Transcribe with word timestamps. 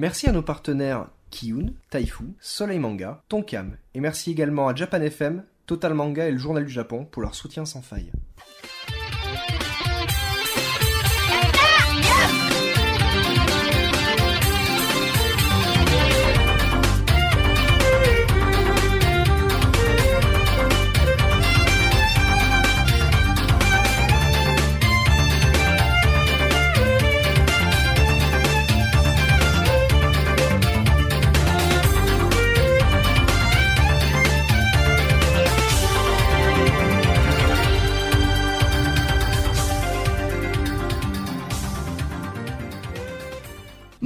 Merci 0.00 0.30
à 0.30 0.32
nos 0.32 0.40
partenaires 0.40 1.08
Kiyun, 1.28 1.74
Taifu, 1.90 2.24
Soleil 2.40 2.78
Manga, 2.78 3.22
Tonkam, 3.28 3.76
et 3.92 4.00
merci 4.00 4.30
également 4.30 4.66
à 4.66 4.74
Japan 4.74 5.02
FM, 5.02 5.44
Total 5.66 5.92
Manga 5.92 6.26
et 6.26 6.32
le 6.32 6.38
Journal 6.38 6.64
du 6.64 6.72
Japon 6.72 7.04
pour 7.04 7.20
leur 7.20 7.34
soutien 7.34 7.66
sans 7.66 7.82
faille. 7.82 8.10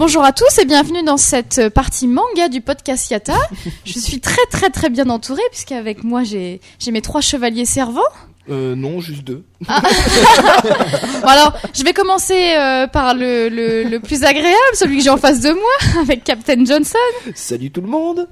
Bonjour 0.06 0.22
à 0.22 0.32
tous 0.32 0.58
et 0.58 0.66
bienvenue 0.66 1.02
dans 1.02 1.16
cette 1.16 1.70
partie 1.70 2.06
manga 2.06 2.50
du 2.50 2.60
podcast 2.60 3.10
Yata. 3.10 3.32
Je 3.86 3.98
suis 3.98 4.20
très 4.20 4.44
très 4.50 4.68
très 4.68 4.90
bien 4.90 5.08
entourée 5.08 5.40
puisqu'avec 5.50 6.04
moi 6.04 6.24
j'ai 6.24 6.60
j'ai 6.78 6.90
mes 6.90 7.00
trois 7.00 7.22
chevaliers 7.22 7.64
servants. 7.64 8.02
Euh, 8.50 8.76
non, 8.76 9.00
juste 9.00 9.24
deux. 9.24 9.44
Bon 9.62 11.26
alors, 11.26 11.54
je 11.72 11.82
vais 11.84 11.94
commencer 11.94 12.52
euh, 12.54 12.86
par 12.86 13.14
le, 13.14 13.48
le, 13.48 13.84
le 13.84 13.98
plus 13.98 14.24
agréable, 14.24 14.74
celui 14.74 14.98
que 14.98 15.04
j'ai 15.04 15.08
en 15.08 15.16
face 15.16 15.40
de 15.40 15.48
moi, 15.48 15.72
avec 16.02 16.22
Captain 16.22 16.62
Johnson. 16.66 16.98
Salut 17.34 17.70
tout 17.70 17.80
le 17.80 17.88
monde. 17.88 18.28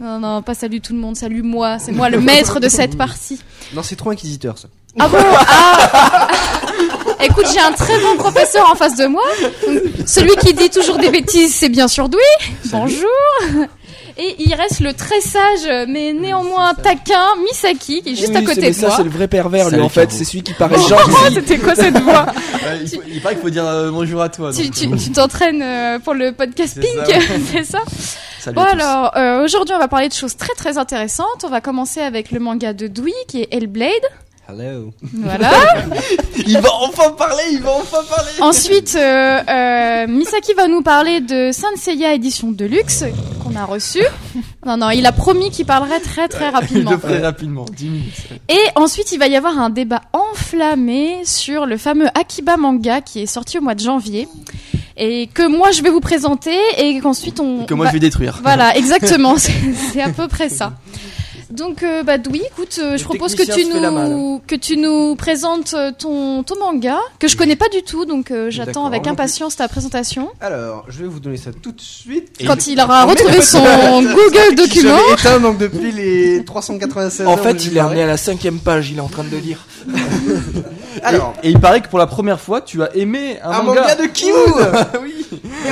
Non, 0.00 0.18
non, 0.18 0.42
pas 0.42 0.52
salut 0.52 0.82
tout 0.82 0.92
le 0.92 0.98
monde, 0.98 1.16
salut 1.16 1.42
moi, 1.42 1.78
c'est 1.78 1.92
moi 1.92 2.10
le 2.10 2.20
maître 2.20 2.60
de 2.60 2.68
cette 2.68 2.98
partie. 2.98 3.40
Non, 3.72 3.82
c'est 3.82 3.96
trop 3.96 4.10
inquisiteur 4.10 4.58
ça. 4.58 4.68
Ah 4.98 5.08
bon? 5.08 5.16
Ah 5.18 6.28
Écoute, 7.20 7.46
j'ai 7.52 7.60
un 7.60 7.72
très 7.72 7.98
bon 8.00 8.16
professeur 8.16 8.70
en 8.70 8.74
face 8.76 8.96
de 8.96 9.06
moi. 9.06 9.24
Celui 10.06 10.36
qui 10.36 10.54
dit 10.54 10.70
toujours 10.70 10.98
des 10.98 11.10
bêtises, 11.10 11.54
c'est 11.54 11.68
bien 11.68 11.88
sûr 11.88 12.08
Dewey. 12.08 12.22
Bonjour. 12.66 13.08
Et 14.20 14.34
il 14.40 14.52
reste 14.54 14.80
le 14.80 14.92
très 14.94 15.20
sage, 15.20 15.86
mais 15.88 16.12
néanmoins 16.12 16.74
taquin, 16.74 17.24
Misaki, 17.44 18.02
qui 18.02 18.10
est 18.12 18.16
juste 18.16 18.30
Oui, 18.30 18.36
à 18.36 18.42
côté 18.42 18.60
mais 18.62 18.70
de 18.70 18.74
ça, 18.74 18.88
moi. 18.88 18.96
c'est 18.96 19.04
le 19.04 19.10
vrai 19.10 19.28
pervers, 19.28 19.70
lui, 19.70 19.80
en 19.80 19.88
fait. 19.88 20.10
C'est 20.10 20.24
celui 20.24 20.42
qui 20.42 20.52
paraît 20.54 20.74
Oh, 20.76 20.88
gentil. 20.88 21.12
c'était 21.34 21.58
quoi 21.58 21.74
cette 21.76 21.98
voix 22.00 22.26
il, 22.82 22.88
faut- 22.88 23.02
il 23.06 23.20
paraît 23.20 23.34
qu'il 23.36 23.42
faut 23.42 23.50
dire 23.50 23.64
euh, 23.66 23.90
bonjour 23.92 24.20
à 24.20 24.28
toi. 24.28 24.52
Tu 24.52 24.64
donc, 24.64 24.74
tu- 24.74 24.86
euh, 25.10 25.12
t'entraînes 25.14 25.62
euh, 25.62 25.98
pour 26.00 26.14
le 26.14 26.32
podcast 26.32 26.72
C'est 26.74 26.80
Pink, 26.80 27.22
ça, 27.22 27.34
c'est 27.52 27.64
ça 27.64 27.78
Salut 28.40 28.56
Bon 28.56 28.62
alors, 28.62 29.16
euh, 29.16 29.44
aujourd'hui 29.44 29.74
on 29.74 29.78
va 29.78 29.88
parler 29.88 30.08
de 30.08 30.14
choses 30.14 30.36
très 30.36 30.54
très 30.54 30.78
intéressantes. 30.78 31.44
On 31.44 31.48
va 31.48 31.60
commencer 31.60 32.00
avec 32.00 32.32
le 32.32 32.40
manga 32.40 32.72
de 32.72 32.88
Dewey, 32.88 33.12
qui 33.28 33.42
est 33.42 33.48
Hellblade. 33.52 33.92
Hello. 34.50 34.92
Voilà. 35.12 35.50
Il 36.46 36.58
va 36.58 36.70
enfin 36.80 37.10
parler, 37.10 37.42
il 37.52 37.60
va 37.60 37.72
enfin 37.72 37.98
parler. 38.08 38.30
Ensuite, 38.40 38.94
euh, 38.96 39.40
euh, 39.46 40.06
Misaki 40.06 40.54
va 40.54 40.68
nous 40.68 40.80
parler 40.80 41.20
de 41.20 41.50
Saint 41.52 41.76
Seiya 41.76 42.14
édition 42.14 42.50
Deluxe 42.52 43.04
qu'on 43.44 43.54
a 43.56 43.66
reçu. 43.66 44.00
Non, 44.64 44.78
non, 44.78 44.88
il 44.88 45.04
a 45.04 45.12
promis 45.12 45.50
qu'il 45.50 45.66
parlerait 45.66 46.00
très 46.00 46.28
très 46.28 46.48
rapidement. 46.48 46.92
le 46.92 46.98
ferai 46.98 47.18
rapidement, 47.18 47.66
10 47.76 47.84
minutes. 47.90 48.14
Et 48.48 48.58
ensuite, 48.76 49.12
il 49.12 49.18
va 49.18 49.26
y 49.26 49.36
avoir 49.36 49.58
un 49.58 49.68
débat 49.68 50.00
enflammé 50.14 51.18
sur 51.24 51.66
le 51.66 51.76
fameux 51.76 52.06
Akiba 52.18 52.56
manga 52.56 53.02
qui 53.02 53.20
est 53.20 53.26
sorti 53.26 53.58
au 53.58 53.60
mois 53.60 53.74
de 53.74 53.80
janvier 53.80 54.28
et 54.96 55.26
que 55.32 55.46
moi 55.46 55.70
je 55.72 55.82
vais 55.82 55.90
vous 55.90 56.00
présenter 56.00 56.56
et 56.78 56.98
qu'ensuite 57.00 57.38
on. 57.40 57.66
Que 57.66 57.74
moi 57.74 57.84
va- 57.86 57.90
je 57.90 57.96
vais 57.96 58.00
détruire. 58.00 58.38
Voilà, 58.42 58.74
exactement, 58.78 59.36
c'est 59.36 60.00
à 60.00 60.08
peu 60.08 60.26
près 60.28 60.48
ça. 60.48 60.72
Donc, 61.50 61.82
euh, 61.82 62.02
bah, 62.02 62.16
oui, 62.30 62.42
écoute, 62.52 62.78
euh, 62.82 62.98
je 62.98 63.04
propose 63.04 63.34
que 63.34 63.42
tu 63.42 63.64
nous 63.64 64.40
que 64.46 64.54
tu 64.54 64.76
nous 64.76 65.16
présentes 65.16 65.72
euh, 65.74 65.92
ton 65.96 66.42
ton 66.42 66.58
manga 66.58 66.98
que 67.18 67.26
je 67.26 67.36
connais 67.38 67.56
pas 67.56 67.68
du 67.70 67.82
tout, 67.82 68.04
donc 68.04 68.30
euh, 68.30 68.50
j'attends 68.50 68.84
avec 68.84 69.06
impatience 69.06 69.56
ta 69.56 69.66
présentation. 69.66 70.28
Alors, 70.40 70.84
je 70.88 70.98
vais 71.00 71.08
vous 71.08 71.20
donner 71.20 71.38
ça 71.38 71.50
tout 71.52 71.72
de 71.72 71.80
suite. 71.80 72.38
Quand 72.46 72.66
il 72.66 72.78
aura 72.80 73.04
retrouvé 73.04 73.40
son 73.40 73.62
Google 74.02 74.56
document. 74.56 74.98
Éteint 75.18 75.40
donc 75.40 75.56
depuis 75.58 75.90
les 75.90 76.44
396 76.44 77.26
En 77.26 77.36
fait, 77.38 77.64
il 77.64 77.72
est 77.72 77.80
parlé. 77.80 77.92
amené 77.92 78.02
à 78.02 78.06
la 78.06 78.16
cinquième 78.18 78.58
page, 78.58 78.90
il 78.90 78.98
est 78.98 79.00
en 79.02 79.08
train 79.08 79.24
de 79.24 79.30
le 79.30 79.38
lire. 79.38 79.66
Alors, 81.02 81.32
Et 81.42 81.50
il 81.50 81.60
paraît 81.60 81.80
que 81.80 81.88
pour 81.88 81.98
la 81.98 82.06
première 82.06 82.40
fois, 82.40 82.60
tu 82.60 82.82
as 82.82 82.94
aimé 82.96 83.38
un, 83.42 83.50
un 83.50 83.62
manga 83.62 83.94
de 83.94 84.06
Kiyun 84.06 84.34
oui. 85.02 85.14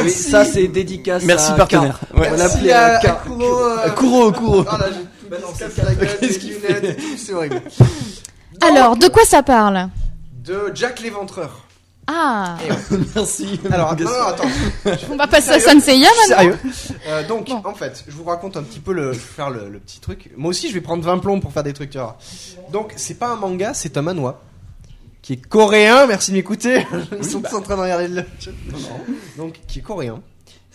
Oui, 0.04 0.10
ça, 0.10 0.44
c'est 0.44 0.68
dédicace 0.68 1.22
Merci 1.24 1.52
à 1.52 1.54
partenaire. 1.54 1.98
Ouais. 2.16 2.28
On 2.32 2.36
Merci 2.36 2.64
l'appelait 2.64 2.72
à, 2.72 2.96
à. 2.98 3.10
Kuro. 3.26 3.44
Kuro, 3.96 4.32
Kuro. 4.32 4.64
Ah 4.68 4.78
là, 4.78 4.86
la 5.30 5.94
gueule, 5.94 6.18
des 6.20 6.38
lunettes 6.38 6.96
tout, 6.96 7.16
C'est 7.16 7.32
horrible. 7.34 7.62
Alors, 8.62 8.96
de 8.96 9.08
quoi 9.08 9.24
ça 9.24 9.42
parle? 9.42 9.88
De 10.44 10.70
Jack 10.74 11.00
l'Éventreur. 11.00 11.62
Ah, 12.08 12.56
Merci. 13.16 13.60
Alors, 13.70 13.96
non, 13.96 14.04
non, 14.04 14.26
attends. 14.28 14.48
on 15.10 15.16
va 15.16 15.26
passer 15.26 15.50
à 15.50 15.60
Saint 15.60 15.80
Seiya 15.80 16.08
maintenant. 16.20 16.36
Sérieux 16.36 16.58
Euh, 17.08 17.26
Donc, 17.26 17.48
Bon. 17.48 17.60
en 17.64 17.74
fait, 17.74 18.04
je 18.06 18.12
vous 18.12 18.22
raconte 18.24 18.56
un 18.56 18.62
petit 18.62 18.78
peu 18.78 18.92
le, 18.92 19.12
je 19.12 19.18
vais 19.18 19.24
faire 19.24 19.50
le, 19.50 19.68
le 19.68 19.80
petit 19.80 19.98
truc. 19.98 20.30
Moi 20.36 20.50
aussi, 20.50 20.68
je 20.68 20.74
vais 20.74 20.80
prendre 20.80 21.02
20 21.02 21.18
plombs 21.18 21.40
pour 21.40 21.52
faire 21.52 21.64
des 21.64 21.72
trucs, 21.72 21.90
tu 21.90 21.98
vois. 21.98 22.16
Donc, 22.70 22.92
c'est 22.96 23.18
pas 23.18 23.28
un 23.30 23.36
manga, 23.36 23.74
c'est 23.74 23.96
un 23.96 24.02
manhwa. 24.02 24.40
Qui 25.20 25.32
est 25.32 25.44
coréen, 25.48 26.06
merci 26.06 26.30
de 26.30 26.36
m'écouter. 26.36 26.86
Ils 27.18 27.24
sont 27.28 27.40
tous 27.40 27.56
en 27.56 27.60
train 27.60 27.74
de 27.76 27.80
regarder 27.82 28.06
le 28.06 28.24
chat. 28.38 28.52
Donc, 29.36 29.54
qui 29.66 29.80
est 29.80 29.82
coréen. 29.82 30.22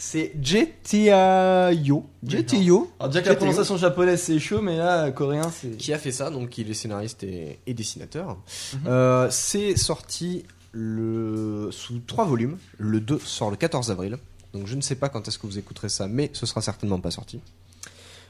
C'est 0.03 0.31
Jetiayo. 0.41 2.09
Jetiayo. 2.25 2.91
Alors 3.00 3.12
déjà 3.12 3.22
que 3.22 3.29
la 3.29 3.35
prononciation 3.35 3.78
japonaise 3.78 4.19
c'est 4.19 4.39
chaud, 4.39 4.59
mais 4.59 4.75
là 4.75 5.12
coréen 5.12 5.51
c'est. 5.51 5.78
Qui 5.78 5.94
a 5.94 6.00
fait 6.00 6.12
ça, 6.12 6.31
donc 6.31 6.57
il 6.57 6.72
est 6.72 6.73
scénariste 6.73 7.22
et, 7.22 7.59
et 7.67 7.75
dessinateur. 7.75 8.29
Mhm. 8.73 8.79
Euh, 8.88 9.28
c'est 9.29 9.78
sorti 9.78 10.44
le, 10.72 11.69
sous 11.72 12.00
trois 12.00 12.25
volumes. 12.25 12.57
Le 12.79 13.00
2 13.00 13.19
sort 13.19 13.51
le 13.51 13.57
14 13.57 13.91
avril. 13.91 14.17
Donc 14.56 14.66
je 14.66 14.75
ne 14.75 14.81
sais 14.81 14.95
pas 14.95 15.07
quand 15.07 15.28
est-ce 15.28 15.38
que 15.38 15.45
vous 15.45 15.59
écouterez 15.59 15.89
ça, 15.89 16.07
mais 16.07 16.31
ce 16.33 16.47
sera 16.47 16.63
certainement 16.63 17.00
pas 17.00 17.12
sorti. 17.12 17.39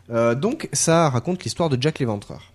Euh, 0.09 0.35
donc 0.35 0.67
ça 0.73 1.09
raconte 1.09 1.45
l'histoire 1.45 1.69
de 1.69 1.81
Jack 1.81 1.99
l'Éventreur. 1.99 2.51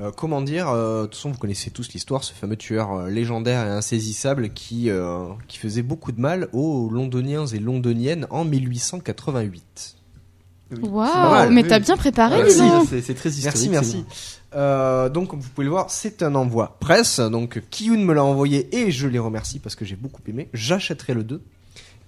Euh, 0.00 0.10
comment 0.16 0.40
dire 0.40 0.68
euh, 0.70 1.02
De 1.02 1.06
toute 1.06 1.16
façon, 1.16 1.30
vous 1.30 1.38
connaissez 1.38 1.70
tous 1.70 1.92
l'histoire, 1.92 2.24
ce 2.24 2.32
fameux 2.32 2.56
tueur 2.56 2.92
euh, 2.92 3.10
légendaire 3.10 3.66
et 3.66 3.70
insaisissable 3.70 4.50
qui, 4.50 4.88
euh, 4.88 5.26
qui 5.46 5.58
faisait 5.58 5.82
beaucoup 5.82 6.12
de 6.12 6.20
mal 6.20 6.48
aux 6.52 6.88
londoniens 6.90 7.46
et 7.46 7.58
londoniennes 7.58 8.26
en 8.30 8.44
1888. 8.44 9.96
pas 10.70 10.76
Waouh, 10.88 11.50
mais 11.50 11.62
oui. 11.62 11.68
t'as 11.68 11.80
bien 11.80 11.96
préparé, 11.96 12.40
Ah, 12.42 12.48
dis 12.48 12.58
donc. 12.58 12.86
c'est 12.88 13.02
c'est 13.02 13.14
très 13.14 13.28
historique. 13.30 13.70
Merci, 13.70 14.04
merci. 14.04 14.04
Euh, 14.54 15.08
donc, 15.08 15.28
comme 15.28 15.40
vous 15.40 15.48
pouvez 15.50 15.64
le 15.66 15.70
voir, 15.70 15.90
c'est 15.90 16.22
un 16.22 16.34
envoi 16.34 16.76
presse. 16.80 17.20
Donc, 17.20 17.62
Kiyun 17.70 17.98
me 17.98 18.14
l'a 18.14 18.24
envoyé 18.24 18.74
et 18.74 18.90
je 18.90 19.06
les 19.06 19.18
remercie 19.18 19.58
parce 19.58 19.74
que 19.74 19.84
j'ai 19.84 19.96
beaucoup 19.96 20.22
aimé. 20.26 20.48
J'achèterai 20.54 21.14
le 21.14 21.24
2. 21.24 21.42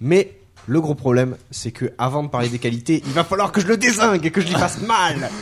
Mais 0.01 0.33
le 0.65 0.79
gros 0.79 0.95
problème, 0.95 1.35
c'est 1.51 1.71
que 1.71 1.91
avant 1.97 2.23
de 2.23 2.29
parler 2.29 2.47
des 2.47 2.57
qualités, 2.59 3.03
il 3.05 3.11
va 3.11 3.25
falloir 3.25 3.51
que 3.51 3.59
je 3.59 3.67
le 3.67 3.75
désingue 3.75 4.25
et 4.25 4.31
que 4.31 4.39
je 4.39 4.47
lui 4.47 4.55
fasse 4.55 4.79
mal. 4.81 5.29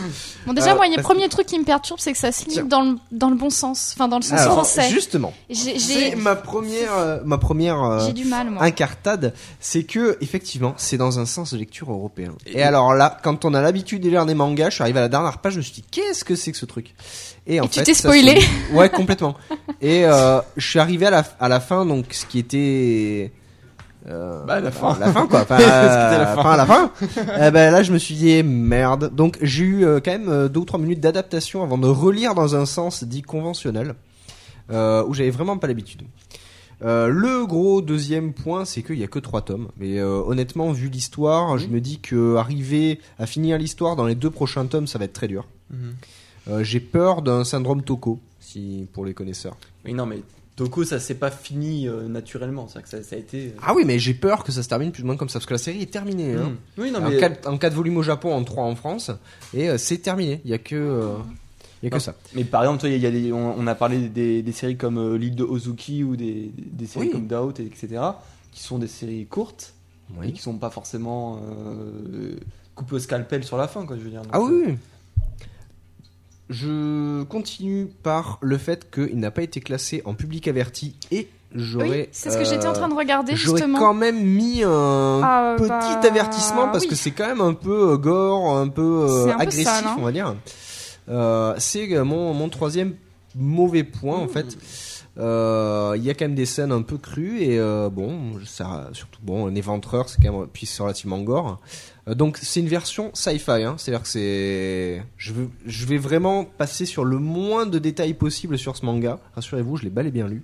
Bon, 0.48 0.54
déjà, 0.54 0.72
Euh, 0.72 0.76
moi, 0.76 0.86
a 0.86 0.88
le 0.90 0.96
parce- 0.96 1.06
premier 1.06 1.30
truc 1.30 1.46
qui 1.46 1.60
me 1.60 1.64
perturbe, 1.64 2.00
c'est 2.00 2.12
que 2.12 2.18
ça 2.18 2.32
se 2.32 2.62
dans 2.62 2.82
le, 2.82 2.96
dans 3.12 3.30
le 3.30 3.36
bon 3.36 3.52
sens, 3.52 3.92
enfin, 3.94 4.08
dans 4.08 4.18
le 4.18 4.24
sens 4.24 4.40
Alors, 4.40 4.54
français. 4.54 4.90
justement, 4.90 5.34
c'est 5.54 6.16
ma 6.16 6.36
première, 6.36 6.92
euh, 6.98 7.20
ma 7.24 7.38
première 7.38 7.84
euh, 7.84 8.08
j'ai 8.08 8.14
du 8.14 8.26
mal, 8.26 8.50
moi. 8.50 8.64
incartade, 8.64 9.36
c'est 9.60 9.84
que 9.84 10.18
effectivement, 10.20 10.74
c'est 10.78 10.98
dans 10.98 11.20
un 11.20 11.28
sens 11.28 11.54
de 11.54 11.60
lecture 11.60 11.92
européen. 11.92 12.34
Et 12.48 12.64
alors 12.64 12.96
là, 12.96 13.16
quand 13.22 13.46
on 13.46 13.54
a 13.54 13.62
l'habitude 13.62 14.02
de 14.02 14.10
lire 14.10 14.26
des 14.26 14.34
mangas, 14.34 14.72
je 14.72 14.76
suis 14.76 14.82
arrivé 14.82 14.98
à 14.98 15.04
la 15.04 15.10
dernière 15.10 15.38
page, 15.38 15.54
je 15.54 15.58
me 15.60 15.62
suis 15.64 15.74
dit 15.74 15.84
qu'est-ce 15.92 16.26
que 16.26 16.36
c'est 16.36 16.52
que 16.52 16.58
ce 16.58 16.66
truc? 16.66 16.96
Et 17.46 17.60
en 17.62 17.66
Et 17.66 17.70
tu 17.70 17.84
t'es 17.84 17.94
spoilé. 17.94 18.42
se- 18.42 18.74
Ouais, 18.74 18.90
complètement. 18.90 19.36
Et 19.80 20.06
euh, 20.08 20.42
je 20.58 20.68
suis 20.68 20.80
arrivé 20.80 21.06
à 21.06 21.12
la 21.12 21.24
à 21.40 21.50
la 21.50 21.60
fin, 21.60 21.86
donc 21.86 22.06
ce 22.10 22.26
qui 22.26 22.40
était 22.40 23.32
euh, 24.08 24.44
Bah, 24.46 24.60
la 24.60 24.72
fin. 24.72 24.98
la 25.00 25.12
fin 25.12 25.28
quoi, 25.28 25.42
était 25.44 25.58
la 25.58 26.36
fin. 26.42 26.58
la 26.58 26.66
fin. 26.66 26.92
Ben 27.52 27.72
là, 27.72 27.84
je 27.84 27.92
me 27.94 27.98
suis 27.98 28.16
dit 28.16 28.42
merde. 28.44 29.14
Donc 29.14 29.38
j'ai 29.42 29.64
eu 29.64 29.86
euh, 29.86 30.00
quand 30.04 30.12
même 30.12 30.30
euh, 30.30 30.48
deux 30.50 30.62
ou 30.62 30.66
trois 30.66 30.80
minutes 30.80 31.00
d'adaptation 31.00 31.64
avant 31.64 31.78
de 31.78 31.88
relire 31.88 32.34
dans 32.36 32.56
un 32.56 32.66
sens 32.66 33.04
dit 33.04 33.22
conventionnel, 33.22 33.96
euh, 34.72 35.04
où 35.06 35.14
j'avais 35.14 35.30
vraiment 35.32 35.58
pas 35.58 35.68
l'habitude. 35.68 36.02
Euh, 36.84 37.10
le 37.10 37.46
gros 37.46 37.82
deuxième 37.84 38.34
point, 38.34 38.66
c'est 38.66 38.82
qu'il 38.82 38.98
y 38.98 39.04
a 39.04 39.08
que 39.08 39.20
trois 39.20 39.42
tomes. 39.44 39.68
Mais 39.78 40.00
euh, 40.00 40.22
honnêtement, 40.26 40.72
vu 40.72 40.90
l'histoire, 40.90 41.60
je 41.60 41.68
me 41.68 41.80
dis 41.80 42.00
que 42.00 42.38
arriver 42.38 43.00
à 43.20 43.28
finir 43.28 43.60
l'histoire 43.60 43.96
dans 43.96 44.08
les 44.08 44.16
deux 44.16 44.32
prochains 44.32 44.66
tomes, 44.66 44.88
ça 44.88 44.98
va 44.98 45.06
être 45.06 45.14
très 45.14 45.28
dur. 45.28 45.46
Mhm. 45.70 45.78
Euh, 46.48 46.64
J'ai 46.64 46.80
peur 46.80 47.22
d'un 47.22 47.44
syndrome 47.44 47.84
Toko, 47.84 48.20
si 48.40 48.88
pour 48.94 49.06
les 49.06 49.14
connaisseurs. 49.14 49.56
Oui, 49.86 49.94
non, 49.94 50.08
mais 50.08 50.22
Toko, 50.56 50.84
ça 50.84 51.00
s'est 51.00 51.16
pas 51.16 51.32
fini 51.32 51.88
euh, 51.88 52.08
naturellement. 52.08 52.66
Que 52.66 52.88
ça, 52.90 53.02
ça 53.04 53.16
a 53.16 53.20
été. 53.20 53.48
euh, 53.48 53.60
Ah 53.66 53.74
oui, 53.74 53.84
mais 53.86 53.98
j'ai 54.00 54.14
peur 54.14 54.44
que 54.44 54.52
ça 54.52 54.62
se 54.64 54.70
termine 54.70 54.92
plus 54.92 55.04
ou 55.04 55.06
moins 55.06 55.16
comme 55.18 55.30
ça, 55.30 55.40
parce 55.40 55.46
que 55.46 55.54
la 55.54 55.58
série 55.58 55.82
est 55.82 55.92
terminée. 55.92 56.34
Hein. 56.36 56.50
Mhm. 56.50 56.58
Oui, 56.78 56.92
non, 56.92 57.00
en, 57.00 57.10
mais. 57.10 57.18
quatre, 57.18 57.48
en 57.50 57.58
quatre 57.58 57.74
volumes 57.74 57.98
au 57.98 58.04
Japon, 58.04 58.34
en 58.34 58.44
trois 58.44 58.66
en 58.66 58.76
France, 58.76 59.12
et 59.54 59.70
euh, 59.70 59.78
c'est 59.78 59.98
terminé. 60.00 60.42
Il 60.46 60.52
y 60.52 60.54
a 60.54 60.58
que, 60.58 61.16
il 61.82 61.86
y 61.86 61.88
a 61.88 61.90
que 61.90 61.96
Non. 61.96 62.00
ça. 62.02 62.16
Mais 62.36 62.44
par 62.44 62.62
exemple, 62.64 62.82
toi, 62.82 62.90
y 62.90 63.06
a 63.06 63.12
des, 63.12 63.32
on, 63.32 63.56
on 63.58 63.66
a 63.68 63.76
parlé 63.76 64.10
des, 64.10 64.44
des 64.44 64.52
séries 64.52 64.78
comme 64.78 65.16
l'île 65.16 65.36
de 65.36 65.44
Ozuki 65.44 66.04
ou 66.04 66.16
des, 66.16 66.52
des 66.56 66.86
séries 66.86 67.08
Oui. 67.08 67.12
comme 67.12 67.28
Doubt, 67.28 67.60
et 67.60 67.66
etc., 67.66 68.02
qui 68.52 68.62
sont 68.62 68.78
des 68.78 68.88
séries 68.88 69.26
courtes, 69.28 69.74
Oui. 70.20 70.30
et 70.30 70.32
qui 70.34 70.42
sont 70.42 70.58
pas 70.58 70.70
forcément 70.70 71.40
coupés 72.76 72.96
au 72.96 73.00
scalpel 73.00 73.44
sur 73.44 73.58
la 73.58 73.68
fin, 73.68 73.86
quoi. 73.86 73.98
Je 73.98 74.02
veux 74.04 74.10
dire. 74.10 74.22
Ah 74.32 74.38
Donc, 74.38 74.50
oui. 74.52 74.76
Je 76.52 77.24
continue 77.24 77.88
par 78.04 78.38
le 78.42 78.58
fait 78.58 78.92
qu'il 78.92 79.18
n'a 79.18 79.32
pas 79.32 79.42
été 79.42 79.62
classé 79.62 80.02
en 80.04 80.14
public 80.14 80.50
averti 80.50 80.96
et 81.10 81.30
j'aurais. 81.56 81.90
Oui, 81.90 82.08
c'est 82.12 82.30
ce 82.30 82.38
que 82.38 82.44
j'étais 82.44 82.68
en 82.68 82.74
train 82.74 82.90
de 82.90 82.94
regarder 82.94 83.36
J'aurais 83.38 83.62
quand 83.62 83.94
même 83.94 84.22
mis 84.22 84.62
un 84.64 85.22
Ah, 85.24 85.56
petit 85.58 85.70
bah, 85.70 86.02
avertissement 86.04 86.68
parce 86.68 86.84
oui. 86.84 86.90
que 86.90 86.96
c'est 86.96 87.12
quand 87.12 87.28
même 87.28 87.40
un 87.42 87.54
peu 87.54 87.92
euh, 87.94 87.98
gore, 87.98 88.58
un 88.58 88.68
peu 88.68 89.08
euh, 89.10 89.34
un 89.34 89.40
agressif, 89.40 89.68
hein. 89.68 89.96
on 89.98 90.02
va 90.04 90.12
dire. 90.12 90.36
Euh, 91.10 91.56
c'est 91.58 91.90
euh, 91.94 92.04
mon, 92.04 92.34
mon 92.34 92.50
troisième 92.50 92.96
mauvais 93.36 93.84
point 93.86 94.18
en 94.18 94.28
fait. 94.28 94.58
Euh, 95.18 95.94
Il 95.98 96.04
y 96.04 96.10
a 96.10 96.14
quand 96.14 96.26
même 96.26 96.36
des 96.36 96.46
scènes 96.46 96.72
un 96.72 96.82
peu 96.82 96.98
crues 96.98 97.42
et 97.42 97.60
euh, 97.60 97.90
bon, 97.90 98.40
ça, 98.46 98.90
surtout 98.94 99.20
bon, 99.22 99.48
un 99.48 99.56
éventreur, 99.56 100.08
c'est 100.10 100.22
quand 100.22 100.32
même 100.32 100.48
puis 100.48 100.66
c'est 100.66 100.82
relativement 100.82 101.20
gore. 101.20 101.60
Euh, 102.08 102.16
donc 102.16 102.38
c'est 102.42 102.62
une 102.62 102.68
version 102.68 103.12
sci-fi, 103.14 103.64
hein, 103.64 103.76
c'est-à-dire 103.78 104.04
que 104.04 104.08
c'est, 104.08 105.04
je 105.18 105.34
veux, 105.34 105.50
je 105.66 105.86
vais 105.86 105.98
vraiment 105.98 106.46
passer 106.46 106.86
sur 106.86 107.04
le 107.04 107.18
moins 107.18 107.66
de 107.66 107.78
détails 107.78 108.14
possible 108.14 108.58
sur 108.58 108.78
ce 108.78 108.86
manga. 108.86 109.20
Rassurez-vous, 109.36 109.78
je 109.78 109.84
l'ai 109.84 109.90
bel 109.90 110.08
et 110.08 110.12
bien 110.12 110.28
lu, 110.28 110.44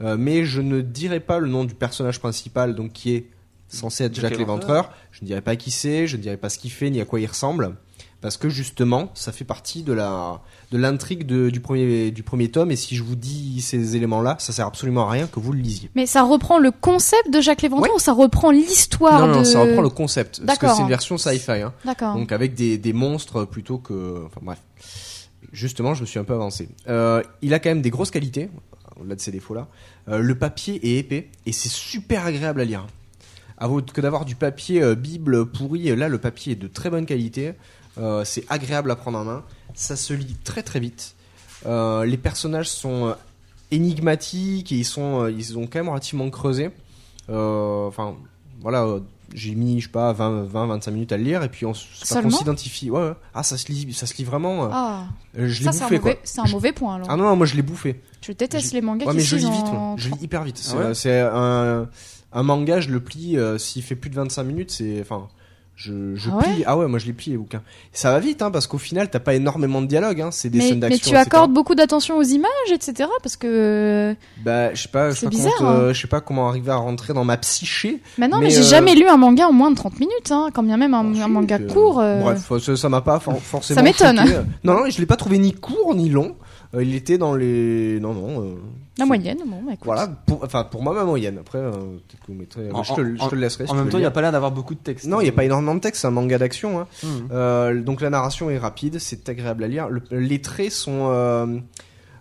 mais 0.00 0.44
je 0.44 0.60
ne 0.60 0.80
dirai 0.80 1.20
pas 1.20 1.38
le 1.38 1.48
nom 1.48 1.64
du 1.64 1.74
personnage 1.74 2.20
principal, 2.20 2.74
donc 2.74 2.92
qui 2.92 3.14
est 3.14 3.26
censé 3.68 4.04
être 4.04 4.16
l'Éventreur. 4.16 4.38
l'Éventreur. 4.38 4.92
Je 5.12 5.22
ne 5.22 5.26
dirai 5.26 5.40
pas 5.42 5.56
qui 5.56 5.70
c'est, 5.70 6.06
je 6.06 6.16
ne 6.16 6.22
dirai 6.22 6.36
pas 6.36 6.48
ce 6.48 6.58
qu'il 6.58 6.70
fait 6.70 6.90
ni 6.90 7.00
à 7.00 7.04
quoi 7.04 7.20
il 7.20 7.26
ressemble, 7.26 7.76
parce 8.20 8.36
que 8.36 8.48
justement, 8.48 9.10
ça 9.14 9.30
fait 9.32 9.44
partie 9.44 9.82
de 9.82 9.92
la 9.92 10.40
de 10.72 10.78
l'intrigue 10.78 11.24
du 11.26 11.60
premier 11.60 12.10
du 12.10 12.22
premier 12.22 12.50
tome. 12.50 12.70
Et 12.70 12.76
si 12.76 12.96
je 12.96 13.02
vous 13.02 13.14
dis 13.16 13.60
ces 13.60 13.96
éléments-là, 13.96 14.36
ça 14.38 14.52
sert 14.52 14.66
absolument 14.66 15.06
à 15.08 15.10
rien 15.12 15.26
que 15.26 15.38
vous 15.40 15.52
le 15.52 15.60
lisiez. 15.60 15.90
Mais 15.94 16.06
ça 16.06 16.22
reprend 16.22 16.58
le 16.58 16.70
concept 16.70 17.32
de 17.32 17.40
Jacques 17.40 17.62
Léventreur 17.62 17.90
Ouais. 17.90 17.96
ou 17.96 18.00
ça 18.00 18.12
reprend 18.12 18.50
l'histoire 18.50 19.26
non, 19.26 19.34
non, 19.34 19.38
de... 19.40 19.44
ça 19.44 19.60
reprend 19.60 19.82
le 19.82 19.88
concept, 19.90 20.42
parce 20.44 20.58
que 20.58 20.66
c'est 20.68 20.82
une 20.82 20.88
version 20.88 21.16
sci-fi, 21.18 21.52
hein. 21.62 21.72
D'accord. 21.84 22.14
donc 22.14 22.32
avec 22.32 22.54
des, 22.54 22.76
des 22.78 22.92
monstres 22.92 23.44
plutôt 23.44 23.78
que, 23.78 24.24
enfin 24.26 24.40
bref. 24.42 24.58
Justement, 25.52 25.94
je 25.94 26.02
me 26.02 26.06
suis 26.06 26.18
un 26.18 26.24
peu 26.24 26.34
avancé. 26.34 26.68
Euh, 26.88 27.22
il 27.40 27.54
a 27.54 27.58
quand 27.58 27.70
même 27.70 27.80
des 27.80 27.90
grosses 27.90 28.10
qualités, 28.10 28.50
au-delà 29.00 29.14
de 29.14 29.20
ses 29.20 29.30
défauts-là. 29.30 29.68
Euh, 30.08 30.18
le 30.18 30.34
papier 30.34 30.74
est 30.82 30.98
épais 30.98 31.28
et 31.46 31.52
c'est 31.52 31.70
super 31.70 32.26
agréable 32.26 32.60
à 32.60 32.64
lire. 32.64 32.86
À 33.56 33.66
vous 33.66 33.80
que 33.82 34.00
d'avoir 34.00 34.24
du 34.24 34.34
papier 34.34 34.82
euh, 34.82 34.94
bible 34.94 35.46
pourri, 35.46 35.94
là 35.96 36.08
le 36.08 36.18
papier 36.18 36.52
est 36.52 36.56
de 36.56 36.68
très 36.68 36.90
bonne 36.90 37.06
qualité. 37.06 37.54
Euh, 37.98 38.24
c'est 38.24 38.44
agréable 38.48 38.90
à 38.90 38.96
prendre 38.96 39.18
en 39.18 39.24
main. 39.24 39.44
Ça 39.74 39.96
se 39.96 40.12
lit 40.12 40.36
très 40.44 40.62
très 40.62 40.80
vite. 40.80 41.14
Euh, 41.66 42.04
les 42.04 42.16
personnages 42.16 42.68
sont 42.68 43.08
euh, 43.08 43.12
énigmatiques 43.70 44.72
et 44.72 44.76
ils 44.76 44.84
sont, 44.84 45.26
ils 45.28 45.58
ont 45.58 45.66
quand 45.66 45.80
même 45.80 45.88
relativement 45.88 46.28
creusé. 46.30 46.70
Enfin, 47.28 48.14
voilà, 48.60 48.86
j'ai 49.34 49.54
mis, 49.54 49.80
je 49.80 49.86
sais 49.86 49.92
pas, 49.92 50.12
20, 50.12 50.44
20, 50.44 50.66
25 50.66 50.90
minutes 50.90 51.12
à 51.12 51.16
le 51.18 51.24
lire 51.24 51.42
et 51.42 51.48
puis 51.48 51.66
on, 51.66 51.74
s'identifie. 51.74 52.90
Ouais, 52.90 53.00
ouais. 53.00 53.12
Ah, 53.34 53.42
ça 53.42 53.58
se 53.58 53.70
lit, 53.70 53.92
ça 53.92 54.06
se 54.06 54.16
lit 54.16 54.24
vraiment. 54.24 54.68
Ah, 54.72 55.06
je 55.34 55.58
l'ai 55.58 55.64
ça 55.64 55.72
c'est 55.72 55.82
un, 55.82 55.88
bouffé 55.88 55.98
quoi. 56.00 56.14
c'est 56.24 56.40
un 56.40 56.48
mauvais 56.48 56.72
point 56.72 56.96
alors. 56.96 57.08
Ah 57.10 57.16
non, 57.16 57.24
non, 57.24 57.36
moi 57.36 57.46
je 57.46 57.56
l'ai 57.56 57.62
bouffé. 57.62 58.00
je 58.22 58.32
déteste 58.32 58.72
les 58.72 58.80
mangas 58.80 59.06
Ouais, 59.06 59.12
qui 59.12 59.18
mais 59.18 59.22
je 59.22 59.36
se 59.36 59.36
lis 59.36 59.50
vite, 59.50 59.66
en. 59.66 59.96
Je 59.98 60.08
lis 60.08 60.18
hyper 60.22 60.44
vite. 60.44 60.58
C'est 60.94 61.20
Ah 61.20 61.36
un, 61.36 61.88
un 62.32 62.42
manga, 62.42 62.80
je 62.80 62.90
le 62.90 63.00
plie, 63.00 63.36
euh, 63.36 63.58
s'il 63.58 63.82
fait 63.82 63.96
plus 63.96 64.10
de 64.10 64.16
25 64.16 64.42
minutes, 64.44 64.70
c'est. 64.70 65.00
Enfin. 65.00 65.28
Je, 65.80 66.16
je 66.16 66.28
Ah 66.32 66.36
ouais 66.38 66.42
plie. 66.42 66.64
Ah 66.66 66.76
ouais, 66.76 66.88
moi 66.88 66.98
je 66.98 67.06
les 67.06 67.12
plie 67.12 67.30
les 67.30 67.36
bouquins. 67.36 67.62
Ça 67.92 68.10
va 68.10 68.18
vite, 68.18 68.42
hein, 68.42 68.50
parce 68.50 68.66
qu'au 68.66 68.78
final, 68.78 69.08
t'as 69.10 69.20
pas 69.20 69.34
énormément 69.34 69.80
de 69.80 69.86
dialogue, 69.86 70.20
hein. 70.20 70.30
C'est 70.32 70.50
des 70.50 70.58
mais, 70.58 70.64
scènes 70.70 70.74
mais 70.80 70.88
d'action. 70.88 71.10
tu 71.12 71.16
etc. 71.16 71.22
accordes 71.24 71.52
beaucoup 71.52 71.76
d'attention 71.76 72.16
aux 72.16 72.22
images, 72.24 72.50
etc. 72.72 73.08
Parce 73.22 73.36
que 73.36 74.16
Bah, 74.44 74.74
je 74.74 74.82
sais 74.82 74.88
pas, 74.88 75.10
je 75.10 75.14
sais 75.14 75.20
C'est 75.20 75.26
pas, 75.26 75.30
bizarre, 75.30 75.52
comment, 75.58 75.70
hein. 75.70 75.92
je 75.92 76.00
sais 76.00 76.08
pas 76.08 76.20
comment 76.20 76.48
arriver 76.48 76.72
à 76.72 76.76
rentrer 76.76 77.14
dans 77.14 77.22
ma 77.24 77.36
psyché. 77.36 78.00
maintenant, 78.18 78.38
Mais, 78.40 78.46
mais, 78.46 78.50
j'ai 78.50 78.58
euh, 78.58 78.62
jamais 78.64 78.96
lu 78.96 79.06
un 79.06 79.16
manga 79.18 79.46
en 79.46 79.52
moins 79.52 79.70
de 79.70 79.76
30 79.76 80.00
minutes, 80.00 80.32
hein, 80.32 80.48
quand 80.52 80.64
bien 80.64 80.76
même 80.78 80.94
un, 80.94 80.98
un 80.98 81.10
Ensuite, 81.12 81.28
manga 81.28 81.58
euh, 81.60 81.68
court. 81.72 82.00
euh, 82.00 82.20
Bref, 82.22 82.74
ça 82.74 82.88
m'a 82.88 83.00
pas 83.00 83.20
for- 83.20 83.38
forcément. 83.40 83.78
Ça 83.78 83.82
m'étonne. 83.84 84.20
Non, 84.64 84.74
non, 84.80 84.90
je 84.90 84.98
l'ai 84.98 85.06
pas 85.06 85.14
trouvé 85.16 85.38
ni 85.38 85.52
court 85.52 85.94
ni 85.94 86.08
long. 86.08 86.34
Il 86.78 86.94
était 86.96 87.18
dans 87.18 87.34
les. 87.36 87.98
Non, 88.00 88.12
non. 88.14 88.56
La 88.98 89.06
moyenne, 89.06 89.38
bon, 89.46 89.62
bah, 89.64 89.72
écoute. 89.74 89.84
Voilà, 89.84 90.08
pour, 90.08 90.42
enfin 90.44 90.64
pour 90.64 90.82
moi 90.82 90.92
ma 90.92 91.04
moyenne. 91.04 91.38
Après, 91.38 91.58
euh, 91.58 91.70
peut-être 91.70 92.20
que 92.20 92.26
vous 92.28 92.34
mettrez. 92.34 92.70
En- 92.72 92.82
je, 92.82 92.94
te, 92.94 93.00
je 93.16 93.28
te 93.28 93.34
le 93.34 93.40
laisserai. 93.40 93.66
si 93.66 93.72
En 93.72 93.76
même 93.76 93.88
temps, 93.88 93.98
il 93.98 94.02
n'y 94.02 94.06
a 94.06 94.10
pas 94.10 94.20
l'air 94.22 94.32
d'avoir 94.32 94.50
beaucoup 94.50 94.74
de 94.74 94.80
texte. 94.80 95.06
Non, 95.06 95.20
il 95.20 95.24
n'y 95.24 95.30
a 95.30 95.32
pas 95.32 95.44
énormément 95.44 95.74
de 95.74 95.80
texte. 95.80 96.00
C'est 96.02 96.08
un 96.08 96.10
manga 96.10 96.36
d'action. 96.38 96.80
Hein. 96.80 96.86
Mhm. 97.04 97.28
Euh, 97.30 97.80
donc 97.80 98.00
la 98.00 98.10
narration 98.10 98.50
est 98.50 98.58
rapide, 98.58 98.98
c'est 98.98 99.28
agréable 99.28 99.62
à 99.64 99.68
lire. 99.68 99.88
Le- 99.88 100.02
les 100.10 100.40
traits 100.42 100.72
sont 100.72 101.08
euh, 101.12 101.58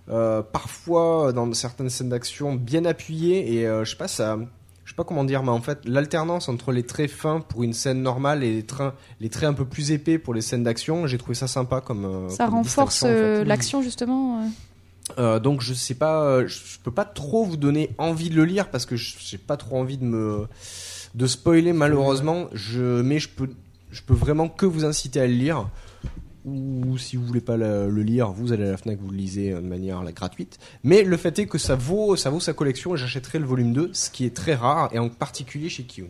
euh, 0.10 0.42
parfois 0.44 1.34
dans 1.34 1.52
certaines 1.54 1.90
scènes 1.90 2.10
d'action 2.10 2.54
bien 2.56 2.86
appuyés 2.86 3.56
et 3.56 3.68
euh, 3.68 3.84
je 3.84 3.92
sais 3.92 3.98
pas 3.98 4.08
ça. 4.08 4.38
Je 4.86 4.92
sais 4.94 4.96
pas 4.96 5.04
comment 5.04 5.26
dire, 5.26 5.44
mais 5.44 5.50
en 5.50 5.60
fait, 5.60 5.80
l'alternance 5.84 6.48
entre 6.48 6.72
les 6.72 6.84
traits 6.84 7.12
fins 7.12 7.42
pour 7.42 7.62
une 7.64 7.74
scène 7.74 8.02
normale 8.02 8.42
et 8.42 8.54
les, 8.54 8.64
trains, 8.64 8.94
les 9.20 9.28
traits 9.28 9.50
un 9.50 9.54
peu 9.54 9.66
plus 9.66 9.92
épais 9.92 10.18
pour 10.18 10.34
les 10.34 10.40
scènes 10.40 10.64
d'action, 10.64 11.08
j'ai 11.08 11.18
trouvé 11.18 11.36
ça 11.36 11.48
sympa 11.48 11.82
comme. 11.82 12.30
Ça 12.30 12.46
comme 12.46 12.54
renforce 12.54 12.94
distinction, 12.94 13.08
en 13.10 13.12
fait. 13.40 13.44
l'action, 13.44 13.82
justement. 13.82 14.44
Euh. 15.18 15.40
Donc 15.40 15.62
je 15.62 15.74
sais 15.74 15.96
pas, 15.96 16.24
euh, 16.24 16.48
je 16.48 16.60
peux 16.84 16.92
pas 16.92 17.06
trop 17.06 17.44
vous 17.46 17.58
donner 17.58 17.92
envie 17.98 18.30
de 18.30 18.36
le 18.36 18.46
lire 18.46 18.70
parce 18.70 18.86
que 18.86 18.96
je- 18.96 19.16
j'ai 19.20 19.38
pas 19.38 19.58
trop 19.58 19.78
envie 19.78 19.98
de 19.98 20.04
me 20.06 20.48
de 21.16 21.28
spoiler 21.28 21.74
malheureusement. 21.74 22.48
Je 22.54 23.02
mais 23.02 23.20
je 23.20 23.30
peux 23.30 23.50
je 23.92 24.02
peux 24.02 24.14
vraiment 24.14 24.50
que 24.50 24.66
vous 24.66 24.84
inciter 24.86 25.20
à 25.22 25.28
le 25.28 25.34
lire. 25.34 25.70
Ou 26.46 26.98
si 26.98 27.18
vous 27.18 27.26
voulez 27.26 27.42
pas 27.42 27.58
le, 27.58 27.90
le 27.90 28.04
lire, 28.04 28.32
vous 28.32 28.54
allez 28.54 28.64
à 28.66 28.72
la 28.72 28.78
Fnac, 28.78 28.98
vous 29.02 29.10
le 29.12 29.18
lisez 29.18 29.52
euh, 29.52 29.60
de 29.60 29.68
manière 29.68 30.02
là, 30.04 30.14
gratuite. 30.14 30.60
Mais 30.84 31.04
le 31.04 31.18
fait 31.18 31.38
est 31.40 31.46
que 31.46 31.58
ça 31.58 31.76
vaut 31.76 32.16
ça 32.16 32.30
vaut 32.30 32.40
sa 32.40 32.54
collection 32.54 32.96
et 32.96 32.98
j'achèterai 32.98 33.40
le 33.40 33.46
volume 33.46 33.74
2, 33.74 33.90
ce 33.92 34.10
qui 34.10 34.24
est 34.26 34.34
très 34.34 34.56
rare 34.56 34.90
et 34.94 35.00
en 35.00 35.10
particulier 35.10 35.68
chez 35.68 35.84
Kiyun. 35.84 36.08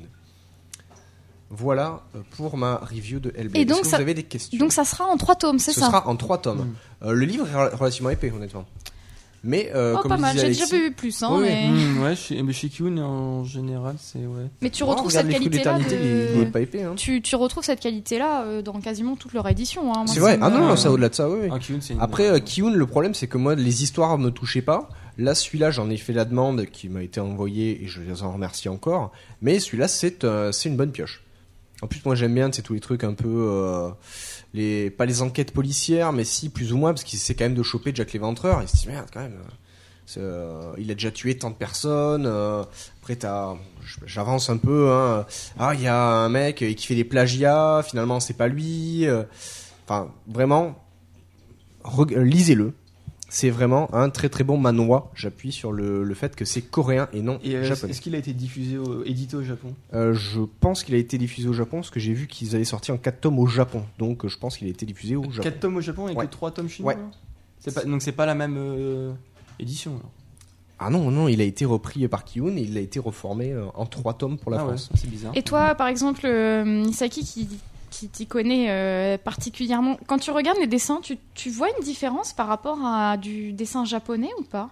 Voilà 1.49 2.03
pour 2.31 2.57
ma 2.57 2.75
review 2.75 3.19
de 3.19 3.31
Hellblade. 3.35 3.55
Et 3.61 3.65
donc 3.65 3.77
Est-ce 3.77 3.83
que 3.83 3.87
ça- 3.91 3.97
vous 3.97 4.01
avez 4.03 4.13
des 4.13 4.23
questions? 4.23 4.59
Donc 4.59 4.73
ça 4.73 4.83
sera 4.83 5.05
en 5.05 5.15
trois 5.15 5.35
tomes, 5.35 5.59
c'est 5.59 5.71
Ce 5.71 5.79
ça? 5.79 5.85
sera 5.87 6.07
en 6.07 6.15
trois 6.17 6.39
tomes. 6.39 6.73
Euh, 7.03 7.13
le 7.13 7.25
livre 7.25 7.47
est 7.47 7.55
rel- 7.55 7.73
relativement 7.73 8.09
épais, 8.09 8.31
honnêtement. 8.31 8.65
Mais 9.43 9.71
euh, 9.75 9.93
Oh, 9.95 10.01
comme 10.01 10.09
pas 10.09 10.17
mal, 10.17 10.37
j'ai 10.37 10.47
déjà 10.47 10.65
vu 10.65 10.91
plus, 10.91 11.21
hein, 11.23 11.29
Oui, 11.31 11.41
mais... 11.47 11.67
Mhm, 11.69 12.03
ouais, 12.03 12.15
chez, 12.15 12.41
mais 12.41 12.53
chez 12.53 12.69
Kyun, 12.69 12.97
en 12.97 13.43
général, 13.45 13.95
c'est. 13.99 14.19
Ouais. 14.19 14.47
mais 14.61 14.69
tu 14.71 14.83
Oh, 14.83 14.87
retrouves 14.87 15.11
cette 15.11 15.29
qualité-là 15.29 15.77
de... 15.79 16.45
pas 16.45 16.59
épais. 16.59 16.83
Hein. 16.83 16.93
Tu, 16.97 17.21
tu 17.21 17.35
retrouves 17.35 17.63
cette 17.63 17.79
qualité-là 17.79 18.43
euh, 18.45 18.61
dans 18.61 18.79
quasiment 18.81 19.15
toute 19.15 19.33
leur 19.33 19.47
édition. 19.47 19.93
Hein. 19.95 20.05
C'est 20.07 20.19
vrai. 20.19 20.37
me- 20.37 20.43
Ah 20.43 20.49
non, 20.49 20.59
non, 20.59 20.71
euh, 20.71 20.75
ça 20.75 20.91
au-delà 20.91 21.09
de 21.09 21.15
ça, 21.15 21.29
oui. 21.29 21.47
Ah, 21.51 21.59
Kyun, 21.59 21.77
c'est 21.81 21.93
une- 21.93 22.01
Après, 22.01 22.27
euh, 22.27 22.39
Kiyun, 22.39 22.71
le 22.73 22.85
problème, 22.87 23.13
c'est 23.13 23.27
que 23.27 23.37
moi, 23.37 23.55
les 23.55 23.83
histoires 23.83 24.17
me 24.17 24.29
touchaient 24.31 24.61
pas. 24.63 24.89
Là, 25.19 25.33
celui-là, 25.35 25.71
j'en 25.71 25.89
ai 25.89 25.97
fait 25.97 26.13
la 26.13 26.25
demande 26.25 26.65
qui 26.65 26.89
m'a 26.89 27.01
été 27.03 27.19
envoyée 27.19 27.83
et 27.83 27.87
je 27.87 28.01
les 28.01 28.23
en 28.23 28.31
remercie 28.33 28.69
encore. 28.69 29.11
Mais 29.41 29.59
celui-là, 29.59 29.87
c'est 29.87 30.23
euh, 30.23 30.51
c'est 30.51 30.67
une 30.69 30.77
bonne 30.77 30.91
pioche. 30.91 31.23
En 31.83 31.87
plus, 31.87 32.01
moi, 32.05 32.15
j'aime 32.15 32.33
bien, 32.33 32.49
c'est 32.51 32.63
tous 32.63 32.73
les 32.73 32.79
trucs 32.79 33.03
un 33.03 33.13
peu. 33.13 33.91
Pas 34.97 35.05
les 35.05 35.21
enquêtes 35.21 35.51
policières, 35.51 36.13
mais 36.13 36.23
si, 36.23 36.49
plus 36.49 36.73
ou 36.73 36.77
moins, 36.77 36.91
parce 36.93 37.03
qu'il 37.03 37.17
essaie 37.17 37.35
quand 37.35 37.45
même 37.45 37.55
de 37.55 37.63
choper 37.63 37.91
Jack 37.93 38.13
l'Éventreur. 38.13 38.61
Il 38.61 38.67
se 38.67 38.77
dit, 38.77 38.87
merde, 38.87 39.07
quand 39.13 39.21
même. 39.21 39.33
euh, 39.33 40.17
euh, 40.17 40.73
il 40.77 40.89
a 40.89 40.93
déjà 40.93 41.11
tué 41.11 41.37
tant 41.37 41.49
de 41.49 41.55
personnes. 41.55 42.25
euh, 42.25 42.63
après. 43.01 43.17
J'avance 44.05 44.49
un 44.49 44.57
peu. 44.57 44.91
Hein, 44.91 45.25
ah, 45.59 45.73
il 45.73 45.81
y 45.81 45.87
a 45.87 45.97
un 45.97 46.29
mec 46.29 46.57
qui 46.57 46.87
fait 46.87 46.95
des 46.95 47.03
plagiats. 47.03 47.81
Finalement, 47.85 48.19
c'est 48.19 48.33
pas 48.35 48.47
lui. 48.47 49.05
Enfin, 49.85 50.11
vraiment, 50.27 50.75
lisez-le. 52.09 52.73
C'est 53.29 53.49
vraiment 53.49 53.93
un 53.93 54.09
très 54.09 54.29
très 54.29 54.43
bon 54.45 54.57
manoir. 54.57 55.09
J'appuie 55.13 55.51
sur 55.51 55.71
le, 55.73 56.03
le 56.03 56.13
fait 56.13 56.35
que 56.35 56.45
c'est 56.45 56.61
coréen 56.61 57.09
et 57.11 57.21
non 57.21 57.39
Et 57.43 57.55
euh, 57.55 57.63
japonais. 57.63 57.91
est-ce 57.91 57.99
qu'il 58.01 58.15
a 58.15 58.17
été 58.17 58.31
diffusé, 58.33 58.77
au, 58.77 59.03
édité 59.03 59.35
au 59.35 59.43
Japon? 59.43 59.73
Euh, 59.93 60.13
je 60.13 60.39
pense 60.61 60.83
qu'il 60.83 60.95
a 60.95 60.97
été 60.97 61.17
diffusé 61.17 61.47
au 61.49 61.53
Japon 61.53 61.77
parce 61.77 61.89
que 61.89 61.99
j'ai 61.99 62.13
vu 62.13 62.27
qu'ils 62.27 62.55
avaient 62.55 62.63
sorti 62.63 62.91
en 62.91 62.97
4 62.97 63.19
tomes 63.19 63.39
au 63.39 63.47
Japon. 63.47 63.83
Donc 63.99 64.23
euh, 64.23 64.29
je 64.29 64.37
pense 64.37 64.57
qu'il 64.57 64.67
a 64.67 64.69
été 64.69 64.85
diffusé 64.85 65.15
au 65.17 65.23
Japon. 65.29 65.43
4 65.43 65.59
tomes 65.59 65.75
au 65.75 65.81
Japon 65.81 66.07
et 66.07 66.13
Ouais. 66.15 66.25
que 66.25 66.31
3 66.31 66.51
tomes 66.51 66.69
chinois 66.69 66.93
Ouais. 66.93 66.99
alors? 66.99 67.11
C'est 67.59 67.73
pas, 67.73 67.83
Donc 67.83 68.01
c'est 68.01 68.11
pas 68.13 68.25
la 68.25 68.35
même 68.35 68.55
euh, 68.57 69.11
édition 69.59 69.91
alors? 69.97 70.11
Ah 70.79 70.89
non, 70.91 71.09
non, 71.09 71.27
il 71.27 71.41
a 71.41 71.43
été 71.43 71.65
repris 71.65 72.07
par 72.07 72.23
Kiyun 72.23 72.55
et 72.55 72.61
il 72.61 72.77
a 72.77 72.81
été 72.81 72.99
reformé 72.99 73.53
en 73.73 73.85
3 73.87 74.13
tomes 74.13 74.37
pour 74.37 74.51
la 74.51 74.57
ah 74.59 74.65
France. 74.65 74.89
ouais, 74.91 74.97
c'est 75.01 75.09
bizarre. 75.09 75.31
Et 75.35 75.41
toi, 75.41 75.73
par 75.73 75.87
exemple, 75.87 76.21
euh, 76.25 76.63
Misaki, 76.63 77.23
qui, 77.25 77.49
qui 77.99 78.07
t'y 78.09 78.27
connaît 78.27 78.67
euh, 78.69 79.17
particulièrement, 79.17 79.97
quand 80.07 80.17
tu 80.19 80.31
regardes 80.31 80.59
les 80.59 80.67
dessins, 80.67 80.99
tu, 81.01 81.17
tu 81.33 81.49
vois 81.49 81.67
une 81.77 81.83
différence 81.83 82.33
par 82.33 82.47
rapport 82.47 82.77
à 82.85 83.17
du 83.17 83.51
dessin 83.53 83.85
japonais 83.85 84.29
ou 84.39 84.43
pas? 84.43 84.69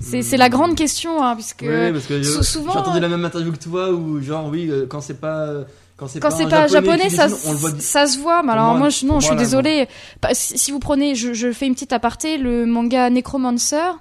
C'est 0.00 0.22
c'est 0.22 0.36
la 0.36 0.48
grande 0.48 0.74
question, 0.74 1.22
hein, 1.22 1.34
puisque 1.36 1.62
Ouais, 1.62 1.92
parce 1.92 2.06
que 2.06 2.20
je- 2.22 2.42
souvent, 2.42 2.72
j'ai 2.72 2.78
entendu 2.78 3.00
la 3.00 3.08
même 3.08 3.24
interview 3.24 3.52
que 3.52 3.58
toi 3.58 3.90
où 3.92 4.20
genre 4.20 4.48
oui 4.48 4.68
euh, 4.68 4.86
quand 4.86 5.00
c'est 5.00 5.20
pas 5.20 5.48
quand 5.96 6.08
c'est 6.08 6.18
quand 6.18 6.30
pas, 6.30 6.46
pas 6.48 6.66
japonais, 6.66 7.08
ça, 7.10 7.28
dessine, 7.28 7.48
on 7.48 7.52
le 7.52 7.58
voit 7.58 7.70
di- 7.70 7.80
ça 7.80 8.06
se 8.08 8.18
voit. 8.18 8.42
Mais 8.42 8.52
alors 8.52 8.70
moi- 8.70 8.78
moi, 8.80 8.88
je, 8.88 9.06
non, 9.06 9.20
je 9.20 9.26
suis 9.26 9.36
désolée. 9.36 9.86
Si, 10.32 10.58
si 10.58 10.72
vous 10.72 10.80
prenez, 10.80 11.14
je, 11.14 11.32
je 11.32 11.52
fais 11.52 11.66
une 11.66 11.74
petite 11.74 11.92
aparté, 11.92 12.38
le 12.38 12.66
manga 12.66 13.08
Necromancer, 13.08 13.96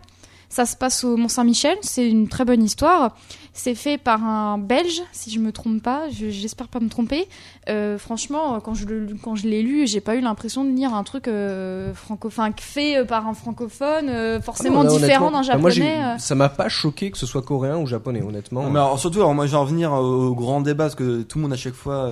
Ça 0.53 0.67
se 0.67 0.75
passe 0.77 1.03
au 1.03 1.17
Mont 1.17 1.29
Saint-Michel. 1.29 1.75
C'est 1.81 2.07
une 2.07 2.27
très 2.27 2.45
bonne 2.45 2.61
histoire. 2.61 3.15
C'est 3.53 3.73
fait 3.73 3.97
par 3.97 4.23
un 4.23 4.59
Belge, 4.59 5.01
si 5.11 5.31
je 5.31 5.39
me 5.39 5.51
trompe 5.51 5.81
pas. 5.81 6.09
Je- 6.11 6.29
J'espère 6.29 6.67
pas 6.67 6.79
me 6.79 6.89
tromper. 6.89 7.27
Euh, 7.69 7.97
franchement, 7.97 8.59
quand 8.59 8.75
je 8.75 8.85
le- 8.85 9.15
quand 9.23 9.35
je 9.35 9.47
l'ai 9.47 9.63
lu, 9.63 9.87
j'ai 9.87 9.99
pas 9.99 10.15
eu 10.15 10.21
l'impression 10.21 10.63
de 10.63 10.69
lire 10.69 10.93
un 10.93 11.03
truc 11.03 11.27
euh, 11.27 11.91
franco, 11.95 12.27
enfin 12.27 12.51
fait 12.59 12.97
euh, 12.97 13.03
par 13.05 13.25
un 13.27 13.33
francophone, 13.33 14.09
euh, 14.09 14.39
forcément 14.41 14.81
Ah 14.81 14.83
non, 14.83 14.93
là, 14.99 15.07
différent 15.07 15.31
d'un 15.31 15.41
bah, 15.41 15.57
moi, 15.57 15.71
japonais. 15.71 16.03
euh. 16.03 16.17
ça 16.19 16.35
m'a 16.35 16.49
pas 16.49 16.69
choqué 16.69 17.09
que 17.09 17.17
ce 17.17 17.25
soit 17.25 17.41
coréen 17.41 17.77
ou 17.77 17.87
japonais, 17.87 18.21
honnêtement. 18.21 18.61
Non, 18.61 18.69
mais 18.69 18.77
alors, 18.79 18.99
surtout, 18.99 19.19
alors 19.21 19.33
moi, 19.33 19.47
je 19.47 19.51
vais 19.53 19.57
en 19.57 19.65
venir 19.65 19.91
au 19.93 20.35
grand 20.35 20.61
débat 20.61 20.83
parce 20.83 20.95
que 20.95 21.23
tout 21.23 21.39
le 21.39 21.41
monde 21.43 21.53
à 21.53 21.57
chaque 21.57 21.73
fois 21.73 22.11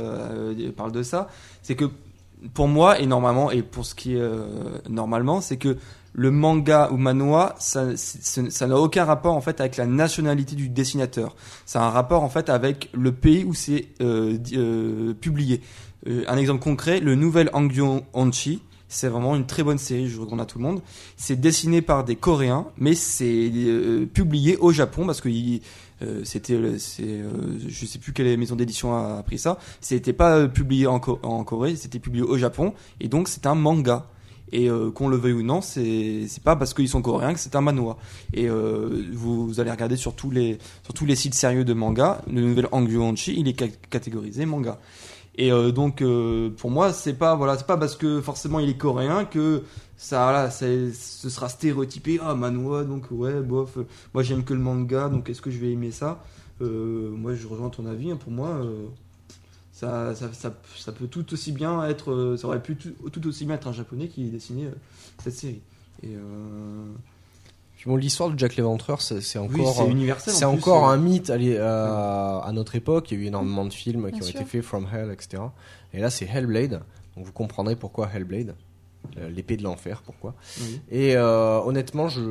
parle 0.75 0.91
de 0.91 1.03
ça. 1.03 1.27
C'est 1.61 1.75
que 1.75 1.85
pour 2.55 2.67
moi 2.67 2.99
et 2.99 3.05
normalement 3.05 3.51
et 3.51 3.61
pour 3.61 3.85
ce 3.85 3.93
qui 3.93 4.15
est 4.15 4.19
euh, 4.19 4.47
normalement, 4.89 5.41
c'est 5.41 5.57
que 5.57 5.77
le 6.13 6.31
manga 6.31 6.89
ou 6.91 6.97
manhwa, 6.97 7.55
ça, 7.59 7.85
n'a 8.67 8.77
aucun 8.79 9.05
rapport 9.05 9.35
en 9.35 9.41
fait 9.41 9.59
avec 9.61 9.77
la 9.77 9.85
nationalité 9.85 10.55
du 10.55 10.69
dessinateur. 10.69 11.35
Ça 11.65 11.81
a 11.81 11.85
un 11.85 11.89
rapport 11.89 12.23
en 12.23 12.29
fait 12.29 12.49
avec 12.49 12.89
le 12.93 13.11
pays 13.11 13.43
où 13.45 13.53
c'est 13.53 13.87
euh, 14.01 14.37
euh, 14.53 15.13
publié. 15.13 15.61
Euh, 16.07 16.23
un 16.27 16.37
exemple 16.37 16.61
concret, 16.61 16.99
le 16.99 17.15
nouvel 17.15 17.49
Angyo 17.53 18.01
Onchi. 18.13 18.61
C'est 18.93 19.07
vraiment 19.07 19.37
une 19.37 19.45
très 19.45 19.63
bonne 19.63 19.77
série, 19.77 20.09
je 20.09 20.19
recommande 20.19 20.41
à 20.41 20.45
tout 20.45 20.57
le 20.57 20.65
monde. 20.65 20.81
C'est 21.15 21.39
dessiné 21.39 21.81
par 21.81 22.03
des 22.03 22.17
Coréens, 22.17 22.65
mais 22.77 22.93
c'est 22.93 23.49
euh, 23.55 24.05
publié 24.05 24.57
au 24.57 24.73
Japon 24.73 25.05
parce 25.05 25.21
que 25.21 25.29
il- 25.29 25.61
euh, 26.01 26.21
c'était, 26.25 26.55
euh, 26.55 26.77
je 27.69 27.85
sais 27.85 27.99
plus 27.99 28.11
quelle 28.11 28.37
maison 28.37 28.55
d'édition 28.57 28.93
a, 28.93 29.19
a 29.19 29.23
pris 29.23 29.37
ça. 29.37 29.59
C'était 29.79 30.11
pas 30.11 30.45
publié 30.49 30.87
en 30.87 30.99
Corée, 30.99 31.77
c'était 31.77 31.99
publié 31.99 32.23
au 32.23 32.37
Japon, 32.37 32.73
et 32.99 33.07
donc 33.07 33.29
c'est 33.29 33.45
un 33.45 33.55
manga. 33.55 34.07
Et 34.53 34.69
euh, 34.69 34.91
qu'on 34.91 35.07
le 35.07 35.15
veuille 35.15 35.33
ou 35.33 35.43
non, 35.43 35.61
c'est 35.61 36.27
pas 36.43 36.55
parce 36.57 36.73
qu'ils 36.73 36.89
sont 36.89 37.01
coréens 37.01 37.33
que 37.33 37.39
c'est 37.39 37.55
un 37.55 37.61
manhwa. 37.61 37.97
Et 38.33 38.49
euh, 38.49 39.05
vous, 39.13 39.47
vous 39.47 39.59
allez 39.59 39.71
regarder 39.71 39.95
sur 39.95 40.13
tous 40.13 40.29
les 40.29 40.57
sur 40.83 40.93
tous 40.93 41.05
les 41.05 41.15
sites 41.15 41.35
sérieux 41.35 41.63
de 41.63 41.73
manga, 41.73 42.21
le 42.31 42.41
nouvel 42.41 42.67
Angyo 42.73 43.01
Onchi, 43.01 43.33
il 43.37 43.47
est 43.47 43.57
ca- 43.57 43.71
catégorisé 43.89 44.45
manga. 44.45 44.77
Et 45.37 45.53
euh, 45.53 45.71
donc 45.71 46.01
euh, 46.01 46.49
pour 46.49 46.69
moi, 46.69 46.91
c'est 46.91 47.13
pas 47.13 47.35
voilà, 47.35 47.55
pas 47.55 47.77
parce 47.77 47.95
que 47.95 48.19
forcément 48.19 48.59
il 48.59 48.69
est 48.69 48.77
coréen 48.77 49.23
que 49.23 49.63
ça 49.95 50.23
voilà, 50.23 50.51
ce 50.51 51.29
sera 51.29 51.47
stéréotypé 51.47 52.19
ah 52.21 52.35
manhwa 52.35 52.83
donc 52.83 53.05
ouais 53.11 53.39
bof 53.39 53.77
moi 54.13 54.23
j'aime 54.23 54.43
que 54.43 54.53
le 54.53 54.59
manga 54.59 55.07
donc 55.07 55.29
est-ce 55.29 55.41
que 55.41 55.51
je 55.51 55.59
vais 55.59 55.71
aimer 55.71 55.91
ça? 55.91 56.21
Euh, 56.61 57.09
moi 57.11 57.33
je 57.35 57.47
rejoins 57.47 57.69
ton 57.69 57.85
avis 57.85 58.11
hein, 58.11 58.17
pour 58.21 58.31
moi 58.33 58.49
euh, 58.49 58.87
ça, 59.81 60.15
ça, 60.15 60.29
ça, 60.33 60.53
ça 60.77 60.91
peut 60.91 61.07
tout 61.07 61.33
aussi 61.33 61.51
bien 61.51 61.83
être 61.87 62.11
euh, 62.11 62.37
ça 62.37 62.47
aurait 62.47 62.61
pu 62.61 62.75
tout, 62.75 62.91
tout 63.09 63.27
aussi 63.27 63.45
bien 63.45 63.55
être 63.55 63.67
un 63.67 63.73
japonais 63.73 64.07
qui 64.07 64.29
dessinait 64.29 64.65
euh, 64.67 64.75
cette 65.23 65.33
série 65.35 65.61
et 66.03 66.15
euh, 66.15 66.85
Puis 67.75 67.85
bon, 67.89 67.95
l'histoire 67.95 68.29
de 68.29 68.37
Jack 68.39 68.55
l'Éventreur, 68.55 69.01
c'est 69.01 69.21
c'est 69.21 69.39
oui 69.39 69.61
encore. 69.61 69.87
c'est 70.19 70.45
encore 70.45 70.87
un 70.89 70.97
mythe 70.97 71.29
allez, 71.29 71.55
euh, 71.57 72.39
à 72.39 72.51
notre 72.53 72.75
époque. 72.75 73.11
Il 73.11 73.17
y 73.17 73.21
a 73.21 73.23
eu 73.23 73.27
énormément 73.27 73.65
de 73.65 73.73
films 73.73 74.11
qui 74.11 74.21
ont 74.21 74.25
sûr. 74.25 74.39
été 74.41 74.45
faits, 74.49 74.61
From 74.63 74.87
Hell, 74.91 75.11
etc. 75.11 75.43
Et 75.93 75.99
là, 75.99 76.09
c'est 76.09 76.25
Hellblade. 76.25 76.81
Donc 77.15 77.25
vous 77.25 77.31
comprendrez 77.33 77.75
pourquoi 77.75 78.09
Hellblade. 78.13 78.55
L'épée 79.35 79.57
de 79.57 79.63
l'enfer, 79.63 80.03
pourquoi. 80.05 80.35
oui. 80.61 80.79
Et 80.91 81.17
euh, 81.17 81.59
honnêtement, 81.61 82.07
je, 82.07 82.21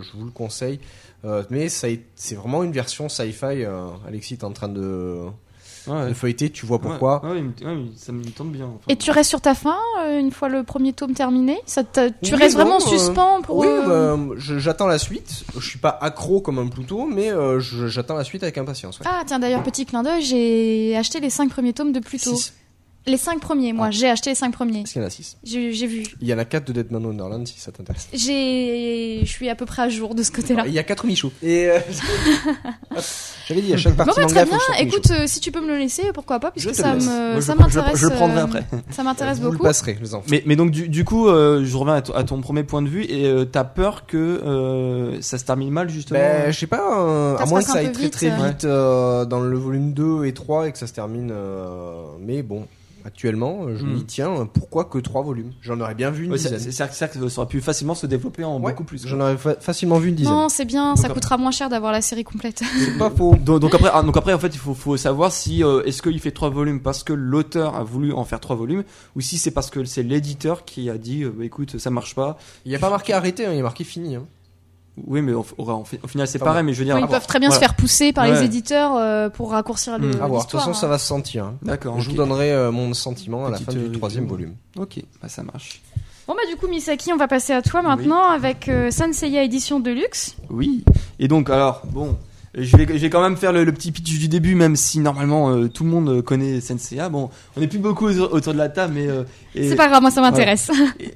je 0.00 0.16
vous 0.16 0.26
le 0.26 0.30
conseille. 0.30 0.78
Euh, 1.24 1.42
mais 1.50 1.64
est- 1.66 2.04
c'est 2.14 2.34
vraiment 2.34 2.62
une 2.62 2.72
version 2.72 3.08
sci-fi. 3.08 3.64
euh, 3.64 3.88
Alexis, 4.06 4.36
t'es 4.38 4.44
en 4.44 4.52
train 4.52 4.68
de, 4.68 5.24
Ouais. 5.86 6.08
de 6.08 6.14
feuilleter, 6.14 6.50
tu 6.50 6.66
vois 6.66 6.78
pourquoi. 6.80 7.24
Ouais, 7.24 7.40
ouais, 7.40 7.76
ça 7.96 8.12
me 8.12 8.24
tente 8.24 8.50
bien. 8.50 8.66
enfin. 8.66 8.84
Et 8.88 8.96
tu 8.96 9.10
restes 9.10 9.30
sur 9.30 9.40
ta 9.40 9.54
fin 9.54 9.76
euh, 10.02 10.18
une 10.18 10.30
fois 10.30 10.48
le 10.48 10.62
premier 10.64 10.92
tome 10.92 11.12
terminé? 11.14 11.58
Ça 11.66 11.82
Tu 11.84 12.00
Oui, 12.22 12.34
restes 12.34 12.56
non, 12.56 12.64
vraiment 12.64 12.76
en 12.78 12.86
euh, 12.86 12.98
suspens 12.98 13.42
pour. 13.42 13.56
Oui, 13.58 13.66
euh, 13.68 14.16
bah, 14.16 14.34
j'attends 14.38 14.86
la 14.86 14.98
suite. 14.98 15.44
Je 15.58 15.66
suis 15.66 15.78
pas 15.78 15.96
accro 16.00 16.40
comme 16.40 16.58
un 16.58 16.68
Pluto, 16.68 17.06
mais 17.06 17.30
euh, 17.30 17.60
j'attends 17.60 18.16
la 18.16 18.24
suite 18.24 18.42
avec 18.42 18.58
impatience. 18.58 18.98
ouais. 19.00 19.06
Ah 19.08 19.22
tiens 19.26 19.38
d'ailleurs 19.38 19.62
petit 19.62 19.86
clin 19.86 20.02
d'œil, 20.02 20.22
j'ai 20.22 20.96
acheté 20.96 21.20
les 21.20 21.30
cinq 21.30 21.50
premiers 21.50 21.72
tomes 21.72 21.92
de 21.92 22.00
Pluto. 22.00 22.34
Six. 22.34 22.52
Les 23.08 23.16
cinq 23.16 23.40
premiers, 23.40 23.72
moi 23.72 23.86
Ah. 23.88 23.90
j'ai 23.90 24.08
acheté 24.08 24.30
les 24.30 24.34
cinq 24.36 24.52
premiers. 24.52 24.80
Parce 24.82 24.92
qu'il 24.92 25.00
y 25.00 25.04
en 25.04 25.08
a 25.08 25.10
6. 25.10 25.38
J'ai 25.42 25.86
vu. 25.86 26.04
Il 26.20 26.28
y 26.28 26.34
en 26.34 26.38
a 26.38 26.44
4 26.44 26.66
de 26.66 26.72
Deadman 26.74 27.04
Wonderland 27.06 27.46
si 27.48 27.58
ça 27.58 27.72
t'intéresse. 27.72 28.06
J'ai, 28.12 29.20
je 29.24 29.28
suis 29.30 29.48
à 29.48 29.54
peu 29.54 29.64
près 29.64 29.82
à 29.82 29.88
jour 29.88 30.14
de 30.14 30.22
ce 30.22 30.30
côté-là. 30.30 30.64
Il 30.66 30.72
y 30.74 30.78
a 30.78 30.82
4 30.82 31.06
Michou. 31.06 31.32
Et 31.42 31.68
euh, 31.70 31.78
J'avais 33.48 33.62
dit, 33.62 33.72
à 33.72 33.76
chaque 33.78 33.94
Bon 33.96 34.04
partie 34.04 34.20
bah 34.20 34.26
manga, 34.26 34.44
très 34.46 34.74
bien. 34.74 34.86
Écoute, 34.86 35.10
euh, 35.10 35.24
si 35.26 35.40
tu 35.40 35.50
peux 35.50 35.60
me 35.62 35.68
le 35.68 35.78
laisser, 35.78 36.02
pourquoi 36.12 36.38
pas, 36.38 36.50
puisque 36.50 36.74
ça 36.74 36.94
je 36.98 37.04
je 37.04 37.06
le- 37.52 37.58
m'intéresse. 37.58 37.96
Je 37.98 38.06
le 38.06 38.14
prendrai 38.14 38.40
euh, 38.40 38.44
après. 38.44 38.64
Ça 38.90 39.02
m'intéresse 39.02 39.38
Vous 39.38 39.44
le 39.46 39.50
beaucoup. 39.52 39.64
passerez, 39.64 39.96
les 40.00 40.14
enfants. 40.14 40.26
Mais, 40.30 40.42
mais 40.44 40.56
donc 40.56 40.70
du, 40.70 40.88
du 40.90 41.04
coup, 41.04 41.28
euh, 41.28 41.64
je 41.64 41.76
reviens 41.76 41.94
à, 41.94 42.02
ton- 42.02 42.12
à 42.14 42.24
ton 42.24 42.40
premier 42.42 42.64
point 42.64 42.82
de 42.82 42.88
vue 42.88 43.04
et 43.04 43.24
euh, 43.26 43.44
t'as 43.46 43.64
peur 43.64 44.04
que 44.06 44.16
euh, 44.18 45.20
ça 45.22 45.38
se 45.38 45.44
termine 45.44 45.70
mal 45.70 45.88
justement. 45.88 46.18
Ben, 46.18 46.50
je 46.52 46.58
sais 46.58 46.66
pas, 46.66 47.00
euh, 47.00 47.36
à 47.38 47.46
moins 47.46 47.60
que 47.60 47.66
ça 47.66 47.78
aille 47.78 47.90
très 47.92 48.02
vite, 48.04 48.12
très 48.12 48.30
euh. 48.30 48.48
vite 48.48 48.64
euh, 48.64 49.24
dans 49.24 49.40
le 49.40 49.56
volume 49.56 49.92
2 49.94 50.26
et 50.26 50.34
3 50.34 50.68
et 50.68 50.72
que 50.72 50.78
ça 50.78 50.86
se 50.86 50.92
termine. 50.92 51.30
euh, 51.32 52.02
mais 52.20 52.42
bon, 52.42 52.66
actuellement, 53.04 53.66
je 53.76 53.84
Hmm. 53.84 53.92
m'y 53.94 54.04
tiens. 54.04 54.48
Pourquoi 54.52 54.84
que 54.84 54.98
3 54.98 55.22
volumes? 55.22 55.52
J'en 55.62 55.80
aurais 55.80 55.94
bien 55.94 56.10
vu 56.10 56.24
une 56.24 56.32
Ouais, 56.32 56.38
dizaine. 56.38 56.58
c'est- 56.58 56.70
ça 56.72 56.88
que 56.88 56.94
ça 56.94 57.08
aurait 57.38 57.48
pu 57.48 57.60
facilement 57.60 57.94
se 57.94 58.06
développer 58.06 58.44
en 58.44 58.58
Ouais, 58.60 58.72
beaucoup 58.72 58.84
plus. 58.84 59.06
J'en 59.06 59.20
aurais 59.20 59.36
fa- 59.36 59.54
facilement 59.60 59.98
vu 59.98 60.08
une 60.10 60.14
dizaine. 60.14 60.32
Non, 60.34 60.48
c'est 60.48 60.64
bien, 60.64 60.96
ça 60.96 61.08
coûtera 61.08 61.36
moins 61.38 61.50
cher 61.50 61.68
d'avoir 61.68 61.92
la 61.92 62.00
série 62.02 62.24
complète. 62.24 62.62
C'est 62.78 62.98
pas 62.98 63.10
faux. 63.16 63.36
Donc, 63.36 63.60
donc 63.60 63.74
après, 63.74 63.90
ah, 63.92 64.02
donc 64.02 64.16
après 64.16 64.32
en 64.32 64.38
fait, 64.38 64.48
il 64.54 64.58
faut, 64.58 64.74
faut 64.74 64.96
savoir 64.96 65.32
si 65.32 65.62
euh, 65.64 65.82
est-ce 65.84 66.02
qu'il 66.02 66.18
fait 66.20 66.30
trois 66.32 66.50
volumes 66.50 66.80
parce 66.82 67.02
que 67.04 67.12
l'auteur 67.12 67.74
a 67.76 67.84
voulu 67.84 68.12
en 68.12 68.24
faire 68.24 68.40
trois 68.40 68.56
volumes 68.56 68.84
ou 69.16 69.20
si 69.20 69.38
c'est 69.38 69.50
parce 69.50 69.70
que 69.70 69.84
c'est 69.84 70.02
l'éditeur 70.02 70.64
qui 70.64 70.90
a 70.90 70.98
dit, 70.98 71.24
euh, 71.24 71.32
bah, 71.36 71.44
écoute, 71.44 71.78
ça 71.78 71.90
marche 71.90 72.14
pas. 72.14 72.38
Il 72.64 72.70
n'y 72.70 72.76
a 72.76 72.78
pas 72.78 72.90
marqué 72.90 73.12
arrêté, 73.12 73.46
hein, 73.46 73.50
il 73.52 73.56
y 73.56 73.60
a 73.60 73.62
marqué 73.62 73.84
fini. 73.84 74.16
hein. 74.16 74.26
Oui, 75.06 75.22
mais 75.22 75.32
au, 75.32 75.44
au- 75.58 75.70
au 75.70 75.84
fi- 75.84 75.98
au 76.02 76.06
final, 76.08 76.26
c'est 76.26 76.38
pareil. 76.38 76.62
Mais 76.64 76.72
je 76.72 76.78
veux 76.80 76.84
dire, 76.84 76.98
Ils 76.98 77.06
peuvent 77.06 77.26
très 77.26 77.38
bien 77.38 77.50
se 77.50 77.58
faire 77.58 77.74
pousser 77.74 78.12
par 78.12 78.26
les 78.26 78.42
éditeurs 78.42 78.96
euh, 78.96 79.28
pour 79.28 79.50
raccourcir 79.52 79.98
le. 79.98 80.10
À 80.22 80.26
voir. 80.26 80.44
De 80.44 80.50
toute 80.50 80.58
façon, 80.58 80.74
ça 80.74 80.86
hein. 80.86 80.90
va 80.90 80.98
se 80.98 81.06
sentir. 81.06 81.44
hein. 81.44 81.54
D'accord. 81.62 82.00
Je 82.00 82.10
vous 82.10 82.16
donnerai 82.16 82.52
euh, 82.52 82.70
mon 82.70 82.92
sentiment 82.94 83.46
à 83.46 83.50
la 83.50 83.58
fin 83.58 83.72
euh, 83.74 83.88
du 83.88 83.98
troisième 83.98 84.24
review. 84.24 84.36
volume. 84.36 84.54
Ok, 84.78 85.02
bah 85.22 85.28
ça 85.28 85.42
marche. 85.42 85.82
Bon 86.26 86.34
bah 86.34 86.42
du 86.50 86.56
coup 86.56 86.68
Misaki, 86.68 87.10
on 87.12 87.16
va 87.16 87.26
passer 87.26 87.54
à 87.54 87.62
toi 87.62 87.80
maintenant 87.80 88.22
avec 88.28 88.68
euh, 88.68 88.90
Sanseiya 88.90 89.42
édition 89.44 89.80
de 89.80 89.90
luxe. 89.90 90.36
Oui. 90.50 90.84
Et 91.18 91.26
donc, 91.26 91.48
alors, 91.48 91.80
bon, 91.86 92.18
je 92.54 92.76
vais, 92.76 92.86
je 92.86 92.98
vais 92.98 93.10
quand 93.10 93.22
même 93.22 93.36
faire 93.36 93.52
le, 93.52 93.64
le 93.64 93.72
petit 93.72 93.92
pitch 93.92 94.18
du 94.18 94.28
début, 94.28 94.54
même 94.54 94.76
si 94.76 95.00
normalement 95.00 95.50
euh, 95.50 95.68
tout 95.68 95.84
le 95.84 95.90
monde 95.90 96.08
euh, 96.08 96.22
connaît 96.22 96.60
Senseiya. 96.60 97.08
Bon, 97.08 97.30
on 97.56 97.60
n'est 97.60 97.66
plus 97.68 97.78
beaucoup 97.78 98.06
autour 98.08 98.52
de 98.52 98.58
la 98.58 98.68
table, 98.68 98.94
mais 98.94 99.06
euh, 99.06 99.24
C'est 99.54 99.76
pas 99.76 99.88
grave, 99.88 100.02
moi 100.02 100.10
ça 100.10 100.20
m'intéresse. 100.20 100.70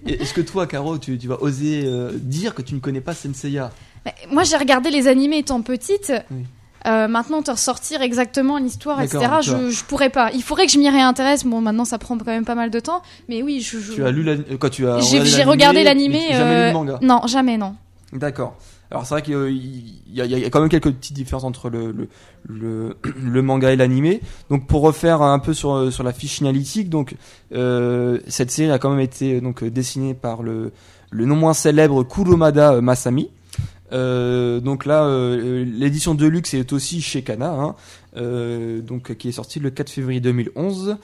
est-ce 0.06 0.34
que 0.34 0.40
toi, 0.42 0.66
Caro, 0.66 0.98
tu, 0.98 1.16
tu 1.18 1.28
vas 1.28 1.42
oser 1.42 1.82
euh, 1.84 2.10
dire 2.14 2.54
que 2.54 2.62
tu 2.62 2.74
ne 2.74 2.80
connais 2.80 3.00
pas 3.00 3.14
Senseiya? 3.14 3.70
Mais 4.04 4.14
moi 4.30 4.42
j'ai 4.44 4.56
regardé 4.56 4.90
les 4.90 5.08
animés 5.08 5.38
étant 5.38 5.62
petite. 5.62 6.12
Oui. 6.30 6.44
Euh, 6.84 7.06
maintenant, 7.06 7.42
te 7.42 7.50
ressortir 7.52 8.02
exactement 8.02 8.58
l'histoire, 8.58 9.00
etc. 9.00 9.20
Je, 9.40 9.70
je 9.70 9.84
pourrais 9.84 10.10
pas. 10.10 10.32
Il 10.34 10.42
faudrait 10.42 10.66
que 10.66 10.72
je 10.72 10.78
m'y 10.78 10.90
réintéresse. 10.90 11.44
Bon, 11.46 11.60
maintenant, 11.60 11.84
ça 11.84 11.96
prend 11.96 12.18
quand 12.18 12.24
même 12.26 12.44
pas 12.44 12.56
mal 12.56 12.70
de 12.70 12.80
temps. 12.80 13.02
Mais 13.28 13.40
oui, 13.40 13.60
je. 13.60 13.78
je- 13.78 13.92
Tu 13.92 14.04
as 14.04 14.10
lu 14.10 14.28
euh, 14.28 14.56
quoi 14.58 14.68
Tu 14.68 14.84
as 14.88 14.98
J'ai 14.98 15.44
regardé 15.44 15.84
l'animé. 15.84 16.22
euh, 16.32 16.66
le 16.66 16.72
manga? 16.72 16.98
Non, 17.00 17.20
jamais, 17.28 17.56
non. 17.56 17.76
D'accord. 18.12 18.56
Alors 18.92 19.06
c'est 19.06 19.14
vrai 19.14 19.22
qu'il 19.22 20.14
y, 20.14 20.20
a- 20.20 20.50
quand 20.50 20.60
même 20.60 20.68
quelques 20.68 20.92
petites 20.92 21.14
différences 21.14 21.44
entre 21.44 21.70
le, 21.70 22.08
manga 23.42 23.72
et 23.72 23.76
l'animé. 23.76 24.20
Donc 24.50 24.66
pour 24.66 24.82
refaire 24.82 25.22
un 25.22 25.38
peu 25.38 25.54
sur, 25.54 25.90
sur 25.90 26.04
la 26.04 26.12
fiche 26.12 26.42
analytique, 26.42 26.90
donc 26.90 27.16
euh, 27.54 28.18
cette 28.28 28.50
série 28.50 28.70
a 28.70 28.78
quand 28.78 28.90
même 28.90 29.00
été 29.00 29.40
donc 29.40 29.64
dessinée 29.64 30.12
par 30.12 30.42
le, 30.42 30.72
non 31.12 31.36
moins 31.36 31.54
célèbre 31.54 32.04
Kuromada 32.04 32.82
Masami. 32.82 33.30
Euh, 33.92 34.60
donc 34.60 34.86
là, 34.86 35.04
euh, 35.04 35.64
l'édition 35.64 36.14
de 36.14 36.26
luxe 36.26 36.54
est 36.54 36.72
aussi 36.72 37.00
chez 37.02 37.22
Kana, 37.22 37.50
hein, 37.50 37.74
euh, 37.74 37.74
donc 38.16 39.14
qui 39.16 39.28
est 39.28 39.32
sortie 39.32 39.58
le 39.60 39.70
4 39.70 39.90
février 39.90 40.20
2011. 40.20 40.96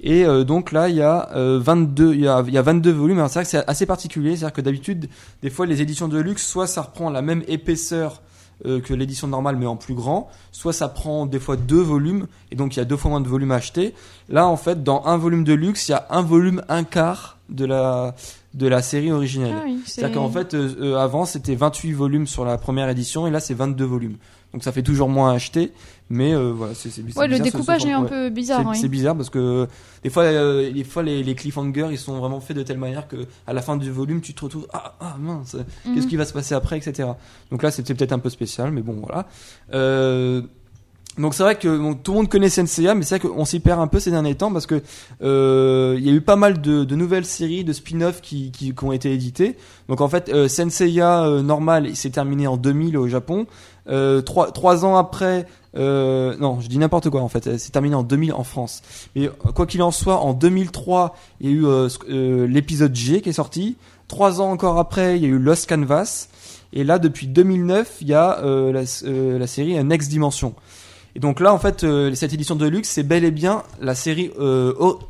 Et 0.00 0.24
euh, 0.24 0.44
donc 0.44 0.72
là, 0.72 0.88
il 0.88 0.96
y 0.96 1.02
a 1.02 1.30
euh, 1.36 1.58
22, 1.62 2.14
il 2.14 2.20
y 2.20 2.28
a, 2.28 2.42
il 2.46 2.52
y 2.54 2.58
a 2.58 2.62
22 2.62 2.90
volumes. 2.92 3.18
Alors 3.18 3.28
c'est 3.30 3.38
vrai 3.40 3.44
que 3.44 3.50
c'est 3.50 3.68
assez 3.68 3.86
particulier, 3.86 4.36
c'est-à-dire 4.36 4.52
que 4.54 4.60
d'habitude, 4.60 5.08
des 5.42 5.50
fois, 5.50 5.66
les 5.66 5.82
éditions 5.82 6.08
de 6.08 6.18
luxe, 6.18 6.46
soit 6.46 6.66
ça 6.66 6.82
reprend 6.82 7.10
la 7.10 7.22
même 7.22 7.42
épaisseur 7.48 8.22
euh, 8.66 8.80
que 8.80 8.94
l'édition 8.94 9.26
normale, 9.26 9.56
mais 9.56 9.66
en 9.66 9.76
plus 9.76 9.94
grand, 9.94 10.30
soit 10.52 10.72
ça 10.72 10.88
prend 10.88 11.26
des 11.26 11.40
fois 11.40 11.56
deux 11.56 11.80
volumes, 11.82 12.28
et 12.52 12.54
donc 12.56 12.76
il 12.76 12.78
y 12.78 12.82
a 12.82 12.84
deux 12.84 12.96
fois 12.96 13.10
moins 13.10 13.20
de 13.20 13.26
volumes 13.28 13.50
à 13.50 13.56
acheter. 13.56 13.94
Là, 14.28 14.46
en 14.46 14.56
fait, 14.56 14.84
dans 14.84 15.02
un 15.06 15.16
volume 15.16 15.42
de 15.42 15.52
luxe, 15.54 15.88
il 15.88 15.90
y 15.90 15.94
a 15.94 16.06
un 16.10 16.22
volume, 16.22 16.62
un 16.68 16.84
quart 16.84 17.38
de 17.48 17.64
la 17.66 18.14
de 18.54 18.68
la 18.68 18.82
série 18.82 19.10
originelle. 19.10 19.56
Ah 19.58 19.62
oui, 19.66 19.80
c'est- 19.84 20.00
C'est-à-dire 20.00 20.18
qu'en 20.20 20.30
fait, 20.30 20.54
euh, 20.54 20.70
euh, 20.80 20.96
avant, 20.96 21.24
c'était 21.26 21.56
28 21.56 21.90
volumes 21.92 22.28
sur 22.28 22.44
la 22.44 22.56
première 22.56 22.88
édition, 22.88 23.26
et 23.26 23.32
là, 23.32 23.40
c'est 23.40 23.54
22 23.54 23.84
volumes. 23.84 24.16
Donc 24.54 24.62
ça 24.64 24.72
fait 24.72 24.82
toujours 24.84 25.08
moins 25.10 25.32
à 25.32 25.34
acheter, 25.34 25.72
mais 26.08 26.32
euh, 26.32 26.52
voilà, 26.56 26.74
c'est 26.74 26.88
c'est 26.88 27.02
Ouais, 27.02 27.06
le 27.06 27.12
bizarre, 27.12 27.28
ce- 27.28 27.36
ce 27.36 27.42
découpage 27.42 27.84
est 27.84 27.92
un 27.92 28.04
peu 28.04 28.30
bizarre. 28.30 28.60
C'est 28.62 28.68
oui. 28.70 28.78
c'est 28.80 28.88
bizarre 28.88 29.16
parce 29.16 29.28
que 29.30 29.66
des 30.04 30.10
fois, 30.10 30.22
euh, 30.22 30.70
des 30.72 30.84
fois 30.84 31.02
les, 31.02 31.22
les 31.24 31.34
cliffhangers 31.34 31.88
ils 31.90 31.98
sont 31.98 32.16
vraiment 32.18 32.40
faits 32.40 32.56
de 32.56 32.62
telle 32.62 32.78
manière 32.78 33.08
que 33.08 33.16
à 33.48 33.52
la 33.52 33.60
fin 33.62 33.76
du 33.76 33.90
volume 33.90 34.20
tu 34.20 34.32
te 34.32 34.44
retrouves 34.44 34.68
ah, 34.72 34.94
ah 35.00 35.16
mince 35.20 35.56
qu'est-ce 35.84 36.04
Mhm. 36.04 36.06
qui 36.06 36.16
va 36.16 36.24
se 36.24 36.32
passer 36.32 36.54
après 36.54 36.78
etc. 36.78 37.08
Donc 37.50 37.62
là 37.64 37.70
c'était 37.72 37.94
peut-être 37.94 38.12
un 38.12 38.20
peu 38.20 38.30
spécial 38.30 38.70
mais 38.70 38.80
bon 38.82 38.94
voilà. 39.02 39.26
Euh, 39.74 40.42
Donc 41.16 41.34
c'est 41.34 41.44
vrai 41.44 41.54
que 41.56 41.68
bon, 41.78 41.94
tout 41.94 42.10
le 42.10 42.16
monde 42.18 42.28
connaît 42.28 42.48
Senseiya, 42.48 42.94
mais 42.96 43.04
c'est 43.04 43.18
vrai 43.18 43.28
qu'on 43.28 43.44
s'y 43.44 43.60
perd 43.60 43.78
un 43.80 43.86
peu 43.86 44.00
ces 44.00 44.10
derniers 44.10 44.34
temps 44.34 44.52
parce 44.52 44.66
que 44.66 44.82
euh, 45.22 45.94
il 45.96 46.04
y 46.04 46.10
a 46.10 46.12
eu 46.12 46.20
pas 46.20 46.34
mal 46.34 46.60
de, 46.60 46.82
de 46.82 46.96
nouvelles 46.96 47.24
séries, 47.24 47.62
de 47.62 47.72
spin-off 47.72 48.20
qui, 48.20 48.50
qui, 48.50 48.74
qui 48.74 48.84
ont 48.84 48.90
été 48.90 49.12
éditées. 49.12 49.56
Donc 49.88 50.00
en 50.00 50.08
fait, 50.08 50.28
euh, 50.28 50.48
Senseiya 50.48 51.22
euh, 51.24 51.40
normal, 51.42 51.86
il 51.86 51.94
s'est 51.94 52.10
terminé 52.10 52.48
en 52.48 52.56
2000 52.56 52.96
au 52.98 53.06
Japon. 53.06 53.46
Euh, 53.88 54.22
trois, 54.22 54.50
trois 54.50 54.84
ans 54.84 54.96
après, 54.96 55.46
euh, 55.76 56.34
non, 56.38 56.60
je 56.60 56.68
dis 56.68 56.78
n'importe 56.78 57.10
quoi 57.10 57.20
en 57.20 57.28
fait, 57.28 57.58
c'est 57.58 57.70
terminé 57.70 57.94
en 57.94 58.02
2000 58.02 58.32
en 58.32 58.44
France. 58.44 58.80
Mais 59.14 59.28
quoi 59.54 59.66
qu'il 59.66 59.82
en 59.82 59.90
soit, 59.90 60.16
en 60.20 60.32
2003, 60.32 61.14
il 61.40 61.50
y 61.50 61.52
a 61.52 61.56
eu 61.56 61.66
euh, 61.66 61.88
euh, 62.08 62.46
l'épisode 62.46 62.94
G 62.94 63.20
qui 63.20 63.28
est 63.28 63.32
sorti. 63.34 63.76
Trois 64.08 64.40
ans 64.40 64.50
encore 64.50 64.78
après, 64.78 65.16
il 65.18 65.22
y 65.22 65.26
a 65.26 65.28
eu 65.28 65.38
Lost 65.38 65.68
Canvas. 65.68 66.28
Et 66.72 66.82
là, 66.84 66.98
depuis 66.98 67.26
2009, 67.26 67.98
il 68.00 68.08
y 68.08 68.14
a 68.14 68.38
euh, 68.40 68.72
la, 68.72 68.82
euh, 69.08 69.38
la 69.38 69.46
série 69.46 69.82
Next 69.84 70.10
Dimension. 70.10 70.54
Et 71.14 71.20
donc 71.20 71.38
là, 71.40 71.52
en 71.54 71.58
fait, 71.58 71.86
cette 72.14 72.32
édition 72.32 72.56
de 72.56 72.66
luxe, 72.66 72.88
c'est 72.88 73.04
bel 73.04 73.24
et 73.24 73.30
bien 73.30 73.62
la 73.80 73.94
série 73.94 74.30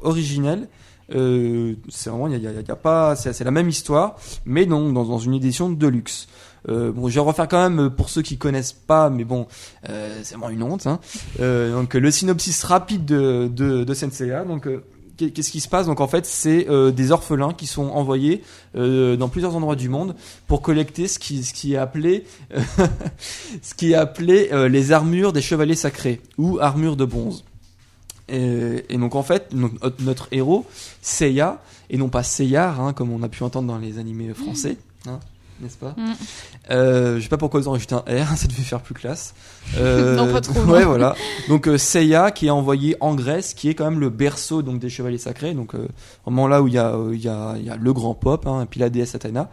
originelle. 0.02 0.68
C'est 1.08 2.10
vraiment, 2.10 2.26
il 2.28 2.32
y 2.32 2.46
a, 2.46 2.50
y 2.50 2.58
a- 2.58 2.60
y 2.60 2.70
a 2.70 2.76
pas, 2.76 3.16
c'est 3.16 3.42
la 3.44 3.50
même 3.50 3.68
histoire, 3.68 4.16
mais 4.44 4.66
non, 4.66 4.92
dans, 4.92 5.04
dans 5.04 5.18
une 5.18 5.34
édition 5.34 5.70
de 5.70 5.86
luxe. 5.86 6.28
Euh, 6.68 6.92
bon, 6.92 7.08
je 7.08 7.14
vais 7.14 7.20
refaire 7.20 7.46
quand 7.48 7.62
même 7.62 7.86
euh, 7.86 7.90
pour 7.90 8.08
ceux 8.08 8.22
qui 8.22 8.38
connaissent 8.38 8.72
pas, 8.72 9.10
mais 9.10 9.24
bon, 9.24 9.46
euh, 9.88 10.18
c'est 10.22 10.34
vraiment 10.36 10.50
une 10.50 10.62
honte. 10.62 10.86
Hein. 10.86 10.98
Donc 11.38 11.94
le 11.94 12.10
synopsis 12.10 12.62
rapide 12.64 13.04
de 13.04 13.48
de, 13.52 13.84
de 13.84 13.94
Senseiya. 13.94 14.44
Donc 14.44 14.68
qu'est- 15.16 15.30
qu'est-ce 15.30 15.50
qui 15.50 15.60
se 15.60 15.68
passe? 15.68 15.86
Donc 15.86 16.00
en 16.00 16.08
fait, 16.08 16.24
c'est 16.26 16.66
des 16.92 17.10
orphelins 17.12 17.52
qui 17.52 17.66
sont 17.66 17.88
envoyés 17.88 18.42
dans 18.74 19.28
plusieurs 19.30 19.54
endroits 19.54 19.76
du 19.76 19.88
monde 19.88 20.14
pour 20.46 20.62
collecter 20.62 21.06
ce 21.06 21.18
qui 21.18 21.44
ce 21.44 21.52
qui 21.52 21.74
est 21.74 21.76
appelé 21.76 22.24
ce 23.62 23.74
qui 23.74 23.92
est 23.92 23.94
appelé 23.96 24.50
les 24.68 24.92
armures 24.92 25.32
des 25.32 25.42
chevaliers 25.42 25.76
sacrés 25.76 26.20
ou 26.38 26.58
armures 26.60 26.96
de 26.96 27.04
bronze. 27.04 27.44
Et, 28.28 28.96
donc 28.96 29.14
en 29.16 29.22
fait, 29.22 29.52
notre, 29.52 30.02
notre 30.02 30.28
héros, 30.32 30.64
Seiya, 31.02 31.60
et 31.90 31.98
non 31.98 32.08
pas 32.08 32.22
Seiyar, 32.22 32.80
hein, 32.80 32.94
comme 32.94 33.10
on 33.12 33.22
a 33.22 33.28
pu 33.28 33.42
entendre 33.42 33.68
dans 33.68 33.78
les 33.78 33.98
animés 33.98 34.32
français, 34.32 34.78
hein, 35.06 35.20
n'est-ce 35.60 35.76
pas 35.76 35.94
Mm. 35.96 36.12
euh, 36.70 37.16
Je 37.16 37.22
sais 37.22 37.28
pas 37.28 37.36
pourquoi 37.36 37.60
ils 37.60 37.68
ont 37.68 37.72
rajouté 37.72 37.94
un 37.94 37.98
R, 38.00 38.28
ça 38.36 38.46
devait 38.48 38.62
faire 38.62 38.80
plus 38.80 38.94
classe. 38.94 39.34
Euh, 39.78 40.16
Non, 40.16 40.32
pas 40.32 40.40
trop, 40.40 40.58
Ouais, 40.72 40.84
voilà. 40.84 41.14
Donc 41.48 41.68
euh, 41.68 41.78
Seiya 41.78 42.30
qui 42.30 42.46
est 42.46 42.50
envoyé 42.50 42.96
en 43.00 43.14
Grèce, 43.14 43.54
qui 43.54 43.68
est 43.68 43.74
quand 43.74 43.84
même 43.90 44.00
le 44.00 44.10
berceau 44.10 44.62
donc 44.62 44.78
des 44.80 44.90
chevaliers 44.90 45.18
sacrés, 45.18 45.54
donc 45.54 45.72
vraiment 46.24 46.48
là 46.48 46.62
où 46.62 46.68
il 46.68 46.74
y 46.74 46.78
a, 46.78 46.96
il 47.12 47.20
y 47.20 47.28
a, 47.28 47.54
y 47.58 47.70
a 47.70 47.76
le 47.76 47.92
grand 47.92 48.14
pop, 48.14 48.46
hein, 48.46 48.62
et 48.62 48.66
puis 48.66 48.80
la 48.80 48.90
déesse 48.90 49.14
Athéna. 49.14 49.48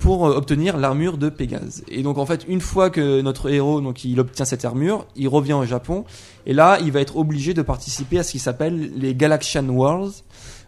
pour 0.00 0.22
obtenir 0.22 0.76
l'armure 0.76 1.16
de 1.18 1.28
Pégase. 1.30 1.82
Et 1.88 2.02
donc 2.02 2.18
en 2.18 2.26
fait, 2.26 2.44
une 2.48 2.60
fois 2.60 2.90
que 2.90 3.20
notre 3.20 3.50
héros 3.50 3.80
donc 3.80 4.04
il 4.04 4.18
obtient 4.20 4.44
cette 4.44 4.64
armure, 4.64 5.06
il 5.16 5.28
revient 5.28 5.54
au 5.54 5.64
Japon 5.64 6.04
et 6.46 6.52
là, 6.54 6.78
il 6.82 6.92
va 6.92 7.00
être 7.00 7.16
obligé 7.16 7.54
de 7.54 7.62
participer 7.62 8.18
à 8.18 8.22
ce 8.22 8.32
qui 8.32 8.38
s'appelle 8.38 8.90
les 8.96 9.14
Galaxian 9.14 9.66
Wars. 9.68 10.08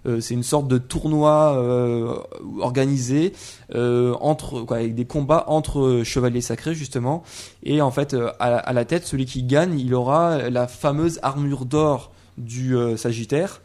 Euh, 0.06 0.20
c'est 0.20 0.34
une 0.34 0.42
sorte 0.42 0.68
de 0.68 0.78
tournoi 0.78 1.54
euh, 1.56 2.16
organisé 2.60 3.32
euh, 3.74 4.14
entre 4.20 4.62
quoi, 4.62 4.78
avec 4.78 4.94
des 4.94 5.04
combats 5.04 5.44
entre 5.48 6.02
chevaliers 6.04 6.40
sacrés 6.40 6.74
justement. 6.74 7.22
Et 7.62 7.82
en 7.82 7.90
fait, 7.90 8.16
à, 8.38 8.72
la 8.72 8.84
tête, 8.84 9.06
celui 9.06 9.26
qui 9.26 9.42
gagne, 9.42 9.78
il 9.78 9.94
aura 9.94 10.50
la 10.50 10.66
fameuse 10.66 11.18
armure 11.22 11.64
d'or 11.64 12.12
du 12.38 12.74
Sagittaire. 12.96 13.60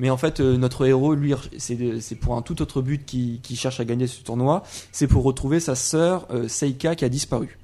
Mais 0.00 0.10
en 0.10 0.16
fait, 0.16 0.40
notre 0.40 0.86
héros, 0.86 1.14
lui, 1.14 1.34
c'est 1.58 2.00
c'est 2.00 2.16
pour 2.16 2.36
un 2.36 2.42
tout 2.42 2.62
autre 2.62 2.82
but 2.82 3.04
qui, 3.04 3.40
cherche 3.54 3.80
à 3.80 3.84
gagner 3.84 4.06
ce 4.06 4.22
tournoi. 4.22 4.62
C'est 4.92 5.06
pour 5.06 5.22
retrouver 5.24 5.60
sa 5.60 5.74
sœur 5.74 6.26
Seika 6.48 6.94
qui 6.94 7.04
a 7.04 7.08
disparu. 7.08 7.58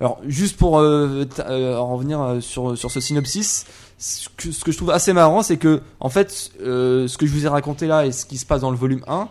Alors, 0.00 0.18
juste 0.26 0.56
pour 0.56 0.78
euh, 0.78 1.24
euh, 1.40 1.76
en 1.76 1.94
revenir 1.94 2.20
euh, 2.20 2.40
sur, 2.40 2.76
sur 2.76 2.90
ce 2.90 3.00
synopsis, 3.00 3.66
ce 3.98 4.28
que, 4.36 4.50
ce 4.50 4.64
que 4.64 4.72
je 4.72 4.76
trouve 4.76 4.90
assez 4.90 5.12
marrant, 5.12 5.42
c'est 5.42 5.56
que, 5.56 5.80
en 6.00 6.08
fait, 6.08 6.50
euh, 6.60 7.06
ce 7.08 7.16
que 7.18 7.26
je 7.26 7.32
vous 7.32 7.46
ai 7.46 7.48
raconté 7.48 7.86
là 7.86 8.06
et 8.06 8.12
ce 8.12 8.26
qui 8.26 8.36
se 8.38 8.46
passe 8.46 8.60
dans 8.60 8.70
le 8.70 8.76
volume 8.76 9.02
1, 9.06 9.28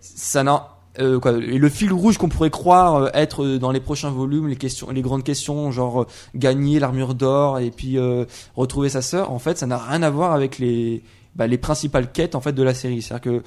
ça 0.00 0.42
n'a. 0.44 0.68
euh, 0.98 1.18
quoi, 1.18 1.32
et 1.32 1.56
le 1.58 1.68
fil 1.70 1.92
rouge 1.92 2.18
qu'on 2.18 2.28
pourrait 2.28 2.50
croire 2.50 2.96
euh, 2.96 3.08
être 3.14 3.42
euh, 3.44 3.58
dans 3.58 3.70
les 3.70 3.80
prochains 3.80 4.10
volumes, 4.10 4.48
les 4.48 4.56
questions, 4.56 4.90
les 4.90 5.00
grandes 5.02 5.24
questions, 5.24 5.70
genre 5.70 6.06
gagner 6.34 6.78
l'armure 6.78 7.14
d'or 7.14 7.58
et 7.60 7.70
puis 7.70 7.96
euh, 7.98 8.26
retrouver 8.56 8.90
sa 8.90 9.00
sœur, 9.00 9.30
en 9.32 9.38
fait, 9.38 9.56
ça 9.56 9.66
n'a 9.66 9.78
rien 9.78 10.02
à 10.02 10.10
voir 10.10 10.32
avec 10.32 10.58
les, 10.58 11.02
bah, 11.34 11.46
les 11.46 11.56
principales 11.58 12.12
quêtes 12.12 12.34
en 12.34 12.40
fait 12.42 12.52
de 12.52 12.62
la 12.62 12.74
série. 12.74 13.00
C'est-à-dire 13.00 13.40
que 13.40 13.42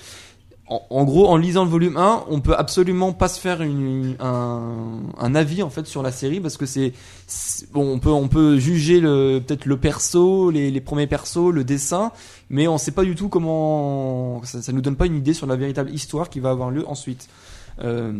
en, 0.67 1.03
gros, 1.03 1.27
en 1.27 1.37
lisant 1.37 1.63
le 1.63 1.69
volume 1.69 1.95
1, 1.95 2.25
on 2.27 2.41
peut 2.41 2.55
absolument 2.55 3.13
pas 3.13 3.27
se 3.27 3.39
faire 3.39 3.61
un, 3.61 5.35
avis 5.35 5.61
en 5.61 5.69
fait 5.69 5.85
sur 5.85 6.01
la 6.01 6.11
série 6.11 6.39
parce 6.39 6.57
que 6.57 6.65
c'est 6.65 6.93
bon, 7.71 7.93
on 7.93 7.99
peut 7.99 8.09
on 8.09 8.27
peut 8.27 8.57
juger 8.57 8.99
peut-être 9.01 9.65
le 9.65 9.77
perso, 9.77 10.49
les, 10.49 10.71
les 10.71 10.81
premiers 10.81 11.05
persos, 11.05 11.51
le 11.51 11.63
dessin, 11.63 12.11
mais 12.49 12.67
on 12.67 12.79
sait 12.79 12.91
pas 12.91 13.03
du 13.03 13.13
tout 13.13 13.29
comment 13.29 14.41
ça, 14.43 14.63
ça 14.63 14.71
nous 14.71 14.81
donne 14.81 14.95
pas 14.95 15.05
une 15.05 15.17
idée 15.17 15.33
sur 15.33 15.45
la 15.45 15.55
véritable 15.55 15.91
histoire 15.91 16.31
qui 16.31 16.39
va 16.39 16.49
avoir 16.49 16.71
lieu 16.71 16.87
ensuite. 16.87 17.29
Euh, 17.83 18.13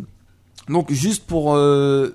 donc 0.70 0.92
juste 0.92 1.26
pour 1.26 1.56
euh, 1.56 2.10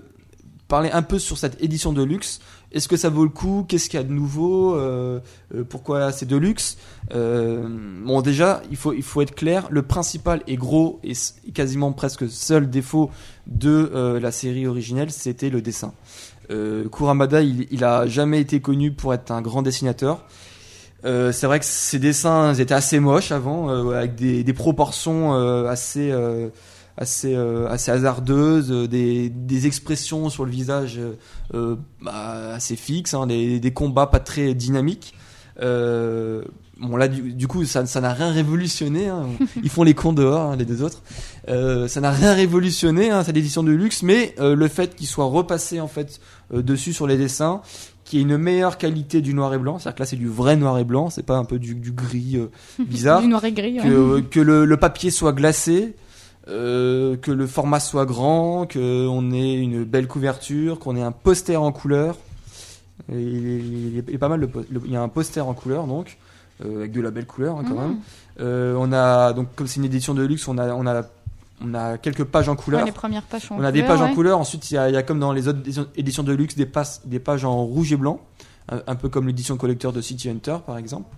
parler 0.69 0.91
un 0.93 1.03
peu 1.03 1.19
sur 1.19 1.39
cette 1.39 1.63
édition 1.63 1.93
de 1.93 2.03
luxe, 2.03 2.41
est-ce 2.73 2.87
que 2.87 2.97
ça 2.97 3.09
vaut 3.09 3.25
le 3.25 3.31
coup? 3.31 3.65
Qu'est-ce 3.69 3.91
qu'il 3.91 3.99
y 3.99 4.03
a 4.03 4.07
de 4.07 4.13
nouveau? 4.13 4.77
Euh, 4.77 5.19
euh, 5.55 5.65
Pourquoi 5.65 6.13
c'est 6.13 6.27
de 6.27 6.37
luxe? 6.37 6.77
Euh, 7.13 7.69
Bon, 8.05 8.23
déjà, 8.23 8.63
il 8.71 8.77
faut, 8.77 8.93
il 8.93 9.03
faut 9.03 9.23
être 9.23 9.35
clair. 9.35 9.67
Le 9.71 9.83
principal 9.83 10.43
et 10.47 10.57
gros 10.57 11.01
et 11.03 11.13
quasiment 11.53 11.93
presque 11.93 12.29
seul 12.29 12.71
défaut 12.71 13.11
de 13.47 14.19
la 14.21 14.31
série 14.31 14.67
originelle, 14.67 15.11
c'était 15.11 15.51
le 15.51 15.63
dessin. 15.63 15.93
Kuramada, 16.93 17.43
il, 17.43 17.67
il 17.71 17.85
a 17.85 18.07
jamais 18.07 18.41
été 18.41 18.61
connu 18.61 18.93
pour 18.93 19.15
être 19.15 19.31
un 19.31 19.41
grand 19.41 19.63
dessinateur. 19.63 20.25
C'est 21.05 21.45
vrai 21.45 21.59
que 21.59 21.65
ses 21.65 21.99
dessins 21.99 22.55
étaient 22.55 22.75
assez 22.75 23.01
moches 23.01 23.33
avant, 23.33 23.69
avec 23.91 24.15
des, 24.15 24.53
proportions 24.53 25.33
assez 25.67 26.13
assez 27.01 27.35
euh, 27.35 27.67
assez 27.69 27.91
hasardeuses, 27.91 28.71
euh, 28.71 28.87
des, 28.87 29.29
des 29.31 29.67
expressions 29.67 30.29
sur 30.31 30.45
le 30.45 30.51
visage 30.53 31.01
euh, 31.55 31.75
bah, 32.01 32.53
assez 32.55 32.77
fixes, 32.77 33.15
hein, 33.15 33.27
des, 33.27 33.59
des 33.59 33.73
combats 33.73 34.07
pas 34.07 34.21
très 34.21 34.55
dynamiques. 34.55 35.15
Euh, 35.63 36.43
bon 36.79 36.97
là 36.97 37.09
du, 37.09 37.35
du 37.35 37.47
coup 37.47 37.65
ça 37.67 37.85
ça 37.87 38.01
n'a 38.01 38.13
rien 38.15 38.31
révolutionné. 38.31 39.09
hein. 39.09 39.27
Ils 39.63 39.69
font 39.71 39.83
les 39.83 39.95
cons 39.95 40.13
dehors 40.13 40.53
hein, 40.53 40.57
les 40.57 40.65
deux 40.65 40.83
autres. 40.83 41.03
Euh, 41.49 41.89
ça 41.89 42.01
n'a 42.01 42.11
rien 42.11 42.33
révolutionné 42.35 43.11
hein, 43.11 43.25
cette 43.25 43.37
édition 43.37 43.63
de 43.63 43.73
luxe, 43.73 44.03
mais 44.03 44.35
euh, 44.39 44.55
le 44.55 44.69
fait 44.69 44.95
qu'il 44.95 45.07
soit 45.07 45.25
repassé 45.27 45.81
en 45.81 45.89
fait 45.89 46.21
euh, 46.55 46.63
dessus 46.63 46.93
sur 46.93 47.07
les 47.07 47.17
dessins, 47.19 47.61
qu'il 48.05 48.19
y 48.19 48.23
ait 48.23 48.25
une 48.25 48.39
meilleure 48.39 48.79
qualité 48.79 49.21
du 49.21 49.35
noir 49.35 49.53
et 49.55 49.59
blanc, 49.59 49.79
c'est-à-dire 49.79 49.97
que 49.97 50.03
là 50.03 50.07
c'est 50.07 50.17
du 50.17 50.29
vrai 50.29 50.57
noir 50.57 50.79
et 50.79 50.85
blanc, 50.85 51.11
c'est 51.11 51.25
pas 51.27 51.37
un 51.37 51.45
peu 51.45 51.59
du, 51.59 51.75
du 51.75 51.93
gris 51.93 52.39
bizarre 52.79 53.21
Du 53.21 53.29
noir 53.29 53.45
et 53.45 53.53
gris. 53.53 53.77
que, 53.79 54.21
que 54.21 54.41
le, 54.41 54.65
le 54.65 54.77
papier 54.77 55.11
soit 55.11 55.33
glacé, 55.33 55.95
euh, 56.51 57.17
que 57.17 57.31
le 57.31 57.47
format 57.47 57.81
soit 57.81 58.07
grand, 58.07 58.67
qu'on 58.71 59.31
ait 59.33 59.55
une 59.55 59.85
belle 59.85 60.07
couverture, 60.09 60.79
qu'on 60.79 60.97
ait 60.97 61.03
un 61.03 61.13
poster 61.13 61.57
en 61.57 61.73
couleur. 61.73 62.17
Il, 63.09 63.17
est, 63.17 63.21
il 63.21 63.99
est- 63.99 64.05
il 64.09 64.15
est 64.15 64.19
pas 64.19 64.29
mal. 64.29 64.41
Le, 64.41 64.49
po- 64.49 64.65
le- 64.71 64.83
il 64.85 64.93
y 64.93 64.97
a 64.97 65.03
un 65.03 65.09
poster 65.09 65.41
en 65.47 65.55
couleur 65.55 65.87
donc 65.87 66.19
euh, 66.65 66.79
avec 66.81 66.93
de 66.93 67.01
la 67.01 67.11
belle 67.11 67.27
couleur 67.27 67.57
hein, 67.59 67.65
quand 67.67 67.75
Mhm. 67.75 67.81
même. 67.81 67.97
Euh, 68.41 68.75
on 68.79 68.93
a 68.93 69.33
donc 69.33 69.49
comme 69.57 69.67
c'est 69.67 69.77
une 69.81 69.85
édition 69.87 70.13
de 70.15 70.23
luxe, 70.23 70.47
on 70.49 70.59
a 70.59 70.75
on 70.75 70.87
a 70.87 71.03
on 71.63 71.75
a 71.75 71.99
quelques 71.99 72.25
pages 72.25 72.49
en 72.49 72.57
couleur. 72.57 72.81
Ouais, 72.81 72.87
les 72.87 72.93
premières 72.93 73.23
pages 73.23 73.49
On 73.51 73.63
a 73.63 73.71
des 73.73 73.83
pages 73.83 74.01
en 74.01 74.15
couleur. 74.15 74.39
Ensuite, 74.39 74.71
il 74.71 74.75
y 74.75 74.79
a, 74.79 74.89
il 74.89 74.95
y 74.95 74.97
a 74.97 75.03
comme 75.03 75.21
dans 75.21 75.33
les 75.33 75.47
autres 75.47 75.61
éditions- 75.95 76.23
de 76.23 76.33
luxe 76.33 76.57
des, 76.57 76.65
pages 77.19 77.45
en 77.45 77.65
rouge 77.65 77.93
et 77.93 77.97
blanc, 77.97 78.21
un, 78.71 78.81
un 78.87 78.95
peu 78.95 79.09
comme 79.11 79.27
l'édition 79.27 79.57
collecteur 79.59 79.93
de 79.93 80.01
City 80.01 80.31
Hunter 80.31 80.57
par 80.65 80.79
exemple. 80.79 81.15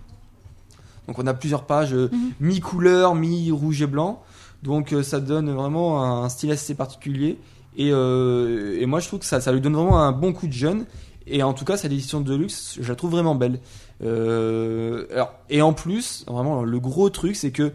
Donc 1.07 1.17
on 1.19 1.27
a 1.27 1.33
plusieurs 1.33 1.63
pages 1.63 1.93
Mhm. 1.93 2.09
mi-couleur, 2.41 3.15
mi-rouge 3.15 3.81
et 3.81 3.87
blanc. 3.87 4.21
Donc 4.63 4.93
euh, 4.93 5.03
ça 5.03 5.19
donne 5.19 5.51
vraiment 5.53 6.03
un 6.23 6.29
style 6.29 6.51
assez 6.51 6.73
particulier. 6.73 7.37
Et, 7.75 7.89
euh, 7.91 8.79
et 8.79 8.85
moi 8.85 8.99
je 8.99 9.07
trouve 9.07 9.19
que 9.19 9.25
ça, 9.25 9.41
ça 9.41 9.51
lui 9.51 9.61
donne 9.61 9.73
vraiment 9.73 10.01
un 10.01 10.11
bon 10.11 10.33
coup 10.33 10.47
de 10.47 10.53
jeune. 10.53 10.85
Et 11.25 11.41
en 11.41 11.53
tout 11.53 11.63
cas, 11.63 11.77
cette 11.77 11.91
édition 11.91 12.19
de 12.19 12.35
luxe, 12.35 12.77
je 12.81 12.89
la 12.89 12.95
trouve 12.95 13.11
vraiment 13.11 13.33
belle. 13.33 13.59
Euh, 14.03 15.05
alors, 15.13 15.33
et 15.49 15.61
en 15.61 15.71
plus, 15.71 16.25
vraiment, 16.27 16.63
le 16.63 16.79
gros 16.79 17.09
truc, 17.09 17.35
c'est 17.37 17.51
que 17.51 17.71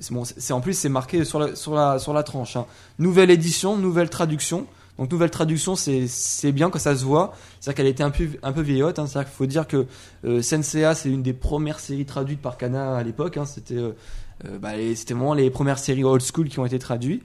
c'est 0.00 0.12
bon, 0.12 0.24
en 0.50 0.60
plus 0.60 0.74
c'est 0.74 0.88
marqué 0.88 1.24
sur 1.24 1.38
la 1.38 1.54
sur 1.54 1.74
la 1.74 1.98
sur 1.98 2.12
la 2.12 2.22
tranche. 2.22 2.56
hein. 2.56 2.66
Nouvelle 2.98 3.30
édition, 3.30 3.76
nouvelle 3.76 4.10
traduction. 4.10 4.66
Donc 4.98 5.12
nouvelle 5.12 5.30
traduction, 5.30 5.76
c'est 5.76 6.52
bien 6.52 6.70
que 6.70 6.80
ça 6.80 6.96
se 6.96 7.04
voit. 7.04 7.32
C'est-à-dire 7.60 7.76
qu'elle 7.76 7.86
était 7.86 8.02
un 8.02 8.10
peu 8.10 8.28
un 8.42 8.52
peu 8.52 8.62
vieillotte. 8.62 8.98
Hein. 8.98 9.06
C'est-à-dire 9.06 9.30
qu'il 9.30 9.36
faut 9.36 9.46
dire 9.46 9.68
que 9.68 9.86
euh, 10.24 10.42
c'est 10.42 11.08
une 11.08 11.22
des 11.22 11.32
premières 11.32 11.78
séries 11.78 12.04
traduites 12.04 12.42
par 12.42 12.56
Kana 12.56 12.96
à 12.96 13.02
l'époque. 13.04 13.36
Hein. 13.36 13.46
C'était 13.46 13.76
euh, 13.76 13.92
bah, 14.60 14.76
les- 14.76 14.94
c'était 14.94 15.14
vraiment 15.14 15.34
les 15.34 15.50
premières 15.50 15.78
séries 15.78 16.04
old 16.04 16.22
school 16.22 16.48
qui 16.48 16.58
ont 16.60 16.66
été 16.66 16.78
traduites. 16.78 17.22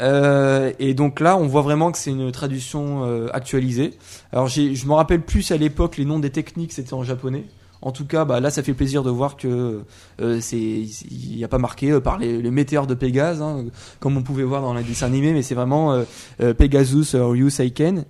Euh, 0.00 0.72
et 0.78 0.94
donc 0.94 1.20
là, 1.20 1.36
on 1.36 1.46
voit 1.46 1.62
vraiment 1.62 1.92
que 1.92 1.98
c'est 1.98 2.10
une 2.10 2.30
traduction 2.32 3.04
euh, 3.04 3.28
actualisée. 3.32 3.92
Alors 4.32 4.48
je 4.48 4.86
me 4.86 4.92
rappelle 4.92 5.22
plus 5.22 5.50
à 5.52 5.56
l'époque 5.56 5.96
les 5.96 6.04
noms 6.04 6.18
des 6.18 6.30
techniques, 6.30 6.72
c'était 6.72 6.94
en 6.94 7.04
japonais. 7.04 7.44
En 7.82 7.92
tout 7.92 8.06
cas, 8.06 8.24
bah, 8.24 8.40
là, 8.40 8.50
ça 8.50 8.62
fait 8.62 8.72
plaisir 8.72 9.02
de 9.02 9.10
voir 9.10 9.36
que 9.36 9.82
euh, 10.20 10.38
c'est 10.40 10.56
il 10.58 11.36
n'y 11.36 11.44
a 11.44 11.48
pas 11.48 11.58
marqué 11.58 11.90
euh, 11.90 12.00
par 12.00 12.18
les, 12.18 12.40
les 12.40 12.50
météores 12.50 12.86
de 12.86 12.94
Pégase, 12.94 13.42
hein, 13.42 13.66
comme 14.00 14.16
on 14.16 14.22
pouvait 14.22 14.42
voir 14.42 14.62
dans 14.62 14.72
les 14.72 14.82
dessins 14.82 15.06
animés, 15.06 15.32
mais 15.32 15.42
c'est 15.42 15.54
vraiment 15.54 15.92
euh, 15.92 16.04
euh, 16.40 16.54
Pegasus 16.54 17.14
euh, 17.14 17.26
Ryu 17.26 17.50
Seiken. 17.50 18.04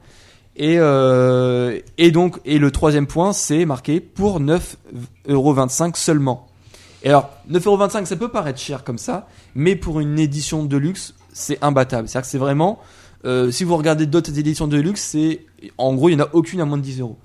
Et, 0.56 0.76
euh, 0.78 1.80
et 1.98 2.12
donc, 2.12 2.38
et 2.44 2.58
le 2.60 2.70
troisième 2.70 3.08
point, 3.08 3.32
c'est 3.32 3.64
marqué 3.66 3.98
pour 3.98 4.40
9,25€ 4.40 5.96
seulement. 5.96 6.46
Et 7.04 7.10
alors, 7.10 7.30
9,25€, 7.50 8.06
ça 8.06 8.16
peut 8.16 8.28
paraître 8.28 8.58
cher 8.58 8.82
comme 8.82 8.98
ça, 8.98 9.28
mais 9.54 9.76
pour 9.76 10.00
une 10.00 10.18
édition 10.18 10.64
de 10.64 10.76
luxe, 10.76 11.14
c'est 11.34 11.62
imbattable. 11.62 12.08
C'est-à-dire 12.08 12.26
que 12.26 12.30
c'est 12.30 12.38
vraiment, 12.38 12.80
euh, 13.26 13.50
si 13.50 13.64
vous 13.64 13.76
regardez 13.76 14.06
d'autres 14.06 14.36
éditions 14.38 14.66
de 14.66 14.78
luxe, 14.78 15.02
c'est, 15.02 15.44
en 15.76 15.94
gros, 15.94 16.08
il 16.08 16.16
n'y 16.16 16.22
en 16.22 16.24
a 16.24 16.30
aucune 16.32 16.62
à 16.62 16.64
moins 16.64 16.78
de 16.78 16.82
10 16.82 17.00
euros. 17.00 17.18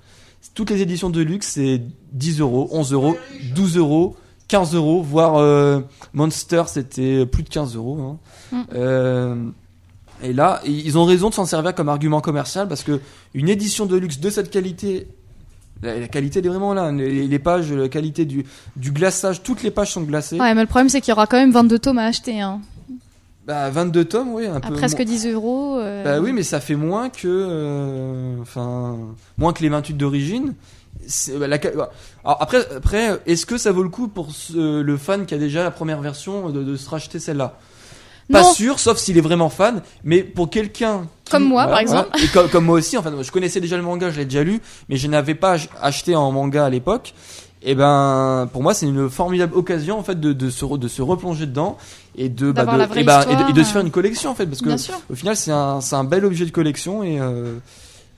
Toutes 0.54 0.70
les 0.70 0.82
éditions 0.82 1.08
de 1.08 1.22
luxe, 1.22 1.48
c'est 1.48 1.80
10 2.12 2.40
euros, 2.40 2.68
11 2.72 2.92
euros, 2.92 3.16
12 3.54 3.78
euros, 3.78 4.16
15 4.48 4.74
euros, 4.74 5.02
voire 5.02 5.36
euh, 5.36 5.80
Monster, 6.12 6.64
c'était 6.66 7.24
plus 7.24 7.42
de 7.42 7.48
15 7.48 7.76
euros. 7.76 7.98
Hein. 8.00 8.18
Mm. 8.52 8.62
Euh, 8.74 9.44
et 10.22 10.32
là, 10.34 10.60
ils 10.66 10.98
ont 10.98 11.04
raison 11.04 11.30
de 11.30 11.34
s'en 11.34 11.46
servir 11.46 11.74
comme 11.74 11.88
argument 11.88 12.20
commercial 12.20 12.68
parce 12.68 12.82
que 12.82 13.00
une 13.32 13.48
édition 13.48 13.86
de 13.86 13.96
luxe 13.96 14.20
de 14.20 14.28
cette 14.28 14.50
qualité, 14.50 15.08
la, 15.82 15.98
la 15.98 16.08
qualité 16.08 16.38
elle 16.40 16.46
est 16.46 16.48
vraiment 16.48 16.74
là. 16.74 16.90
Les, 16.92 17.26
les 17.26 17.38
pages, 17.38 17.72
la 17.72 17.88
qualité 17.88 18.24
du, 18.24 18.44
du 18.76 18.90
glaçage, 18.92 19.42
toutes 19.42 19.62
les 19.62 19.70
pages 19.70 19.92
sont 19.92 20.02
glacées. 20.02 20.38
Ouais, 20.40 20.54
mais 20.54 20.60
le 20.62 20.66
problème, 20.66 20.88
c'est 20.88 21.00
qu'il 21.00 21.10
y 21.10 21.12
aura 21.12 21.26
quand 21.26 21.38
même 21.38 21.52
22 21.52 21.78
tomes 21.78 21.98
à 21.98 22.04
acheter. 22.06 22.40
Hein. 22.40 22.60
Bah, 23.46 23.70
22 23.70 24.04
tomes, 24.04 24.28
oui, 24.34 24.46
un 24.46 24.56
À 24.56 24.60
peu. 24.60 24.74
presque 24.74 24.98
mo- 24.98 25.04
10 25.04 25.26
euros. 25.28 25.78
euh, 25.78 26.04
Bah 26.04 26.20
oui, 26.20 26.32
mais 26.32 26.42
ça 26.42 26.60
fait 26.60 26.76
moins 26.76 27.08
que, 27.08 27.26
euh, 27.26 28.36
enfin, 28.42 28.96
moins 29.38 29.52
que 29.52 29.62
les 29.62 29.68
28 29.68 29.94
d'origine. 29.94 30.54
Bah, 31.38 31.46
la 31.48 31.58
bah, 31.58 31.90
Alors 32.24 32.42
après, 32.42 32.58
après, 32.76 33.20
est-ce 33.26 33.46
que 33.46 33.56
ça 33.56 33.72
vaut 33.72 33.82
le 33.82 33.88
coup 33.88 34.08
pour 34.08 34.30
ce- 34.32 34.80
le 34.82 34.96
fan 34.96 35.24
qui 35.26 35.34
a 35.34 35.38
déjà 35.38 35.64
la 35.64 35.70
première 35.70 36.00
version 36.00 36.50
de, 36.50 36.62
de 36.62 36.76
se 36.76 36.88
racheter 36.90 37.18
celle-là? 37.18 37.58
Pas 38.30 38.42
Non. 38.42 38.52
sûr, 38.52 38.78
sauf 38.78 38.98
s'il 38.98 39.18
est 39.18 39.22
vraiment 39.22 39.48
fan. 39.50 39.82
Mais 40.04 40.22
pour 40.22 40.50
quelqu'un 40.50 41.06
Comme 41.30 41.44
moi, 41.44 41.66
par 41.66 41.78
exemple. 41.78 42.10
et 42.22 42.26
comme, 42.28 42.48
comme 42.48 42.64
moi 42.64 42.78
aussi, 42.78 42.96
en 42.96 43.02
fait, 43.02 43.10
je 43.22 43.30
connaissais 43.32 43.60
déjà 43.60 43.76
le 43.76 43.82
manga, 43.82 44.10
je 44.10 44.18
l'ai 44.18 44.24
déjà 44.24 44.42
lu, 44.44 44.60
mais 44.88 44.96
je 44.96 45.06
n'avais 45.08 45.34
pas 45.34 45.52
ach- 45.52 45.68
acheté 45.80 46.14
en 46.14 46.30
manga 46.32 46.64
à 46.64 46.70
l'époque. 46.70 47.14
Et 47.62 47.74
ben, 47.74 48.48
pour 48.52 48.62
moi, 48.62 48.72
c'est 48.72 48.86
une 48.86 49.10
formidable 49.10 49.54
occasion 49.54 49.98
en 49.98 50.02
fait 50.02 50.18
de, 50.18 50.32
de 50.32 50.48
se 50.48 50.64
de 50.64 50.88
se 50.88 51.02
replonger 51.02 51.44
dedans 51.44 51.76
et 52.16 52.30
de 52.30 52.52
bah, 52.52 52.64
de, 52.64 52.98
et 52.98 53.04
bah, 53.04 53.26
et 53.28 53.36
de- 53.36 53.50
et 53.50 53.52
de, 53.52 53.62
se 53.62 53.70
faire 53.72 53.82
une 53.82 53.90
collection 53.90 54.30
en 54.30 54.34
fait, 54.34 54.46
parce 54.46 54.62
que 54.62 54.70
au 55.10 55.14
final, 55.14 55.36
c'est 55.36 55.50
un, 55.52 55.82
c'est 55.82 55.94
un 55.94 56.04
bel 56.04 56.24
objet 56.24 56.46
de 56.46 56.50
collection 56.52 57.02
et, 57.04 57.20
euh, 57.20 57.56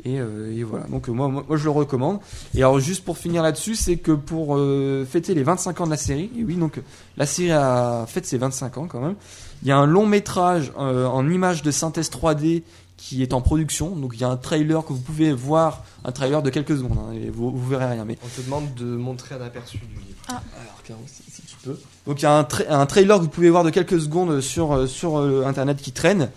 et, 0.04 0.20
euh, 0.20 0.56
et 0.56 0.62
voilà. 0.62 0.84
Donc 0.86 1.08
euh, 1.08 1.12
moi, 1.12 1.26
moi, 1.26 1.42
moi, 1.48 1.56
je 1.56 1.64
le 1.64 1.70
recommande. 1.70 2.20
Et 2.54 2.58
alors, 2.58 2.78
juste 2.78 3.04
pour 3.04 3.18
finir 3.18 3.42
là-dessus, 3.42 3.74
c'est 3.74 3.96
que 3.96 4.12
pour 4.12 4.56
euh, 4.56 5.04
fêter 5.10 5.34
les 5.34 5.42
25 5.42 5.80
ans 5.80 5.86
de 5.86 5.90
la 5.90 5.96
série, 5.96 6.30
et 6.38 6.44
oui, 6.44 6.54
donc 6.54 6.80
la 7.16 7.26
série 7.26 7.50
a 7.50 8.04
fête 8.06 8.26
ses 8.26 8.38
25 8.38 8.78
ans 8.78 8.86
quand 8.88 9.00
même. 9.00 9.16
Il 9.62 9.68
y 9.68 9.70
a 9.70 9.78
un 9.78 9.86
long 9.86 10.06
métrage 10.06 10.72
euh, 10.78 11.06
en 11.06 11.28
images 11.30 11.62
de 11.62 11.70
synthèse 11.70 12.10
3D 12.10 12.62
qui 12.96 13.22
est 13.22 13.32
en 13.32 13.40
production. 13.40 13.90
Donc 13.96 14.12
il 14.14 14.20
y 14.20 14.24
a 14.24 14.28
un 14.28 14.36
trailer 14.36 14.84
que 14.84 14.92
vous 14.92 15.00
pouvez 15.00 15.32
voir, 15.32 15.84
un 16.04 16.12
trailer 16.12 16.42
de 16.42 16.50
quelques 16.50 16.76
secondes, 16.76 16.98
hein, 16.98 17.12
et 17.14 17.30
vous, 17.30 17.50
vous 17.50 17.68
verrez 17.68 17.86
rien. 17.86 18.04
Mais 18.04 18.18
On 18.24 18.28
te 18.40 18.44
demande 18.44 18.74
de 18.74 18.84
montrer 18.84 19.34
un 19.36 19.40
aperçu 19.42 19.78
du 19.78 19.84
livre. 19.86 20.18
alors, 20.28 20.82
Caro, 20.86 21.00
si, 21.06 21.22
si 21.30 21.42
tu 21.42 21.56
peux. 21.64 21.78
Donc 22.06 22.20
il 22.20 22.24
y 22.24 22.26
a 22.26 22.36
un, 22.38 22.42
tra- 22.42 22.68
un 22.68 22.86
trailer 22.86 23.18
que 23.18 23.22
vous 23.22 23.28
pouvez 23.28 23.50
voir 23.50 23.64
de 23.64 23.70
quelques 23.70 24.00
secondes 24.00 24.40
sur, 24.40 24.72
euh, 24.72 24.86
sur 24.86 25.18
euh, 25.18 25.44
internet 25.46 25.78
qui 25.80 25.92
traîne. 25.92 26.30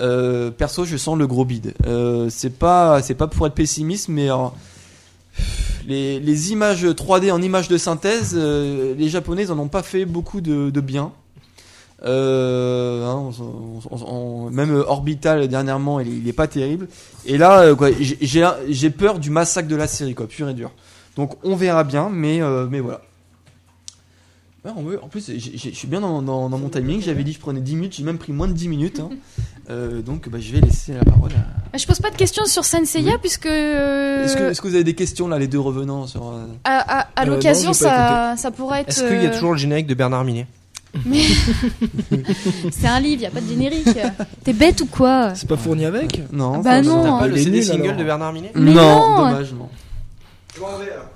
Euh, 0.00 0.50
perso, 0.50 0.84
je 0.84 0.96
sens 0.96 1.18
le 1.18 1.26
gros 1.26 1.44
bide. 1.44 1.74
Euh, 1.86 2.28
c'est 2.30 2.56
pas, 2.56 3.02
c'est 3.02 3.14
pas 3.14 3.26
pour 3.26 3.46
être 3.46 3.54
pessimiste, 3.54 4.08
mais 4.08 4.24
alors, 4.24 4.54
les, 5.86 6.20
les 6.20 6.52
images 6.52 6.84
3D 6.84 7.32
en 7.32 7.40
images 7.42 7.68
de 7.68 7.78
synthèse, 7.78 8.34
euh, 8.36 8.94
les 8.94 9.08
Japonais 9.08 9.50
en 9.50 9.58
ont 9.58 9.68
pas 9.68 9.82
fait 9.82 10.04
beaucoup 10.04 10.40
de, 10.40 10.70
de 10.70 10.80
bien. 10.80 11.12
Euh, 12.04 13.04
hein, 13.06 13.30
on- 13.40 13.80
on- 13.90 14.06
on- 14.46 14.50
même 14.50 14.72
Orbital 14.86 15.48
dernièrement, 15.48 15.98
il, 16.00 16.08
est- 16.08 16.16
il 16.18 16.28
est 16.28 16.32
pas 16.32 16.46
terrible. 16.46 16.88
Et 17.26 17.38
là, 17.38 17.60
euh, 17.62 17.74
quoi, 17.74 17.88
j'ai- 18.00 18.90
peur 18.90 19.18
du 19.18 19.30
massacre 19.30 19.68
de 19.68 19.76
la 19.76 19.86
série, 19.88 20.14
quoi, 20.14 20.26
pur 20.28 20.48
et 20.48 20.54
dur. 20.54 20.70
Donc 21.16 21.32
on 21.44 21.56
verra 21.56 21.82
bien, 21.84 22.08
mais 22.10 22.40
euh, 22.40 22.66
mais 22.70 22.80
voilà. 22.80 23.00
En 25.02 25.08
plus, 25.08 25.30
je 25.38 25.70
suis 25.70 25.88
bien 25.88 26.00
dans, 26.02 26.20
dans- 26.20 26.50
dans 26.50 26.58
mon 26.58 26.68
timing. 26.68 27.00
J'avais 27.00 27.24
dit 27.24 27.30
que 27.30 27.36
je 27.38 27.40
prenais 27.40 27.60
10 27.60 27.74
minutes, 27.74 27.94
j'ai 27.96 28.02
même 28.04 28.18
pris 28.18 28.32
moins 28.32 28.46
de 28.48 28.52
10 28.52 28.68
minutes. 28.68 29.00
hein. 29.00 29.10
Euh, 29.70 30.00
donc 30.00 30.30
bah, 30.30 30.38
je 30.40 30.50
vais 30.50 30.62
laisser 30.62 30.94
la 30.94 31.04
parole 31.04 31.28
à. 31.74 31.76
Je 31.76 31.86
pose 31.86 31.98
pas 32.00 32.08
de 32.08 32.16
questions 32.16 32.46
sur 32.46 32.64
Senseiya 32.64 33.18
puisque 33.18 33.44
euh, 33.44 34.24
Est-ce 34.24 34.62
que, 34.62 34.66
vous 34.66 34.74
avez 34.74 34.82
des 34.82 34.94
questions 34.94 35.28
là, 35.28 35.38
les 35.38 35.46
deux 35.46 35.60
revenants 35.60 36.06
sur 36.06 36.26
euh, 36.26 36.46
à, 36.64 37.00
à- 37.00 37.08
à 37.14 37.22
Euh, 37.22 37.26
non, 37.26 37.32
l'occasion 37.34 37.74
ça, 37.74 38.34
ça 38.38 38.50
pourrait 38.50 38.80
être. 38.80 38.88
Est-ce 38.88 39.02
qu'il 39.06 39.22
y 39.22 39.26
a 39.26 39.28
euh, 39.28 39.34
toujours 39.34 39.52
le 39.52 39.58
générique 39.58 39.86
de 39.86 39.92
Bernard 39.92 40.24
Minet? 40.24 40.46
Mais 41.04 41.20
c'est 42.70 42.86
un 42.86 43.00
livre, 43.00 43.22
y 43.22 43.26
a 43.26 43.30
pas 43.30 43.40
de 43.40 43.48
générique. 43.48 43.86
T'es 44.44 44.52
bête 44.52 44.80
ou 44.80 44.86
quoi? 44.86 45.34
C'est 45.34 45.48
pas 45.48 45.56
fourni 45.56 45.84
avec? 45.84 46.22
Non. 46.32 46.58
Bah 46.58 46.82
ça- 46.82 46.82
non. 46.82 47.02
T'as 47.04 47.18
pas 47.20 47.26
le 47.28 47.36
CD 47.36 47.62
single 47.62 47.84
alors. 47.84 47.96
de 47.96 48.04
Bernard 48.04 48.32
Minet? 48.32 48.52
Mais 48.54 48.72
non, 48.72 48.82
non. 49.16 49.16
dommage 49.30 49.52
non. 49.52 49.68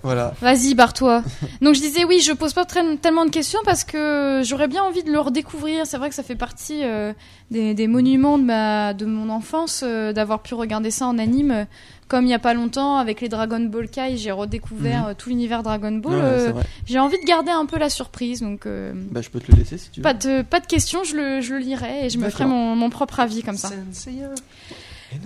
Voilà. 0.02 0.34
Vas-y, 0.40 0.74
barre-toi. 0.74 1.22
Donc 1.60 1.74
je 1.74 1.80
disais 1.80 2.04
oui, 2.04 2.20
je 2.20 2.32
pose 2.32 2.52
pas 2.52 2.64
très- 2.64 2.96
tellement 2.96 3.24
de 3.24 3.30
questions 3.30 3.60
parce 3.64 3.84
que 3.84 4.42
j'aurais 4.44 4.68
bien 4.68 4.82
envie 4.82 5.02
de 5.02 5.10
le 5.12 5.18
redécouvrir. 5.20 5.86
C'est 5.86 5.96
vrai 5.98 6.08
que 6.08 6.14
ça 6.14 6.22
fait 6.22 6.34
partie 6.36 6.80
euh, 6.84 7.12
des, 7.50 7.74
des 7.74 7.86
monuments 7.86 8.38
de 8.38 8.44
ma 8.44 8.94
de 8.94 9.04
mon 9.06 9.28
enfance 9.30 9.82
euh, 9.86 10.12
d'avoir 10.12 10.40
pu 10.40 10.54
regarder 10.54 10.90
ça 10.90 11.06
en 11.06 11.18
anime. 11.18 11.66
Comme 12.08 12.26
il 12.26 12.30
y 12.30 12.34
a 12.34 12.38
pas 12.38 12.52
longtemps 12.52 12.96
avec 12.98 13.22
les 13.22 13.30
Dragon 13.30 13.60
Ball 13.60 13.88
Kai, 13.88 14.18
j'ai 14.18 14.32
redécouvert 14.32 15.06
euh, 15.08 15.14
tout 15.16 15.30
l'univers 15.30 15.62
Dragon 15.62 15.92
Ball. 15.92 16.12
Ouais, 16.14 16.20
euh, 16.22 16.52
j'ai 16.84 16.98
envie 16.98 17.18
de 17.18 17.26
garder 17.26 17.50
un 17.52 17.64
peu 17.64 17.78
la 17.78 17.88
surprise, 17.88 18.40
donc 18.42 18.66
euh, 18.66 18.92
Bah, 19.10 19.22
je 19.22 19.30
peux 19.30 19.40
te 19.40 19.50
le 19.50 19.56
laisser 19.58 19.78
si 19.78 19.88
tu 19.90 20.00
veux. 20.00 20.02
pas 20.02 20.12
de 20.12 20.42
pas 20.42 20.60
de 20.60 20.66
questions, 20.66 21.04
je 21.04 21.16
le 21.16 21.40
je 21.40 21.54
le 21.54 21.60
lirai 21.60 22.04
et 22.06 22.10
je 22.10 22.18
me 22.18 22.28
ferai 22.28 22.44
mon, 22.44 22.76
mon 22.76 22.90
propre 22.90 23.20
avis 23.20 23.42
comme 23.42 23.56
ça. 23.56 23.70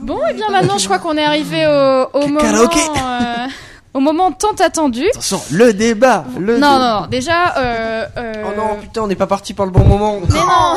Bon, 0.01 0.19
et 0.27 0.35
bien 0.35 0.49
maintenant, 0.51 0.79
je 0.79 0.85
crois 0.85 0.99
qu'on 0.99 1.17
est 1.17 1.23
arrivé 1.25 1.65
au, 1.67 2.19
au 2.19 2.27
moment 2.27 2.41
euh, 2.41 3.47
au 3.97 4.01
moment 4.01 4.31
tant 4.33 4.53
attendu. 4.61 5.05
Attention, 5.11 5.41
le 5.51 5.73
débat. 5.73 6.25
Le 6.39 6.59
Non, 6.59 6.73
débat. 6.75 6.79
non, 6.79 7.01
non, 7.03 7.07
déjà. 7.09 7.57
Euh, 7.57 8.07
euh, 8.17 8.33
Oh 8.47 8.53
non, 8.57 8.77
putain, 8.81 9.03
on 9.03 9.07
n'est 9.07 9.17
pas 9.17 9.27
parti 9.27 9.55
par 9.55 9.67
le 9.67 9.73
bon 9.73 9.85
moment. 9.85 10.21
Mais 10.29 10.35
non 10.39 10.75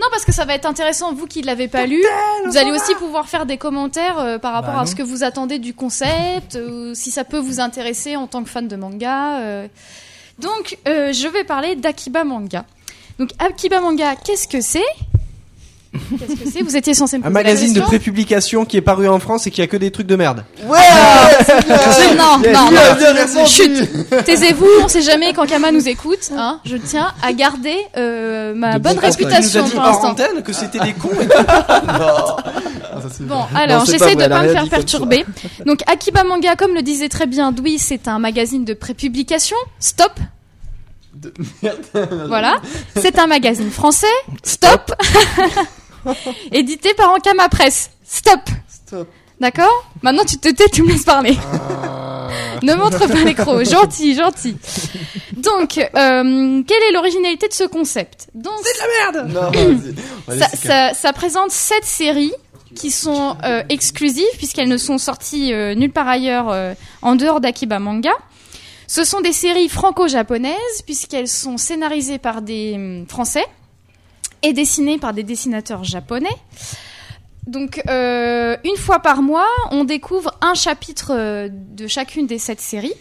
Non, 0.00 0.06
parce 0.10 0.24
que 0.24 0.32
ça 0.32 0.44
va 0.44 0.54
être 0.54 0.66
intéressant, 0.66 1.12
vous 1.12 1.26
qui 1.26 1.40
ne 1.42 1.46
l'avez 1.46 1.68
pas 1.68 1.86
lu, 1.86 2.02
vous 2.46 2.56
allez 2.56 2.70
aussi 2.72 2.94
pouvoir 2.94 3.28
faire 3.28 3.46
des 3.46 3.56
commentaires 3.58 4.18
euh, 4.18 4.38
par 4.38 4.52
rapport 4.52 4.72
Bah 4.74 4.80
à 4.80 4.84
non. 4.84 4.90
ce 4.90 4.94
que 4.94 5.02
vous 5.02 5.22
attendez 5.24 5.58
du 5.58 5.74
concept, 5.74 6.56
ou 6.56 6.94
si 6.94 7.10
ça 7.10 7.24
peut 7.24 7.38
vous 7.38 7.60
intéresser 7.60 8.16
en 8.16 8.26
tant 8.26 8.42
que 8.42 8.48
fan 8.50 8.68
de 8.68 8.76
manga. 8.76 9.38
euh. 9.40 9.66
Donc, 10.38 10.78
euh, 10.88 11.12
je 11.12 11.28
vais 11.28 11.44
parler 11.44 11.76
d'Akiba 11.76 12.24
Manga. 12.24 12.64
Donc, 13.18 13.30
Akiba 13.38 13.80
Manga, 13.80 14.14
qu'est-ce 14.16 14.48
que 14.48 14.60
c'est? 14.60 14.80
Qu'est-ce 15.92 16.40
que 16.44 16.50
c'est? 16.50 16.62
Vous 16.62 16.74
étiez 16.76 16.94
censé 16.94 17.18
me 17.18 17.22
Un 17.22 17.28
poser 17.28 17.34
la 17.34 17.42
magazine 17.42 17.68
de 17.68 17.80
question 17.80 17.86
prépublication 17.88 18.64
qui 18.64 18.76
est 18.78 18.80
paru 18.82 19.06
en 19.08 19.18
France 19.18 19.46
et 19.46 19.50
qui 19.50 19.60
a 19.60 19.66
que 19.66 19.76
des 19.76 19.90
trucs 19.90 20.06
de 20.06 20.16
merde. 20.16 20.44
Non, 22.16 22.38
non, 22.38 22.38
non. 22.52 23.46
Chut 23.46 23.70
Taisez-vous, 24.24 24.66
on 24.84 24.88
sait 24.88 25.02
jamais 25.02 25.32
quand 25.34 25.46
Kama 25.46 25.70
nous 25.70 25.88
écoute. 25.88 26.30
Hein, 26.36 26.60
je 26.64 26.76
tiens 26.78 27.12
à 27.22 27.32
garder 27.34 27.76
euh, 27.96 28.54
ma 28.54 28.78
De 28.78 28.82
bonne 28.82 28.92
Tu 28.94 28.98
nous 29.00 29.04
as 29.04 29.10
réputation 29.10 29.64
dit 29.64 29.70
pour 29.72 29.80
hors 29.80 29.86
l'instant. 29.86 30.08
antenne 30.10 30.42
que 30.42 30.52
c'était 30.52 30.78
des 30.80 30.92
cons. 30.94 31.10
et 31.20 31.26
Bon, 33.24 33.40
alors 33.54 33.84
c'est 33.84 33.92
j'essaie 33.92 34.14
pas 34.14 34.14
vrai, 34.14 34.16
de 34.16 34.22
elle 34.22 34.32
a 34.32 34.36
pas 34.36 34.42
me 34.42 34.48
rien 34.48 34.52
faire 34.52 34.62
dit 34.64 34.68
comme 34.70 34.78
perturber. 34.78 35.24
Donc 35.66 35.80
Akiba 35.86 36.24
Manga, 36.24 36.56
comme 36.56 36.74
le 36.74 36.82
disait 36.82 37.08
très 37.08 37.26
bien 37.26 37.52
Dewey, 37.52 37.76
c'est 37.78 38.08
un 38.08 38.18
magazine 38.18 38.64
de 38.64 38.74
prépublication. 38.74 39.56
Stop. 39.78 40.12
De- 41.14 41.32
Merde. 41.62 41.78
Voilà. 42.28 42.56
C'est 42.96 43.18
un 43.18 43.26
magazine 43.26 43.70
français. 43.70 44.06
Stop. 44.42 44.94
Édité 46.52 46.94
par 46.94 47.10
Ankama 47.12 47.48
Press. 47.48 47.90
Stop. 48.04 48.40
Stop. 48.68 49.08
D'accord 49.40 49.90
Maintenant 50.02 50.24
tu 50.24 50.38
te 50.38 50.48
tais, 50.48 50.68
tu 50.68 50.82
me 50.82 50.88
laisses 50.88 51.04
parler. 51.04 51.36
ne 52.62 52.74
montre 52.74 53.08
pas 53.08 53.24
l'écran. 53.24 53.64
Gentil, 53.64 54.14
gentil. 54.14 54.56
Donc, 55.36 55.78
euh, 55.78 56.62
quelle 56.62 56.82
est 56.82 56.92
l'originalité 56.92 57.48
de 57.48 57.52
ce 57.52 57.64
concept 57.64 58.28
Donc, 58.34 58.54
Non, 59.28 59.50
vas-y. 59.50 59.94
On 60.28 60.32
va 60.32 60.38
ça, 60.38 60.56
ça, 60.56 60.94
ça 60.94 61.12
présente 61.12 61.50
sept 61.50 61.84
séries 61.84 62.32
qui 62.74 62.90
sont 62.90 63.36
euh, 63.44 63.62
exclusives 63.68 64.24
puisqu'elles 64.36 64.68
ne 64.68 64.76
sont 64.76 64.98
sorties 64.98 65.52
euh, 65.52 65.74
nulle 65.74 65.92
part 65.92 66.08
ailleurs 66.08 66.50
euh, 66.50 66.74
en 67.02 67.16
dehors 67.16 67.40
d'Akiba 67.40 67.78
Manga. 67.78 68.12
Ce 68.86 69.04
sont 69.04 69.20
des 69.20 69.32
séries 69.32 69.68
franco-japonaises 69.68 70.82
puisqu'elles 70.84 71.28
sont 71.28 71.56
scénarisées 71.56 72.18
par 72.18 72.42
des 72.42 72.72
hum, 72.74 73.06
Français 73.08 73.44
et 74.42 74.52
dessinées 74.52 74.98
par 74.98 75.12
des 75.12 75.22
dessinateurs 75.22 75.84
japonais. 75.84 76.36
Donc 77.46 77.82
euh, 77.88 78.56
une 78.64 78.76
fois 78.76 79.00
par 79.00 79.22
mois, 79.22 79.48
on 79.70 79.84
découvre 79.84 80.32
un 80.40 80.54
chapitre 80.54 81.12
euh, 81.14 81.48
de 81.50 81.86
chacune 81.86 82.26
des 82.26 82.38
sept 82.38 82.60
séries. 82.60 82.94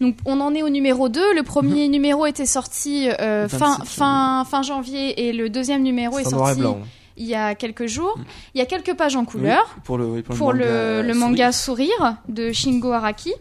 Donc 0.00 0.16
on 0.24 0.40
en 0.40 0.54
est 0.54 0.62
au 0.62 0.68
numéro 0.68 1.08
2. 1.08 1.34
Le 1.34 1.42
premier 1.42 1.88
numéro 1.88 2.26
était 2.26 2.46
sorti 2.46 3.08
euh, 3.20 3.48
fin, 3.48 3.76
27, 3.78 3.88
fin, 3.88 4.44
fin 4.48 4.62
janvier 4.62 5.28
et 5.28 5.32
le 5.32 5.50
deuxième 5.50 5.82
numéro 5.82 6.18
est 6.18 6.24
sorti 6.24 6.62
il 7.18 7.26
y 7.26 7.34
a 7.34 7.54
quelques 7.54 7.86
jours. 7.86 8.18
Il 8.54 8.58
y 8.58 8.62
a 8.62 8.66
quelques 8.66 8.94
pages 8.94 9.16
en 9.16 9.26
couleur 9.26 9.62
Oui, 9.76 9.80
pour 9.84 9.98
le, 9.98 10.06
oui, 10.06 10.22
pour 10.22 10.32
le 10.34 10.38
pour 10.38 10.48
manga, 10.48 10.64
le, 10.64 11.02
le 11.02 11.12
souris. 11.12 11.18
manga 11.20 11.52
Sourire 11.52 12.16
de 12.28 12.52
Shingo 12.52 12.90
Araki, 12.90 13.34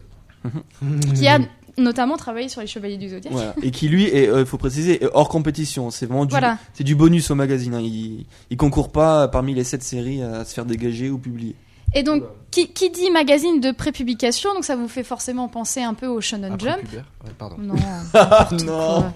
qui 1.16 1.28
a 1.28 1.40
notamment 1.78 2.18
travaillé 2.18 2.50
sur 2.50 2.62
les 2.62 2.68
Chevaliers 2.68 2.98
du 2.98 3.10
Zodiaque. 3.10 3.34
Voilà. 3.34 3.56
Et 3.64 3.72
qui 3.72 3.88
lui, 3.88 4.10
il 4.14 4.46
faut 4.46 4.58
préciser, 4.58 5.04
est 5.04 5.10
hors 5.14 5.30
compétition. 5.30 5.90
C'est 5.92 6.06
vraiment 6.06 6.26
du, 6.26 6.32
Voilà. 6.32 6.58
c'est 6.74 6.84
du 6.84 6.96
bonus 6.96 7.30
au 7.32 7.36
magazine. 7.36 7.74
hein. 7.76 7.82
Il, 7.82 8.26
il 8.50 8.58
concourt 8.58 8.92
pas 8.92 9.28
parmi 9.28 9.54
les 9.54 9.64
sept 9.64 9.84
séries 9.84 10.22
à 10.22 10.46
se 10.46 10.54
faire 10.54 10.66
dégager 10.66 11.10
ou 11.10 11.18
publier. 11.18 11.56
Et 11.94 12.04
donc, 12.04 12.24
qui, 12.52 12.70
qui 12.70 12.90
dit 12.90 13.12
magazine 13.12 13.60
de 13.60 13.72
prépublication, 13.72 14.54
donc 14.54 14.64
ça 14.64 14.78
vous 14.78 14.88
fait 14.88 15.04
forcément 15.04 15.50
penser 15.50 15.82
un 15.82 15.94
peu 15.94 16.08
au 16.08 16.22
Shonen 16.22 16.54
Après 16.54 16.70
Jump. 16.70 16.82
Ouais, 17.26 17.32
pardon. 17.38 17.58
Non. 17.60 17.76
non. 18.66 19.12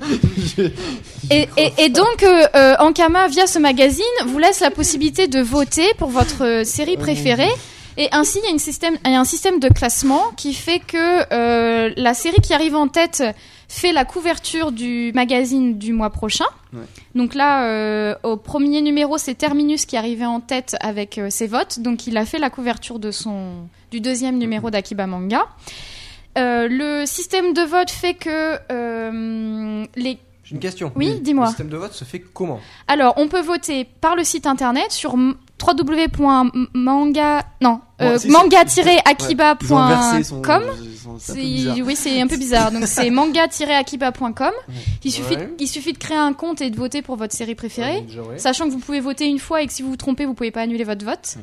Et, 1.32 1.48
et, 1.58 1.74
et 1.78 1.90
donc, 1.90 2.24
euh, 2.24 2.44
euh, 2.56 2.76
Ankama, 2.80 3.28
via 3.30 3.48
ce 3.48 3.60
magazine, 3.60 4.04
vous 4.28 4.40
laisse 4.40 4.60
la 4.60 4.72
possibilité 4.72 5.28
de 5.28 5.40
voter 5.40 5.86
pour 5.98 6.10
votre 6.10 6.44
euh, 6.44 6.64
série 6.66 6.98
préférée. 6.98 7.50
Et 7.98 8.10
ainsi, 8.12 8.40
il 8.40 8.46
y, 8.46 8.48
a 8.48 8.52
une 8.52 8.60
système, 8.60 8.98
il 9.06 9.12
y 9.12 9.16
a 9.16 9.20
un 9.20 9.26
système 9.26 9.60
de 9.60 9.70
classement 9.70 10.32
qui 10.36 10.54
fait 10.54 10.80
que 10.80 11.34
euh, 11.34 11.94
la 11.96 12.14
série 12.14 12.42
qui 12.42 12.54
arrive 12.54 12.76
en 12.76 12.88
tête 12.88 13.24
fait 13.70 13.94
la 13.94 14.04
couverture 14.04 14.72
du 14.72 15.12
magazine 15.16 15.78
du 15.78 15.94
mois 15.94 16.10
prochain. 16.10 16.46
Ouais. 16.74 16.84
Donc 17.16 17.36
là, 17.36 17.66
euh, 17.66 18.16
au 18.24 18.36
premier 18.36 18.82
numéro, 18.82 19.18
c'est 19.18 19.36
Terminus 19.36 19.86
qui 19.86 19.96
arrivait 19.96 20.26
en 20.26 20.42
tête 20.42 20.76
avec 20.82 21.18
euh, 21.18 21.30
ses 21.30 21.48
votes. 21.48 21.80
Donc 21.80 22.06
il 22.06 22.18
a 22.18 22.26
fait 22.26 22.38
la 22.40 22.50
couverture 22.50 23.00
de 23.00 23.12
son, 23.12 23.68
du 23.92 24.02
deuxième 24.02 24.38
numéro 24.38 24.70
d'Akiba 24.70 25.08
Manga. 25.08 25.46
Le 26.38 27.06
système 27.06 27.54
de 27.54 27.62
vote 27.62 27.90
fait 27.90 28.14
que 28.14 28.58
les 29.98 30.20
J'ai 30.44 30.54
une 30.54 30.60
question. 30.60 30.92
Oui, 30.98 31.14
Le 31.14 31.20
dis-moi. 31.20 31.48
système 31.48 31.70
de 31.70 31.78
vote 31.78 31.94
se 31.94 32.04
fait 32.04 32.20
comment? 32.20 32.60
Alors, 32.90 33.14
on 33.16 33.30
peut 33.30 33.40
voter 33.42 33.86
par 33.86 34.18
le 34.18 34.26
site 34.26 34.46
internet 34.46 34.92
sur 34.92 35.16
www.manga 35.68 37.44
non 37.62 37.80
Bon, 37.98 38.06
euh, 38.08 38.18
manga-akiba.com. 38.28 40.62
Oui, 41.34 41.96
c'est 41.96 42.22
un 42.22 42.28
peu 42.28 42.38
bizarre. 42.38 42.72
Donc 42.72 42.84
c'est 42.88 43.10
manga-akiba.com. 43.22 44.52
Il 45.04 45.12
suffit, 45.12 45.36
Ouais. 45.36 45.50
il 45.60 45.68
suffit 45.68 45.94
de 45.94 45.98
créer 45.98 46.18
un 46.18 46.34
compte 46.34 46.62
et 46.62 46.70
de 46.70 46.76
voter 46.76 47.02
pour 47.02 47.16
votre 47.16 47.34
série 47.34 47.56
préférée. 47.56 48.06
Ouais. 48.30 48.38
Sachant 48.38 48.66
que 48.66 48.72
vous 48.72 48.80
pouvez 48.80 49.00
voter 49.00 49.26
une 49.28 49.40
fois 49.40 49.62
et 49.62 49.68
que 49.68 49.74
si 49.74 49.82
vous 49.82 49.90
vous 49.92 49.98
trompez, 49.98 50.26
vous 50.26 50.34
pouvez 50.34 50.52
pas 50.52 50.62
annuler 50.62 50.84
votre 50.84 51.06
vote. 51.06 51.36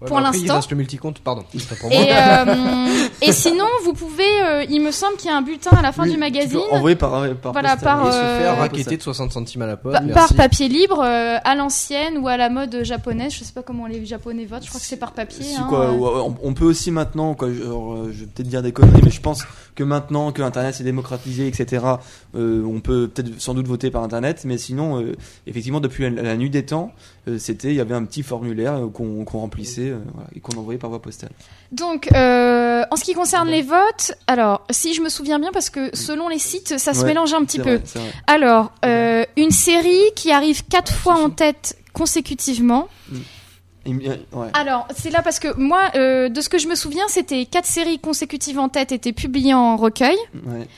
Ouais, 0.00 0.06
pour 0.06 0.18
après, 0.18 0.30
Il 0.38 0.42
l'instant- 0.42 0.54
reste 0.56 0.70
le 0.70 0.76
multicompte, 0.76 1.18
pardon. 1.18 1.42
Pour 1.80 1.90
moi. 1.90 1.98
Et, 2.00 2.12
euh, 2.12 3.08
et 3.22 3.32
sinon, 3.32 3.64
vous 3.84 3.94
pouvez, 3.94 4.22
euh, 4.44 4.64
il 4.70 4.80
me 4.80 4.92
semble 4.92 5.16
qu'il 5.16 5.28
y 5.28 5.32
a 5.32 5.36
un 5.36 5.42
bulletin 5.42 5.76
à 5.76 5.82
la 5.82 5.90
fin 5.90 6.04
Oui, 6.04 6.12
du 6.12 6.16
magazine. 6.18 6.60
Envoyer 6.70 6.94
par, 6.94 7.10
par 7.42 7.52
Voilà, 7.52 7.76
par, 7.76 8.06
Et 8.06 8.12
se 8.12 8.16
euh, 8.16 8.38
faire 8.38 8.54
Ouais, 8.54 8.60
raqueter 8.60 8.96
de 8.96 9.02
60 9.02 9.32
centimes 9.32 9.62
à 9.62 9.66
la 9.66 9.76
poste. 9.76 9.96
Pa- 9.98 10.04
merci. 10.04 10.14
par 10.14 10.34
papier 10.34 10.68
libre, 10.68 11.00
euh, 11.04 11.38
à 11.42 11.54
l'ancienne 11.56 12.18
ou 12.18 12.28
à 12.28 12.36
la 12.36 12.48
mode 12.48 12.84
japonaise. 12.84 13.32
Je 13.34 13.42
sais 13.42 13.52
pas 13.52 13.62
comment 13.62 13.88
les 13.88 14.06
japonais 14.06 14.44
votent. 14.44 14.62
Je 14.62 14.68
crois 14.68 14.80
que 14.80 14.86
c'est 14.86 14.98
par 14.98 15.12
papier. 15.14 15.42
Si, 15.44 15.56
hein, 15.56 15.66
quoi, 15.68 15.86
euh. 15.86 15.90
on, 15.98 16.36
on 16.44 16.54
peut 16.54 16.64
aussi 16.66 16.92
maintenant, 16.92 17.34
quoi, 17.34 17.52
genre, 17.52 17.94
euh, 17.94 18.10
je 18.12 18.20
vais 18.20 18.26
peut-être 18.26 18.48
dire 18.48 18.62
des 18.62 18.70
conneries, 18.70 19.02
mais 19.02 19.10
je 19.10 19.20
pense 19.20 19.42
que 19.74 19.82
maintenant 19.82 20.30
que 20.30 20.42
Internet 20.42 20.76
s'est 20.76 20.84
démocratisé, 20.84 21.48
etc., 21.48 21.84
euh, 22.36 22.62
on 22.64 22.78
peut 22.80 23.08
peut-être 23.08 23.40
sans 23.40 23.54
doute 23.54 23.66
voter 23.66 23.90
par 23.90 24.04
Internet, 24.04 24.42
mais 24.44 24.58
sinon, 24.58 25.00
euh, 25.02 25.16
effectivement, 25.48 25.80
depuis 25.80 26.04
la, 26.08 26.22
la 26.22 26.36
nuit 26.36 26.50
des 26.50 26.64
temps, 26.64 26.92
euh, 26.92 27.17
c'était, 27.36 27.68
il 27.68 27.74
y 27.74 27.80
avait 27.80 27.94
un 27.94 28.04
petit 28.04 28.22
formulaire 28.22 28.74
euh, 28.76 28.88
qu'on 28.88 29.24
remplissait 29.24 29.90
euh, 29.90 29.98
voilà, 30.14 30.28
et 30.34 30.40
qu'on 30.40 30.56
envoyait 30.56 30.78
par 30.78 30.88
voie 30.88 31.02
postale. 31.02 31.30
Donc, 31.72 32.08
euh, 32.14 32.84
en 32.90 32.96
ce 32.96 33.04
qui 33.04 33.12
concerne 33.12 33.48
les 33.48 33.60
votes, 33.62 34.14
alors, 34.26 34.64
si 34.70 34.94
je 34.94 35.02
me 35.02 35.10
souviens 35.10 35.38
bien, 35.38 35.50
parce 35.52 35.68
que 35.68 35.94
selon 35.94 36.28
les 36.28 36.38
sites, 36.38 36.78
ça 36.78 36.94
se 36.94 37.00
Ouais, 37.00 37.08
mélange 37.08 37.34
un 37.34 37.44
petit 37.44 37.58
peu. 37.58 37.74
vrai. 37.74 38.00
Alors, 38.26 38.72
euh, 38.86 39.24
une 39.36 39.50
série 39.50 40.00
qui 40.16 40.30
arrive 40.30 40.64
quatre 40.66 40.92
fois 40.94 41.14
en 41.22 41.28
tête 41.28 41.76
consécutivement. 41.92 42.88
Ouais. 43.86 44.50
Alors, 44.52 44.86
c'est 44.94 45.10
là 45.10 45.22
parce 45.22 45.38
que 45.38 45.54
moi, 45.56 45.80
euh, 45.94 46.28
de 46.28 46.40
ce 46.42 46.48
que 46.50 46.58
je 46.58 46.68
me 46.68 46.74
souviens, 46.74 47.04
c'était 47.08 47.46
quatre 47.46 47.64
séries 47.64 47.98
consécutives 47.98 48.58
en 48.58 48.68
tête 48.68 48.92
étaient 48.92 49.14
publiées 49.14 49.54
en 49.54 49.76
recueil 49.78 50.16
ouais. 50.46 50.68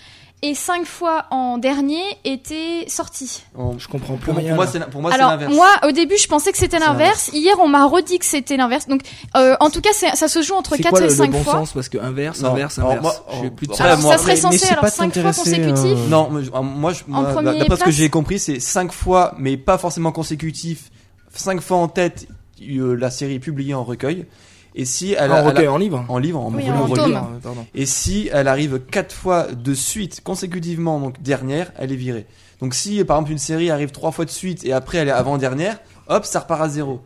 Et 0.43 0.55
cinq 0.55 0.87
fois 0.87 1.27
en 1.31 1.59
dernier 1.59 2.03
étaient 2.25 2.85
sorties. 2.89 3.43
En- 3.57 3.79
Je 3.79 3.89
comprends 3.89 4.17
plus 4.17 4.27
pour, 4.33 4.37
rien. 4.37 4.49
pour 4.49 4.57
moi, 4.57 4.67
c'est 4.67 4.81
pour 4.91 5.03
moi, 5.03 5.11
c'est 5.11 5.19
Alors 5.19 5.31
l'inverse. 5.33 5.55
moi 5.55 5.69
au 5.87 5.93
début 5.93 6.17
je 6.17 6.27
pensais 6.29 6.51
que 6.53 6.59
c'était 6.59 6.79
l'inverse. 6.79 7.31
Hier 7.33 7.55
on 7.61 7.69
m'a 7.69 7.85
redit 7.87 8.19
que 8.19 8.25
c'était 8.25 8.57
l'inverse. 8.57 8.89
Donc 8.89 9.03
euh, 9.37 9.57
en 9.61 9.71
tout 9.71 9.81
cas 9.81 9.91
c'est- 9.93 10.15
ça 10.17 10.29
se 10.29 10.43
joue 10.43 10.55
entre 10.55 10.77
C'est 10.77 10.83
4 10.83 10.91
quoi 10.93 11.01
et 11.01 11.05
le 11.05 11.11
5 11.11 11.31
bon 11.31 11.43
fois. 11.43 11.53
sens? 11.53 11.73
Parce 11.73 11.89
que 11.89 11.99
inverse, 11.99 12.41
Non. 12.41 12.51
inverse, 12.53 12.79
Alors, 12.79 12.91
inverse. 12.93 13.23
moi, 13.29 13.41
Je 13.45 13.49
plus 13.51 13.67
de 13.67 13.75
ça. 13.75 13.85
Alors, 13.85 13.99
moi, 13.99 14.13
ça 14.13 14.19
serait 14.23 14.33
mais- 14.35 14.41
censé 14.41 14.55
mais 14.55 14.59
c'est 14.59 14.69
alors 14.73 14.81
pas 14.81 14.91
5 14.91 15.13
fois 15.15 15.31
euh, 15.31 16.09
Non, 16.09 16.31
mais 16.31 16.43
moi, 16.63 16.93
je- 16.93 17.03
moi, 17.07 17.25
premier 17.33 17.59
d'après 17.59 17.77
ce 17.77 17.85
que 17.85 17.91
j'ai 17.91 18.09
compris, 18.11 18.39
c'est 18.39 18.61
5 18.61 18.93
fois, 18.93 19.35
mais 19.39 19.57
pas 19.57 19.79
forcément 19.79 20.13
consécutif, 20.13 20.91
5 21.35 21.61
fois 21.61 21.77
en 21.79 21.89
tête, 21.89 22.27
euh, 22.63 22.95
la 22.95 23.11
série 23.11 23.35
est 23.35 23.39
publiée 23.41 23.75
en 23.75 23.85
recueil. 23.85 24.27
Et 24.75 24.85
si 24.85 25.13
elle, 25.19 25.31
En 25.33 25.35
a- 25.35 25.39
elle 25.41 25.45
a- 25.47 25.49
recueil, 25.51 25.69
en 25.69 25.79
livre. 25.79 26.05
en 26.09 26.19
livre, 26.19 26.41
en 26.41 26.47
Oui, 26.53 26.63
volume 26.65 26.75
en 26.81 26.87
volume. 26.87 27.05
tome. 27.15 27.41
Pardon. 27.43 27.67
Et 27.75 27.87
si 27.87 28.29
elle 28.33 28.47
arrive 28.49 28.81
4 28.91 29.13
fois 29.13 29.47
de 29.53 29.75
suite, 29.75 30.21
consécutivement, 30.23 31.01
donc 31.01 31.21
dernière, 31.23 31.73
elle 31.79 31.91
est 31.93 31.97
virée. 31.97 32.27
Donc 32.61 32.75
si 32.75 33.03
par 33.05 33.17
exemple 33.17 33.33
une 33.33 33.39
série 33.39 33.71
arrive 33.71 33.91
3 33.91 34.13
fois 34.13 34.25
de 34.25 34.31
suite 34.31 34.65
et 34.65 34.73
après 34.73 34.99
elle 34.99 35.09
est 35.09 35.13
avant-dernière, 35.13 35.79
hop, 36.09 36.25
ça 36.25 36.41
repart 36.41 36.63
à 36.63 36.69
zéro. 36.69 37.01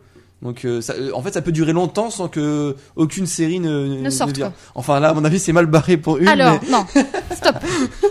Donc 0.45 0.63
euh, 0.63 0.79
ça- 0.79 0.93
euh, 0.93 1.09
en 1.13 1.21
fait 1.21 1.33
ça 1.33 1.41
peut 1.41 1.51
durer 1.51 1.73
longtemps 1.73 2.09
sans 2.09 2.27
que 2.29 2.75
aucune 2.95 3.25
série 3.25 3.59
ne, 3.59 4.01
Ne 4.01 4.09
sorte. 4.09 4.39
Enfin 4.75 4.99
là 4.99 5.09
à 5.09 5.13
mon 5.13 5.25
avis 5.25 5.39
c'est 5.39 5.51
mal 5.51 5.65
barré 5.65 5.97
pour 5.97 6.17
une. 6.17 6.27
Alors 6.27 6.59
mais- 6.63 6.69
non, 6.71 6.85
stop, 7.35 7.55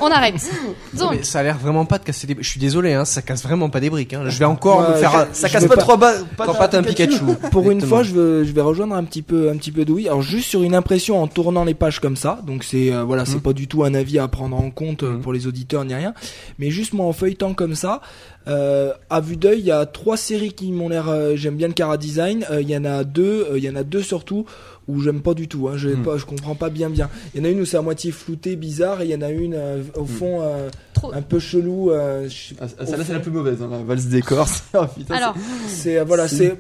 on 0.01 0.09
arrête. 0.09 0.35
Donc 0.99 1.13
mais 1.13 1.23
ça 1.23 1.39
a 1.39 1.43
l'air 1.45 1.57
vraiment 1.59 1.85
pas 1.87 1.99
de 1.99 2.05
casser 2.05 2.27
des. 2.27 2.37
Je 2.39 2.49
suis 2.49 2.61
désolé, 2.61 2.93
hein, 2.93 3.05
ça 3.05 3.23
casse 3.23 3.43
vraiment 3.43 3.71
pas 3.71 3.81
des 3.81 3.89
briques. 3.89 4.13
Hein. 4.15 4.25
Je 4.27 4.39
vais 4.39 4.45
encore 4.45 4.81
Ouais, 4.81 4.89
me 4.91 4.95
faire. 4.97 5.29
je- 5.33 5.39
ça 5.39 5.49
je 5.49 5.53
casse 5.53 5.65
pas 5.67 5.77
pas- 5.77 5.81
trois 5.81 5.97
balles. 5.97 6.25
Quand 6.37 6.55
pas 6.55 6.69
un 6.77 6.83
Pikachu. 6.83 7.21
Pour 7.53 7.71
une 7.71 7.81
fois, 7.81 8.03
je 8.03 8.13
vais, 8.15 8.45
je 8.45 8.53
vais 8.53 8.61
rejoindre 8.61 8.95
un 8.97 9.05
petit 9.05 9.23
peu, 9.23 9.49
un 9.51 9.57
petit 9.57 9.71
peu 9.71 9.85
Douy. 9.85 10.09
Alors 10.09 10.23
juste 10.23 10.49
sur 10.49 10.63
une 10.65 10.75
impression 10.75 11.23
en 11.23 11.29
tournant 11.29 11.65
les 11.65 11.75
pages 11.75 12.01
comme 12.01 12.17
ça. 12.17 12.41
Donc 12.47 12.65
c'est, 12.65 12.93
euh, 12.93 13.05
voilà, 13.05 13.25
c'est 13.25 13.37
Mhm. 13.37 13.41
pas 13.43 13.53
du 13.53 13.69
tout 13.69 13.85
un 13.85 13.95
avis 13.95 14.19
à 14.19 14.27
prendre 14.29 14.57
en 14.57 14.71
compte 14.71 15.05
euh, 15.05 15.13
Mhm. 15.13 15.21
pour 15.21 15.33
les 15.33 15.47
auditeurs 15.47 15.85
ni 15.85 15.95
rien. 15.95 16.15
Mais 16.59 16.71
juste 16.71 16.93
moi 16.95 17.07
en 17.07 17.13
feuilletant 17.13 17.55
comme 17.55 17.75
ça, 17.77 18.01
euh, 18.47 18.93
à 19.11 19.21
vue 19.21 19.37
d'œil, 19.37 19.61
il 19.61 19.65
y 19.67 19.71
a 19.71 19.87
trois 19.87 20.17
séries 20.17 20.53
qui 20.53 20.71
m'ont 20.73 20.89
l'air. 20.89 21.09
euh, 21.09 21.35
j'aime 21.37 21.57
bien 21.57 21.69
le 21.69 21.73
Cara 21.75 21.97
Design. 21.97 22.45
Euh, 22.51 22.61
Il 22.61 22.69
y 22.71 22.77
en 22.77 22.85
a 22.85 23.05
deux, 23.05 23.47
euh, 23.51 23.59
il 23.59 23.65
y 23.65 23.71
en 23.71 23.77
a 23.77 23.83
deux 23.85 24.03
surtout 24.03 24.45
où 24.87 25.01
j'aime 25.01 25.23
pas 25.23 25.33
du 25.33 25.49
tout. 25.49 25.69
Hein, 25.69 25.77
je, 25.77 25.89
pas, 25.91 26.19
je 26.19 26.27
comprends 26.27 26.55
pas 26.55 26.69
bien 26.69 26.91
bien. 26.91 27.09
Il 27.35 27.39
y 27.39 27.43
en 27.43 27.47
a 27.47 27.51
une 27.51 27.61
où 27.61 27.65
c'est 27.65 27.79
à 27.79 27.83
moitié 27.83 28.13
flouté, 28.13 28.55
bizarre, 28.57 29.01
et 29.01 29.07
il 29.07 29.11
y 29.11 29.15
en 29.15 29.23
a 29.23 29.31
une 29.31 29.55
euh, 29.55 29.83
au 29.97 30.05
fond 30.05 30.41
euh, 30.43 30.69
Trop. 30.93 31.13
un 31.15 31.23
peu 31.23 31.39
chelou. 31.39 31.91
euh, 31.91 32.29
je- 32.29 32.55
Ah, 32.61 32.67
Celle-là 32.69 32.99
c'est 32.99 33.05
fond. 33.05 33.13
la 33.15 33.21
plus 33.21 33.31
mauvaise, 33.31 33.63
hein, 33.63 33.69
la 33.71 33.79
valse 33.79 34.07
des 34.07 34.21
Corses. 34.21 34.65
Oh, 34.75 34.85
putain, 34.95 35.15
alors 35.15 35.35
C'est 35.69 36.05
voilà, 36.05 36.29
C'est 36.29 36.55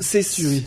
c'est 0.00 0.62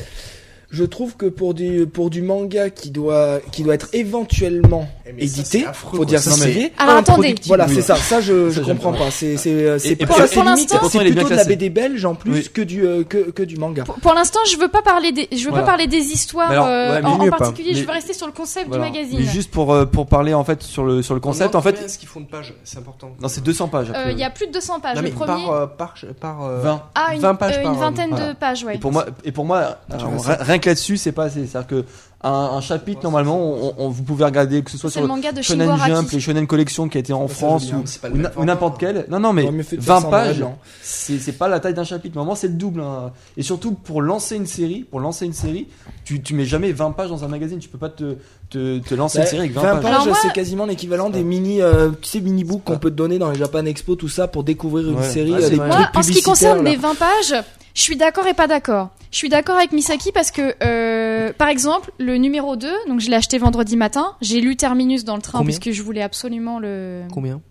ah. 0.73 0.75
Je 0.75 0.83
trouve 0.83 1.15
que 1.15 1.25
pour 1.27 1.53
du 1.53 1.85
pour 1.85 2.09
du 2.09 2.21
manga 2.21 2.69
qui 2.69 2.89
doit 2.91 3.39
qui 3.51 3.63
doit 3.63 3.75
être 3.75 3.89
éventuellement 3.93 4.87
Eh, 5.05 5.13
mais 5.13 5.27
ça, 5.27 5.39
édité, 5.41 5.65
affreux, 5.65 5.97
faut 5.97 6.05
dire 6.05 6.19
Ça, 6.19 6.31
ça 6.31 6.45
Alors, 6.79 6.95
attendez. 6.97 7.35
Voilà, 7.45 7.65
Oui. 7.67 7.75
c'est 7.75 7.81
ça. 7.81 7.95
Ça 7.95 8.21
je 8.21 8.49
Ça, 8.49 8.61
je 8.61 8.65
comprends 8.67 8.91
pas. 8.93 8.97
pas. 9.05 9.11
C'est 9.11 9.37
c'est 9.37 9.51
euh, 9.53 9.77
c'est 9.79 9.95
pour- 9.95 10.17
l'instant- 10.17 10.43
c'est 10.89 10.99
plutôt 10.99 11.29
de 11.29 11.35
la. 11.35 11.43
BD 11.43 11.69
belge 11.69 12.05
en 12.05 12.15
plus 12.15 12.31
Oui. 12.31 12.49
que 12.53 12.61
du 12.61 12.85
euh, 12.85 13.03
que 13.03 13.31
que 13.31 13.43
du 13.43 13.57
manga. 13.57 13.83
pour, 13.83 13.95
pour 13.95 14.13
l'instant 14.13 14.39
je 14.51 14.57
veux 14.57 14.67
pas 14.69 14.81
parler 14.81 15.11
des, 15.11 15.27
je 15.31 15.43
veux 15.43 15.49
Voilà. 15.49 15.63
pas 15.63 15.71
parler 15.71 15.87
des 15.87 15.97
histoires 15.97 16.49
alors, 16.49 16.67
euh, 16.67 16.99
ouais, 16.99 17.05
en, 17.05 17.11
en 17.11 17.23
mieux 17.23 17.29
pas. 17.29 17.37
particulier. 17.37 17.73
Je 17.73 17.79
Mais- 17.81 17.85
veux 17.85 17.91
rester 17.91 18.13
sur 18.13 18.25
le 18.27 18.33
concept 18.33 18.67
Voilà. 18.69 18.85
du 18.85 18.91
magazine. 18.91 19.19
Mais 19.19 19.25
juste 19.25 19.51
pour 19.51 19.73
euh, 19.73 19.85
pour 19.85 20.07
parler 20.07 20.33
en 20.33 20.43
fait 20.43 20.63
sur 20.63 20.83
le 20.85 21.01
sur 21.01 21.13
le 21.13 21.19
concept 21.19 21.53
On 21.55 21.59
en 21.59 21.61
fait, 21.61 21.73
combien 21.73 21.85
est-ce 21.85 21.99
qu'ils 21.99 22.07
font 22.07 22.21
de 22.21 22.25
pages 22.27 22.53
C'est 22.63 22.77
important. 22.79 23.11
non 23.21 23.27
c'est 23.27 23.43
200 23.43 23.67
pages. 23.67 23.91
Il 24.11 24.17
y 24.17 24.23
a 24.23 24.29
plus 24.29 24.47
de 24.47 24.53
200 24.53 24.79
pages. 24.79 25.01
Le 25.01 25.09
premier. 25.11 25.45
par, 25.45 25.75
par, 25.75 25.93
par, 26.19 26.43
euh, 26.45 26.59
20. 26.61 26.81
ah, 26.95 27.13
une, 27.13 27.19
20 27.21 27.35
pages 27.35 27.59
une 27.63 27.73
vingtaine 27.73 28.11
de 28.11 28.33
pages, 28.33 28.63
ouais. 28.63 28.75
Et 28.75 28.79
pour 28.79 28.91
moi, 28.91 29.05
et 29.23 29.31
pour 29.31 29.45
moi, 29.45 29.77
rien, 29.89 30.37
rien 30.39 30.59
que 30.63 30.69
là-dessus, 30.69 30.97
c'est 30.97 31.11
pas 31.11 31.25
assez. 31.25 31.45
C'est-à-dire 31.45 31.67
que 31.67 31.85
un, 32.25 32.29
un 32.31 32.61
chapitre 32.61 33.01
normalement, 33.03 33.37
on, 33.37 33.73
on- 33.77 33.89
vous 33.89 34.01
pouvez 34.03 34.23
regarder 34.23 34.63
que 34.63 34.71
ce 34.71 34.77
soit 34.77 34.89
sur 34.89 35.01
le 35.01 35.07
manga 35.07 35.33
de 35.33 35.41
Shonen 35.41 35.69
Jump, 35.85 36.09
les 36.09 36.19
Shonen 36.21 36.47
Collection 36.47 36.87
qui 36.87 36.97
a 36.97 37.01
été 37.01 37.11
en 37.11 37.27
Ça, 37.27 37.33
France 37.35 37.71
ou, 37.73 37.83
bien, 38.13 38.31
n'importe 38.45 38.79
quel. 38.79 39.05
Non, 39.09 39.19
non, 39.19 39.33
mais 39.33 39.41
J'aurais 39.41 39.53
mieux 39.55 39.63
fait 39.63 39.75
de 39.75 39.81
faire 39.81 39.95
20 39.95 40.01
ça 40.01 40.07
en 40.07 40.09
noir 40.09 40.23
et 40.23 40.27
pages, 40.29 40.45
c'est 40.81 41.19
c'est 41.19 41.33
pas 41.33 41.49
la 41.49 41.59
taille 41.59 41.73
d'un 41.73 41.83
chapitre. 41.83 42.15
Normalement, 42.15 42.35
c'est 42.35 42.47
le 42.47 42.53
double. 42.53 42.79
hein. 42.79 43.11
Et 43.35 43.43
surtout 43.43 43.73
pour 43.73 44.01
lancer 44.01 44.37
une 44.37 44.45
série, 44.47 44.85
pour 44.89 45.01
lancer 45.01 45.25
une 45.25 45.33
série, 45.33 45.67
tu, 46.05 46.21
tu 46.21 46.33
mets 46.33 46.45
jamais 46.45 46.71
20 46.71 46.91
pages 46.91 47.09
dans 47.09 47.25
un 47.25 47.27
magazine. 47.27 47.59
Tu 47.59 47.67
peux 47.67 47.77
pas 47.77 47.89
te 47.89 48.15
te, 48.49 48.79
te 48.79 48.95
lancer 48.95 49.17
une 49.17 49.23
Ouais, 49.25 49.29
série 49.29 49.39
avec 49.41 49.53
20, 49.53 49.61
20 49.61 49.67
pages. 49.73 49.81
pages, 49.81 49.91
Alors 49.91 50.07
moi- 50.07 50.17
c'est 50.21 50.31
quasiment 50.33 50.65
l'équivalent 50.65 51.09
des 51.09 51.23
mini, 51.25 51.61
euh, 51.61 51.89
tu 52.01 52.07
sais, 52.07 52.19
mini 52.21 52.43
books 52.45 52.63
qu'on 52.63 52.77
peut 52.77 52.91
te 52.91 52.95
donner 52.95 53.17
dans 53.19 53.31
les 53.31 53.37
Japan 53.37 53.65
Expo, 53.65 53.95
tout 53.95 54.07
ça, 54.09 54.27
pour 54.29 54.43
découvrir 54.45 54.87
une 54.89 54.95
Ouais. 54.97 55.03
série. 55.09 55.33
Euh, 55.33 55.55
Moi, 55.57 55.89
en 55.93 56.01
ce 56.03 56.11
qui 56.11 56.21
concerne 56.21 56.63
les 56.63 56.75
20 56.77 56.95
pages, 56.95 57.35
je 57.73 57.81
suis 57.81 57.95
d'accord 57.95 58.27
et 58.27 58.33
pas 58.33 58.47
d'accord. 58.47 58.89
Je 59.11 59.17
suis 59.17 59.29
d'accord 59.29 59.55
avec 59.57 59.71
Misaki 59.71 60.11
parce 60.11 60.31
que, 60.31 60.55
euh, 60.63 61.31
par 61.33 61.47
exemple, 61.47 61.91
le 61.99 62.17
numéro 62.17 62.55
2, 62.55 62.71
donc 62.87 62.99
je 62.99 63.09
l'ai 63.09 63.15
acheté 63.15 63.37
vendredi 63.37 63.77
matin, 63.77 64.15
j'ai 64.21 64.41
lu 64.41 64.55
Terminus 64.55 65.03
dans 65.05 65.15
le 65.15 65.21
train 65.21 65.39
Combien 65.39 65.55
puisque 65.57 65.75
je 65.75 65.83
voulais 65.83 66.01
absolument 66.01 66.57
le... 66.59 67.03
Combien 67.13 67.41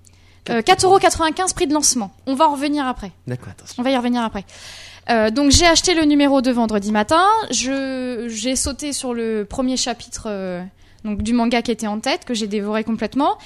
Euh, 0.50 0.60
4,95€ 0.60 1.54
prix 1.54 1.68
de 1.68 1.72
lancement. 1.74 2.10
On 2.26 2.34
va 2.34 2.48
en 2.48 2.52
revenir 2.52 2.84
après. 2.86 3.12
D'accord. 3.28 3.52
On 3.78 3.82
va 3.82 3.90
y 3.92 3.96
revenir 3.96 4.22
après. 4.22 4.44
Euh, 5.10 5.30
donc 5.30 5.50
j'ai 5.50 5.66
acheté 5.66 5.94
le 5.94 6.02
numéro 6.02 6.42
2 6.42 6.52
vendredi 6.52 6.92
matin. 6.92 7.24
Je 7.50 8.26
j'ai 8.28 8.56
sauté 8.56 8.92
sur 8.92 9.14
le 9.14 9.44
premier 9.44 9.76
chapitre 9.76 10.24
euh, 10.26 10.62
donc 11.04 11.22
du 11.22 11.32
manga 11.32 11.62
qui 11.62 11.70
était 11.72 11.86
en 11.88 11.98
tête 12.00 12.24
que 12.24 12.34
j'ai 12.34 12.46
dévoré 12.46 12.84
complètement. 12.84 13.38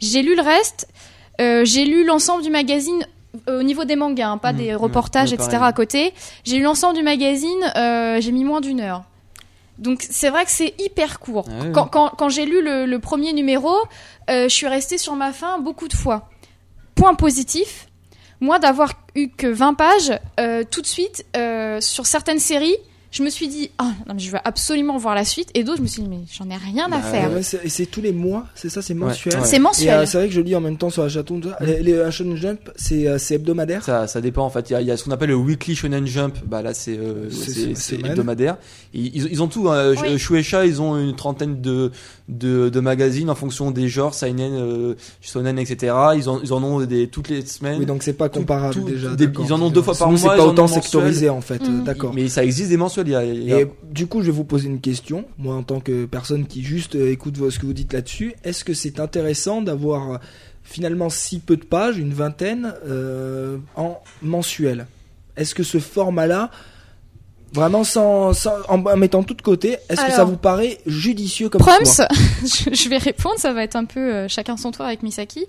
J'ai 0.00 0.22
lu 0.22 0.34
le 0.34 0.42
reste. 0.42 0.88
Euh, 1.40 1.64
j'ai 1.64 1.84
lu 1.84 2.04
l'ensemble 2.04 2.42
du 2.42 2.50
magazine 2.50 3.06
au 3.48 3.62
niveau 3.62 3.84
des 3.84 3.96
mangas, 3.96 4.28
hein, 4.28 4.38
pas 4.38 4.52
Mmh, 4.52 4.56
des 4.56 4.66
ouais, 4.68 4.74
reportages, 4.74 5.30
ouais, 5.30 5.34
etc. 5.36 5.50
pareil. 5.52 5.68
à 5.68 5.72
côté. 5.72 6.14
J'ai 6.44 6.56
lu 6.56 6.62
l'ensemble 6.62 6.96
du 6.96 7.02
magazine. 7.02 7.72
euh, 7.76 8.20
j'ai 8.20 8.32
mis 8.32 8.44
moins 8.44 8.60
d'une 8.60 8.80
heure. 8.80 9.04
Donc 9.78 10.02
c'est 10.08 10.28
vrai 10.30 10.44
que 10.44 10.50
c'est 10.50 10.74
hyper 10.78 11.18
court. 11.18 11.46
Ah. 11.48 11.64
Quand, 11.72 11.86
quand, 11.86 12.10
quand 12.10 12.28
j'ai 12.28 12.44
lu 12.44 12.62
le, 12.62 12.84
le 12.86 12.98
premier 12.98 13.32
numéro, 13.32 13.74
euh, 14.30 14.44
je 14.44 14.54
suis 14.54 14.68
restée 14.68 14.98
sur 14.98 15.14
ma 15.14 15.32
faim 15.32 15.58
beaucoup 15.58 15.88
de 15.88 15.94
fois. 15.94 16.28
Point 16.94 17.14
positif, 17.14 17.88
moi 18.40 18.58
d'avoir 18.58 18.92
eu 19.14 19.28
que 19.30 19.46
20 19.46 19.74
pages, 19.74 20.12
euh, 20.38 20.62
tout 20.70 20.82
de 20.82 20.86
suite, 20.86 21.24
euh, 21.36 21.80
sur 21.80 22.04
certaines 22.06 22.38
séries, 22.38 22.76
je 23.12 23.22
me 23.22 23.30
suis 23.30 23.46
dit, 23.46 23.70
ah, 23.78 23.92
non, 24.08 24.14
mais 24.14 24.20
je 24.20 24.30
veux 24.32 24.38
absolument 24.42 24.98
voir 24.98 25.14
la 25.14 25.24
suite. 25.24 25.50
Et 25.54 25.62
d'autres, 25.62 25.76
je 25.78 25.82
me 25.82 25.86
suis 25.86 26.02
dit, 26.02 26.08
mais 26.08 26.20
j'en 26.36 26.50
ai 26.50 26.56
rien 26.56 26.86
à 26.86 26.88
Bah, 26.96 27.00
faire. 27.02 27.30
Ouais, 27.32 27.42
c'est- 27.42 27.60
et 27.64 27.68
c'est 27.68 27.86
tous 27.86 28.00
les 28.00 28.12
mois, 28.12 28.46
c'est 28.56 28.68
ça, 28.70 28.82
c'est 28.82 28.94
mensuel. 28.94 29.34
ouais. 29.36 29.40
C'est 29.44 29.56
Et 29.56 29.58
euh, 29.58 29.62
mensuel. 29.62 30.06
c'est 30.08 30.18
vrai 30.18 30.28
que 30.28 30.34
je 30.34 30.40
lis 30.40 30.56
en 30.56 30.60
même 30.60 30.78
temps 30.78 30.90
sur 30.90 31.02
la 31.04 31.08
chaton. 31.08 31.40
ça. 31.42 31.56
Les, 31.64 31.82
les 31.82 32.10
Shonen 32.10 32.36
Jump, 32.36 32.70
c'est 32.74 33.06
euh, 33.06 33.18
c'est 33.18 33.34
hebdomadaire. 33.34 33.84
Ça, 33.84 34.06
ça 34.08 34.20
dépend 34.20 34.44
en 34.44 34.50
fait. 34.50 34.70
Il 34.70 34.72
y 34.72 34.76
a, 34.76 34.80
il 34.80 34.86
y 34.86 34.90
a 34.90 34.96
ce 34.96 35.04
qu'on 35.04 35.10
appelle 35.12 35.28
le 35.28 35.36
weekly 35.36 35.74
shonen 35.76 36.06
jump. 36.06 36.36
Bah 36.46 36.62
là 36.62 36.74
c'est 36.74 36.96
euh, 36.98 37.28
hebdomadaire. 38.04 38.56
Ils, 38.94 39.14
ils 39.30 39.42
ont 39.42 39.48
tout. 39.48 39.68
Hein. 39.68 39.94
Oui. 40.02 40.18
Shueisha 40.18 40.66
ils 40.66 40.80
ont 40.80 40.98
une 40.98 41.14
trentaine 41.16 41.60
de, 41.60 41.90
de 42.28 42.68
de 42.68 42.80
magazines 42.80 43.30
en 43.30 43.34
fonction 43.34 43.70
des 43.70 43.88
genres 43.88 44.14
seinen, 44.14 44.52
euh, 44.54 44.94
shonen, 45.20 45.58
etc. 45.58 45.94
Ils 46.16 46.28
en 46.28 46.40
ils 46.42 46.52
en 46.52 46.62
ont 46.62 46.80
des 46.84 47.08
toutes 47.08 47.28
les 47.28 47.44
semaines. 47.44 47.78
Oui, 47.78 47.86
donc 47.86 48.02
c'est 48.02 48.12
pas 48.12 48.28
comparable 48.28 48.74
tout- 48.74 48.84
déjà. 48.88 49.14
des- 49.14 49.28
ils 49.44 49.52
en 49.52 49.60
ont 49.62 49.70
deux 49.70 49.82
fois 49.82 49.94
par 49.94 50.08
mois, 50.10 50.18
C'est 50.18 50.26
ils 50.26 50.28
pas 50.28 50.42
en 50.42 50.46
ont 50.46 50.50
autant 50.50 50.62
mensuel. 50.62 50.82
sectorisé 50.82 51.28
en 51.28 51.40
fait. 51.40 51.62
Euh, 51.62 51.82
D'accord. 51.84 52.12
Mais 52.14 52.28
ça 52.28 52.44
existe 52.44 52.68
des 52.70 52.76
mensuels. 52.76 53.01
Il 53.08 53.12
y 53.12 53.16
a, 53.16 53.24
il 53.24 53.42
y 53.44 53.52
a- 53.52 53.60
Et 53.60 53.66
du 53.90 54.06
coup, 54.06 54.20
je 54.20 54.26
vais 54.26 54.32
vous 54.32 54.44
poser 54.44 54.68
une 54.68 54.80
question, 54.80 55.24
moi 55.38 55.54
en 55.54 55.62
tant 55.62 55.80
que 55.80 56.04
personne 56.06 56.46
qui 56.46 56.62
juste 56.62 56.94
euh, 56.96 57.10
écoute 57.12 57.36
ce 57.50 57.58
que 57.58 57.66
vous 57.66 57.72
dites 57.72 57.92
là-dessus. 57.92 58.34
Est-ce 58.44 58.64
que 58.64 58.74
c'est 58.74 59.00
intéressant 59.00 59.62
d'avoir 59.62 60.12
euh, 60.12 60.16
finalement 60.62 61.10
si 61.10 61.38
peu 61.38 61.56
de 61.56 61.64
pages, 61.64 61.98
une 61.98 62.12
vingtaine, 62.14 62.74
euh, 62.86 63.58
en 63.76 64.00
mensuel? 64.22 64.86
Est-ce 65.36 65.54
que 65.54 65.62
ce 65.62 65.78
format-là, 65.78 66.50
vraiment 67.54 67.84
sans, 67.84 68.32
sans- 68.32 68.62
en, 68.68 68.78
mettant 68.96 69.22
tout 69.22 69.34
de 69.34 69.42
côté, 69.42 69.76
est-ce 69.88 70.00
que 70.06 70.12
ça 70.12 70.24
vous 70.24 70.36
paraît 70.36 70.78
judicieux 70.86 71.48
comme 71.48 71.60
Proms, 71.60 71.78
je 72.42 72.74
je 72.74 72.88
vais 72.88 72.98
répondre, 72.98 73.36
ça 73.38 73.52
va 73.52 73.62
être 73.62 73.76
un 73.76 73.84
peu 73.84 74.00
euh, 74.00 74.28
chacun 74.28 74.56
son 74.56 74.70
tour 74.70 74.84
avec 74.84 75.02
Misaki. 75.02 75.46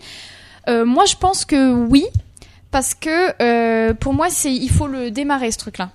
Euh, 0.70 0.86
moi, 0.86 1.06
je 1.06 1.16
pense 1.16 1.46
que 1.46 1.74
oui, 1.74 2.06
parce 2.72 2.94
que 2.96 3.42
euh, 3.42 3.94
pour 3.94 4.14
moi, 4.14 4.30
c'est 4.30 4.54
il 4.54 4.70
faut 4.70 4.88
le 4.88 5.12
démarrer 5.12 5.52
ce 5.52 5.58
truc-là. 5.58 5.92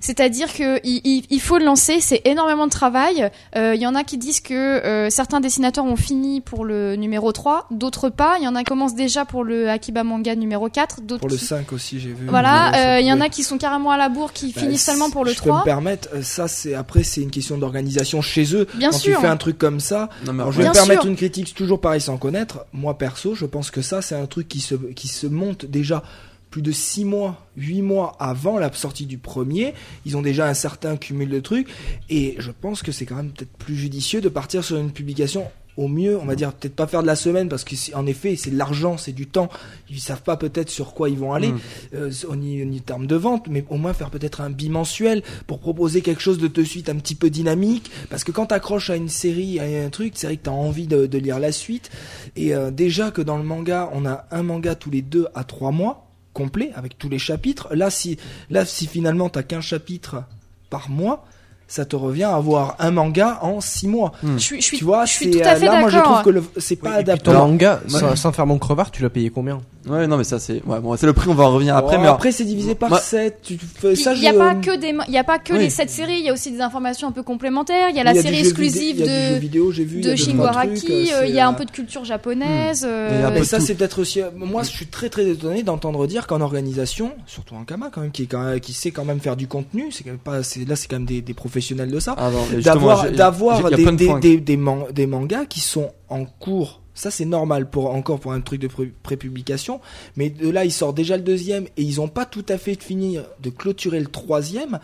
C'est-à-dire 0.00 0.52
que 0.52 0.80
il, 0.84 1.00
il- 1.04 1.24
il 1.30 1.40
faut 1.40 1.58
le 1.58 1.64
lancer, 1.64 2.00
c'est 2.00 2.22
énormément 2.24 2.66
de 2.66 2.70
travail. 2.72 3.30
Euh, 3.56 3.74
Il 3.74 3.80
y 3.80 3.86
en 3.86 3.94
a 3.94 4.02
qui 4.04 4.18
disent 4.18 4.40
que 4.40 4.54
euh, 4.54 5.10
certains 5.10 5.40
dessinateurs 5.40 5.84
ont 5.84 5.96
fini 5.96 6.40
pour 6.40 6.64
le 6.64 6.96
numéro 6.96 7.32
3, 7.32 7.66
d'autres 7.70 8.08
pas. 8.08 8.36
Il 8.38 8.44
y 8.44 8.48
en 8.48 8.54
a 8.54 8.60
qui 8.60 8.64
commencent 8.64 8.94
déjà 8.94 9.24
pour 9.24 9.44
le 9.44 9.68
Akiba 9.68 10.02
Manga 10.04 10.34
numéro 10.34 10.68
4, 10.68 11.02
d'autres 11.02 11.20
Pour 11.20 11.28
le 11.28 11.36
qui... 11.36 11.44
5 11.44 11.72
aussi, 11.72 12.00
j'ai 12.00 12.12
vu. 12.12 12.26
Voilà, 12.28 12.96
euh, 12.96 13.00
il 13.00 13.06
y 13.06 13.12
en 13.12 13.20
a 13.20 13.28
qui 13.28 13.42
sont 13.42 13.58
carrément 13.58 13.90
à 13.90 13.96
la 13.98 14.08
bourre, 14.08 14.32
qui 14.32 14.52
Bah, 14.52 14.60
finissent 14.62 14.84
seulement 14.84 15.10
pour 15.10 15.24
le 15.24 15.30
si 15.32 15.36
je 15.38 15.42
peux 15.42 15.50
me 15.50 15.54
3. 15.54 15.64
permettre, 15.64 16.08
euh, 16.14 16.22
ça 16.22 16.48
c'est 16.48 16.74
après 16.74 17.02
c'est 17.02 17.20
une 17.22 17.30
question 17.30 17.58
d'organisation 17.58 18.22
chez 18.22 18.54
eux. 18.56 18.66
Bien 18.74 18.90
Quand 18.90 18.98
sûr. 18.98 19.16
tu 19.16 19.20
fais 19.22 19.28
un 19.28 19.36
truc 19.36 19.58
comme 19.58 19.80
ça, 19.80 20.08
Non, 20.26 20.32
mais 20.32 20.42
Alors, 20.42 20.52
je 20.52 20.62
vais 20.62 20.68
me 20.68 20.72
permettre 20.72 21.02
sûr. 21.02 21.10
une 21.10 21.16
critique 21.16 21.54
toujours 21.54 21.80
pareil 21.80 22.00
sans 22.00 22.16
connaître. 22.16 22.64
Moi 22.72 22.96
perso, 22.96 23.34
je 23.34 23.44
pense 23.46 23.70
que 23.70 23.82
ça 23.82 24.00
c'est 24.02 24.14
un 24.14 24.26
truc 24.26 24.48
qui 24.48 24.60
se 24.60 24.74
qui 24.74 25.08
se 25.08 25.26
monte 25.26 25.66
déjà 25.66 26.02
plus 26.50 26.62
de 26.62 26.72
6 26.72 27.04
mois, 27.04 27.46
8 27.56 27.82
mois 27.82 28.16
avant 28.18 28.58
la 28.58 28.72
sortie 28.72 29.06
du 29.06 29.18
premier. 29.18 29.74
Ils 30.04 30.16
ont 30.16 30.22
déjà 30.22 30.48
un 30.48 30.54
certain 30.54 30.96
cumul 30.96 31.28
de 31.28 31.40
trucs 31.40 31.68
et 32.08 32.34
je 32.38 32.50
pense 32.50 32.82
que 32.82 32.92
c'est 32.92 33.06
quand 33.06 33.16
même 33.16 33.30
peut-être 33.30 33.52
plus 33.58 33.76
judicieux 33.76 34.20
de 34.20 34.28
partir 34.28 34.64
sur 34.64 34.76
une 34.76 34.90
publication 34.90 35.46
au 35.76 35.88
mieux, 35.88 36.18
on 36.18 36.26
va 36.26 36.34
dire 36.34 36.52
peut-être 36.52 36.74
pas 36.74 36.86
faire 36.86 37.00
de 37.00 37.06
la 37.06 37.16
semaine 37.16 37.48
parce 37.48 37.64
que 37.64 37.74
en 37.94 38.04
effet 38.06 38.36
c'est 38.36 38.50
de 38.50 38.58
l'argent, 38.58 38.98
c'est 38.98 39.12
du 39.12 39.26
temps. 39.26 39.48
Ils 39.88 40.00
savent 40.00 40.22
pas 40.22 40.36
peut-être 40.36 40.68
sur 40.68 40.92
quoi 40.94 41.08
ils 41.08 41.16
vont 41.16 41.32
aller 41.32 41.52
Mm. 41.52 41.58
euh, 41.94 42.10
au 42.28 42.36
ni 42.36 42.80
termes 42.82 43.06
de 43.06 43.16
vente, 43.16 43.46
mais 43.48 43.64
au 43.70 43.76
moins 43.76 43.94
faire 43.94 44.10
peut-être 44.10 44.40
un 44.40 44.50
bimensuel 44.50 45.22
pour 45.46 45.58
proposer 45.58 46.02
quelque 46.02 46.20
chose 46.20 46.38
de 46.38 46.48
de 46.48 46.64
suite 46.64 46.88
un 46.88 46.96
petit 46.96 47.14
peu 47.14 47.30
dynamique. 47.30 47.90
Parce 48.10 48.24
que 48.24 48.32
quand 48.32 48.46
t'accroches 48.46 48.90
à 48.90 48.96
une 48.96 49.08
série, 49.08 49.58
à 49.60 49.64
un 49.84 49.88
truc, 49.88 50.14
c'est 50.16 50.26
vrai 50.26 50.36
que 50.36 50.42
t'as 50.42 50.50
envie 50.50 50.86
de, 50.86 51.06
de 51.06 51.18
lire 51.18 51.38
la 51.38 51.52
suite. 51.52 51.90
Et 52.36 52.54
euh, 52.54 52.70
déjà 52.70 53.10
que 53.10 53.22
dans 53.22 53.38
le 53.38 53.44
manga, 53.44 53.88
on 53.94 54.04
a 54.04 54.26
un 54.32 54.42
manga 54.42 54.74
tous 54.74 54.90
les 54.90 55.02
deux 55.02 55.28
à 55.34 55.44
trois 55.44 55.70
mois 55.70 56.09
complet 56.32 56.70
avec 56.74 56.98
tous 56.98 57.08
les 57.08 57.18
chapitres. 57.18 57.68
Là, 57.74 57.90
si 57.90 58.18
là 58.50 58.64
si 58.64 58.86
finalement 58.86 59.28
t'as 59.28 59.42
qu'un 59.42 59.60
chapitre 59.60 60.22
par 60.70 60.88
mois, 60.90 61.24
ça 61.66 61.84
te 61.84 61.94
revient 61.94 62.24
à 62.24 62.34
avoir 62.34 62.74
un 62.80 62.90
manga 62.90 63.38
en 63.42 63.60
six 63.60 63.86
mois. 63.86 64.12
Je 64.22 64.38
suis, 64.38 64.60
je 64.60 64.66
suis, 64.66 64.78
tu 64.78 64.84
vois, 64.84 65.04
je 65.04 65.12
suis 65.12 65.32
c'est 65.32 65.40
tout 65.40 65.48
à 65.48 65.52
euh, 65.52 65.56
fait 65.56 65.66
là 65.66 65.80
moi 65.80 65.88
je 65.88 65.98
trouve 65.98 66.16
d'accord. 66.16 66.32
que 66.54 66.60
c'est 66.60 66.76
pas 66.76 66.88
Oui, 66.88 66.92
et 66.94 67.02
puis 67.04 67.10
adapté. 67.12 67.24
ton 67.30 67.32
manga, 67.34 67.80
sans, 67.86 68.16
sans 68.16 68.32
faire 68.32 68.46
mon 68.46 68.58
crevard, 68.58 68.90
tu 68.90 69.02
l'as 69.02 69.10
payé 69.10 69.30
combien? 69.30 69.60
Ouais, 69.90 70.06
non, 70.06 70.16
mais 70.16 70.24
ça 70.24 70.38
c'est. 70.38 70.62
Ouais, 70.64 70.80
bon, 70.80 70.96
c'est 70.96 71.06
le 71.06 71.12
prix. 71.12 71.28
On 71.28 71.34
va 71.34 71.44
en 71.44 71.52
revenir 71.54 71.76
après. 71.76 71.98
Mais 71.98 72.06
après 72.06 72.32
c'est 72.32 72.44
divisé 72.44 72.74
par 72.74 72.88
Moi- 72.90 72.98
7 73.00 73.40
Tu 73.42 73.58
fais 73.58 73.88
Puis, 73.92 73.96
ça. 74.02 74.14
Il 74.14 74.20
n'y 74.20 74.28
a 74.28 74.32
je- 74.32 74.38
pas 74.38 74.54
que 74.54 74.76
des, 74.76 74.94
il 75.08 75.14
y 75.14 75.18
a 75.18 75.24
pas 75.24 75.38
que 75.38 75.52
Oui. 75.52 75.58
les 75.60 75.70
sept 75.70 75.90
séries, 75.90 76.18
il 76.20 76.24
y 76.26 76.28
a 76.28 76.32
aussi 76.32 76.50
des 76.52 76.60
informations 76.60 77.08
un 77.08 77.12
peu 77.12 77.22
complémentaires. 77.22 77.88
Il 77.90 77.96
y 77.96 78.00
a 78.00 78.04
la 78.04 78.14
série 78.14 78.38
exclusive 78.40 78.96
vidéo- 78.96 79.06
de 79.34 79.38
vidéo, 79.38 79.72
j'ai 79.72 79.84
vu, 79.84 79.98
il 79.98 80.04
y 80.04 80.08
a 80.08 80.12
de 80.12 80.16
deux, 80.16 80.22
Shingo 80.22 80.38
trois 80.44 80.48
Araki. 80.48 80.74
trucs, 80.74 80.90
euh, 80.90 81.04
c'est, 81.22 81.28
Il 81.28 81.34
y 81.34 81.40
a 81.40 81.48
un 81.48 81.52
euh, 81.52 81.56
peu 81.56 81.64
de 81.64 81.70
culture 81.70 82.04
japonaise. 82.04 82.84
euh, 82.88 83.30
Mais 83.32 83.44
ça, 83.44 83.60
c'est 83.60 83.74
peut-être 83.74 84.00
aussi. 84.00 84.20
Moi, 84.36 84.62
je 84.62 84.70
suis 84.70 84.86
très 84.86 85.08
très 85.08 85.28
étonné 85.28 85.62
d'entendre 85.62 86.06
dire 86.06 86.26
qu'en 86.26 86.40
organisation, 86.40 87.12
surtout 87.26 87.54
en 87.54 87.64
Kama 87.64 87.90
quand 87.92 88.00
même, 88.00 88.10
qui, 88.12 88.22
est 88.22 88.26
quand 88.26 88.42
même, 88.44 88.60
qui 88.60 88.72
sait 88.72 88.90
quand 88.90 89.04
même 89.04 89.20
faire 89.20 89.36
du 89.36 89.46
contenu, 89.48 89.90
c'est 89.90 90.04
quand 90.04 90.10
même 90.10 90.18
pas. 90.18 90.42
c'est- 90.42 90.68
Là, 90.68 90.76
c'est 90.76 90.88
quand 90.88 90.96
même 90.96 91.06
des, 91.06 91.20
des 91.22 91.34
professionnels 91.34 91.90
de 91.90 91.98
ça. 92.00 92.14
Ah, 92.18 92.30
D'avoir 92.62 93.70
des 93.70 93.76
plein 93.82 93.92
de 93.92 93.96
des, 93.96 94.06
points. 94.06 94.20
des, 94.20 94.36
des, 94.38 94.56
man- 94.56 94.84
des 94.92 95.06
mangas 95.06 95.46
qui 95.46 95.60
sont 95.60 95.90
en 96.08 96.24
cours. 96.24 96.80
Ça, 97.00 97.10
c'est 97.10 97.24
normal 97.24 97.70
pour 97.70 97.94
encore 97.94 98.20
pour 98.20 98.32
un 98.34 98.42
truc 98.42 98.60
de 98.60 98.66
pré- 98.68 98.92
prépublication. 99.02 99.80
Mais 100.16 100.28
de 100.28 100.50
là, 100.50 100.66
ils 100.66 100.70
sortent 100.70 100.96
déjà 100.96 101.16
le 101.16 101.22
deuxième 101.22 101.64
et 101.78 101.82
ils 101.82 101.98
ont 101.98 102.08
pas 102.08 102.26
tout 102.26 102.44
à 102.50 102.58
fait 102.58 102.80
fini 102.80 103.18
de 103.42 103.48
clôturer 103.48 104.00
le 104.00 104.06
troisième. 104.06 104.80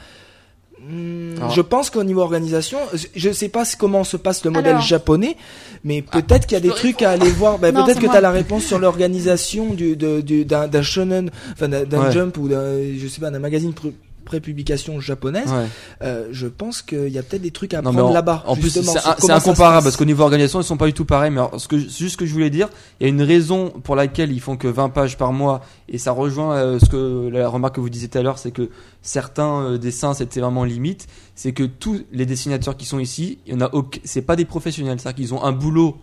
Hmm, 0.81 1.35
Alors- 1.37 1.51
je 1.51 1.61
pense 1.61 1.91
qu'au 1.91 2.05
niveau 2.05 2.21
organisation, 2.23 2.79
je 3.15 3.33
sais 3.33 3.49
pas 3.51 3.65
comment 3.79 4.03
se 4.05 4.17
passe 4.17 4.45
le 4.47 4.51
modèle 4.51 4.73
Alors- 4.77 4.83
japonais, 4.83 5.37
mais 5.85 6.01
peut-être 6.01 6.47
qu'il 6.47 6.55
y 6.55 6.59
a 6.59 6.61
des 6.61 6.69
trucs 6.71 7.03
à 7.03 7.11
aller 7.11 7.29
voir. 7.31 7.59
Bah, 7.59 7.71
Non, 7.73 7.85
peut-être 7.85 8.01
que 8.01 8.07
tu 8.07 8.13
as 8.17 8.21
la 8.23 8.31
réponse 8.31 8.65
sur 8.65 8.79
l'organisation 8.79 9.75
du 9.75 9.95
de- 9.97 10.21
du- 10.23 10.45
d'un 10.47 10.69
d'un 10.69 10.83
shonen, 10.83 11.31
enfin 11.53 11.69
d'un 11.69 11.85
d'un 11.85 12.05
Ouais. 12.07 12.13
jump 12.13 12.37
ou 12.39 12.49
d'un 12.49 12.77
je 12.97 13.09
sais 13.09 13.21
pas 13.21 13.31
d'un 13.31 13.39
magazine 13.39 13.73
prépublication 14.27 15.01
japonaise. 15.01 15.51
Ouais. 15.51 15.67
Euh, 16.03 16.29
je 16.33 16.47
pense 16.47 16.83
qu'il 16.83 17.09
y 17.09 17.19
a 17.19 17.23
peut-être 17.23 17.41
des 17.43 17.51
trucs 17.51 17.73
à 17.73 17.81
Non, 17.81 17.93
prendre 17.93 18.09
en- 18.11 18.13
là-bas. 18.13 18.45
En 18.47 18.55
plus, 18.57 18.69
c'est 19.19 19.31
incomparable 19.33 19.85
parce 19.85 19.97
qu'au 19.97 20.05
niveau 20.05 20.23
organisation, 20.25 20.61
ils 20.61 20.65
sont 20.65 20.77
pas 20.77 20.85
du 20.87 20.93
tout 20.93 21.07
pareils. 21.07 21.31
Mais 21.31 21.39
alors, 21.39 21.59
ce 21.59 21.67
que, 21.69 21.79
juste 21.79 22.11
ce 22.11 22.17
que 22.19 22.27
je 22.27 22.33
voulais 22.35 22.51
dire, 22.51 22.69
il 23.01 23.05
y 23.05 23.07
a 23.07 23.09
une 23.09 23.23
raison 23.23 23.71
pour 23.71 23.97
laquelle 23.97 24.31
ils 24.33 24.41
font 24.41 24.57
que 24.59 24.69
20 24.69 24.91
pages 24.91 25.17
par 25.17 25.33
mois 25.33 25.63
et 25.89 25.97
ça 25.97 26.13
rejoint 26.13 26.55
euh, 26.57 26.79
ce 26.79 26.85
que 26.91 27.29
la 27.33 27.49
remarque 27.49 27.77
que 27.77 27.81
vous 27.81 27.89
disiez 27.89 28.09
tout 28.09 28.19
à 28.19 28.23
l'heure, 28.23 28.39
c'est 28.39 28.51
que 28.51 28.69
certains 29.03 29.63
euh, 29.63 29.79
dessins 29.79 30.13
c'était 30.15 30.41
vraiment 30.41 30.65
limite. 30.65 31.07
C'est 31.35 31.53
que 31.53 31.63
tous 31.63 32.03
les 32.13 32.27
dessinateurs 32.27 32.77
qui 32.77 32.85
sont 32.87 32.99
ici, 32.99 33.39
il 33.47 33.55
y 33.55 33.57
en 33.57 33.61
a 33.65 33.71
c'est 34.05 34.23
pas 34.23 34.37
des 34.37 34.45
professionnels, 34.45 34.99
c'est-à-dire 35.01 35.17
qu'ils 35.17 35.35
ont 35.35 35.43
un 35.45 35.53
boulot 35.53 35.97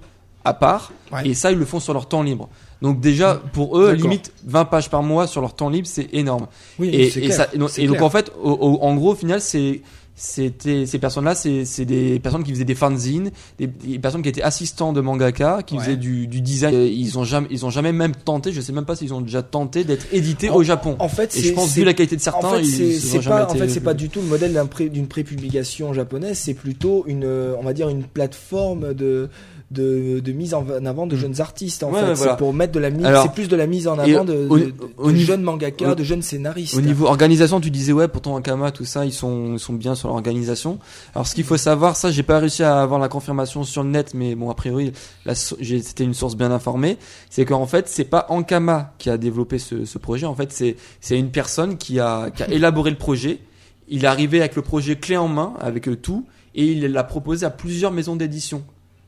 à 0.46 0.54
part 0.54 0.92
Ouais. 1.12 1.28
et 1.30 1.34
ça 1.34 1.52
ils 1.52 1.58
le 1.58 1.66
font 1.66 1.80
sur 1.80 1.94
leur 1.94 2.08
temps 2.08 2.24
libre. 2.24 2.50
Donc 2.84 3.00
déjà 3.00 3.42
pour 3.54 3.80
eux, 3.80 3.94
limite 3.94 4.32
20 4.46 4.66
pages 4.66 4.90
par 4.92 5.02
mois 5.02 5.26
sur 5.26 5.42
leur 5.42 5.56
temps 5.56 5.70
libre, 5.70 5.88
c'est 5.90 6.14
énorme. 6.14 6.46
Oui, 6.78 6.90
Et, 6.94 7.10
c'est 7.10 7.20
et 7.22 7.24
clair, 7.24 7.36
ça- 7.38 7.48
et 7.54 7.58
donc, 7.58 7.72
et 7.80 7.90
en 8.00 8.10
fait, 8.12 8.32
au- 8.44 8.52
au- 8.52 8.80
en 8.84 8.94
gros, 8.96 9.14
au 9.14 9.16
final, 9.16 9.42
c'est 9.42 9.82
c'était 10.16 10.86
ces 10.86 11.00
personnes-là, 11.00 11.34
c'est 11.34 11.86
des 11.86 12.20
personnes 12.20 12.44
qui 12.44 12.52
faisaient 12.52 12.66
des 12.66 12.76
fanzines, 12.76 13.32
des, 13.58 13.66
des 13.66 13.98
personnes 13.98 14.22
qui 14.22 14.30
étaient 14.30 14.44
assistants 14.44 14.94
de 14.94 15.02
mangaka, 15.02 15.62
qui 15.66 15.74
Ouais. 15.76 15.80
faisaient 15.84 15.96
du, 15.98 16.28
du 16.28 16.40
design. 16.40 16.76
Ils 16.76 17.18
ont 17.18 17.24
jamais, 17.24 17.48
ils 17.50 17.66
ont 17.66 17.72
jamais 17.72 17.92
même 17.92 18.14
tenté. 18.14 18.52
Je 18.52 18.62
sais 18.62 18.74
même 18.74 18.86
pas 18.86 18.96
s'ils 18.96 19.12
ont 19.16 19.22
déjà 19.22 19.42
tenté 19.42 19.84
d'être 19.84 20.06
édités 20.14 20.52
En- 20.52 20.56
au 20.58 20.64
Japon. 20.64 20.96
En 21.00 21.10
fait, 21.10 21.36
et 21.36 21.42
je 21.42 21.54
pense 21.54 21.74
vu 21.74 21.84
la 21.84 21.94
qualité 21.96 22.16
de 22.16 22.22
certains, 22.22 22.48
en 22.48 22.52
fait, 22.60 22.64
c'est 22.64 23.22
pas, 23.24 23.50
en 23.50 23.56
fait, 23.56 23.70
c'est 23.70 23.80
pas 23.80 23.96
du 23.96 24.10
tout 24.10 24.20
le 24.22 24.28
modèle 24.28 24.54
d'un 24.54 24.68
pré- 24.68 24.90
d'une 24.90 25.08
prépublication 25.08 25.94
japonaise. 25.94 26.38
C'est 26.38 26.54
plutôt 26.54 27.06
une, 27.08 27.24
euh, 27.24 27.56
on 27.60 27.64
va 27.64 27.74
dire, 27.74 27.90
une 27.90 28.04
plateforme 28.04 28.94
de 28.94 29.30
de, 29.74 30.20
de 30.20 30.32
mise 30.32 30.54
en 30.54 30.66
avant 30.86 31.08
de 31.08 31.16
jeunes 31.16 31.42
artistes. 31.42 31.84
En 31.84 31.90
Ouais, 31.92 32.00
fait, 32.00 32.06
ouais, 32.08 32.14
voilà. 32.14 32.32
c'est 32.34 32.38
pour 32.38 32.54
mettre 32.54 32.72
de 32.74 32.80
la 32.80 32.90
mise. 32.90 33.06
C'est 33.24 33.32
plus 33.34 33.48
de 33.48 33.56
la 33.56 33.68
mise 33.68 33.88
en 33.88 33.98
avant 34.00 34.24
de, 34.24 34.48
au- 34.50 34.58
de- 34.60 34.74
au 34.98 35.08
de 35.08 35.14
niveau- 35.14 35.26
jeunes 35.28 35.42
mangaka, 35.42 35.92
au- 35.92 35.96
de 35.96 36.04
jeunes 36.04 36.22
scénaristes. 36.22 36.76
Au 36.76 36.82
niveau 36.82 37.08
organisation, 37.08 37.60
tu 37.60 37.72
disais 37.72 37.92
ouais, 37.92 38.08
pourtant 38.08 38.36
Ankama, 38.36 38.72
tout 38.72 38.86
ça, 38.86 39.06
ils 39.06 39.12
sont, 39.12 39.54
ils 39.54 39.60
sont 39.60 39.74
bien 39.74 39.96
sur 39.96 40.08
l'organisation. 40.10 40.80
Alors 41.16 41.28
ce 41.28 41.36
qu'il 41.36 41.44
faut 41.44 41.58
savoir, 41.58 41.96
ça, 41.96 42.12
j'ai 42.12 42.24
pas 42.24 42.40
réussi 42.40 42.64
à 42.64 42.82
avoir 42.82 43.00
la 43.00 43.10
confirmation 43.10 43.64
sur 43.64 43.84
le 43.84 43.90
net, 43.90 44.14
mais 44.14 44.36
bon, 44.36 44.50
a 44.50 44.54
priori, 44.54 44.94
c'était 45.34 46.04
une 46.04 46.14
source 46.14 46.36
bien 46.36 46.52
informée. 46.52 46.98
C'est 47.30 47.46
qu'en 47.46 47.66
fait, 47.66 47.88
c'est 47.90 48.04
pas 48.06 48.26
Ankama 48.30 48.94
qui 48.98 49.10
a 49.10 49.18
développé 49.18 49.60
ce, 49.60 49.86
ce 49.86 49.98
projet. 49.98 50.26
En 50.26 50.36
fait, 50.36 50.52
c'est, 50.52 50.76
c'est 51.02 51.18
une 51.18 51.32
personne 51.32 51.78
qui 51.78 52.00
a, 52.00 52.30
qui 52.30 52.44
a 52.44 52.50
élaboré 52.50 52.92
le 52.92 52.98
projet. 52.98 53.40
Il 53.90 54.04
est 54.06 54.08
arrivé 54.08 54.40
avec 54.40 54.56
le 54.56 54.62
projet 54.62 54.96
clé 54.96 55.18
en 55.18 55.28
main, 55.28 55.54
avec 55.60 55.90
tout, 56.02 56.26
et 56.56 56.66
il 56.72 56.86
l'a 56.92 57.04
proposé 57.04 57.46
à 57.46 57.50
plusieurs 57.50 57.92
maisons 57.92 58.16
d'édition. 58.16 58.64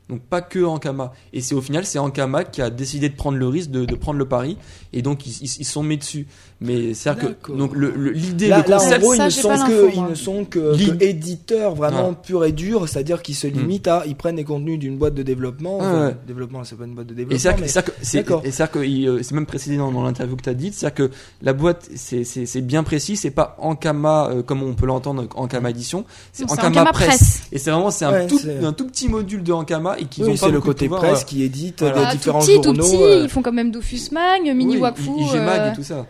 Donc 0.08 0.20
pas 0.20 0.40
que 0.40 0.62
Ankama. 0.64 1.12
Et 1.32 1.40
c'est 1.40 1.54
au 1.56 1.60
final, 1.60 1.84
c'est 1.84 1.98
Ankama 1.98 2.44
qui 2.44 2.62
a 2.62 2.70
décidé 2.70 3.08
de 3.08 3.16
prendre 3.16 3.38
le 3.38 3.48
risque, 3.48 3.70
de, 3.70 3.84
de 3.84 3.94
prendre 3.96 4.18
le 4.18 4.24
pari, 4.28 4.56
et 4.92 5.02
donc 5.02 5.26
ils 5.26 5.32
ils 5.42 5.50
ils 5.60 5.64
se 5.64 5.72
sont 5.72 5.82
mis 5.82 5.96
dessus. 5.98 6.26
Mais 6.60 6.94
c'est 6.94 7.14
que 7.18 7.52
donc 7.52 7.74
le- 7.74 7.90
le- 7.90 8.12
l'idée, 8.12 8.48
Là, 8.48 8.62
le 8.64 8.70
là, 8.70 8.78
en 8.80 8.98
gros, 8.98 9.14
ils 9.14 9.22
ne 9.22 9.28
sont 9.30 9.48
que, 9.48 9.90
ils 9.92 9.96
moi. 10.00 10.08
ne 10.10 10.14
sont 10.14 10.44
que, 10.44 10.74
Ligne. 10.76 10.96
que 10.96 11.04
éditeurs 11.04 11.74
vraiment 11.74 12.10
Ouais. 12.10 12.14
purs 12.22 12.44
et 12.44 12.52
durs, 12.52 12.88
c'est-à-dire 12.88 13.20
qu'ils 13.20 13.34
se 13.34 13.46
Mm. 13.46 13.50
limitent 13.50 13.88
à, 13.88 14.04
ils 14.06 14.14
prennent 14.16 14.36
les 14.36 14.44
contenus 14.44 14.78
d'une 14.78 14.96
boîte 14.96 15.14
de 15.14 15.22
développement. 15.22 15.78
Ouais, 15.78 15.84
Enfin, 15.84 16.06
ouais. 16.06 16.16
Développement, 16.26 16.62
c'est 16.64 16.76
pas 16.76 16.84
une 16.84 16.94
boîte 16.94 17.08
de 17.08 17.14
développement. 17.14 17.36
et 17.36 17.38
c'est 17.38 18.70
que 18.70 18.78
euh, 18.78 19.22
c'est 19.22 19.32
même 19.32 19.46
précisé 19.46 19.76
dans, 19.76 19.90
dans 19.92 20.02
l'interview 20.04 20.36
que 20.36 20.42
tu 20.42 20.48
as 20.50 20.54
dit, 20.54 20.70
c'est 20.72 20.94
que 20.94 21.10
la 21.42 21.52
boîte 21.52 21.88
c'est 21.96 22.60
bien 22.62 22.82
précis, 22.84 23.16
c'est 23.16 23.30
pas 23.30 23.56
Ankama 23.60 24.28
euh, 24.30 24.42
comme 24.42 24.62
on 24.62 24.74
peut 24.74 24.86
l'entendre 24.86 25.26
Ankama 25.34 25.70
édition, 25.70 26.04
c'est 26.32 26.44
Ankama, 26.44 26.68
Ankama 26.68 26.92
presse. 26.92 27.06
Presse. 27.06 27.42
Et 27.52 27.58
c'est 27.58 27.70
vraiment 27.70 27.90
c'est 27.90 28.04
un 28.04 28.12
Ouais, 28.12 28.26
tout 28.26 28.38
c'est- 28.38 28.64
un 28.64 28.72
tout 28.72 28.86
petit 28.86 29.08
module 29.08 29.42
de 29.42 29.52
Ankama 29.52 29.95
et 29.98 30.04
qui 30.06 30.22
Oui, 30.22 30.30
ont 30.30 30.36
pas 30.36 30.48
le 30.48 30.60
côté 30.60 30.86
pouvoir, 30.86 31.02
presse 31.02 31.24
qui 31.24 31.42
édite 31.42 31.80
Voilà. 31.80 31.96
des 31.96 32.02
Ah, 32.06 32.10
tout 32.12 32.16
différents 32.18 32.38
petit, 32.40 32.56
tout 32.56 32.62
journaux. 32.64 32.82
petit, 32.84 33.02
euh, 33.02 33.22
ils 33.24 33.28
font 33.28 33.42
quand 33.42 33.52
même 33.52 33.70
Dofus 33.70 34.10
Mag, 34.12 34.42
Mini 34.54 34.74
Oui, 34.74 34.80
Wakfu. 34.80 35.02
I- 35.10 35.22
IG 35.24 35.34
Mag 35.40 35.60
euh, 35.60 35.72
et 35.72 35.74
tout 35.76 35.82
ça. 35.82 36.06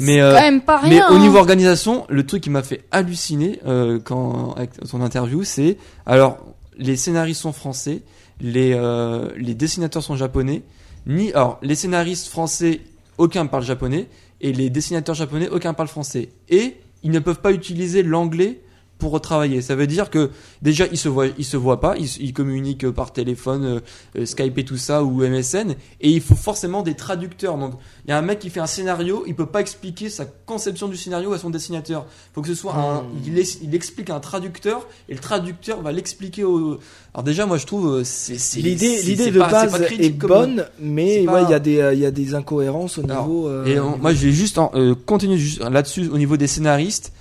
Mais, 0.00 0.14
c'est 0.16 0.20
euh, 0.20 0.34
quand 0.34 0.40
même 0.42 0.60
pas 0.60 0.80
Mais 0.84 0.88
rien. 1.00 1.10
au 1.10 1.18
niveau 1.18 1.36
hein. 1.36 1.40
organisation, 1.40 2.04
le 2.08 2.24
truc 2.26 2.42
qui 2.42 2.50
m'a 2.50 2.62
fait 2.62 2.84
halluciner 2.90 3.58
euh, 3.66 3.98
quand 4.02 4.52
avec 4.56 4.70
son 4.84 5.00
interview, 5.00 5.42
c'est 5.44 5.76
alors 6.06 6.38
les 6.76 6.96
scénaristes 6.96 7.40
sont 7.42 7.52
français, 7.52 8.02
les 8.40 8.72
euh, 8.74 9.28
les 9.36 9.54
dessinateurs 9.54 10.02
sont 10.02 10.14
japonais. 10.16 10.62
Ni 11.06 11.32
alors 11.32 11.58
les 11.62 11.74
scénaristes 11.74 12.28
français, 12.28 12.80
aucun 13.16 13.46
parle 13.46 13.64
japonais 13.64 14.06
et 14.40 14.52
les 14.52 14.70
dessinateurs 14.70 15.14
japonais, 15.16 15.48
aucun 15.48 15.74
parle 15.74 15.88
français. 15.88 16.28
Et 16.48 16.76
ils 17.02 17.10
ne 17.10 17.18
peuvent 17.18 17.40
pas 17.40 17.50
utiliser 17.52 18.02
l'anglais 18.02 18.60
pour 18.98 19.12
retravailler. 19.12 19.62
Ça 19.62 19.74
veut 19.76 19.86
dire 19.86 20.10
que 20.10 20.30
déjà 20.62 20.86
ils 20.90 20.98
se 20.98 21.08
voient, 21.08 21.26
ils 21.38 21.44
se 21.44 21.56
voient 21.56 21.80
pas, 21.80 21.94
ils, 21.96 22.08
ils 22.20 22.32
communiquent 22.32 22.90
par 22.90 23.12
téléphone, 23.12 23.64
euh, 23.64 23.80
euh, 24.18 24.26
Skype 24.26 24.58
et 24.58 24.64
tout 24.64 24.76
ça 24.76 25.04
ou 25.04 25.22
MSN, 25.22 25.72
et 26.00 26.10
il 26.10 26.20
faut 26.20 26.34
forcément 26.34 26.82
des 26.82 26.94
traducteurs. 26.94 27.56
Donc 27.58 27.74
il 28.04 28.10
y 28.10 28.12
a 28.12 28.18
un 28.18 28.22
mec 28.22 28.38
qui 28.40 28.50
fait 28.50 28.60
un 28.60 28.66
scénario, 28.66 29.22
il 29.26 29.34
peut 29.34 29.46
pas 29.46 29.60
expliquer 29.60 30.10
sa 30.10 30.24
conception 30.24 30.88
du 30.88 30.96
scénario 30.96 31.32
à 31.32 31.38
son 31.38 31.50
dessinateur. 31.50 32.06
Il 32.08 32.34
faut 32.34 32.42
que 32.42 32.48
ce 32.48 32.54
soit 32.54 32.74
un, 32.74 33.04
il, 33.24 33.38
es- 33.38 33.58
il 33.62 33.74
explique 33.74 34.10
à 34.10 34.16
un 34.16 34.20
traducteur 34.20 34.86
et 35.08 35.14
le 35.14 35.20
traducteur 35.20 35.80
va 35.80 35.92
l'expliquer 35.92 36.44
au. 36.44 36.78
Alors 37.14 37.22
déjà 37.24 37.46
moi 37.46 37.56
je 37.56 37.66
trouve 37.66 37.86
euh, 37.98 38.04
c'est 38.04 38.38
c'est- 38.38 38.60
L'idée, 38.60 38.96
c'est- 38.98 39.02
l'idée 39.06 39.30
de 39.30 39.38
pas- 39.38 39.48
base 39.50 39.78
pas 39.78 39.86
est 39.92 40.12
comme- 40.18 40.28
bonne, 40.28 40.66
mais 40.80 41.18
ouais, 41.18 41.20
il 41.22 41.26
pas- 41.26 41.50
y 41.50 41.54
a 41.54 41.58
des, 41.58 41.78
euh, 41.80 41.94
il 41.94 42.00
y 42.00 42.06
a 42.06 42.10
des 42.10 42.34
incohérences 42.34 42.98
au 42.98 43.04
Alors, 43.04 43.26
niveau. 43.28 43.48
euh, 43.48 43.64
Et 43.66 43.78
on- 43.78 43.96
moi, 43.98 44.12
je 44.12 44.26
vais 44.26 44.32
juste 44.32 44.58
en, 44.58 44.70
euh, 44.74 44.94
continuer 45.06 45.36
juste 45.38 45.60
là-dessus 45.60 46.08
au 46.12 46.18
niveau 46.18 46.36
des 46.36 46.46
scénaristes. 46.48 47.12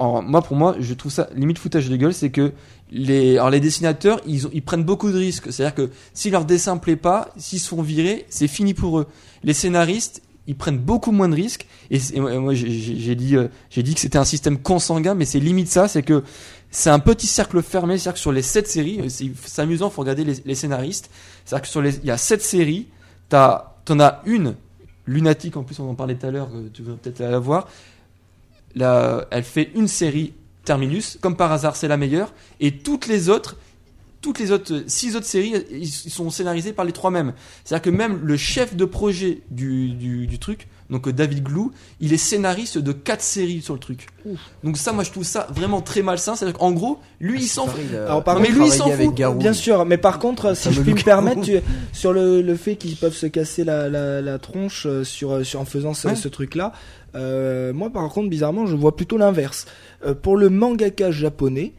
En, 0.00 0.22
moi, 0.22 0.40
pour 0.40 0.56
moi, 0.56 0.76
je 0.80 0.94
trouve 0.94 1.12
ça 1.12 1.28
limite 1.34 1.58
foutage 1.58 1.90
de 1.90 1.94
gueule, 1.94 2.14
c'est 2.14 2.30
que 2.30 2.52
les, 2.90 3.60
dessinateurs, 3.60 4.18
ils, 4.26 4.62
prennent 4.62 4.82
beaucoup 4.82 5.12
de 5.12 5.18
risques. 5.18 5.52
C'est-à-dire 5.52 5.74
que 5.74 5.90
si 6.14 6.30
leur 6.30 6.46
dessin 6.46 6.78
plaît 6.78 6.96
pas, 6.96 7.28
s'ils 7.36 7.60
se 7.60 7.68
font 7.68 7.82
virer, 7.82 8.24
c'est 8.30 8.48
fini 8.48 8.72
pour 8.72 8.98
eux. 8.98 9.06
Les 9.44 9.52
scénaristes, 9.52 10.22
ils 10.46 10.56
prennent 10.56 10.78
beaucoup 10.78 11.12
moins 11.12 11.28
de 11.28 11.34
risques. 11.34 11.66
Et, 11.90 12.00
moi, 12.18 12.30
euh, 12.30 12.54
j'ai 12.54 13.14
dit 13.14 13.94
que 13.94 14.00
c'était 14.00 14.16
un 14.16 14.24
système 14.24 14.58
consanguin, 14.58 15.14
mais 15.14 15.26
c'est 15.26 15.38
limite 15.38 15.68
ça, 15.68 15.86
c'est 15.86 16.02
que 16.02 16.24
c'est 16.70 16.88
un 16.88 16.98
petit 16.98 17.26
cercle 17.26 17.60
fermé. 17.60 17.98
C'est-à-dire 17.98 18.14
que 18.14 18.20
sur 18.20 18.32
les 18.32 18.40
sept 18.40 18.68
séries, 18.68 19.02
euh, 19.02 19.08
c'est 19.44 19.60
amusant, 19.60 19.90
faut 19.90 20.00
regarder 20.00 20.24
les, 20.24 20.36
les 20.46 20.54
scénaristes. 20.54 21.10
C'est-à-dire 21.44 21.62
que 21.62 21.68
sur 21.68 21.82
les, 21.82 21.96
il 21.98 22.06
y 22.06 22.10
a 22.10 22.16
sept 22.16 22.40
séries, 22.40 22.88
t'as, 23.28 23.74
t'en 23.84 24.00
as 24.00 24.22
une 24.24 24.54
lunatique, 25.06 25.56
en 25.56 25.62
plus 25.62 25.78
on 25.80 25.90
en 25.90 25.94
parlait 25.94 26.14
tout 26.14 26.26
à 26.26 26.30
l'heure, 26.30 26.48
euh, 26.54 26.68
tu 26.72 26.82
veux 26.82 26.94
peut-être 26.94 27.20
la 27.20 27.38
voir. 27.38 27.68
Elle 28.78 29.44
fait 29.44 29.70
une 29.74 29.88
série 29.88 30.34
Terminus, 30.64 31.18
comme 31.20 31.36
par 31.36 31.50
hasard 31.52 31.74
c'est 31.74 31.88
la 31.88 31.96
meilleure, 31.96 32.34
et 32.60 32.78
toutes 32.78 33.06
les 33.06 33.30
autres, 33.30 33.56
toutes 34.20 34.38
les 34.38 34.52
autres, 34.52 34.74
euh, 34.74 34.84
six 34.86 35.16
autres 35.16 35.26
séries, 35.26 35.54
ils 35.70 35.88
sont 35.88 36.28
scénarisées 36.28 36.74
par 36.74 36.84
les 36.84 36.92
trois 36.92 37.10
mêmes. 37.10 37.32
C'est-à-dire 37.64 37.82
que 37.82 37.96
même 37.96 38.20
le 38.22 38.36
chef 38.36 38.76
de 38.76 38.84
projet 38.84 39.40
du, 39.50 39.94
du 39.94 40.38
truc, 40.38 40.68
donc 40.90 41.08
euh, 41.08 41.12
David 41.12 41.42
Glou, 41.44 41.72
il 42.00 42.12
est 42.12 42.16
scénariste 42.18 42.76
de 42.78 42.92
quatre 42.92 43.22
séries 43.22 43.62
sur 43.62 43.74
le 43.74 43.80
truc. 43.80 44.08
Donc 44.64 44.76
ça, 44.76 44.92
moi 44.92 45.04
je 45.04 45.10
trouve 45.10 45.24
ça 45.24 45.46
vraiment 45.54 45.80
très 45.80 46.02
malsain. 46.02 46.36
C'est-à-dire 46.36 46.58
qu'en 46.58 46.72
gros, 46.72 46.98
lui 47.20 47.42
il 47.42 47.48
s'en 47.48 47.66
fout. 47.66 47.80
Alors, 47.94 48.22
par 48.24 48.34
Non, 48.36 48.40
mais 48.42 48.48
lui, 48.50 48.66
il 48.66 48.72
s'en 48.72 48.90
fout. 48.90 49.14
Garou. 49.14 49.38
Bien 49.38 49.52
sûr, 49.52 49.84
mais 49.86 49.96
par 49.98 50.18
contre, 50.18 50.54
si 50.56 50.72
je 50.72 50.82
puis 50.82 50.94
me 50.94 51.00
permettre, 51.04 51.40
tu- 51.42 51.60
sur 51.92 52.12
le, 52.12 52.42
le 52.42 52.54
fait 52.56 52.76
qu'ils 52.76 52.96
peuvent 52.96 53.14
se 53.16 53.26
casser 53.26 53.64
la, 53.64 53.88
la, 53.88 54.20
la 54.20 54.38
tronche 54.38 54.86
euh, 54.86 55.04
sur, 55.04 55.32
euh, 55.32 55.44
sur 55.44 55.60
en 55.60 55.64
faisant 55.64 55.94
ce, 55.94 56.08
Ouais. 56.08 56.16
ce 56.16 56.28
truc-là, 56.28 56.72
euh, 57.14 57.72
moi 57.72 57.90
par 57.90 58.08
contre, 58.10 58.28
bizarrement, 58.28 58.66
je 58.66 58.76
vois 58.76 58.94
plutôt 58.96 59.16
l'inverse. 59.16 59.66
Euh, 60.04 60.14
pour 60.14 60.36
le 60.36 60.50
mangaka 60.50 61.10
japonais 61.10 61.72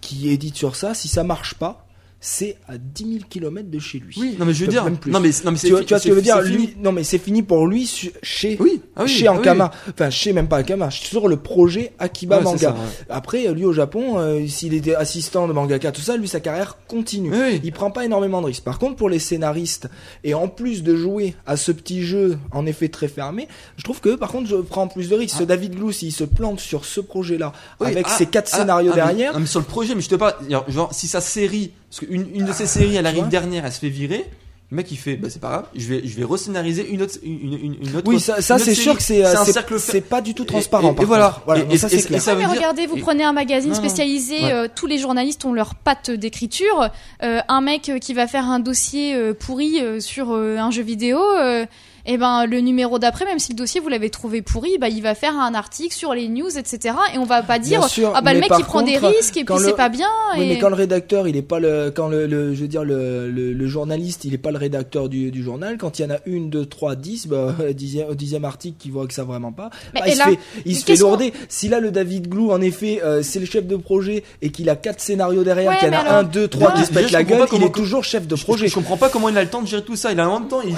qui 0.00 0.28
édite 0.30 0.56
sur 0.56 0.76
ça, 0.76 0.94
si 0.94 1.08
ça 1.08 1.24
marche 1.24 1.54
pas, 1.54 1.86
c'est 2.22 2.56
à 2.68 2.76
10 2.76 3.04
000 3.14 3.24
km 3.30 3.70
de 3.70 3.78
chez 3.78 3.98
lui. 3.98 4.14
Oui, 4.20 4.36
non 4.38 4.44
mais 4.44 4.52
je 4.52 4.64
veux 4.64 4.70
dire, 4.70 4.84
même 4.84 4.98
plus. 4.98 5.10
non 5.10 5.20
mais 5.20 5.30
non 5.44 5.52
mais 5.52 5.56
c'est 5.56 5.68
Tu 5.68 5.72
vois, 5.72 5.80
tu 5.82 5.88
vois 5.88 5.98
ce 5.98 6.02
c'est- 6.02 6.08
que 6.10 6.14
je 6.14 6.16
veux 6.16 6.22
dire 6.22 6.42
fini. 6.42 6.56
lui, 6.56 6.76
Non, 6.82 6.92
mais 6.92 7.02
c'est 7.02 7.18
fini 7.18 7.42
pour 7.42 7.66
lui 7.66 7.86
su- 7.86 8.12
chez 8.22 8.58
Oui, 8.60 8.82
ah 8.94 9.04
oui, 9.04 9.08
chez 9.08 9.26
ah 9.26 9.32
oui. 9.32 9.38
Ankama. 9.38 9.70
Enfin, 9.90 10.10
chez 10.10 10.32
même 10.34 10.46
pas 10.46 10.60
Ankama, 10.60 10.90
sur 10.90 11.28
le 11.28 11.36
projet 11.36 11.92
Akiba 11.98 12.36
Ouais, 12.38 12.42
Manga. 12.44 12.58
ça, 12.58 12.70
ouais. 12.72 12.78
Après, 13.08 13.50
lui 13.54 13.64
au 13.64 13.72
Japon, 13.72 14.18
euh, 14.18 14.46
s'il 14.46 14.74
était 14.74 14.94
assistant 14.94 15.48
de 15.48 15.52
mangaka, 15.54 15.92
tout 15.92 16.02
ça, 16.02 16.16
lui 16.18 16.28
sa 16.28 16.40
carrière 16.40 16.76
continue. 16.88 17.32
Oui. 17.32 17.60
Il 17.64 17.72
prend 17.72 17.90
pas 17.90 18.04
énormément 18.04 18.42
de 18.42 18.46
risques. 18.46 18.64
Par 18.64 18.78
contre, 18.78 18.96
pour 18.96 19.08
les 19.08 19.18
scénaristes, 19.18 19.88
et 20.22 20.34
en 20.34 20.48
plus 20.48 20.82
de 20.82 20.94
jouer 20.96 21.34
à 21.46 21.56
ce 21.56 21.72
petit 21.72 22.02
jeu, 22.02 22.36
en 22.52 22.66
effet 22.66 22.88
très 22.88 23.08
fermé, 23.08 23.48
je 23.78 23.82
trouve 23.84 24.00
que 24.00 24.14
par 24.14 24.30
contre, 24.30 24.48
je 24.48 24.56
prends 24.56 24.88
plus 24.88 25.08
de 25.08 25.14
risques. 25.16 25.36
Ce 25.38 25.44
David 25.44 25.74
Glou, 25.76 25.90
s'il 25.90 26.12
se 26.12 26.24
plante 26.24 26.60
sur 26.60 26.84
ce 26.84 27.00
projet-là, 27.00 27.52
Oui, 27.80 27.86
avec 27.88 28.04
ah, 28.08 28.16
ses 28.18 28.26
quatre 28.26 28.50
ah, 28.52 28.58
scénarios 28.58 28.90
ah, 28.92 28.96
mais- 28.96 29.02
derrière, 29.02 29.32
non, 29.32 29.40
mais 29.40 29.46
sur 29.46 29.60
le 29.60 29.64
projet, 29.66 29.94
mais 29.94 30.02
je 30.02 30.08
te 30.10 30.16
parle, 30.16 30.34
genre, 30.68 30.92
si 30.92 31.08
sa 31.08 31.20
série, 31.22 31.70
parce 31.90 32.00
qu'une 32.06 32.26
une 32.34 32.44
de 32.46 32.52
ses 32.52 32.66
séries, 32.66 32.96
elle 32.96 33.06
arrive 33.06 33.20
vois 33.20 33.28
dernière, 33.28 33.66
elle 33.66 33.72
se 33.72 33.80
fait 33.80 33.88
virer, 33.88 34.24
le 34.70 34.76
mec 34.76 34.90
il 34.92 34.96
fait, 34.96 35.16
bah 35.16 35.26
c'est 35.28 35.40
pas 35.40 35.48
grave, 35.48 35.64
je 35.74 35.88
vais, 35.88 36.02
je 36.06 36.16
vais 36.16 36.24
rescénariser 36.24 36.88
une 36.88 37.02
autre, 37.02 37.14
une, 37.24 37.52
une, 37.54 37.76
une 37.82 37.96
autre. 37.96 38.08
oui, 38.08 38.20
ça, 38.20 38.40
c'est 38.60 38.74
sûr 38.76 38.96
que 38.96 39.02
c'est, 39.02 39.24
euh, 39.26 39.36
un 39.36 39.44
c'est, 39.44 39.52
cercle 39.52 39.80
c'est 39.80 40.00
pas 40.00 40.20
du 40.20 40.32
tout 40.32 40.44
transparent. 40.44 40.92
et- 40.92 40.94
par 40.94 41.02
et 41.02 41.06
voilà. 41.06 41.42
Et- 41.68 41.76
ça 41.76 41.88
c'est 41.88 42.00
clair. 42.06 42.18
et 42.18 42.20
ça 42.20 42.36
mais 42.36 42.42
veut 42.44 42.50
dire- 42.50 42.58
regardez, 42.58 42.86
vous 42.86 42.96
et- 42.96 43.00
prenez 43.00 43.24
un 43.24 43.32
magazine 43.32 43.70
Non, 43.72 43.76
non. 43.76 43.82
spécialisé, 43.82 44.40
Ouais. 44.40 44.52
euh, 44.52 44.68
tous 44.72 44.86
les 44.86 44.98
journalistes 44.98 45.44
ont 45.44 45.52
leur 45.52 45.74
patte 45.74 46.12
d'écriture. 46.12 46.88
Euh, 47.24 47.40
un 47.48 47.60
mec 47.60 47.90
qui 48.00 48.14
va 48.14 48.28
faire 48.28 48.44
un 48.44 48.60
dossier 48.60 49.14
euh, 49.16 49.34
pourri 49.34 49.80
euh, 49.82 49.98
sur 49.98 50.30
euh, 50.32 50.56
un 50.58 50.70
jeu 50.70 50.82
vidéo, 50.82 51.18
euh, 51.38 51.66
et 52.06 52.16
ben 52.18 52.46
le 52.46 52.60
numéro 52.60 52.98
d'après, 52.98 53.24
même 53.24 53.38
si 53.38 53.52
le 53.52 53.56
dossier 53.56 53.80
vous 53.80 53.88
l'avez 53.88 54.10
trouvé 54.10 54.42
pourri, 54.42 54.78
bah 54.78 54.88
il 54.88 55.02
va 55.02 55.14
faire 55.14 55.36
un 55.38 55.54
article 55.54 55.94
sur 55.94 56.14
les 56.14 56.28
news, 56.28 56.56
etc. 56.58 56.94
Et 57.14 57.18
on 57.18 57.24
va 57.24 57.42
pas 57.42 57.58
dire 57.58 57.84
sûr, 57.88 58.12
ah 58.14 58.22
bah 58.22 58.32
le 58.34 58.40
mec 58.40 58.50
il 58.58 58.64
prend 58.64 58.82
des 58.82 58.96
risques 58.98 59.36
et 59.36 59.44
puis 59.44 59.54
le- 59.54 59.60
c'est 59.64 59.76
pas 59.76 59.88
bien. 59.88 60.08
Oui, 60.36 60.44
et... 60.44 60.48
mais 60.48 60.58
quand 60.58 60.68
le 60.68 60.74
rédacteur, 60.74 61.28
il 61.28 61.36
est 61.36 61.42
pas 61.42 61.60
le, 61.60 61.90
quand 61.94 62.08
le, 62.08 62.26
le- 62.26 62.54
je 62.54 62.60
veux 62.62 62.68
dire 62.68 62.84
le, 62.84 63.30
le, 63.30 63.52
le 63.52 63.66
journaliste, 63.66 64.24
il 64.24 64.34
est 64.34 64.38
pas 64.38 64.50
le 64.50 64.58
rédacteur 64.58 65.08
du, 65.08 65.30
du 65.30 65.42
journal. 65.42 65.76
Quand 65.78 65.98
il 65.98 66.02
y 66.02 66.04
en 66.04 66.10
a 66.14 66.18
une, 66.26 66.50
deux, 66.50 66.66
trois, 66.66 66.96
dix, 66.96 67.26
bah, 67.26 67.54
au 67.68 67.72
dixième, 67.72 68.08
au 68.08 68.14
dixième 68.14 68.44
article 68.44 68.76
qui 68.78 68.90
voit 68.90 69.06
que 69.06 69.14
ça 69.14 69.24
vraiment 69.24 69.52
pas, 69.52 69.70
Mais 69.94 70.00
bah, 70.00 70.06
il, 70.08 70.16
là, 70.18 70.24
se 70.24 70.30
fait, 70.30 70.38
il 70.66 70.76
se 70.76 70.84
fait 70.84 70.96
lourder. 70.96 71.32
Si 71.48 71.68
là 71.68 71.80
le 71.80 71.90
David 71.90 72.28
Glou, 72.28 72.50
en 72.52 72.60
effet, 72.60 73.00
euh, 73.04 73.22
c'est 73.22 73.38
le 73.38 73.46
chef 73.46 73.66
de 73.66 73.76
projet 73.76 74.24
et 74.42 74.50
qu'il 74.50 74.68
a 74.70 74.76
quatre 74.76 75.00
scénarios 75.00 75.44
derrière, 75.44 75.70
Ouais, 75.70 75.76
qu'il 75.78 75.88
y 75.88 75.90
en 75.90 75.94
a 75.94 75.98
alors- 76.00 76.12
un, 76.14 76.22
deux, 76.24 76.48
trois 76.48 76.72
qui 76.72 76.84
se 76.84 76.92
pètent 76.92 77.10
la 77.12 77.24
gueule, 77.24 77.46
il 77.52 77.62
est 77.62 77.74
toujours 77.74 78.04
chef 78.04 78.26
de 78.26 78.36
Je- 78.36 78.42
projet. 78.44 78.68
Je, 78.68 78.74
comprends 78.74 78.96
pas 78.96 79.08
comment 79.08 79.28
il 79.28 79.36
a 79.38 79.42
le 79.42 79.48
temps 79.50 79.62
de 79.62 79.66
gérer 79.66 79.84
tout 79.84 79.96
ça. 79.96 80.12
Il 80.12 80.20
a 80.20 80.28
en 80.28 80.40
même 80.40 80.48
temps, 80.48 80.60
il, 80.62 80.74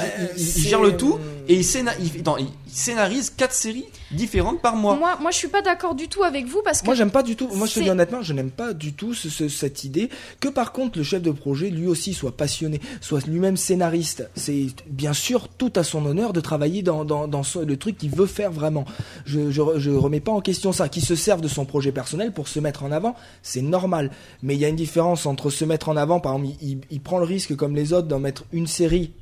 gère 0.63 0.81
le 0.81 0.97
tout 0.97 1.19
et 1.49 1.55
il, 1.55 1.63
scéna- 1.65 1.95
il, 2.01 2.21
attends, 2.21 2.37
il- 2.37 2.47
il 2.67 2.73
scénarise 2.73 3.31
quatre 3.31 3.53
séries 3.55 3.85
différentes 4.11 4.61
par 4.63 4.77
mois. 4.77 4.97
moi, 4.97 5.19
moi 5.21 5.31
je 5.31 5.37
suis 5.37 5.49
pas 5.49 5.63
d'accord 5.63 5.95
du 5.95 6.09
tout 6.09 6.23
avec 6.23 6.47
vous 6.47 6.61
parce 6.65 6.81
que 6.81 6.87
Moi, 6.87 6.95
j'aime 6.95 7.11
pas 7.11 7.23
du 7.23 7.37
tout. 7.37 7.49
Moi, 7.55 7.67
je 7.67 7.75
te 7.75 7.81
dis 7.81 7.91
honnêtement, 7.91 8.23
je 8.23 8.33
n'aime 8.33 8.51
pas 8.51 8.73
du 8.73 8.93
tout 8.95 9.15
ce- 9.15 9.29
ce- 9.29 9.49
cette 9.49 9.85
idée 9.85 10.09
que, 10.41 10.49
par 10.49 10.73
contre, 10.73 10.99
le 10.99 11.05
chef 11.05 11.23
de 11.23 11.31
projet, 11.31 11.71
lui 11.71 11.87
aussi, 11.87 12.15
soit 12.15 12.37
passionné, 12.37 12.81
soit 13.01 13.27
lui-même 13.27 13.57
scénariste. 13.57 14.29
C'est 14.35 14.67
bien 14.87 15.13
sûr 15.13 15.49
tout 15.49 15.73
à 15.77 15.85
son 15.85 16.05
honneur 16.07 16.33
de 16.33 16.41
travailler 16.41 16.83
dans, 16.83 17.05
dans, 17.05 17.29
dans 17.29 17.43
ce- 17.43 17.59
le 17.59 17.77
truc 17.77 17.99
qu'il 17.99 18.11
veut 18.11 18.27
faire 18.27 18.51
vraiment. 18.53 18.85
Je, 19.27 19.51
je, 19.51 19.63
je 19.77 19.91
remets 19.91 20.21
pas 20.21 20.33
en 20.33 20.41
question 20.41 20.73
ça. 20.73 20.89
Qu'il 20.89 21.05
se 21.05 21.15
serve 21.15 21.41
de 21.41 21.49
son 21.49 21.65
projet 21.65 21.93
personnel 21.93 22.33
pour 22.33 22.49
se 22.49 22.61
mettre 22.61 22.83
en 22.85 22.93
avant, 22.93 23.15
c'est 23.43 23.63
normal. 23.63 24.11
Mais 24.43 24.55
il 24.55 24.61
y 24.61 24.65
a 24.65 24.69
une 24.69 24.77
différence 24.77 25.27
entre 25.27 25.51
se 25.51 25.65
mettre 25.65 25.89
en 25.89 25.97
avant, 25.97 26.21
par 26.21 26.35
exemple, 26.37 26.55
il, 26.63 26.69
il- 26.71 26.81
il 26.91 27.01
prend 27.01 27.19
le 27.19 27.25
risque, 27.25 27.55
comme 27.57 27.75
les 27.77 27.93
autres, 27.93 28.09
d'en 28.09 28.19
mettre 28.21 28.45
une 28.53 28.67
série 28.67 29.13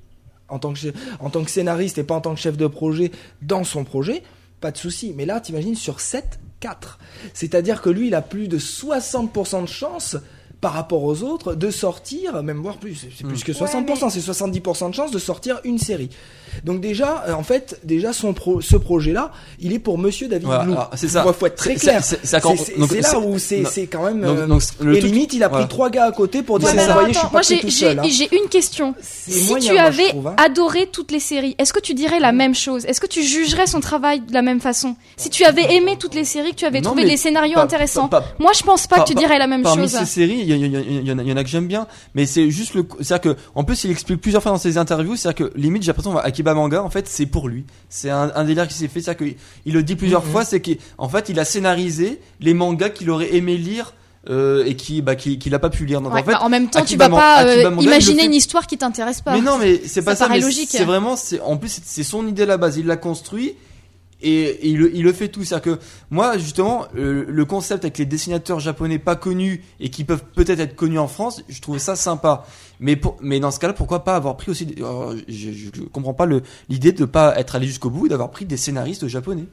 en 0.51 0.59
tant, 0.59 0.73
que, 0.73 0.93
en 1.21 1.31
tant 1.31 1.45
que 1.45 1.51
scénariste 1.51 1.99
et 1.99 2.05
pas 2.05 2.15
en 2.15 2.21
tant 2.21 2.35
que 2.35 2.41
chef 2.41 2.57
de 2.57 2.67
projet 2.67 3.11
dans 3.43 3.65
son 3.65 3.85
projet, 3.85 4.23
pas 4.61 4.71
de 4.71 4.77
souci. 4.77 5.15
Mais 5.17 5.27
là, 5.27 5.41
t'imagines, 5.41 5.75
sur 5.75 6.01
7, 6.01 6.39
4. 6.61 6.99
C'est-à-dire 7.33 7.81
que 7.83 7.91
lui, 7.91 8.09
il 8.09 8.15
a 8.15 8.23
plus 8.23 8.49
de 8.49 8.59
60% 8.59 9.63
de 9.63 9.69
chance 9.69 10.17
par 10.61 10.73
rapport 10.75 11.03
aux 11.05 11.23
autres 11.23 11.55
de 11.55 11.71
sortir, 11.71 12.43
même 12.43 12.59
voire 12.59 12.77
plus, 12.77 13.07
c'est 13.17 13.27
plus 13.27 13.43
que 13.45 13.53
60%, 13.53 14.11
c'est 14.11 14.21
70% 14.21 14.91
de 14.91 14.95
chance 14.95 15.11
de 15.11 15.19
sortir 15.19 15.59
une 15.65 15.79
série. 15.79 16.11
Donc 16.65 16.81
déjà, 16.81 17.25
euh, 17.29 17.33
en 17.33 17.43
fait, 17.45 17.81
déjà 17.85 18.13
son 18.13 18.35
pro, 18.35 18.61
ce 18.61 18.77
projet-là, 18.77 19.31
il 19.61 19.73
est 19.73 19.79
pour 19.79 19.97
Monsieur 19.99 20.29
David 20.29 20.47
Voilà, 20.47 20.65
Blue. 20.65 20.73
alors, 20.73 20.91
c'est 20.97 21.09
ça. 21.09 21.23
Faut, 21.23 21.33
faut 21.33 21.47
être 21.47 21.55
très 21.57 21.77
clair. 21.77 22.03
c'est- 22.05 22.21
là 22.33 23.19
où 23.21 23.39
c'est 23.39 23.87
quand 23.87 24.05
même. 24.05 24.21
Donc- 24.21 24.39
euh, 24.39 24.47
donc, 24.47 24.63
le 24.81 24.97
et 24.97 25.01
truc- 25.01 25.13
limite, 25.13 25.33
il 25.33 25.43
a 25.43 25.49
pris 25.49 25.55
voilà. 25.59 25.69
trois 25.69 25.91
gars 25.91 26.05
à 26.07 26.13
côté 26.13 26.43
pour 26.43 26.59
dire 26.59 26.69
Ouais, 26.69 26.75
mais 26.75 26.81
bon, 26.81 26.85
alors, 26.91 26.99
voyez, 27.01 27.15
je 27.15 27.19
attends, 27.19 27.29
suis 27.29 27.33
moi 27.33 27.41
pas 27.41 27.47
j'ai 27.47 27.99
hein. 27.99 28.03
j'ai 28.31 28.37
une 28.43 28.49
question. 28.49 28.95
Si 29.01 29.47
moyen, 29.49 29.69
tu 29.69 29.73
moi, 29.75 29.83
avais 29.83 30.09
trouve, 30.09 30.27
hein. 30.27 30.37
adoré 30.39 30.89
toutes 30.93 31.13
les 31.13 31.21
séries, 31.21 31.55
est-ce 31.59 31.73
que 31.73 31.81
tu 31.81 31.95
dirais 31.95 32.21
la 32.21 32.33
même 32.33 32.55
chose? 32.55 32.85
Est-ce 32.85 33.01
que 33.01 33.07
tu 33.07 33.23
jugerais 33.23 33.67
son 33.67 33.81
travail 33.81 34.21
de 34.21 34.33
la 34.35 34.43
même 34.43 34.61
façon? 34.61 34.97
Si 35.17 35.31
tu 35.31 35.45
avais 35.45 35.73
aimé 35.75 35.97
toutes 35.99 36.15
les 36.15 36.25
séries, 36.25 36.51
que 36.51 36.57
tu 36.57 36.65
avais 36.67 36.81
Non, 36.81 36.91
trouvé 36.91 37.05
les 37.05 37.17
scénarios 37.17 37.55
pas- 37.55 37.63
intéressants, 37.63 38.09
pas- 38.09 38.21
pas- 38.21 38.35
moi 38.39 38.53
je 38.55 38.63
pense 38.63 38.87
pas 38.87 39.01
que 39.01 39.09
tu 39.09 39.15
dirais 39.15 39.39
la 39.39 39.47
même 39.47 39.63
Parmi 39.63 39.83
chose. 39.89 39.99
ces 39.99 40.05
séries, 40.07 40.50
il 40.57 41.07
y, 41.07 41.33
en 41.33 41.37
a- 41.37 41.43
que 41.45 41.49
j'aime 41.49 41.67
bien, 41.67 41.87
mais 42.15 42.27
c'est 42.27 42.51
juste 42.51 42.75
le, 42.75 42.85
c'est-à-dire 43.01 43.35
que, 43.35 43.41
en 43.55 43.65
plus, 43.65 43.85
il 43.85 43.91
explique 43.91 44.21
plusieurs 44.21 44.43
fois 44.43 44.53
dans 44.53 44.59
ses 44.59 44.79
interviews, 44.79 45.17
c'est-à-dire 45.17 45.47
que 45.49 45.59
limite, 45.59 45.83
j'ai 45.83 45.89
l'impression, 45.89 46.17
Akiba 46.19 46.55
Manga, 46.55 46.83
en 46.83 46.91
fait, 46.91 47.09
c'est 47.09 47.27
pour 47.27 47.49
lui. 47.49 47.65
C'est 47.89 48.11
un, 48.11 48.45
délire 48.45 48.67
qui 48.69 48.75
s'est 48.75 48.89
fait, 48.89 49.01
c'est-à-dire 49.01 49.27
qu'il 49.29 49.37
il 49.67 49.73
le 49.75 49.83
dit 49.83 49.97
plusieurs 49.97 50.25
Mhm. 50.25 50.31
fois, 50.33 50.45
c'est 50.45 50.61
qu'en 50.61 51.09
fait, 51.09 51.29
il 51.29 51.39
a 51.41 51.45
scénarisé 51.45 52.21
les 52.41 52.55
mangas 52.55 52.91
qu'il 52.91 53.11
aurait 53.11 53.35
aimé 53.35 53.57
lire. 53.57 53.95
euh, 54.29 54.67
et 54.67 54.77
qui 54.77 55.01
bah 55.01 55.17
qui 55.17 55.39
qu'il 55.39 55.55
a 55.55 55.59
pas 55.59 55.71
pu 55.71 55.87
lire 55.87 56.03
donc 56.03 56.13
en 56.13 56.17
fait 56.17 56.25
bah, 56.25 56.41
en 56.43 56.51
même 56.51 56.69
temps, 56.69 56.81
tu 56.81 56.85
Akiba 56.85 57.05
vas 57.07 57.09
Man- 57.09 57.19
pas 57.19 57.45
euh, 57.47 57.81
imaginer 57.81 58.27
une 58.27 58.35
histoire 58.35 58.67
qui 58.67 58.77
t'intéresse 58.77 59.23
pas. 59.23 59.33
mais 59.33 59.41
non, 59.41 59.57
mais 59.57 59.81
c'est 59.87 60.03
pas 60.05 60.15
Ça 60.15 60.29
ça. 60.29 60.35
C'est 60.69 60.85
vraiment, 60.85 61.17
c'est 61.17 61.41
en 61.41 61.57
plus 61.57 61.81
c'est 61.83 62.03
son 62.03 62.27
idée 62.29 62.43
à 62.43 62.47
la 62.47 62.59
base. 62.59 62.77
Il 62.77 62.85
l'a 62.85 62.99
construit 62.99 63.55
et, 64.23 64.69
il, 64.69 64.79
le- 64.79 64.95
il 64.95 65.03
le 65.03 65.13
fait 65.13 65.29
tout. 65.29 65.45
C'est-à-dire 65.45 65.77
que 65.77 65.81
moi, 66.11 66.39
justement, 66.39 66.87
le 66.95 67.45
concept 67.45 67.85
avec 67.85 67.99
les 67.99 68.07
dessinateurs 68.07 68.61
japonais 68.61 68.99
pas 68.99 69.17
connus 69.17 69.63
et 69.81 69.91
qui 69.91 70.05
peuvent 70.05 70.25
peut-être 70.35 70.61
être 70.61 70.77
connus 70.77 70.99
en 70.99 71.09
France, 71.09 71.43
je 71.49 71.61
trouvais 71.61 71.79
ça 71.79 71.97
sympa. 71.97 72.45
Mais 72.81 72.97
pour, 72.97 73.17
mais 73.21 73.41
dans 73.41 73.51
ce 73.51 73.61
cas-là, 73.61 73.75
pourquoi 73.75 74.05
pas 74.05 74.17
avoir 74.17 74.37
pris 74.37 74.51
aussi 74.51 74.75
euh, 74.81 75.21
je, 75.29 75.51
je, 75.53 75.83
comprends 75.93 76.15
pas 76.15 76.27
l'idée 76.69 76.93
de 76.93 77.05
pas 77.05 77.39
être 77.39 77.55
allé 77.55 77.67
jusqu'au 77.67 77.91
bout 77.91 78.07
et 78.07 78.09
d'avoir 78.09 78.31
pris 78.31 78.45
des 78.47 78.57
scénaristes 78.57 79.07
japonais. 79.07 79.45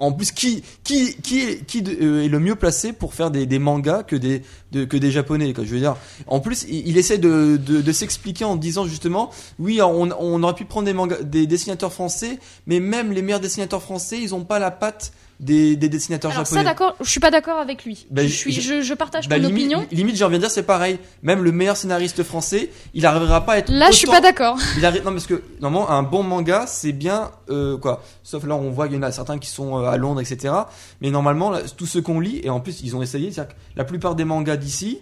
En 0.00 0.12
plus, 0.12 0.32
qui 0.32 0.62
qui 0.82 1.14
qui 1.22 1.40
est, 1.40 1.64
qui 1.66 1.84
euh, 1.86 2.24
est 2.24 2.28
le 2.28 2.40
mieux 2.40 2.56
placé 2.56 2.92
pour 2.92 3.14
faire 3.14 3.30
des, 3.30 3.46
des 3.46 3.58
mangas 3.58 4.02
que 4.02 4.16
des 4.16 4.42
de- 4.72 4.84
que 4.84 4.96
des 4.96 5.10
japonais 5.10 5.52
quoi, 5.52 5.62
Je 5.64 5.70
veux 5.70 5.78
dire. 5.78 5.96
En 6.26 6.40
plus, 6.40 6.64
il, 6.68 6.96
essaie 6.98 7.18
de 7.18 7.56
de, 7.58 7.80
de 7.82 7.92
s'expliquer 7.92 8.44
en 8.44 8.56
disant 8.56 8.86
justement, 8.86 9.30
oui, 9.58 9.80
on, 9.82 10.08
on 10.18 10.42
aurait 10.42 10.54
pu 10.54 10.64
prendre 10.64 10.86
des 10.86 10.92
mangas, 10.94 11.22
des 11.22 11.46
dessinateurs 11.46 11.92
français, 11.92 12.38
mais 12.66 12.80
même 12.80 13.12
les 13.12 13.22
meilleurs 13.22 13.40
dessinateurs 13.40 13.82
français, 13.82 14.18
ils 14.20 14.34
ont 14.34 14.44
pas 14.44 14.58
la 14.58 14.70
patte 14.70 15.12
des, 15.40 15.74
des 15.74 15.88
dessinateurs 15.88 16.30
Alors 16.30 16.46
ça 16.46 16.56
japonais. 16.56 16.70
d'accord, 16.70 16.94
je 17.00 17.10
suis 17.10 17.18
pas 17.18 17.30
d'accord 17.30 17.58
avec 17.58 17.84
lui. 17.84 18.06
Ben, 18.10 18.28
je 18.28 18.32
suis, 18.32 18.52
je- 18.52 18.94
partage 18.94 19.28
Bah, 19.28 19.36
ton 19.36 19.46
limite, 19.46 19.72
opinion. 19.72 19.86
limite, 19.90 20.16
j'ai 20.16 20.24
envie 20.24 20.36
de 20.36 20.40
dire, 20.42 20.50
c'est 20.50 20.62
pareil. 20.62 20.98
Même 21.22 21.42
le 21.42 21.50
meilleur 21.50 21.76
scénariste 21.76 22.22
français, 22.22 22.70
il 22.94 23.06
arrivera 23.06 23.44
pas 23.46 23.54
à 23.54 23.58
être. 23.58 23.70
Là, 23.72 23.90
je 23.90 23.96
suis 23.96 24.06
autant- 24.06 24.16
pas 24.16 24.20
d'accord. 24.20 24.58
Arrive, 24.84 25.02
non, 25.04 25.12
parce 25.12 25.26
que 25.26 25.42
normalement, 25.60 25.90
un 25.90 26.02
bon 26.02 26.22
manga, 26.22 26.66
c'est 26.66 26.92
bien 26.92 27.30
euh, 27.48 27.78
quoi. 27.78 28.02
Sauf 28.22 28.44
là, 28.46 28.54
on 28.54 28.70
voit 28.70 28.86
qu'il 28.88 28.96
y 28.96 28.98
en 28.98 29.02
a 29.02 29.10
certains 29.12 29.38
qui 29.38 29.48
sont 29.48 29.78
euh, 29.78 29.88
à 29.88 29.96
Londres, 29.96 30.20
etc. 30.20 30.52
Mais 31.00 31.10
normalement, 31.10 31.50
là, 31.50 31.60
tous 31.76 31.86
ceux 31.86 32.02
qu'on 32.02 32.20
lit, 32.20 32.40
et 32.44 32.50
en 32.50 32.60
plus, 32.60 32.82
ils 32.82 32.94
ont 32.94 33.00
essayé. 33.02 33.32
C'est-à-dire 33.32 33.54
que 33.54 33.60
la 33.76 33.84
plupart 33.84 34.14
des 34.14 34.24
mangas 34.24 34.56
d'ici, 34.58 34.98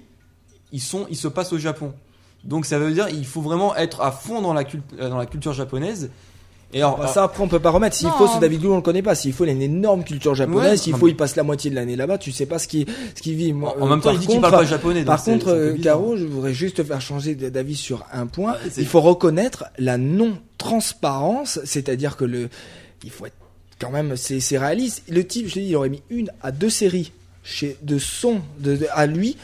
ils 0.70 0.80
sont, 0.80 1.06
ils 1.10 1.16
se 1.16 1.26
passent 1.28 1.52
au 1.52 1.58
Japon. 1.58 1.92
Donc 2.44 2.64
ça 2.66 2.78
veut 2.78 2.92
dire, 2.92 3.08
il 3.08 3.26
faut 3.26 3.40
vraiment 3.40 3.74
être 3.74 4.00
à 4.02 4.12
fond 4.12 4.40
dans 4.40 4.52
la, 4.54 4.62
euh, 5.00 5.08
dans 5.08 5.18
la 5.18 5.26
culture 5.26 5.52
japonaise. 5.52 6.10
Et 6.74 6.78
alors, 6.82 6.98
Bah, 6.98 7.06
ça 7.06 7.24
après 7.24 7.42
on 7.42 7.48
peut 7.48 7.60
pas 7.60 7.70
remettre. 7.70 7.96
S'il 7.96 8.08
Non. 8.08 8.12
faut, 8.14 8.26
ce 8.28 8.38
David 8.38 8.62
Lou 8.62 8.72
on 8.72 8.76
le 8.76 8.82
connaît 8.82 9.00
pas. 9.02 9.14
S'il 9.14 9.32
faut, 9.32 9.44
il 9.44 9.48
a 9.48 9.52
une 9.52 9.62
énorme 9.62 10.04
culture 10.04 10.34
japonaise. 10.34 10.70
Ouais. 10.72 10.76
S'il 10.76 10.92
Non, 10.92 10.98
faut, 10.98 11.08
il 11.08 11.16
passe 11.16 11.34
la 11.34 11.42
moitié 11.42 11.70
de 11.70 11.74
l'année 11.74 11.96
là-bas. 11.96 12.18
Tu 12.18 12.30
sais 12.30 12.44
pas 12.44 12.58
ce 12.58 12.68
qui 12.68 12.84
ce 13.14 13.22
qu'il 13.22 13.36
vit. 13.36 13.54
Moi, 13.54 13.74
en 13.80 13.86
euh, 13.86 13.88
même 13.88 14.00
temps, 14.00 14.04
par 14.10 14.12
il 14.14 14.18
dit 14.20 14.26
qu'il 14.26 14.36
contre- 14.36 14.50
parle 14.50 14.62
pas 14.64 14.68
japonais. 14.70 15.02
Par 15.04 15.24
contre, 15.24 15.48
euh. 15.48 15.76
Caro, 15.82 16.16
je 16.18 16.24
voudrais 16.26 16.52
juste 16.52 16.76
te 16.76 16.82
faire 16.84 17.00
changer 17.00 17.34
d'avis 17.34 17.74
sur 17.76 18.04
un 18.12 18.26
point. 18.26 18.56
Il 18.76 18.86
faut 18.86 19.00
reconnaître 19.00 19.64
la 19.78 19.96
non-transparence, 19.96 21.60
c'est-à-dire 21.64 22.16
que 22.16 22.24
le, 22.24 22.48
il 23.04 23.10
faut 23.10 23.26
être 23.26 23.34
quand 23.80 23.90
même, 23.90 24.16
c'est 24.16 24.40
c'est 24.40 24.58
réaliste. 24.58 25.04
Le 25.08 25.26
type, 25.26 25.48
je 25.48 25.54
te 25.54 25.58
dis, 25.60 25.66
il 25.68 25.76
aurait 25.76 25.88
mis 25.88 26.02
une 26.10 26.30
à 26.42 26.50
deux 26.52 26.70
séries 26.70 27.12
chez 27.44 27.76
de 27.82 27.98
son 27.98 28.40
de, 28.58 28.76
de- 28.76 28.86
à 28.92 29.06
lui. 29.06 29.36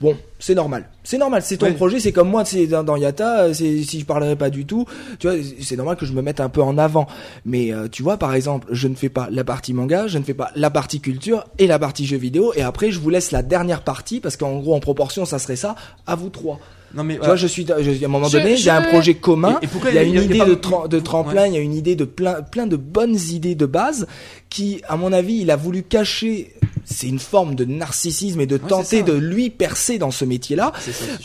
Bon, 0.00 0.16
c'est 0.38 0.54
normal. 0.54 0.88
C'est 1.04 1.18
normal, 1.18 1.42
c'est 1.44 1.58
ton 1.58 1.66
Ouais. 1.66 1.72
projet, 1.74 2.00
c'est 2.00 2.10
comme 2.12 2.30
moi, 2.30 2.44
c'est 2.46 2.66
dans, 2.66 2.82
dans 2.82 2.96
Yata, 2.96 3.52
c'est 3.52 3.82
si 3.82 4.00
je 4.00 4.06
parlerais 4.06 4.34
pas 4.36 4.48
du 4.48 4.64
tout, 4.64 4.86
tu 5.18 5.28
vois, 5.28 5.36
c'est 5.60 5.76
normal 5.76 5.96
que 5.96 6.06
je 6.06 6.14
me 6.14 6.22
mette 6.22 6.40
un 6.40 6.48
peu 6.48 6.62
en 6.62 6.78
avant. 6.78 7.06
Mais 7.44 7.70
euh, 7.72 7.86
tu 7.86 8.02
vois, 8.02 8.16
par 8.16 8.34
exemple, 8.34 8.66
je 8.70 8.88
ne 8.88 8.94
fais 8.94 9.10
pas 9.10 9.28
la 9.30 9.44
partie 9.44 9.74
manga, 9.74 10.06
je 10.06 10.16
ne 10.16 10.24
fais 10.24 10.32
pas 10.32 10.52
la 10.56 10.70
partie 10.70 11.00
culture 11.00 11.44
et 11.58 11.66
la 11.66 11.78
partie 11.78 12.06
jeux 12.06 12.16
vidéo, 12.16 12.52
et 12.56 12.62
après 12.62 12.90
je 12.90 12.98
vous 12.98 13.10
laisse 13.10 13.30
la 13.30 13.42
dernière 13.42 13.82
partie 13.82 14.20
parce 14.20 14.38
qu'en 14.38 14.58
gros 14.58 14.74
en 14.74 14.80
proportion 14.80 15.26
ça 15.26 15.38
serait 15.38 15.56
ça 15.56 15.74
à 16.06 16.14
vous 16.16 16.30
trois. 16.30 16.58
Non 16.94 17.04
mais 17.04 17.18
Tu 17.18 17.24
vois, 17.26 17.36
je 17.36 17.46
suis, 17.46 17.64
je- 17.66 18.02
à 18.02 18.04
un 18.06 18.08
moment 18.08 18.26
Je- 18.28 18.38
donné, 18.38 18.54
il 18.54 18.64
y 18.64 18.68
a 18.70 18.76
un 18.78 18.82
je- 18.82 18.88
projet 18.88 19.14
commun. 19.14 19.58
Et- 19.60 19.66
et 19.66 19.68
pourquoi 19.68 19.90
il 19.90 19.96
y 19.96 19.98
a 19.98 20.02
une 20.02 20.16
a- 20.18 20.22
il 20.22 20.28
y 20.28 20.32
a 20.32 20.34
idée 20.34 20.38
pas- 20.38 20.44
de, 20.46 20.54
tra- 20.56 20.88
de 20.88 20.98
tremplin, 20.98 21.42
Ouais. 21.42 21.48
il 21.50 21.54
y 21.54 21.58
a 21.58 21.60
une 21.60 21.74
idée 21.74 21.94
de 21.94 22.04
plein, 22.04 22.40
plein 22.42 22.66
de 22.66 22.76
bonnes 22.76 23.16
idées 23.30 23.54
de 23.54 23.66
base 23.66 24.06
qui, 24.48 24.80
à 24.88 24.96
mon 24.96 25.12
avis, 25.12 25.36
il 25.40 25.50
a 25.52 25.56
voulu 25.56 25.82
cacher. 25.84 26.52
C'est 26.92 27.06
une 27.06 27.20
forme 27.20 27.54
de 27.54 27.64
narcissisme 27.64 28.40
et 28.40 28.46
de 28.46 28.56
Ouais, 28.56 28.68
tenter 28.68 29.02
de 29.04 29.12
lui 29.12 29.48
percer 29.50 29.98
dans 29.98 30.10
ce 30.10 30.24
métier-là 30.24 30.72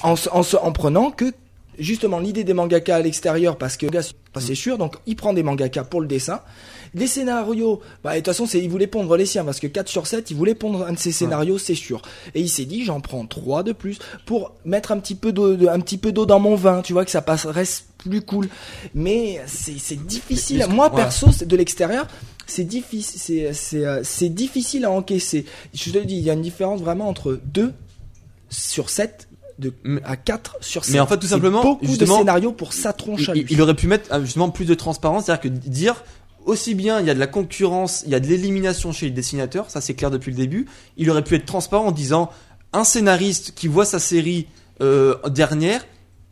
en, 0.04 0.16
se- 0.16 0.30
en, 0.30 0.42
en 0.42 0.72
prenant 0.72 1.10
que 1.12 1.34
justement 1.78 2.20
l'idée 2.20 2.44
des 2.46 2.54
mangaka 2.54 2.96
à 2.96 3.02
l'extérieur 3.02 3.58
parce 3.58 3.76
que 3.76 3.86
gars, 3.88 4.02
c'est 4.40 4.56
sûr 4.56 4.78
donc 4.78 4.96
il 5.08 5.16
prend 5.16 5.34
des 5.34 5.44
mangaka 5.44 5.84
pour 5.84 6.00
le 6.02 6.08
dessin. 6.08 6.40
Les 6.94 7.08
scénarios 7.08 7.82
bah 8.04 8.12
de 8.12 8.18
toute 8.18 8.28
façon 8.28 8.46
c'est 8.46 8.60
il 8.60 8.70
voulait 8.70 8.88
pondre 8.88 9.18
les 9.18 9.26
siens 9.26 9.44
parce 9.44 9.60
que 9.60 9.68
4 9.68 9.90
sur 9.90 10.08
7 10.08 10.32
il 10.32 10.38
voulait 10.38 10.56
pondre 10.56 10.86
un 10.86 10.94
de 10.94 10.98
ses 11.00 11.12
scénarios 11.12 11.58
c'est 11.58 11.76
sûr. 11.76 12.02
Et 12.34 12.40
il 12.42 12.48
s'est 12.48 12.64
dit 12.64 12.86
j'en 12.86 13.02
prends 13.02 13.26
3 13.26 13.64
de 13.64 13.74
plus 13.74 13.98
pour 14.26 14.54
mettre 14.64 14.94
un 14.94 15.00
petit 15.00 15.16
peu 15.16 15.34
d'eau 15.34 15.56
de- 15.56 15.68
un 15.68 15.80
petit 15.82 15.98
peu 15.98 16.14
d'eau 16.14 16.26
dans 16.26 16.40
mon 16.40 16.56
vin 16.56 16.82
tu 16.82 16.94
vois 16.94 17.04
que 17.04 17.12
ça 17.12 17.22
passe 17.22 17.46
reste 17.46 17.88
plus 17.98 18.22
cool. 18.22 18.48
Mais 18.94 19.42
c'est 19.48 20.06
difficile 20.06 20.60
moi 20.70 20.90
perso 20.96 21.28
c'est 21.34 21.48
de 21.48 21.58
l'extérieur 21.58 22.08
c'est 22.48 22.64
difficile 22.64 23.20
c'est 23.20 23.54
c'est 23.54 23.86
euh, 23.86 24.02
c'est 24.04 24.30
difficile 24.30 24.86
à 24.86 24.92
encaisser 24.92 25.46
je 25.74 25.92
te 25.92 25.98
dis 26.00 26.16
il 26.16 26.24
y 26.24 26.30
a 26.30 26.34
une 26.34 26.42
différence 26.42 26.82
vraiment 26.82 27.08
entre 27.08 27.40
2 27.46 27.74
sur 28.50 28.90
7 28.90 29.28
de 29.60 29.74
à 30.04 30.18
4 30.18 30.58
sur 30.62 30.84
7. 30.84 30.94
Mais 30.94 31.00
en 31.00 31.08
fait, 31.08 31.18
tout 31.18 31.28
simplement, 31.28 31.62
beaucoup 31.64 31.86
de 31.86 32.06
scénarios 32.06 32.52
pour 32.52 32.74
sa 32.74 32.94
tronche 32.94 33.30
à 33.30 33.36
il, 33.36 33.50
il 33.50 33.62
aurait 33.62 33.74
pu 33.74 33.88
mettre 33.88 34.14
euh, 34.14 34.22
justement 34.22 34.50
plus 34.50 34.66
de 34.66 34.74
transparence, 34.74 35.26
c'est-à-dire 35.26 35.42
que 35.42 35.48
dire 35.48 36.04
aussi 36.46 36.76
bien 36.76 37.00
il 37.00 37.08
y 37.08 37.10
a 37.10 37.14
de 37.14 37.20
la 37.20 37.28
concurrence, 37.28 38.04
il 38.06 38.12
y 38.12 38.16
a 38.16 38.20
de 38.20 38.28
l'élimination 38.28 38.92
chez 38.92 39.08
les 39.08 39.12
dessinateurs, 39.12 39.70
ça 39.70 39.82
c'est 39.82 39.94
clair 39.94 40.12
depuis 40.12 40.32
le 40.32 40.38
début. 40.38 40.68
Il 40.98 41.10
aurait 41.10 41.24
pu 41.24 41.36
être 41.36 41.46
transparent 41.46 41.88
en 41.88 41.92
disant 41.92 42.30
un 42.74 42.84
scénariste 42.84 43.54
qui 43.56 43.68
voit 43.68 43.86
sa 43.86 44.00
série 44.00 44.48
euh, 44.82 45.16
dernière, 45.30 45.86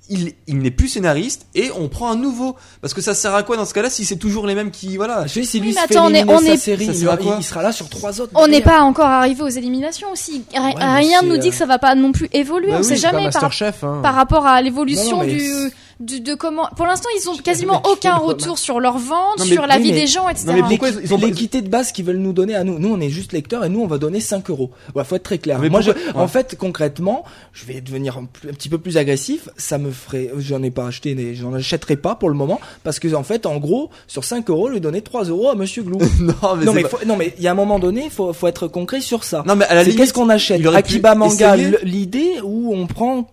il, 0.09 0.33
il 0.47 0.57
n'est 0.59 0.71
plus 0.71 0.89
scénariste 0.89 1.45
et 1.55 1.71
on 1.77 1.87
prend 1.87 2.11
un 2.11 2.15
nouveau 2.15 2.55
parce 2.81 2.93
que 2.93 2.99
ça 3.01 3.13
sert 3.13 3.33
à 3.33 3.43
quoi 3.43 3.55
dans 3.57 3.65
ce 3.65 3.73
cas-là 3.73 3.89
si 3.89 4.03
c'est 4.05 4.17
toujours 4.17 4.45
les 4.47 4.53
mêmes 4.55 4.69
qui 4.71 4.97
voilà. 4.97 5.25
Je 5.27 5.33
sais, 5.35 5.43
si 5.43 5.57
Oui, 5.59 5.67
lui 5.67 5.73
mais 5.73 5.81
fait 5.87 5.95
attends, 5.95 6.05
on 6.07 6.09
est- 6.13 6.19
éliminer 6.19 6.33
on 6.35 6.39
sa 6.39 6.53
est- 6.53 6.57
série, 6.57 6.85
Ça 6.87 6.91
il, 6.91 6.97
sert 6.97 7.11
à 7.11 7.13
il- 7.19 7.25
quoi 7.25 7.35
il 7.39 7.43
sera 7.43 7.61
là 7.63 7.71
sur 7.71 7.89
trois 7.89 8.19
autres. 8.21 8.31
On 8.35 8.47
n'est 8.47 8.61
pas 8.61 8.81
encore 8.81 9.05
arrivé 9.07 9.41
aux 9.43 9.47
éliminations 9.47 10.11
aussi. 10.11 10.43
Rien 10.53 11.21
ne 11.21 11.27
nous 11.29 11.35
euh, 11.35 11.37
dit 11.37 11.49
que 11.51 11.55
ça 11.55 11.65
va 11.65 11.79
pas 11.79 11.95
non 11.95 12.11
plus 12.11 12.27
évoluer. 12.33 12.67
Bah 12.71 12.75
on 12.75 12.77
oui, 12.79 12.83
sait 12.83 12.95
c'est 12.95 13.01
jamais 13.01 13.13
par, 13.31 13.43
Masterchef, 13.43 13.83
hein. 13.83 13.99
par 14.03 14.15
rapport 14.15 14.45
à 14.45 14.61
l'évolution 14.61 15.23
du, 15.23 15.71
du- 15.99 16.19
de 16.21 16.35
comment. 16.35 16.67
Pour 16.75 16.85
l'instant, 16.85 17.09
ils 17.19 17.29
ont 17.29 17.33
Je- 17.35 17.41
quasiment 17.41 17.81
aucun 17.89 18.15
retour 18.15 18.57
sur 18.57 18.79
leur 18.79 18.97
vente, 18.97 19.39
Non, 19.39 19.45
mais- 19.45 19.51
sur 19.53 19.65
la 19.67 19.77
oui, 19.77 19.83
vie 19.83 19.91
mais- 19.93 20.01
des 20.01 20.07
gens, 20.07 20.27
etc. 20.29 20.45
Non, 20.47 20.53
mais 20.53 20.61
pourquoi 20.61 20.89
ils- 20.89 21.13
ont 21.13 21.19
pas- 21.19 21.25
l'équité 21.27 21.61
de 21.61 21.69
base 21.69 21.91
qu'ils 21.91 22.05
veulent 22.05 22.17
nous 22.17 22.33
donner 22.33 22.55
à 22.55 22.63
nous. 22.63 22.79
Nous, 22.79 22.89
on 22.93 22.99
est 22.99 23.09
juste 23.09 23.31
lecteurs 23.33 23.63
et 23.65 23.69
nous, 23.69 23.81
on 23.81 23.87
va 23.87 23.97
donner 23.97 24.19
5 24.19 24.49
euros. 24.49 24.71
Ouais, 24.95 25.03
faut 25.03 25.15
être 25.15 25.23
très 25.23 25.37
clair. 25.37 25.59
Mais 25.59 25.69
Moi, 25.69 25.81
je, 25.81 25.91
en 26.15 26.27
fait, 26.27 26.55
concrètement, 26.57 27.23
je 27.53 27.65
vais 27.65 27.81
devenir 27.81 28.17
un, 28.17 28.25
petit 28.25 28.69
peu 28.69 28.77
plus 28.77 28.97
agressif. 28.97 29.49
Ça 29.57 29.77
me 29.77 29.91
ferait, 29.91 30.29
j'en 30.37 30.61
ai 30.63 30.71
pas 30.71 30.87
acheté, 30.87 31.15
mais 31.15 31.35
j'en 31.35 31.53
achèterai 31.53 31.95
pas 31.95 32.15
pour 32.15 32.29
le 32.29 32.35
moment 32.35 32.59
parce 32.83 32.99
que, 32.99 33.13
en 33.15 33.23
fait, 33.23 33.45
en 33.45 33.57
gros, 33.57 33.89
sur 34.07 34.23
5 34.23 34.49
euros, 34.49 34.69
lui 34.69 34.81
donner 34.81 35.01
3 35.01 35.23
euros 35.25 35.49
à 35.49 35.55
Monsieur 35.55 35.83
Glou. 35.83 35.97
non 36.19 36.33
mais, 36.57 36.65
non, 36.65 36.71
c'est 36.71 36.73
mais 36.73 36.81
pas- 36.83 36.89
faut, 36.89 37.05
non, 37.05 37.15
mais 37.17 37.33
il 37.37 37.43
y 37.43 37.47
a 37.47 37.51
un 37.51 37.55
moment 37.55 37.79
donné, 37.79 38.09
faut, 38.09 38.33
faut 38.33 38.47
être 38.47 38.67
concret 38.67 39.01
sur 39.01 39.23
ça. 39.23 39.43
non 39.47 39.55
mais 39.55 39.65
à 39.65 39.73
la 39.75 39.81
C'est 39.81 39.91
limite 39.91 39.99
qu'est-ce 39.99 40.13
qu'on 40.13 40.29
achète? 40.29 40.65
Akiba 40.73 41.15
Manga, 41.15 41.55
l'idée 41.83 42.39
où 42.43 42.73
on 42.73 42.87
prend 42.87 43.27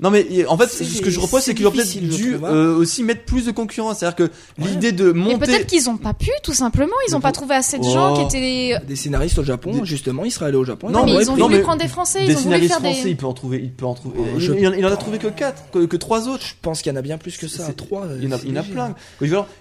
Non 0.00 0.10
mais 0.10 0.26
en 0.48 0.58
fait 0.58 0.66
ce 0.68 1.00
que 1.00 1.08
je 1.10 1.20
reproche 1.20 1.42
c'est 1.42 1.52
c'est 1.52 1.54
qu'il 1.54 1.66
aurait 1.66 1.76
peut-être 1.76 2.00
dû 2.00 2.34
hein. 2.34 2.40
euh, 2.44 2.76
aussi 2.76 3.04
mettre 3.04 3.22
plus 3.24 3.46
de 3.46 3.52
concurrence, 3.52 3.98
c'est-à-dire 4.00 4.16
que 4.16 4.30
l'idée 4.58 4.90
de 4.90 5.12
Mais 5.12 5.20
monter 5.20 5.38
peut-être 5.46 5.66
qu'ils 5.68 5.88
ont 5.88 5.96
pas 5.96 6.14
pu, 6.14 6.30
tout 6.42 6.52
simplement. 6.52 6.92
Ils 7.06 7.10
Mais 7.12 7.16
ont 7.16 7.20
pas 7.20 7.30
trouvé 7.32 7.54
assez 7.54 7.78
de 7.78 7.84
Oh. 7.86 7.92
gens 7.92 8.14
qui 8.28 8.36
étaient. 8.36 8.78
des 8.86 8.96
scénaristes 8.96 9.38
au 9.38 9.44
Japon, 9.44 9.70
Des- 9.72 9.84
justement, 9.84 10.24
il 10.24 10.32
serait 10.32 10.46
allé 10.46 10.56
au 10.56 10.64
Japon. 10.64 10.90
Non, 10.90 11.04
mais 11.04 11.12
ils 11.22 11.30
ont 11.30 11.36
voulu 11.36 11.56
mais 11.56 11.60
prendre 11.62 11.80
des 11.80 11.88
Français, 11.88 12.26
des 12.26 12.32
ils 12.32 12.38
ont 12.38 12.40
voulu 12.40 12.42
scénaristes 12.42 12.72
faire 12.72 12.80
des. 12.80 12.88
français, 12.92 13.10
il 13.10 13.16
peut 13.16 13.26
en 13.26 13.32
trouver, 13.34 13.60
il 13.62 13.70
peut 13.72 13.86
en 13.86 13.94
trouver. 13.94 14.16
Oh, 14.18 14.24
il, 14.34 14.40
je- 14.40 14.52
il 14.52 14.66
en, 14.68 14.72
il 14.72 14.84
en 14.84 14.92
a 14.92 14.96
trouvé 14.96 15.18
que 15.18 15.28
4 15.28 15.70
que, 15.72 15.86
que 15.86 15.96
3 15.96 16.28
autres. 16.28 16.44
Je 16.44 16.54
pense 16.60 16.82
qu'il 16.82 16.90
y 16.90 16.94
en 16.94 16.98
a 16.98 17.02
bien 17.02 17.16
plus 17.18 17.36
que 17.36 17.46
ça. 17.46 17.64
C'est- 17.66 17.74
Trois. 17.74 18.06
Il 18.18 18.24
y 18.24 18.26
en 18.26 18.36
a, 18.36 18.40
il 18.44 18.50
y 18.50 18.58
en 18.58 18.60
a 18.60 18.64
plein. 18.64 18.94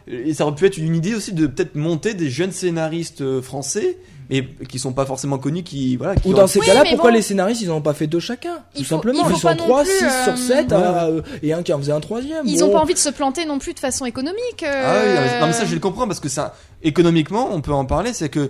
Et 0.08 0.34
ça 0.34 0.46
aurait 0.48 0.56
pu 0.56 0.66
être 0.66 0.78
une 0.78 0.96
idée 0.96 1.14
aussi 1.14 1.34
de 1.34 1.46
peut-être 1.48 1.76
monter 1.76 2.14
des 2.16 2.30
jeunes 2.32 2.52
scénaristes 2.52 3.22
euh, 3.22 3.42
français, 3.42 3.98
mais 4.42 4.66
qui 4.68 4.80
sont 4.80 4.94
pas 4.94 5.06
forcément 5.06 5.38
connus, 5.38 5.64
qui 5.64 5.96
voilà. 5.98 6.16
Qui 6.16 6.28
Ou 6.28 6.32
ont- 6.32 6.38
dans 6.38 6.48
ces 6.48 6.60
Oui, 6.60 6.66
cas-là, 6.66 6.84
pourquoi 6.90 7.12
bon. 7.12 7.16
les 7.18 7.22
scénaristes 7.22 7.62
ils 7.62 7.72
ont 7.72 7.82
pas 7.82 7.94
fait 7.94 8.08
deux 8.08 8.20
chacun 8.20 8.56
Tout 8.56 8.62
Il 8.78 8.86
faut- 8.86 8.96
simplement, 8.96 9.28
il 9.30 9.36
ils 9.36 9.40
sont 9.40 9.56
trois, 9.56 9.84
plus, 9.84 9.92
6 9.92 10.04
euh, 10.06 10.24
sur 10.26 10.38
7 10.38 10.72
ouais. 10.72 11.22
et 11.44 11.54
un 11.54 11.62
qui 11.64 11.72
en 11.74 11.78
faisait 11.78 11.92
un 11.92 12.00
troisième. 12.00 12.46
Ils 12.48 12.60
Bon. 12.60 12.66
ont 12.68 12.72
pas 12.72 12.80
envie 12.82 12.94
de 12.94 13.00
se 13.00 13.10
planter 13.10 13.46
non 13.46 13.60
plus 13.60 13.74
de 13.74 13.80
façon 13.80 14.06
économique. 14.06 14.64
Ah 14.66 15.02
oui, 15.04 15.10
non, 15.16 15.22
mais- 15.22 15.40
non, 15.42 15.48
mais 15.48 15.54
ça 15.54 15.64
euh, 15.64 15.66
je 15.68 15.74
le 15.74 15.80
comprends 15.80 16.08
parce 16.08 16.20
que 16.20 16.30
ça, 16.30 16.56
économiquement, 16.84 17.50
on 17.52 17.62
peut 17.62 17.74
en 17.74 17.86
parler, 17.86 18.14
c'est 18.14 18.30
que 18.30 18.50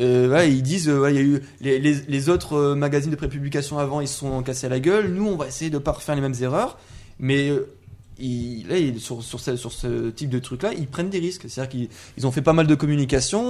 euh, 0.00 0.30
ouais, 0.30 0.50
ils 0.50 0.62
disent, 0.62 0.88
euh, 0.88 1.00
ouais, 1.00 1.12
il 1.12 1.16
y 1.16 1.18
a 1.18 1.22
eu 1.22 1.42
les, 1.60 1.78
les, 1.78 1.94
les 2.08 2.28
autres 2.30 2.54
euh, 2.56 2.74
magazines 2.74 3.10
de 3.10 3.16
prépublication 3.16 3.78
avant, 3.78 4.00
ils 4.00 4.08
se 4.08 4.18
sont 4.20 4.42
cassés 4.42 4.68
la 4.68 4.80
gueule. 4.80 5.08
Nous, 5.12 5.26
on 5.28 5.36
va 5.36 5.46
essayer 5.48 5.70
de 5.70 5.76
pas 5.78 5.92
refaire 5.92 6.14
les 6.14 6.22
mêmes 6.22 6.34
erreurs, 6.40 6.78
mais 7.18 7.50
euh, 7.50 7.66
ils, 8.18 8.66
là, 8.68 8.78
ils- 8.78 9.00
sur, 9.00 9.22
sur, 9.22 9.38
ce, 9.38 9.56
sur 9.56 9.70
ce 9.70 10.08
type 10.08 10.30
de 10.30 10.38
truc-là, 10.38 10.70
ils 10.78 10.86
prennent 10.86 11.10
des 11.10 11.18
risques. 11.18 11.42
C'est-à-dire 11.46 11.70
qu'ils 11.70 11.88
ils 12.16 12.26
ont 12.26 12.32
fait 12.32 12.40
pas 12.40 12.54
mal 12.54 12.66
de 12.66 12.74
communication. 12.74 13.42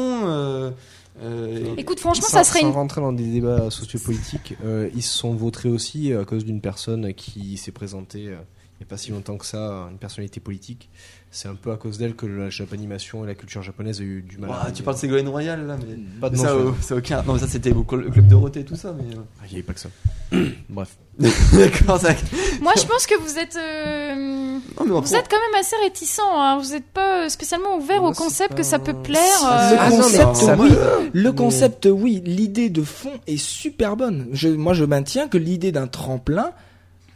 Euh, 1.21 1.75
Écoute, 1.77 2.01
franchement, 2.01 2.27
sans, 2.27 2.39
ça 2.39 2.45
serait 2.45 2.61
sans 2.61 2.69
une. 2.69 2.73
rentrer 2.75 3.01
dans 3.01 3.13
des 3.13 3.31
débats 3.31 3.71
sociopolitiques, 3.71 4.55
euh, 4.65 4.89
ils 4.95 5.03
se 5.03 5.17
sont 5.17 5.35
vautrés 5.35 5.69
aussi 5.69 6.13
à 6.13 6.25
cause 6.25 6.45
d'une 6.45 6.61
personne 6.61 7.13
qui 7.15 7.57
s'est 7.57 7.73
présentée 7.73 8.29
euh, 8.29 8.37
il 8.83 8.87
n'y 8.87 8.89
a 8.89 8.91
pas 8.91 8.97
si 8.97 9.13
longtemps 9.13 9.37
que 9.37 9.47
ça, 9.47 9.87
une 9.93 9.99
personnalité 9.99 10.41
politique. 10.41 10.91
C'est 11.31 11.47
un 11.49 11.55
peu 11.55 11.71
à 11.71 11.77
cause 11.77 11.99
d'elle 11.99 12.15
que 12.17 12.27
la 12.27 12.51
japanimation 12.51 13.23
et 13.25 13.29
la 13.29 13.35
culture 13.37 13.63
japonaise 13.63 14.01
a 14.01 14.03
eu 14.03 14.23
du 14.23 14.39
mal. 14.39 14.51
ouah, 14.51 14.71
tu 14.75 14.83
parles 14.83 14.97
de 14.97 15.01
Ségolène 15.01 15.29
Royal 15.29 15.67
là, 15.67 15.77
mais 15.79 15.95
Pas 16.21 16.29
de 16.31 16.37
mais 16.37 16.43
nom, 16.43 16.49
ça, 16.49 16.51
je- 16.51 16.67
euh, 16.67 16.71
ça 16.81 16.97
aucun. 16.97 17.23
Non, 17.23 17.35
mais 17.35 17.39
ça 17.39 17.47
c'était 17.49 17.73
au 17.73 17.85
club 17.85 18.27
Dorothée 18.27 18.61
et 18.61 18.65
tout 18.65 18.75
ça, 18.77 18.93
mais. 18.93 19.15
euh, 19.17 19.21
Ah, 19.41 19.45
Il 19.47 19.51
n'y 19.51 19.55
avait 19.55 19.63
pas 19.63 19.73
que 19.73 19.81
ça. 19.81 19.89
Bref. 20.69 20.97
D'accord, 21.19 22.01
ça. 22.01 22.15
Moi, 22.61 22.73
je 22.77 22.85
pense 22.85 23.07
que 23.07 23.19
vous 23.21 23.39
êtes. 23.39 23.57
euh, 23.57 24.15
Non, 24.17 24.85
mais 24.85 24.91
on 24.93 25.01
Vous 25.01 25.03
prend- 25.03 25.17
êtes 25.19 25.29
quand 25.31 25.37
même 25.39 25.61
assez 25.61 25.77
réticent. 25.77 26.21
Hein. 26.23 26.59
Vous 26.63 26.71
n'êtes 26.73 26.87
pas 26.87 27.25
euh, 27.25 27.29
spécialement 27.29 27.77
ouvert 27.77 28.01
Moi, 28.01 28.11
au 28.11 28.15
concept 28.15 28.51
pas- 28.51 28.57
que 28.57 28.63
ça 28.63 28.79
peut 28.79 28.95
plaire. 28.95 29.21
Le 29.43 29.75
euh, 29.75 29.77
Ah 29.79 29.91
non, 29.91 29.97
concept, 29.99 30.59
oui. 30.59 30.71
Le 31.13 31.31
Mais- 31.31 31.37
concept, 31.37 31.89
oui. 31.91 32.23
L'idée 32.27 32.69
de 32.71 32.83
fond 32.83 33.13
est 33.27 33.37
super 33.37 33.97
bonne. 33.97 34.29
Je, 34.33 34.49
moi, 34.49 34.75
je 34.75 34.85
maintiens 34.85 35.29
que 35.29 35.39
l'idée 35.39 35.71
d'un 35.73 35.87
tremplin, 35.87 36.51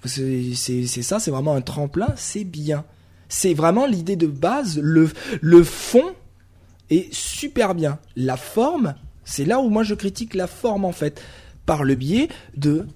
c'est 0.06 1.02
ça, 1.02 1.18
c'est 1.18 1.30
vraiment 1.30 1.54
un 1.54 1.60
tremplin, 1.60 2.08
c'est 2.16 2.44
bien. 2.44 2.84
C'est 3.28 3.54
vraiment 3.54 3.86
l'idée 3.86 4.16
de 4.16 4.26
base. 4.26 4.78
Le, 4.78 5.10
le 5.40 5.64
fond 5.64 6.04
est 6.90 7.12
super 7.12 7.74
bien. 7.74 7.98
La 8.14 8.36
forme, 8.36 8.94
c'est 9.24 9.44
là 9.44 9.58
où 9.58 9.68
moi 9.68 9.82
je 9.82 9.94
critique 9.94 10.34
la 10.34 10.46
forme 10.46 10.84
en 10.84 10.92
fait. 10.92 11.20
Par 11.64 11.82
le 11.82 11.96
biais 11.96 12.28
de 12.56 12.86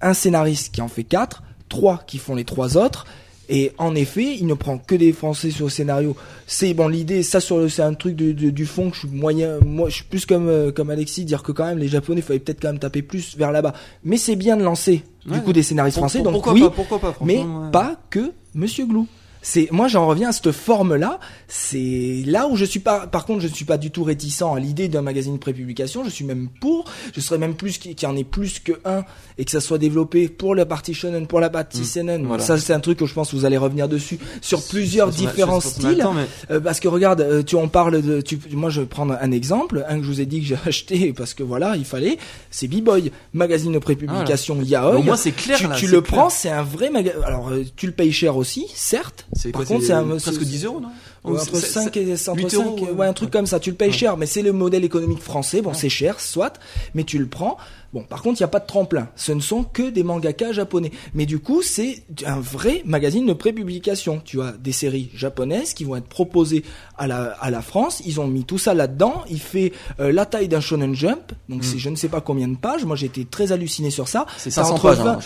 un 0.00 0.12
scénariste 0.12 0.74
qui 0.74 0.82
en 0.82 0.88
fait 0.88 1.04
quatre, 1.04 1.44
trois 1.68 2.02
qui 2.06 2.18
font 2.18 2.34
les 2.34 2.44
trois 2.44 2.76
autres, 2.76 3.06
Et 3.48 3.72
en 3.78 3.94
effet, 3.94 4.36
il 4.36 4.46
ne 4.46 4.54
prend 4.54 4.78
que 4.78 4.94
des 4.94 5.12
Français 5.12 5.50
sur 5.50 5.66
le 5.66 5.70
scénario. 5.70 6.16
C'est 6.46 6.72
bon 6.72 6.88
l'idée, 6.88 7.22
ça 7.22 7.40
sur 7.40 7.58
le, 7.58 7.68
c'est 7.68 7.82
un 7.82 7.94
truc 7.94 8.16
de, 8.16 8.32
du 8.32 8.66
fond 8.66 8.88
que 8.88 8.96
je 8.96 9.00
suis 9.00 9.08
moyen, 9.08 9.58
moi 9.60 9.90
je 9.90 9.96
suis 9.96 10.04
plus 10.04 10.24
comme 10.24 10.48
euh, 10.48 10.72
comme 10.72 10.90
Alexis 10.90 11.24
dire 11.24 11.42
que 11.42 11.52
quand 11.52 11.66
même 11.66 11.78
les 11.78 11.88
Japonais, 11.88 12.22
fallait 12.22 12.38
peut-être 12.38 12.60
quand 12.60 12.68
même 12.68 12.78
taper 12.78 13.02
plus 13.02 13.36
vers 13.36 13.52
là-bas. 13.52 13.74
Mais 14.02 14.16
c'est 14.16 14.36
bien 14.36 14.56
de 14.56 14.62
lancer. 14.62 15.04
Du 15.26 15.40
coup 15.42 15.52
des 15.52 15.62
scénaristes 15.62 15.96
Pour- 15.96 16.02
français, 16.02 16.18
pour- 16.18 16.24
donc 16.24 16.34
pourquoi 16.34 16.52
oui, 16.52 16.60
pas, 16.62 16.70
pourquoi 16.70 16.98
pas, 16.98 17.14
mais 17.22 17.38
ouais. 17.38 17.70
pas 17.72 17.96
que 18.10 18.32
Monsieur 18.54 18.86
Glou. 18.86 19.06
C'est 19.46 19.68
moi 19.70 19.88
j'en 19.88 20.06
reviens 20.06 20.30
à 20.30 20.32
cette 20.32 20.52
forme 20.52 20.96
là, 20.96 21.20
c'est 21.48 22.22
là 22.24 22.48
où 22.48 22.56
je 22.56 22.64
suis 22.64 22.80
pas 22.80 23.06
par 23.06 23.26
contre 23.26 23.40
je 23.42 23.48
ne 23.48 23.52
suis 23.52 23.66
pas 23.66 23.76
du 23.76 23.90
tout 23.90 24.02
réticent 24.02 24.40
à 24.42 24.58
l'idée 24.58 24.88
d'un 24.88 25.02
magazine 25.02 25.38
prépublication, 25.38 26.02
je 26.02 26.08
suis 26.08 26.24
même 26.24 26.48
pour, 26.62 26.86
je 27.14 27.20
serais 27.20 27.36
même 27.36 27.54
plus 27.54 27.76
qu'il 27.76 27.94
y 28.02 28.06
en 28.06 28.16
ait 28.16 28.24
plus 28.24 28.58
que 28.58 28.72
un 28.86 29.04
et 29.36 29.44
que 29.44 29.50
ça 29.50 29.60
soit 29.60 29.76
développé 29.76 30.28
pour 30.28 30.54
la 30.54 30.64
partie 30.64 30.94
shonen, 30.94 31.26
pour 31.26 31.40
la 31.40 31.50
partie 31.50 31.82
Mm, 31.82 31.84
seinen. 31.84 32.26
voilà. 32.26 32.42
Ça 32.42 32.56
c'est 32.56 32.72
un 32.72 32.80
truc 32.80 32.98
que 32.98 33.04
je 33.04 33.12
pense 33.12 33.32
que 33.32 33.36
vous 33.36 33.44
allez 33.44 33.58
revenir 33.58 33.86
dessus 33.86 34.18
sur 34.40 34.62
plusieurs 34.66 35.10
différents 35.10 35.60
styles. 35.60 35.98
temps, 35.98 36.14
mais- 36.14 36.24
Euh, 36.50 36.60
parce 36.60 36.80
que 36.80 36.88
regarde, 36.88 37.20
euh, 37.20 37.42
tu 37.42 37.56
en 37.56 37.68
parles 37.68 38.00
de, 38.00 38.22
tu, 38.22 38.38
moi 38.52 38.70
je 38.70 38.80
vais 38.80 38.86
prendre 38.86 39.14
un 39.20 39.30
exemple, 39.30 39.84
un 39.88 39.98
que 39.98 40.04
je 40.04 40.08
vous 40.08 40.20
ai 40.22 40.26
dit 40.26 40.40
que 40.40 40.46
j'ai 40.46 40.56
acheté 40.66 41.12
parce 41.12 41.34
que 41.34 41.42
voilà, 41.42 41.76
il 41.76 41.84
fallait, 41.84 42.16
c'est 42.50 42.66
B-Boy, 42.66 43.12
magazine 43.34 43.72
de 43.72 43.78
prépublication 43.78 44.60
Yaoi. 44.62 44.96
Au 44.98 45.02
moins, 45.02 45.16
c'est 45.16 45.32
clair, 45.32 45.58
tu, 45.58 45.66
là, 45.68 45.74
tu 45.76 45.86
le 45.86 46.00
clair. 46.00 46.18
prends, 46.18 46.30
c'est 46.30 46.48
un 46.50 46.62
vrai 46.62 46.88
magazine. 46.88 47.20
Alors 47.26 47.50
euh, 47.50 47.62
tu 47.76 47.84
le 47.86 47.92
payes 47.92 48.10
cher 48.12 48.38
aussi, 48.38 48.66
certes. 48.74 49.26
C'est 49.34 49.50
Par 49.50 49.60
quoi, 49.62 49.66
contre, 49.76 49.86
c'est 49.86 49.92
un 49.92 50.06
presque 50.06 50.32
c'est- 50.40 50.44
10 50.44 50.64
euros, 50.64 50.80
non? 50.80 50.88
Entre 51.24 51.56
c'est- 51.56 51.66
5 51.66 51.90
c'est- 51.94 52.00
et 52.02 52.12
entre 52.28 52.36
8 52.36 52.50
5 52.50 52.64
euros, 52.64 52.88
et- 52.88 52.92
ouais, 52.92 53.06
un 53.06 53.12
truc 53.14 53.30
comme 53.30 53.46
ça, 53.46 53.58
tu 53.58 53.70
le 53.70 53.76
payes 53.76 53.92
cher, 53.92 54.16
mais 54.16 54.26
c'est 54.26 54.42
le 54.42 54.52
modèle 54.52 54.84
économique 54.84 55.22
français. 55.22 55.62
Bon, 55.62 55.72
c'est 55.72 55.88
cher, 55.88 56.20
soit, 56.20 56.58
mais 56.94 57.04
tu 57.04 57.18
le 57.18 57.26
prends. 57.26 57.56
Bon, 57.94 58.02
par 58.02 58.22
contre, 58.22 58.40
il 58.40 58.42
n'y 58.42 58.46
a 58.46 58.48
pas 58.48 58.58
de 58.58 58.66
tremplin. 58.66 59.08
Ce 59.14 59.30
ne 59.30 59.40
sont 59.40 59.62
que 59.62 59.88
des 59.88 60.02
mangakas 60.02 60.50
japonais. 60.52 60.90
Mais 61.14 61.26
du 61.26 61.38
coup, 61.38 61.62
c'est 61.62 62.02
un 62.26 62.40
vrai 62.40 62.82
magazine 62.84 63.24
de 63.24 63.32
prépublication. 63.32 64.20
Tu 64.24 64.42
as 64.42 64.50
des 64.52 64.72
séries 64.72 65.10
japonaises 65.14 65.74
qui 65.74 65.84
vont 65.84 65.94
être 65.94 66.08
proposées 66.08 66.64
à 66.98 67.06
la, 67.06 67.26
à 67.40 67.50
la 67.50 67.62
France. 67.62 68.02
Ils 68.04 68.20
ont 68.20 68.26
mis 68.26 68.42
tout 68.44 68.58
ça 68.58 68.74
là-dedans. 68.74 69.22
Il 69.30 69.38
fait 69.40 69.72
euh, 70.00 70.10
la 70.12 70.26
taille 70.26 70.48
d'un 70.48 70.60
Shonen 70.60 70.94
Jump. 70.94 71.32
Donc, 71.48 71.62
c'est 71.64 71.78
je 71.78 71.88
ne 71.88 71.94
sais 71.94 72.08
pas 72.08 72.20
combien 72.20 72.48
de 72.48 72.56
pages. 72.56 72.84
Moi, 72.84 72.96
été 73.00 73.24
très 73.24 73.52
halluciné 73.52 73.90
sur 73.90 74.08
ça. 74.08 74.26
C'est 74.38 74.50
T'as 74.50 74.64
500 74.64 74.74
entre 74.74 74.82
pages, 74.82 74.98
20 74.98 75.12
hein. 75.12 75.18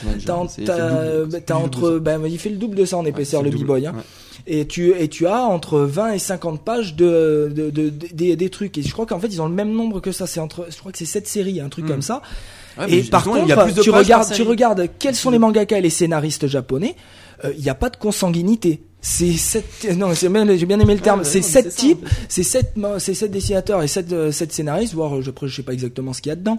T'as 1.46 1.54
entre, 1.54 1.98
ben, 1.98 2.20
il 2.26 2.38
fait 2.38 2.50
le 2.50 2.56
double 2.56 2.76
de 2.76 2.84
ça 2.84 2.98
en 2.98 3.04
épaisseur, 3.06 3.42
le 3.42 3.48
le 3.50 3.56
B-Boy. 3.56 3.86
Hein. 3.86 3.94
ouais. 3.96 4.02
Et 4.50 4.66
tu, 4.66 4.94
et 4.98 5.08
tu 5.08 5.26
as 5.26 5.42
entre 5.42 5.80
20 5.80 6.12
et 6.12 6.18
50 6.18 6.62
pages 6.64 6.96
de, 6.96 7.52
de, 7.54 7.68
de, 7.70 7.90
de- 7.90 8.06
des, 8.12 8.34
des 8.34 8.48
trucs. 8.48 8.78
Et 8.78 8.82
je 8.82 8.90
crois 8.92 9.04
qu'en 9.04 9.18
fait, 9.20 9.26
ils 9.28 9.42
ont 9.42 9.46
le 9.48 9.54
même 9.54 9.72
nombre 9.72 10.00
que 10.00 10.10
ça. 10.10 10.26
C'est 10.26 10.40
entre, 10.40 10.66
je 10.70 10.78
crois 10.78 10.90
que 10.90 10.96
c'est 10.96 11.04
7 11.04 11.28
séries, 11.28 11.60
un 11.60 11.68
truc 11.68 11.84
Mm. 11.84 11.88
comme 11.88 12.02
ça. 12.02 12.22
Ouais, 12.78 12.90
et 12.92 13.02
par 13.02 13.24
contre, 13.24 13.40
il 13.42 13.48
y 13.48 13.52
a 13.52 13.62
plus 13.62 13.74
de 13.74 13.82
tu 13.82 13.90
regardes, 13.90 14.32
tu 14.32 14.42
regardes 14.42 14.88
quels 14.98 15.14
sont 15.16 15.30
les 15.30 15.38
mangakas 15.38 15.76
et 15.78 15.82
les 15.82 15.90
scénaristes 15.90 16.46
japonais. 16.46 16.96
euh, 17.44 17.52
Il 17.58 17.62
n'y 17.62 17.68
a 17.68 17.74
pas 17.74 17.90
de 17.90 17.96
consanguinité. 17.96 18.80
C'est 19.00 19.32
sept, 19.32 19.64
non, 19.96 20.14
c'est 20.14 20.28
bien- 20.28 20.46
j'ai 20.56 20.66
bien 20.66 20.80
aimé 20.80 20.94
le 20.94 21.00
terme. 21.00 21.22
C'est 21.24 21.40
non, 21.40 21.46
sept 21.46 21.74
types, 21.74 22.08
c'est 22.28 22.42
sept, 22.42 22.72
c'est 22.98 23.14
sept 23.14 23.30
dessinateurs 23.30 23.82
et 23.82 23.88
sept, 23.88 24.12
euh, 24.12 24.32
sept 24.32 24.52
scénaristes. 24.52 24.94
Voire, 24.94 25.16
euh, 25.18 25.22
je, 25.22 25.30
je 25.46 25.54
sais 25.56 25.62
pas 25.62 25.72
exactement 25.72 26.12
ce 26.12 26.20
qu'il 26.22 26.30
y 26.30 26.32
a 26.32 26.36
dedans. 26.36 26.58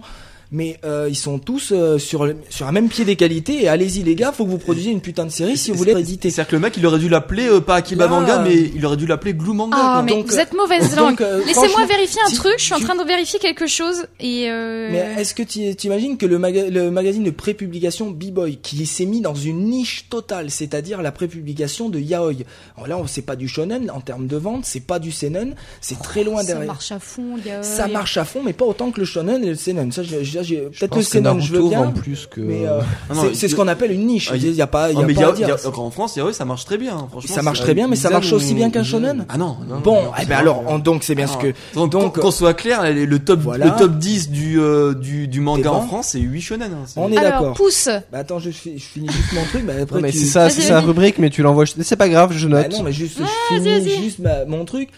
Mais 0.52 0.78
euh, 0.84 1.06
ils 1.08 1.14
sont 1.16 1.38
tous 1.38 1.70
euh, 1.72 1.98
sur 1.98 2.24
le- 2.26 2.36
sur 2.48 2.66
un 2.66 2.72
même 2.72 2.88
pied 2.88 3.04
d'égalité. 3.04 3.62
Et 3.62 3.68
allez-y 3.68 4.02
les 4.02 4.16
gars, 4.16 4.32
faut 4.32 4.44
que 4.44 4.50
vous 4.50 4.58
produisiez 4.58 4.90
une 4.90 5.00
putain 5.00 5.24
de 5.24 5.30
série 5.30 5.56
si 5.56 5.70
vous 5.70 5.76
voulez 5.78 5.92
éditer. 5.92 6.30
C'est-à-dire 6.30 6.50
que 6.50 6.56
le 6.56 6.62
mec, 6.62 6.74
il 6.76 6.84
aurait 6.86 6.98
dû 6.98 7.08
l'appeler 7.08 7.46
euh, 7.48 7.60
pas 7.60 7.76
Akiba 7.76 8.04
Là, 8.06 8.10
Manga, 8.10 8.38
mais 8.40 8.56
il 8.74 8.84
aurait 8.84 8.96
dû 8.96 9.06
l'appeler 9.06 9.32
Glue 9.34 9.52
Manga. 9.52 9.76
Ah, 9.78 9.92
quoi. 9.94 10.02
mais 10.02 10.10
Donc, 10.12 10.26
vous 10.26 10.36
euh, 10.36 10.40
êtes 10.40 10.52
mauvaise 10.52 10.96
langue. 10.96 11.22
euh, 11.22 11.40
Laissez-moi 11.46 11.86
vérifier 11.86 12.20
un 12.26 12.30
si 12.30 12.34
truc, 12.36 12.54
je 12.58 12.64
suis 12.64 12.74
en 12.74 12.80
train 12.80 12.96
de 12.96 13.04
vérifier 13.06 13.38
quelque 13.38 13.66
chose 13.68 14.06
et 14.18 14.50
euh... 14.50 14.88
Mais 14.90 15.20
est-ce 15.22 15.34
que 15.34 15.42
tu 15.44 15.74
t'imagines 15.76 16.16
que 16.18 16.26
le, 16.26 16.38
maga- 16.38 16.68
le 16.68 16.90
magazine 16.90 17.22
de 17.22 17.30
prépublication 17.30 18.10
B-Boy, 18.10 18.58
qui 18.60 18.84
s'est 18.86 19.04
mis 19.06 19.20
dans 19.20 19.34
une 19.36 19.66
niche 19.66 20.06
totale, 20.10 20.50
c'est-à-dire 20.50 21.00
la 21.02 21.12
prépublication 21.12 21.88
de 21.90 22.00
Yaoi. 22.00 22.32
Alors 22.76 22.88
là, 22.88 22.98
on- 22.98 23.06
c'est 23.06 23.22
pas 23.22 23.36
du 23.36 23.46
shonen 23.46 23.90
en 23.90 24.00
termes 24.00 24.26
de 24.26 24.36
vente, 24.36 24.64
c'est 24.64 24.80
pas 24.84 24.98
du 24.98 25.12
seinen, 25.12 25.54
c'est 25.80 26.00
très 26.02 26.24
loin 26.24 26.40
ça 26.40 26.48
derrière. 26.48 26.66
marche 26.66 26.90
à 26.90 26.98
fond, 26.98 27.36
il 27.38 27.46
y 27.46 27.50
a- 27.52 27.62
Ça 27.62 27.86
marche 27.86 28.16
à 28.16 28.24
fond, 28.24 28.42
mais 28.44 28.52
pas 28.52 28.64
autant 28.64 28.90
que 28.90 28.98
le 29.00 29.06
shonen 29.06 29.44
et 29.44 29.48
le 29.50 29.54
seinen. 29.54 29.92
Ça, 29.92 30.02
peut-être 30.42 30.96
le 30.96 31.02
seinen, 31.02 31.40
je 31.40 31.52
veux 31.52 31.68
bien. 31.68 31.86
plus 31.90 32.26
que. 32.30 32.40
Mais 32.40 32.66
euh, 32.66 32.80
Ah 33.08 33.14
non, 33.14 33.22
c'est 33.34 33.48
ce 33.48 33.54
qu'on 33.54 33.68
appelle 33.68 33.92
une 33.92 34.06
niche. 34.06 34.30
Ah, 34.32 34.36
Il 34.36 34.50
y 34.52 34.62
a 34.62 34.66
pas, 34.66 34.90
il 34.90 34.94
y 34.94 35.00
Ah, 35.00 35.04
a 35.04 35.06
mais 35.06 35.14
pas 35.14 35.20
il 35.20 35.22
y 35.22 35.24
à 35.24 35.28
a- 35.28 35.32
dire. 35.32 35.46
il 35.46 35.50
y 35.62 35.66
a- 35.66 35.68
encore 35.68 35.84
en 35.84 35.90
France, 35.90 36.18
ça 36.32 36.44
marche 36.44 36.64
très 36.64 36.78
bien. 36.78 36.94
hein, 36.96 37.06
Franchement, 37.10 37.34
Ça 37.34 37.42
marche 37.42 37.60
très 37.60 37.74
bien, 37.74 37.88
mais 37.88 37.96
ça 37.96 38.10
marche 38.10 38.32
aussi 38.32 38.54
bien 38.54 38.70
qu'un 38.70 38.84
shonen. 38.84 39.24
Ah 39.28 39.38
non. 39.38 39.56
Bon, 39.84 39.98
eh 40.20 40.26
ben 40.26 40.36
alors, 40.38 40.64
on- 40.68 40.78
donc 40.78 41.04
c'est 41.04 41.14
bien 41.14 41.26
ce 41.26 41.34
Ah, 41.38 41.42
que. 41.42 41.86
Donc, 41.88 42.18
qu'on 42.18 42.30
soit 42.30 42.54
clair, 42.54 42.82
le 42.92 43.18
top, 43.18 43.40
le 43.56 43.78
top 43.78 43.98
10 43.98 44.30
du, 44.30 44.58
euh, 44.60 44.94
du, 44.94 45.28
du 45.28 45.40
manga 45.40 45.72
en. 45.72 45.82
France, 45.82 46.08
c'est 46.12 46.20
8 46.20 46.40
shonen. 46.40 46.70
hein, 46.72 46.84
On 46.96 47.10
est 47.12 47.16
d'accord. 47.16 47.54
pouce. 47.54 47.88
Bah 48.12 48.18
attends, 48.18 48.38
je, 48.38 48.50
fi- 48.50 48.78
je 48.78 48.84
finis 48.84 49.08
juste 49.10 49.32
mon 49.32 49.44
truc. 49.44 49.64
Mais 50.00 50.12
c'est 50.12 50.24
ça, 50.24 50.50
c'est 50.50 50.62
sa 50.62 50.80
rubrique, 50.80 51.18
mais 51.18 51.30
tu 51.30 51.42
l'envoies. 51.42 51.64
C'est 51.80 51.96
pas 51.96 52.08
grave, 52.08 52.32
je 52.32 52.46
Bah 52.48 52.62
note. 52.62 52.72
non, 52.72 52.82
mais 52.82 52.92
juste, 52.92 53.18
je 53.18 53.60
finis 53.60 53.90
juste 54.02 54.18
mon 54.46 54.64
truc. 54.64 54.90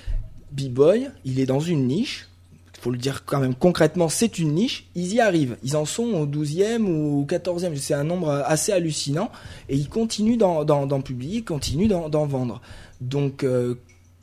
B-Boy, 0.53 1.09
il 1.25 1.41
est 1.41 1.47
dans 1.47 1.61
une 1.61 1.87
niche. 1.87 2.29
Faut 2.83 2.91
le 2.91 2.99
dire 2.99 3.25
quand 3.25 3.39
même 3.39 3.55
concrètement, 3.55 4.09
c'est 4.09 4.41
une 4.41 4.55
niche. 4.55 4.89
Ils 4.97 5.15
y 5.15 5.21
arrivent. 5.21 5.57
Ils 5.63 5.77
en 5.77 5.85
sont 5.85 6.03
au 6.03 6.27
12e 6.27 6.83
ou 6.83 7.21
au 7.21 7.25
14e. 7.25 7.77
C'est 7.77 7.95
un 7.95 8.03
nombre 8.03 8.29
assez 8.45 8.73
hallucinant. 8.73 9.31
Et 9.69 9.77
ils 9.77 9.89
continuent 9.89 10.37
d'en, 10.37 11.01
publier, 11.01 11.39
ils 11.39 11.45
continuent 11.45 11.87
d'en, 11.87 12.27
vendre. 12.27 12.61
Donc, 13.01 13.45
euh, 13.45 13.77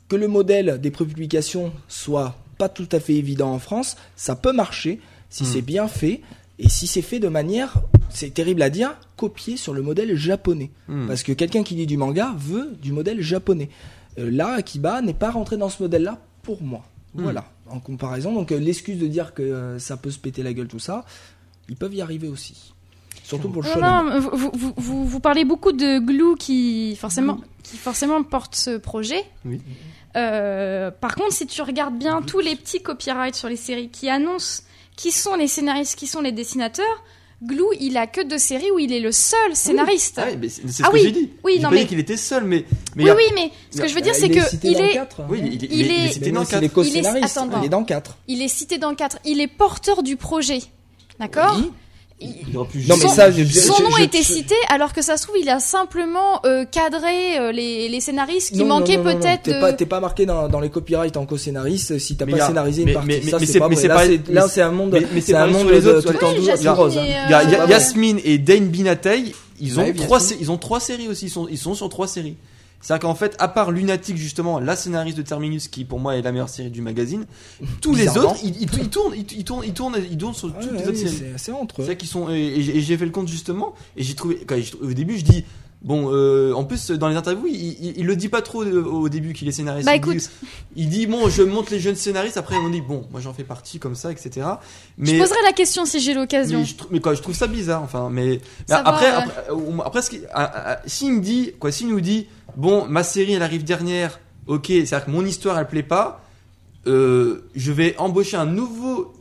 que 0.08 0.16
le 0.16 0.28
modèle 0.28 0.78
des 0.78 0.90
prépublications 0.90 1.72
soit 1.88 2.36
pas 2.58 2.68
tout 2.68 2.88
à 2.92 3.00
fait 3.00 3.14
évident 3.14 3.50
en 3.50 3.58
France, 3.58 3.96
ça 4.14 4.36
peut 4.36 4.52
marcher 4.52 5.00
si 5.30 5.44
Hmm. 5.44 5.46
c'est 5.46 5.62
bien 5.62 5.88
fait. 5.88 6.20
Et 6.58 6.68
si 6.68 6.86
c'est 6.86 7.00
fait 7.00 7.18
de 7.18 7.28
manière, 7.28 7.80
c'est 8.10 8.34
terrible 8.34 8.60
à 8.60 8.68
dire, 8.68 8.94
copié 9.16 9.56
sur 9.56 9.72
le 9.72 9.80
modèle 9.80 10.14
japonais. 10.16 10.70
Hmm. 10.86 11.06
Parce 11.06 11.22
que 11.22 11.32
quelqu'un 11.32 11.62
qui 11.62 11.76
lit 11.76 11.86
du 11.86 11.96
manga 11.96 12.34
veut 12.36 12.76
du 12.82 12.92
modèle 12.92 13.22
japonais. 13.22 13.70
Euh, 14.18 14.30
là, 14.30 14.52
Akiba 14.52 15.00
n'est 15.00 15.14
pas 15.14 15.30
rentré 15.30 15.56
dans 15.56 15.70
ce 15.70 15.82
modèle-là 15.82 16.18
pour 16.42 16.62
moi. 16.62 16.84
Hmm. 17.14 17.22
Voilà, 17.22 17.46
en 17.70 17.80
comparaison. 17.80 18.32
Donc 18.34 18.52
euh, 18.52 18.58
l'excuse 18.58 18.98
de 18.98 19.06
dire 19.06 19.34
que 19.34 19.42
euh, 19.42 19.78
ça 19.78 19.96
peut 19.96 20.10
se 20.10 20.18
péter 20.18 20.42
la 20.42 20.52
gueule, 20.52 20.68
tout 20.68 20.78
ça, 20.78 21.04
ils 21.68 21.76
peuvent 21.76 21.94
y 21.94 22.02
arriver 22.02 22.28
aussi. 22.28 22.72
Surtout 23.22 23.48
pour 23.48 23.62
le 23.62 23.80
Non, 23.80 24.04
non, 24.04 24.20
vous, 24.20 24.30
vous- 24.32 24.50
vous, 24.54 24.72
vous, 24.76 25.04
vous 25.06 25.20
parlez 25.20 25.44
beaucoup 25.44 25.72
de 25.72 25.98
Glue 26.00 26.36
qui 26.38 26.96
forcément, 26.96 27.40
qui 27.62 27.76
forcément 27.76 28.22
porte 28.24 28.54
ce 28.56 28.76
projet. 28.76 29.24
Oui. 29.44 29.60
Euh, 30.16 30.90
par 30.90 31.14
contre, 31.14 31.32
si 31.32 31.46
tu 31.46 31.62
regardes 31.62 31.96
bien 31.96 32.22
tous 32.22 32.40
les 32.40 32.56
petits 32.56 32.82
copyrights 32.82 33.36
sur 33.36 33.48
les 33.48 33.56
séries 33.56 33.88
qui 33.88 34.08
annoncent 34.10 34.62
qui 34.96 35.12
sont 35.12 35.34
les 35.36 35.46
scénaristes, 35.46 35.96
qui 35.96 36.06
sont 36.08 36.20
les 36.20 36.32
dessinateurs, 36.32 37.04
Glue, 37.42 37.64
il 37.80 37.96
a 37.96 38.06
que 38.06 38.20
deux 38.22 38.36
séries 38.38 38.70
où 38.70 38.78
il 38.78 38.92
est 38.92 39.00
le 39.00 39.12
seul 39.12 39.54
scénariste. 39.56 40.16
Ah 40.18 40.26
oui, 40.30 40.36
mais 40.38 40.48
c'est 40.50 40.60
c'est 40.66 40.72
ce 40.72 40.82
Ah 40.84 40.88
que 40.88 40.94
oui, 40.94 41.00
j'ai 41.04 41.12
dit. 41.12 41.30
oui, 41.42 41.52
J'ai 41.56 41.62
non, 41.62 41.68
pas 41.70 41.74
mais- 41.74 41.80
dit 41.82 41.86
qu'il 41.88 41.98
était 41.98 42.18
seul, 42.18 42.44
mais. 42.44 42.66
mais 42.96 43.04
il 43.04 43.06
oui, 43.06 43.10
a- 43.10 43.16
oui, 43.16 43.22
mais 43.34 43.50
ce 43.70 43.80
que 43.80 43.88
je 43.88 43.94
veux 43.94 44.02
dire, 44.02 44.14
c'est 44.14 44.26
il 44.26 44.34
que 44.34 44.40
est 44.40 44.48
cité 44.50 44.68
il 44.68 44.74
dans 44.76 44.84
est, 44.84 44.92
4. 44.92 45.22
Oui, 45.30 45.40
il, 45.42 45.54
il- 45.54 45.64
Il 45.64 45.72
il 45.80 45.90
est, 45.90 46.04
il 46.06 46.12
cité 46.12 46.32
dans 46.32 46.40
oui, 46.40 46.46
c'est 46.50 46.60
les 46.60 46.68
4. 46.68 46.74
co-scénaristes. 46.74 47.36
attends, 47.38 47.60
Il 47.62 47.64
est 47.64 47.68
dans 47.70 47.84
4. 47.84 48.16
il 48.28 48.42
est 48.42 48.48
cité 48.48 48.76
dans 48.76 48.90
le 48.90 48.96
4. 48.96 49.18
Il 49.24 49.40
est 49.40 49.46
porteur 49.48 50.02
du 50.02 50.16
projet. 50.16 50.58
D'accord 51.18 51.56
Oui. 51.58 51.70
Il- 52.22 52.34
pu 52.66 52.84
Non, 52.86 52.96
mais 52.96 53.02
Son- 53.02 53.08
ça, 53.08 53.30
je- 53.30 53.44
je- 53.44 53.58
Son 53.60 53.74
je- 53.78 53.82
nom 53.82 53.90
je- 53.96 54.02
était 54.02 54.18
je- 54.22 54.32
cité 54.32 54.54
alors 54.68 54.92
que 54.92 55.00
ça 55.00 55.16
se 55.16 55.22
trouve 55.22 55.36
il 55.40 55.48
a 55.48 55.58
simplement 55.58 56.44
euh, 56.44 56.64
cadré 56.66 57.38
euh, 57.38 57.50
les, 57.52 57.88
les 57.88 58.00
scénaristes 58.00 58.52
qui 58.52 58.58
Non, 58.58 58.66
manquaient 58.80 58.98
peut-être. 58.98 59.42
T'es 59.44 59.58
pas, 59.58 59.72
t'es 59.72 59.86
pas 59.86 60.00
marqué 60.00 60.26
dans, 60.26 60.48
dans 60.48 60.60
les 60.60 60.68
copyrights 60.68 61.16
en 61.16 61.24
co-scénariste 61.24 61.98
si 61.98 62.16
t'as 62.16 62.26
pas 62.26 62.44
a- 62.44 62.46
scénarisé 62.48 62.84
mais- 62.84 62.90
une 62.90 62.94
partie. 62.94 63.08
mais- 63.08 63.30
ça, 63.30 63.38
mais 63.38 63.46
c'est 63.46 63.58
pas 63.58 63.68
pas- 63.94 64.04
là, 64.32 64.48
c'est- 64.48 64.60
un 64.60 64.70
monde, 64.70 64.90
mais- 65.14 65.20
c'est 65.22 65.34
un 65.34 65.46
monde 65.46 65.70
les 65.70 65.80
de 65.80 65.88
autres, 65.88 66.12
hein. 66.98 67.04
euh. 67.64 67.66
Yasmine 67.70 68.20
et 68.24 68.36
Dane 68.38 68.66
Binatei, 68.68 69.32
ils 69.60 69.80
ont 69.80 69.92
trois, 69.94 70.18
ils 70.40 70.50
ont 70.50 70.58
trois 70.58 70.80
séries 70.80 71.08
aussi. 71.08 71.26
Ils 71.26 71.30
sont, 71.30 71.48
ils 71.50 71.58
sont 71.58 71.74
sur 71.74 71.88
trois 71.88 72.06
séries. 72.06 72.36
C'est-à-dire 72.80 73.02
qu'en 73.08 73.14
fait, 73.14 73.36
à 73.38 73.48
part 73.48 73.70
Lunatic 73.72 74.16
justement, 74.16 74.58
la 74.58 74.74
scénariste 74.74 75.18
de 75.18 75.22
Terminus, 75.22 75.68
qui 75.68 75.84
pour 75.84 76.00
moi 76.00 76.16
est 76.16 76.22
la 76.22 76.32
meilleure 76.32 76.48
série 76.48 76.70
du 76.70 76.80
magazine, 76.80 77.26
tous 77.82 77.94
les 77.94 78.08
autres, 78.16 78.36
ils, 78.42 78.56
ils, 78.62 78.68
ils 78.80 78.88
tournent, 78.88 79.14
ils, 79.14 79.26
ils 79.38 79.44
tournent, 79.44 79.64
ils 79.66 79.74
tournent, 79.74 79.96
ils 80.10 80.16
tournent 80.16 80.34
sur 80.34 80.52
toutes 80.54 80.72
les 80.72 80.88
autres 80.88 80.96
séries. 80.96 81.22
c'est- 81.36 81.52
entre 81.52 81.76
C'est 81.76 81.82
eux. 81.82 81.86
ça 81.86 81.94
qui 81.94 82.06
sont 82.06 82.30
et, 82.30 82.38
et 82.40 82.80
j'ai- 82.80 82.96
fait 82.96 83.04
le 83.04 83.10
compte 83.10 83.28
justement 83.28 83.74
et 83.96 84.02
j'ai 84.02 84.14
trouvé 84.14 84.44
quand 84.46 84.56
au 84.82 84.92
début 84.94 85.18
je 85.18 85.24
dis 85.24 85.44
bon 85.82 86.10
euh, 86.12 86.52
en 86.52 86.64
plus 86.64 86.90
dans 86.90 87.08
les 87.08 87.16
interviews 87.16 87.46
il, 87.46 87.54
il, 87.54 87.94
il 87.98 88.06
le 88.06 88.14
dit 88.14 88.28
pas 88.28 88.42
trop 88.42 88.62
euh, 88.62 88.82
au 88.84 89.08
début 89.08 89.32
qu'il 89.32 89.48
est 89.48 89.52
scénariste. 89.52 89.86
Bah, 89.86 89.94
il, 89.96 90.00
dit, 90.02 90.10
écoute. 90.10 90.30
il 90.76 90.88
dit 90.90 91.06
bon 91.06 91.28
je 91.30 91.42
monte 91.42 91.70
les 91.70 91.80
jeunes 91.80 91.96
scénaristes 91.96 92.36
après 92.36 92.56
on 92.56 92.68
dit 92.68 92.82
bon 92.82 93.06
moi 93.10 93.20
j'en 93.22 93.32
fais 93.32 93.44
partie 93.44 93.78
comme 93.78 93.94
ça 93.94 94.10
etc. 94.12 94.46
Je 94.98 95.12
Mais 95.12 95.18
poserai 95.18 95.38
la 95.44 95.52
question 95.52 95.84
si 95.86 96.00
j'ai 96.00 96.12
l'occasion. 96.14 96.60
mais, 96.90 96.96
je, 96.96 97.00
quoi, 97.00 97.14
je 97.14 97.22
trouve 97.22 97.34
ça 97.34 97.46
bizarre, 97.46 97.82
enfin, 97.82 98.08
mais, 98.10 98.26
mais 98.26 98.40
Ça 98.66 98.82
va, 98.82 98.88
après, 98.90 99.06
ouais. 99.06 99.12
après, 99.12 99.42
euh, 99.50 99.78
après, 99.84 100.02
ce 100.02 100.10
qui- 100.10 100.20
ah, 100.34 100.80
s'il 100.86 101.12
me 101.12 101.20
dit, 101.20 101.52
quoi, 101.58 101.72
s'il 101.72 101.88
nous 101.88 102.00
dit, 102.02 102.26
bon, 102.56 102.86
ma 102.86 103.02
série, 103.02 103.32
elle 103.34 103.42
arrive 103.42 103.64
dernière, 103.64 104.20
ok, 104.46 104.66
c'est-à-dire 104.68 105.04
que 105.06 105.10
mon 105.10 105.24
histoire, 105.24 105.58
elle 105.58 105.66
plaît 105.68 105.82
pas, 105.82 106.24
euh, 106.86 107.42
je 107.54 107.72
vais 107.72 107.94
embaucher 107.98 108.36
un 108.36 108.46
nouveau 108.46 109.12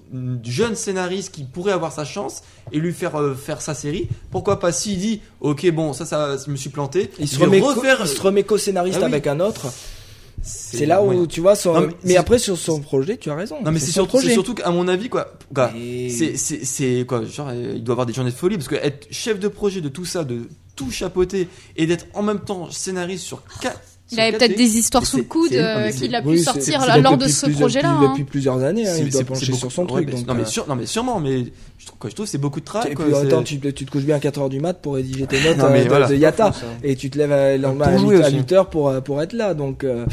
jeune 0.44 0.76
scénariste 0.76 1.32
qui 1.34 1.44
pourrait 1.44 1.72
avoir 1.74 1.92
sa 1.92 2.04
chance 2.06 2.42
et 2.72 2.80
lui 2.80 2.94
faire 2.94 3.16
euh, 3.20 3.36
faire 3.36 3.62
sa 3.62 3.74
série. 3.76 4.08
Pourquoi 4.32 4.60
pas 4.60 4.72
s'il 4.72 4.98
dit, 4.98 5.22
ok, 5.42 5.70
bon, 5.72 5.94
ça, 5.94 6.06
ça, 6.06 6.36
je 6.44 6.50
me 6.50 6.56
suis 6.56 6.70
planté, 6.72 7.12
Il 7.20 7.28
se 7.28 7.38
remet, 7.40 7.60
co- 7.60 7.74
refaire. 7.74 8.00
il 8.02 8.08
se 8.08 8.20
remet 8.22 8.44
co-scénariste 8.44 8.98
Ah 9.02 9.06
oui. 9.06 9.12
avec 9.12 9.28
un 9.28 9.40
autre. 9.40 9.68
C'est 10.42 10.86
là 10.86 11.04
où 11.04 11.28
tu 11.28 11.42
vois 11.42 11.56
son. 11.56 11.74
Non, 11.74 11.90
mais 12.06 12.16
après 12.16 12.40
sur 12.40 12.58
son 12.58 12.80
projet, 12.80 13.18
tu 13.18 13.30
as 13.30 13.36
raison. 13.36 13.58
Non 13.62 13.72
mais 13.74 13.80
c'est 13.80 13.92
surtout, 13.92 14.22
c'est 14.22 14.32
surtout 14.32 14.54
qu'à 14.56 14.72
mon 14.72 14.88
avis 14.88 15.10
quoi, 15.10 15.34
quoi 15.54 15.70
Et- 15.78 16.10
c'est 16.10 16.38
c'est 16.38 16.64
c'est 16.64 17.06
quoi 17.06 17.26
genre 17.26 17.50
euh, 17.52 17.74
il 17.76 17.84
doit 17.84 17.92
avoir 17.94 18.06
des 18.06 18.14
journées 18.14 18.32
de 18.32 18.36
folie 18.38 18.56
parce 18.56 18.70
que 18.70 18.76
être 18.76 19.06
chef 19.12 19.38
de 19.38 19.50
projet 19.50 19.82
de 19.82 19.90
tout 19.90 20.06
ça 20.06 20.24
de 20.24 20.44
tout 20.80 20.92
chapeauter 20.92 21.50
et 21.76 21.86
d'être 21.86 22.06
en 22.14 22.24
même 22.24 22.40
temps 22.40 22.72
scénariste 22.72 23.26
sur 23.26 23.44
quatre. 23.62 23.80
Il 24.12 24.20
avait 24.20 24.36
peut-être 24.36 24.58
des 24.58 24.78
histoires 24.78 25.06
sous 25.06 25.18
le 25.18 25.24
coude 25.24 25.54
euh, 25.54 25.92
qu'il 25.92 26.16
a 26.16 26.22
pu 26.24 26.30
Oui, 26.30 26.40
sortir 26.42 26.84
lors 27.00 27.16
de 27.18 27.28
ce 27.28 27.46
projet-là. 27.48 27.90
Depuis, 27.92 28.06
hein. 28.06 28.10
depuis 28.10 28.24
plusieurs 28.24 28.64
années, 28.64 28.88
hein, 28.88 28.96
il 28.98 29.10
doit 29.12 29.24
pencher 29.24 29.54
sur 29.54 29.72
son 29.72 29.84
ouais, 29.84 29.88
truc. 29.88 30.06
mais- 30.08 30.14
donc, 30.14 30.28
non, 30.28 30.34
mais 30.34 30.42
euh, 30.42 30.46
sûr, 30.46 30.66
non 30.68 30.76
mais 30.76 30.88
sûrement, 30.88 31.20
mais 31.20 31.44
je 31.78 31.86
trouve, 31.86 32.00
quoi, 32.00 32.10
je 32.10 32.16
trouve 32.16 32.26
que 32.26 32.32
c'est 32.32 32.40
beaucoup 32.40 32.60
de 32.60 32.66
travail. 32.66 32.96
Attends, 33.24 33.44
tu, 33.44 33.60
tu 33.60 33.86
te 33.86 33.92
couches 33.92 34.06
bien 34.06 34.16
à 34.16 34.20
4h 34.20 34.50
du 34.50 34.60
mat 34.62 34.74
pour 34.82 34.96
rédiger 34.96 35.28
tes 35.28 35.40
notes 35.44 35.58
Non, 35.58 35.66
euh, 35.66 35.70
mais 35.74 35.84
de, 35.84 35.90
voilà. 35.90 36.08
de 36.08 36.16
Yata. 36.16 36.54
Et 36.84 36.96
tu 36.96 37.12
te 37.12 37.20
lèves 37.20 37.32
à, 37.32 37.56
le 37.56 37.62
lendemain 37.62 37.86
Pour 37.86 37.94
à 37.94 37.98
jouer 37.98 38.16
8, 38.18 38.24
à 38.24 38.28
aussi. 38.30 38.36
8 38.38 38.52
heures 38.54 38.70
pour, 38.72 38.92
pour 39.04 39.22
être 39.22 39.34
là. 39.34 39.54
Donc, 39.54 39.84
euh, 39.84 40.06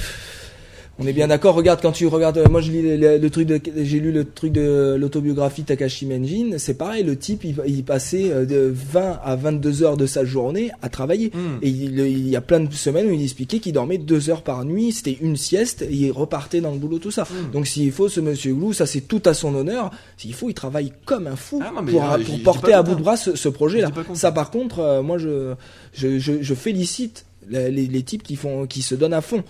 on 0.99 1.07
est 1.07 1.13
bien 1.13 1.29
d'accord. 1.29 1.55
Regarde, 1.55 1.81
quand 1.83 1.93
tu 1.93 2.07
regardes, 2.07 2.39
euh, 2.39 2.49
moi 2.49 2.61
je 2.61 2.71
lis 2.73 2.81
le, 2.83 2.97
le- 2.97 3.19
le 3.19 3.31
truc 3.31 3.49
j'ai 3.77 4.01
lu 4.01 4.13
le 4.13 4.25
truc 4.25 4.53
de 4.53 4.97
l'autobiographie 4.99 5.63
de 5.63 5.67
Takashi 5.67 6.07
Menjin. 6.07 6.57
C'est 6.59 6.75
pareil, 6.79 7.05
le 7.05 7.17
type, 7.17 7.45
il, 7.45 7.55
il 7.67 7.85
passait 7.85 8.31
euh, 8.33 8.47
de 8.47 8.73
20 8.93 9.21
à 9.23 9.37
22 9.37 9.83
heures 9.83 9.97
de 9.97 10.07
sa 10.07 10.25
journée 10.25 10.71
à 10.81 10.89
travailler. 10.89 11.31
Hmm. 11.35 11.59
Et 11.61 11.69
il, 11.69 11.99
il 11.99 12.29
y 12.29 12.37
a 12.37 12.41
plein 12.41 12.61
de 12.61 12.73
semaines 12.73 13.07
où 13.09 13.13
il 13.13 13.23
expliquait 13.23 13.59
qu'il 13.59 13.73
dormait 13.75 13.99
deux 13.99 14.31
heures 14.31 14.43
par 14.43 14.65
nuit, 14.65 14.93
c'était 14.93 15.19
une 15.21 15.37
sieste, 15.37 15.83
et 15.83 15.93
il 15.93 16.11
repartait 16.13 16.61
dans 16.61 16.71
le 16.73 16.79
boulot, 16.79 16.99
tout 16.99 17.11
ça. 17.11 17.25
Mm. 17.25 17.53
Donc 17.53 17.67
s'il 17.67 17.93
faut, 17.93 18.09
ce 18.09 18.21
monsieur 18.21 18.55
Glou, 18.55 18.73
ça 18.73 18.87
c'est 18.87 19.03
tout 19.03 19.23
à 19.27 19.35
son 19.35 19.55
honneur. 19.55 19.91
S'il 20.17 20.33
faut, 20.35 20.49
il 20.49 20.55
travaille 20.55 20.93
comme 21.05 21.27
un 21.27 21.37
fou 21.37 21.61
Ah 21.63 21.73
non, 21.75 21.85
pour, 21.85 22.11
euh, 22.11 22.19
pour 22.19 22.43
porter 22.43 22.73
à 22.73 22.83
bout 22.83 22.93
de 22.95 23.01
hein. 23.01 23.03
bras 23.03 23.17
ce, 23.17 23.37
ce 23.37 23.49
projet-là. 23.49 23.91
Ça 24.15 24.33
par 24.33 24.51
contre, 24.51 24.79
euh, 24.81 25.03
moi 25.03 25.19
je, 25.19 25.55
je, 25.93 26.19
je, 26.19 26.41
je 26.41 26.55
félicite 26.55 27.27
les, 27.49 27.71
les, 27.71 27.87
les 27.87 28.03
types 28.03 28.23
qui 28.23 28.37
font, 28.37 28.67
qui 28.67 28.81
se 28.83 28.95
donnent 28.95 29.13
à 29.15 29.21
fond. 29.21 29.45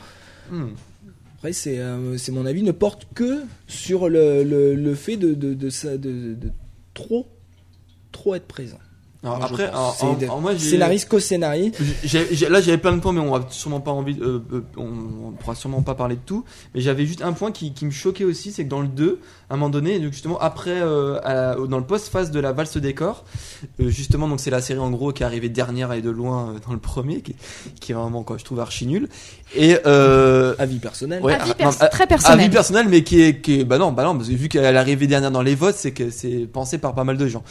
Hmm. 0.51 0.66
Après, 1.37 1.53
c'est 1.53 1.78
euh, 1.78 2.16
c'est 2.16 2.32
mon 2.32 2.47
avis, 2.47 2.62
ne 2.62 2.72
porte 2.72 3.07
que 3.14 3.43
sur 3.66 4.09
le, 4.09 4.95
fait 4.95 5.16
de, 5.16 5.34
de, 5.34 5.53
de, 5.53 6.34
de 6.34 6.51
trop, 6.95 7.26
trop 8.11 8.34
être 8.34 8.47
présent. 8.47 8.78
Alors, 9.22 9.38
Moi, 9.38 9.46
je 9.48 9.52
après, 9.54 9.66
alors, 9.68 9.96
C'est 9.98 10.04
alors, 10.04 10.16
de- 10.18 10.24
alors, 10.24 10.40
moi, 10.40 10.58
Scénariste, 10.58 11.08
co-scénariste. 11.08 11.78
Là 12.50 12.60
j'avais 12.60 12.78
plein 12.78 12.92
de 12.92 13.00
points 13.00 13.12
mais 13.12 13.20
on 13.20 13.32
va 13.36 13.44
sûrement 13.50 13.80
pas 13.80 13.90
envie 13.90 14.16
euh, 14.20 14.40
euh, 14.52 14.60
on, 14.76 15.28
on 15.28 15.32
pourra 15.32 15.54
sûrement 15.54 15.82
pas 15.82 15.94
parler 15.94 16.16
de 16.16 16.20
tout 16.24 16.44
mais 16.74 16.80
j'avais 16.80 17.06
juste 17.06 17.22
un 17.22 17.32
point 17.32 17.50
qui, 17.50 17.72
qui 17.72 17.84
me 17.86 17.90
choquait 17.90 18.24
aussi 18.24 18.52
c'est 18.52 18.64
que 18.64 18.68
dans 18.70 18.80
le 18.80 18.88
2 18.88 19.18
à 19.50 19.54
un 19.54 19.56
moment 19.56 19.70
donné 19.70 19.98
donc 19.98 20.12
justement 20.12 20.38
après 20.38 20.70
euh, 20.80 21.18
à 21.24 21.54
dans 21.56 21.78
le 21.78 21.84
post 21.84 22.08
phase 22.08 22.30
de 22.30 22.40
la 22.40 22.52
valse 22.52 22.76
des 22.76 22.94
corps 22.94 23.24
euh, 23.80 23.88
justement 23.88 24.28
donc 24.28 24.38
c'est 24.40 24.50
la 24.50 24.60
série 24.60 24.78
en 24.80 24.90
gros 24.90 25.12
qui 25.12 25.22
est 25.22 25.26
arrivée 25.26 25.48
dernière 25.48 25.92
et 25.92 26.02
de 26.02 26.10
loin 26.10 26.50
euh, 26.54 26.58
dans 26.66 26.72
le 26.72 26.78
premier 26.78 27.20
qui, 27.22 27.34
qui 27.80 27.92
est 27.92 27.94
vraiment 27.94 28.22
quoi 28.22 28.36
je 28.38 28.44
trouve 28.44 28.60
archi 28.60 28.86
nul 28.86 29.08
et 29.54 29.76
euh, 29.86 30.54
Avis 30.58 30.78
personnel. 30.78 31.22
Ouais, 31.22 31.34
Avis 31.34 31.50
ah, 31.52 31.54
pers- 31.54 31.66
non, 31.70 31.76
ah, 31.80 31.88
très 31.88 32.06
personnel. 32.06 32.40
avis 32.40 32.50
personnel 32.50 32.86
mais 32.88 33.02
qui 33.02 33.22
est, 33.22 33.40
qui 33.40 33.60
est 33.60 33.64
bah 33.64 33.78
non 33.78 33.92
bah 33.92 34.04
non 34.04 34.16
parce 34.16 34.28
que 34.28 34.34
vu 34.34 34.48
qu'elle 34.48 34.64
est 34.64 34.78
arrivée 34.78 35.06
dernière 35.06 35.30
dans 35.30 35.42
les 35.42 35.54
votes 35.54 35.76
c'est 35.76 35.92
que 35.92 36.10
c'est 36.10 36.46
pensé 36.52 36.78
par 36.78 36.94
pas 36.94 37.04
mal 37.04 37.16
de 37.16 37.26
gens 37.26 37.42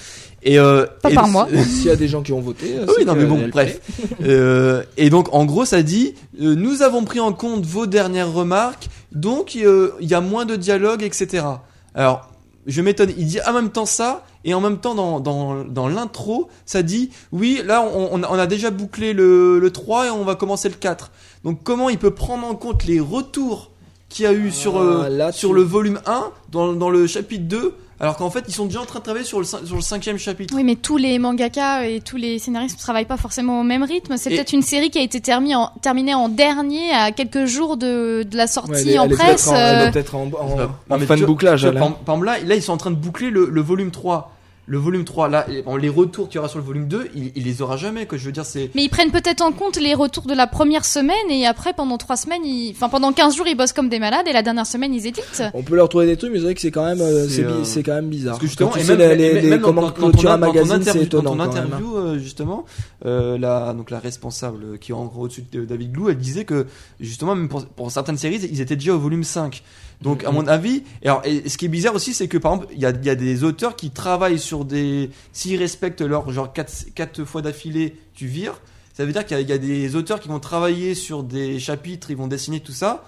et 0.43 0.59
euh, 0.59 0.85
Pas 1.01 1.09
et- 1.11 1.15
par 1.15 1.27
moi. 1.27 1.47
S'il 1.63 1.85
y 1.85 1.89
a 1.89 1.95
des 1.95 2.07
gens 2.07 2.21
qui 2.21 2.33
ont 2.33 2.41
voté. 2.41 2.75
euh, 2.77 2.85
oui, 2.87 2.93
c'est 2.99 3.05
non, 3.05 3.15
mais 3.15 3.25
bon, 3.25 3.47
bref. 3.49 3.79
Euh, 4.23 4.83
et 4.97 5.09
donc, 5.09 5.33
en 5.33 5.45
gros, 5.45 5.65
ça 5.65 5.81
dit, 5.83 6.15
euh, 6.41 6.55
nous 6.55 6.81
avons 6.81 7.03
pris 7.03 7.19
en 7.19 7.33
compte 7.33 7.65
vos 7.65 7.85
dernières 7.85 8.31
remarques, 8.31 8.87
donc 9.11 9.55
euh, 9.55 9.91
il 9.99 10.07
y 10.09 10.13
a 10.13 10.21
moins 10.21 10.45
de 10.45 10.55
dialogue, 10.55 11.03
etc. 11.03 11.45
Alors, 11.93 12.29
je 12.65 12.81
m'étonne, 12.81 13.11
il 13.17 13.25
dit 13.27 13.39
en 13.47 13.53
même 13.53 13.69
temps 13.69 13.85
ça, 13.85 14.23
et 14.43 14.53
en 14.53 14.61
même 14.61 14.77
temps, 14.77 14.95
dans, 14.95 15.19
dans, 15.19 15.63
dans 15.63 15.87
l'intro, 15.87 16.49
ça 16.65 16.81
dit, 16.83 17.09
oui, 17.31 17.61
là, 17.65 17.81
on, 17.81 18.09
on 18.11 18.23
a- 18.23 18.27
on 18.31 18.37
a 18.39 18.47
déjà 18.47 18.69
bouclé 18.71 19.13
le, 19.13 19.59
le 19.59 19.69
3 19.71 20.07
et 20.07 20.09
on 20.11 20.23
va 20.23 20.35
commencer 20.35 20.69
le 20.69 20.75
4. 20.75 21.11
Donc, 21.43 21.59
comment 21.63 21.89
il 21.89 21.97
peut 21.97 22.11
prendre 22.11 22.45
en 22.47 22.55
compte 22.55 22.85
les 22.85 22.99
retours 22.99 23.71
qu'il 24.09 24.23
y 24.23 24.27
a 24.27 24.33
eu 24.33 24.51
sur, 24.51 24.77
euh, 24.77 25.03
Ah, 25.05 25.09
là, 25.09 25.31
sur 25.31 25.49
tu- 25.49 25.55
le 25.55 25.61
volume 25.61 25.99
1, 26.05 26.29
dans, 26.51 26.73
dans 26.73 26.89
le 26.89 27.05
chapitre 27.07 27.45
2, 27.45 27.73
alors 27.99 28.17
qu'en 28.17 28.29
fait, 28.29 28.43
ils 28.47 28.53
sont 28.53 28.65
déjà 28.65 28.81
en 28.81 28.85
train 28.85 28.99
de 28.99 29.03
travailler 29.05 29.25
sur 29.25 29.39
le, 29.39 29.45
sur 29.45 29.75
le 29.75 29.81
cinquième 29.81 30.17
chapitre. 30.17 30.53
Oui, 30.55 30.63
mais 30.63 30.75
tous 30.75 30.97
les 30.97 31.17
mangaka 31.19 31.87
et 31.87 32.01
tous 32.01 32.17
les 32.17 32.39
scénaristes 32.39 32.77
ne 32.77 32.81
travaillent 32.81 33.05
pas 33.05 33.17
forcément 33.17 33.61
au 33.61 33.63
même 33.63 33.83
rythme. 33.83 34.17
C'est 34.17 34.31
Et- 34.31 34.35
peut-être 34.35 34.53
une 34.53 34.61
série 34.61 34.89
qui 34.89 34.99
a 34.99 35.01
été 35.01 35.21
terminée 35.21 35.55
en, 35.55 35.67
terminée 35.81 36.13
en 36.13 36.27
dernier, 36.29 36.91
à 36.91 37.11
quelques 37.11 37.45
jours 37.45 37.77
de, 37.77 38.23
de 38.23 38.35
la 38.37 38.47
sortie 38.47 38.71
Ouais, 38.71 38.81
elle 38.81 38.89
est- 38.89 38.99
en 38.99 39.05
elle 39.05 39.11
est 39.13 39.15
presse. 39.15 39.45
peut-être 39.45 39.51
en- 39.51 39.55
elle 39.55 39.75
euh, 39.75 39.87
est 39.87 39.91
peut-être 39.91 40.15
en, 40.15 40.21
en, 40.23 40.27
Non, 40.57 40.69
en 40.89 40.97
mais 40.97 41.05
fin 41.05 41.15
de 41.15 41.25
bouclage. 41.25 41.63
vois, 41.65 41.71
par, 41.73 41.83
hein. 41.87 41.97
par 42.05 42.15
exemple, 42.15 42.25
là, 42.25 42.37
là, 42.45 42.55
ils 42.55 42.61
sont 42.61 42.73
en 42.73 42.77
train 42.77 42.91
de 42.91 42.95
boucler 42.95 43.29
le, 43.29 43.49
le 43.49 43.61
volume 43.61 43.91
3. 43.91 44.34
Le 44.67 44.79
volume 44.79 45.03
3, 45.05 45.29
là, 45.29 45.45
les 45.79 45.89
retours 45.89 46.27
qu'il 46.27 46.37
y 46.37 46.39
aura 46.39 46.47
sur 46.47 46.57
le 46.57 46.65
volume 46.65 46.87
2, 46.87 47.09
il, 47.13 47.31
il 47.35 47.43
les 47.43 47.61
aura 47.61 47.77
jamais, 47.77 48.07
que 48.07 48.17
je 48.17 48.25
veux 48.25 48.31
dire, 48.31 48.45
c'est. 48.45 48.71
Mais 48.73 48.83
ils 48.83 48.89
prennent 48.89 49.11
peut-être 49.11 49.41
en 49.41 49.51
compte 49.51 49.77
les 49.77 49.93
retours 49.93 50.25
de 50.25 50.33
la 50.33 50.47
première 50.47 50.85
semaine 50.85 51.15
et 51.29 51.45
après, 51.45 51.73
pendant 51.73 51.99
trois 51.99 52.17
semaines, 52.17 52.43
ils... 52.43 52.71
enfin 52.71 52.89
pendant 52.89 53.13
15 53.13 53.35
jours, 53.35 53.45
ils 53.47 53.55
bossent 53.55 53.73
comme 53.73 53.89
des 53.89 53.99
malades 53.99 54.27
et 54.27 54.33
la 54.33 54.41
dernière 54.41 54.65
semaine, 54.65 54.91
ils 54.91 55.05
éditent. 55.05 55.43
On 55.53 55.61
peut 55.61 55.75
leur 55.75 55.87
trouver 55.87 56.07
des 56.07 56.17
trucs, 56.17 56.31
mais 56.31 56.39
c'est 56.39 56.45
vrai 56.45 56.55
que 56.55 56.61
c'est 56.61 56.71
quand 56.71 56.83
même, 56.83 56.99
euh, 56.99 57.27
C'est, 57.27 57.35
c'est 57.35 57.41
bi- 57.43 57.47
euh, 57.53 57.63
c'est 57.63 57.83
quand 57.83 57.93
même 57.93 58.09
bizarre. 58.09 58.31
Parce 58.33 58.41
que 58.41 58.47
justement, 58.47 58.69
Quand 58.69 58.75
tu 58.77 58.81
et 58.81 58.85
sais 58.85 58.97
même, 58.97 59.09
les, 59.19 59.33
les, 59.33 59.49
même- 59.51 59.51
les 59.51 59.61
ton- 59.61 59.91
clôture 59.91 60.31
ton 60.31 60.37
magazine, 60.39 60.71
interview- 60.77 60.91
c'est 60.93 61.03
étonnant 61.03 61.35
Dans 61.35 61.45
ton 61.45 61.49
quand 61.51 61.55
même. 61.57 61.63
hein. 61.65 61.67
interview, 61.67 61.97
euh, 61.97 62.17
justement, 62.17 62.65
euh, 63.05 63.37
la, 63.37 63.71
donc 63.73 63.91
la 63.91 63.99
responsable 63.99 64.79
qui 64.79 64.93
est 64.93 64.95
en 64.95 65.05
gros 65.05 65.25
au-dessus 65.25 65.43
de 65.51 65.63
David 65.63 65.91
Glou, 65.91 66.09
elle 66.09 66.17
disait 66.17 66.45
que, 66.45 66.65
justement, 66.99 67.35
même 67.35 67.49
pour, 67.49 67.65
pour 67.67 67.91
certaines 67.91 68.17
séries, 68.17 68.39
ils 68.51 68.61
étaient 68.61 68.75
déjà 68.75 68.95
au 68.95 68.99
volume 68.99 69.23
5. 69.23 69.61
Donc, 70.05 70.23
à 70.23 70.31
mon 70.31 70.47
avis, 70.47 70.83
et 71.01 71.09
alors, 71.09 71.21
et 71.25 71.49
ce 71.49 71.57
qui 71.57 71.65
est 71.65 71.69
bizarre 71.69 71.93
aussi, 71.95 72.13
c'est 72.13 72.27
que 72.29 72.37
par 72.37 72.53
exemple, 72.53 72.71
il 72.73 72.79
y 72.79 72.85
a, 72.85 72.91
il 72.91 73.03
y 73.05 73.09
a 73.09 73.15
des 73.15 73.43
auteurs 73.43 73.75
qui 73.75 73.89
travaillent 73.91 74.39
sur 74.39 74.63
des. 74.63 75.09
S'ils 75.33 75.57
respectent 75.59 76.01
leur 76.01 76.31
genre 76.31 76.53
4, 76.53 76.93
quatre 76.95 77.23
fois 77.25 77.41
d'affilée, 77.41 77.97
tu 78.13 78.27
vires. 78.27 78.61
Ça 78.93 79.03
veut 79.03 79.11
dire 79.11 79.25
qu'il 79.25 79.35
y, 79.35 79.39
a- 79.39 79.41
il 79.41 79.49
y 79.49 79.51
a 79.51 79.57
des 79.57 79.95
auteurs 79.97 80.21
qui 80.21 80.29
vont 80.29 80.39
travailler 80.39 80.95
sur 80.95 81.23
des 81.23 81.59
chapitres, 81.59 82.11
ils 82.11 82.15
vont 82.17 82.27
dessiner 82.27 82.61
tout 82.61 82.71
ça, 82.71 83.03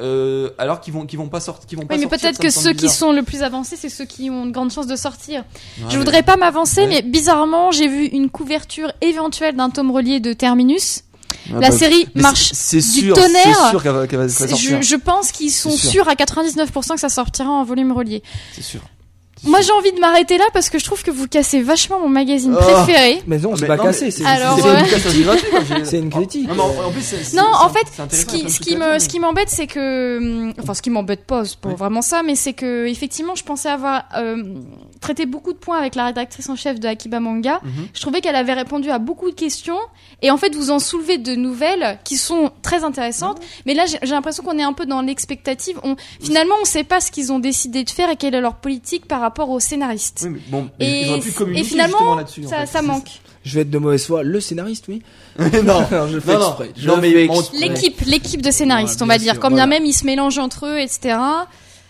euh, 0.00 0.50
alors 0.58 0.80
qu'ils 0.80 0.92
vont, 0.94 1.04
qu'ils 1.06 1.18
vont 1.18 1.28
pas 1.28 1.40
sortir. 1.40 1.66
Qu'ils 1.68 1.78
vont 1.78 1.84
pas 1.86 1.94
Oui, 1.94 2.00
mais 2.00 2.08
sortir, 2.08 2.30
peut-être 2.30 2.36
ça 2.36 2.42
me 2.42 2.48
que 2.48 2.52
ceux 2.54 2.70
qui 2.70 2.76
bizarre. 2.86 2.96
sont 2.96 3.12
le 3.12 3.22
plus 3.22 3.42
avancés, 3.42 3.76
c'est 3.76 3.88
ceux 3.90 4.06
qui 4.06 4.30
ont 4.30 4.46
de 4.46 4.50
grandes 4.50 4.72
chances 4.72 4.86
de 4.86 4.96
sortir. 4.96 5.40
Ouais, 5.42 5.44
Je 5.78 5.84
mais- 5.92 5.96
voudrais 5.98 6.22
pas 6.22 6.36
m'avancer, 6.36 6.80
Ouais. 6.80 6.86
mais 6.88 7.02
bizarrement, 7.02 7.70
j'ai 7.70 7.86
vu 7.86 8.06
une 8.06 8.30
couverture 8.30 8.90
éventuelle 9.02 9.54
d'un 9.56 9.70
tome 9.70 9.90
relié 9.90 10.18
de 10.20 10.32
Terminus. 10.32 11.04
Ah, 11.48 11.60
La 11.60 11.70
bah, 11.70 11.76
série 11.76 12.06
marche 12.14 12.50
c'est 12.54 12.76
du 12.78 12.82
sûr, 12.82 13.14
tonnerre. 13.14 13.56
C'est 13.64 13.70
sûr 13.70 13.82
qu'elle 13.82 13.92
va, 13.92 14.06
qu'elle 14.06 14.18
va- 14.18 14.26
qu'elle 14.26 14.46
va 14.46 14.48
sortir. 14.48 14.80
Je, 14.82 14.86
je 14.86 14.96
pense 14.96 15.32
qu'ils 15.32 15.50
sont 15.50 15.70
sûr. 15.70 15.90
sûrs 15.90 16.08
à 16.08 16.14
99% 16.14 16.94
que 16.94 17.00
ça 17.00 17.08
sortira 17.08 17.48
en 17.50 17.64
volume 17.64 17.92
relié. 17.92 18.22
C'est 18.52 18.62
sûr. 18.62 18.80
Moi, 19.42 19.62
j'ai 19.62 19.72
envie 19.72 19.92
de 19.92 19.98
m'arrêter 20.00 20.36
là 20.36 20.44
parce 20.52 20.68
que 20.68 20.78
je 20.78 20.84
trouve 20.84 21.02
que 21.02 21.10
vous 21.10 21.26
cassez 21.26 21.62
vachement 21.62 21.98
mon 21.98 22.10
magazine 22.10 22.54
Oh. 22.54 22.62
préféré. 22.62 23.22
Mais 23.26 23.38
non, 23.38 23.56
c'est 23.56 23.62
mais 23.62 23.68
pas 23.68 23.78
non, 23.78 23.84
cassé. 23.84 24.10
C'est 24.10 24.22
Alors, 24.26 24.58
une 24.58 25.84
c'est 25.86 26.10
critique. 26.10 26.46
Non, 26.46 26.54
mais 26.76 26.84
en, 26.84 26.90
plus, 26.90 27.00
c'est- 27.00 27.34
Non, 27.34 27.46
en 27.58 27.70
fait, 27.70 27.86
c'est 28.10 28.16
ce 28.16 28.26
qui, 28.26 28.50
ce 28.50 28.60
me, 28.76 28.98
ce 28.98 29.08
m'embête, 29.18 29.48
c'est 29.48 29.66
que, 29.66 30.52
enfin, 30.60 30.74
ce 30.74 30.82
qui 30.82 30.90
m'embête 30.90 31.24
pas, 31.24 31.46
c'est 31.46 31.56
pas 31.58 31.70
Oui. 31.70 31.74
vraiment 31.74 32.02
ça, 32.02 32.22
mais 32.22 32.34
c'est 32.36 32.52
que, 32.52 32.86
effectivement, 32.86 33.34
je 33.34 33.42
pensais 33.42 33.70
avoir 33.70 34.02
euh, 34.18 34.42
traité 35.00 35.24
beaucoup 35.26 35.52
de 35.52 35.58
points 35.58 35.78
avec 35.78 35.94
la 35.94 36.06
rédactrice 36.06 36.48
en 36.50 36.56
chef 36.56 36.78
de 36.78 36.86
Akiba 36.86 37.20
Manga. 37.20 37.60
Mhm. 37.62 37.88
Je 37.94 38.00
trouvais 38.00 38.20
qu'elle 38.20 38.36
avait 38.36 38.52
répondu 38.52 38.90
à 38.90 38.98
beaucoup 38.98 39.30
de 39.30 39.34
questions, 39.34 39.78
et 40.22 40.30
en 40.30 40.36
fait, 40.36 40.54
vous 40.54 40.70
en 40.70 40.78
soulevez 40.78 41.16
de 41.18 41.34
nouvelles 41.34 41.98
qui 42.04 42.16
sont 42.16 42.50
très 42.62 42.84
intéressantes. 42.84 43.38
Mais 43.66 43.74
là, 43.74 43.84
j'ai 43.86 43.98
l'impression 44.10 44.42
qu'on 44.42 44.58
est 44.58 44.62
un 44.62 44.72
peu 44.74 44.86
dans 44.86 45.00
l'expectative. 45.02 45.78
On, 45.82 45.96
finalement, 46.20 46.54
on 46.60 46.64
sait 46.64 46.84
pas 46.84 47.00
ce 47.00 47.10
qu'ils 47.10 47.32
ont 47.32 47.38
décidé 47.38 47.82
de 47.84 47.90
faire 47.90 48.10
et 48.10 48.16
quelle 48.16 48.34
est 48.34 48.40
leur 48.40 48.56
politique 48.56 49.06
par 49.06 49.20
rapport 49.20 49.48
aux 49.50 49.60
scénaristes. 49.60 50.20
Oui, 50.24 50.30
mais 50.34 50.40
bon, 50.48 50.68
Et, 50.78 51.02
ils 51.02 51.08
auraient 51.10 51.20
pu 51.20 51.32
communiquer 51.32 51.62
et 51.62 51.68
finalement, 51.68 51.96
justement 51.98 52.14
là-dessus. 52.16 52.44
en 52.46 52.48
ça, 52.48 52.58
fait. 52.60 52.66
ça 52.66 52.82
manque. 52.82 53.08
Je 53.42 53.54
vais 53.54 53.62
être 53.62 53.70
de 53.70 53.78
mauvaise 53.78 54.04
foi. 54.06 54.22
Le 54.22 54.38
scénariste, 54.38 54.84
oui. 54.88 55.02
non, 55.38 55.46
je 55.48 56.20
fais 56.20 56.34
non, 56.34 56.40
non. 56.40 56.46
exprès. 56.48 56.70
Je 56.76 56.90
fais. 56.90 57.56
L'équipe, 57.56 58.00
l'équipe 58.02 58.42
de 58.42 58.50
scénaristes, 58.50 59.00
Ouais, 59.00 59.04
on 59.04 59.06
va 59.06 59.16
dire. 59.16 59.32
sûr, 59.32 59.40
Quand 59.40 59.48
bien 59.48 59.64
voilà. 59.64 59.78
même 59.78 59.86
ils 59.86 59.94
se 59.94 60.04
mélangent 60.04 60.38
entre 60.38 60.66
eux, 60.66 60.78
etc. 60.78 61.16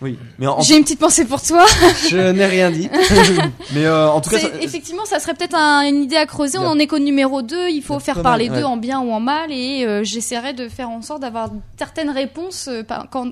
oui, 0.01 0.17
mais 0.39 0.47
en, 0.47 0.59
J'ai 0.61 0.75
une 0.77 0.83
petite 0.83 0.99
pensée 0.99 1.25
pour 1.25 1.41
toi. 1.41 1.65
Je 2.09 2.31
n'ai 2.31 2.45
rien 2.45 2.71
dit. 2.71 2.89
mais 3.73 3.85
euh, 3.85 4.09
en 4.09 4.19
tout 4.21 4.29
cas, 4.29 4.39
ça- 4.39 4.47
effectivement, 4.61 5.05
ça 5.05 5.19
serait 5.19 5.33
peut-être 5.33 5.55
un- 5.55 5.81
une 5.87 6.03
idée 6.03 6.15
à 6.15 6.25
creuser. 6.25 6.57
On 6.57 6.65
en 6.65 6.79
est 6.79 6.87
qu'au 6.87 6.99
numéro 6.99 7.41
2. 7.41 7.69
Il 7.69 7.81
faut 7.83 7.99
faire 7.99 8.21
parler 8.21 8.49
d'eux 8.49 8.55
ouais. 8.55 8.63
en 8.63 8.77
bien 8.77 8.99
ou 9.01 9.11
en 9.11 9.19
mal. 9.19 9.51
Et 9.51 9.85
euh, 9.85 10.03
j'essaierai 10.03 10.53
de 10.53 10.67
faire 10.69 10.89
en 10.89 11.01
sorte 11.01 11.21
d'avoir 11.21 11.49
certaines 11.77 12.09
réponses 12.09 12.67
euh, 12.67 12.83
par- 12.83 13.07
quand- 13.11 13.31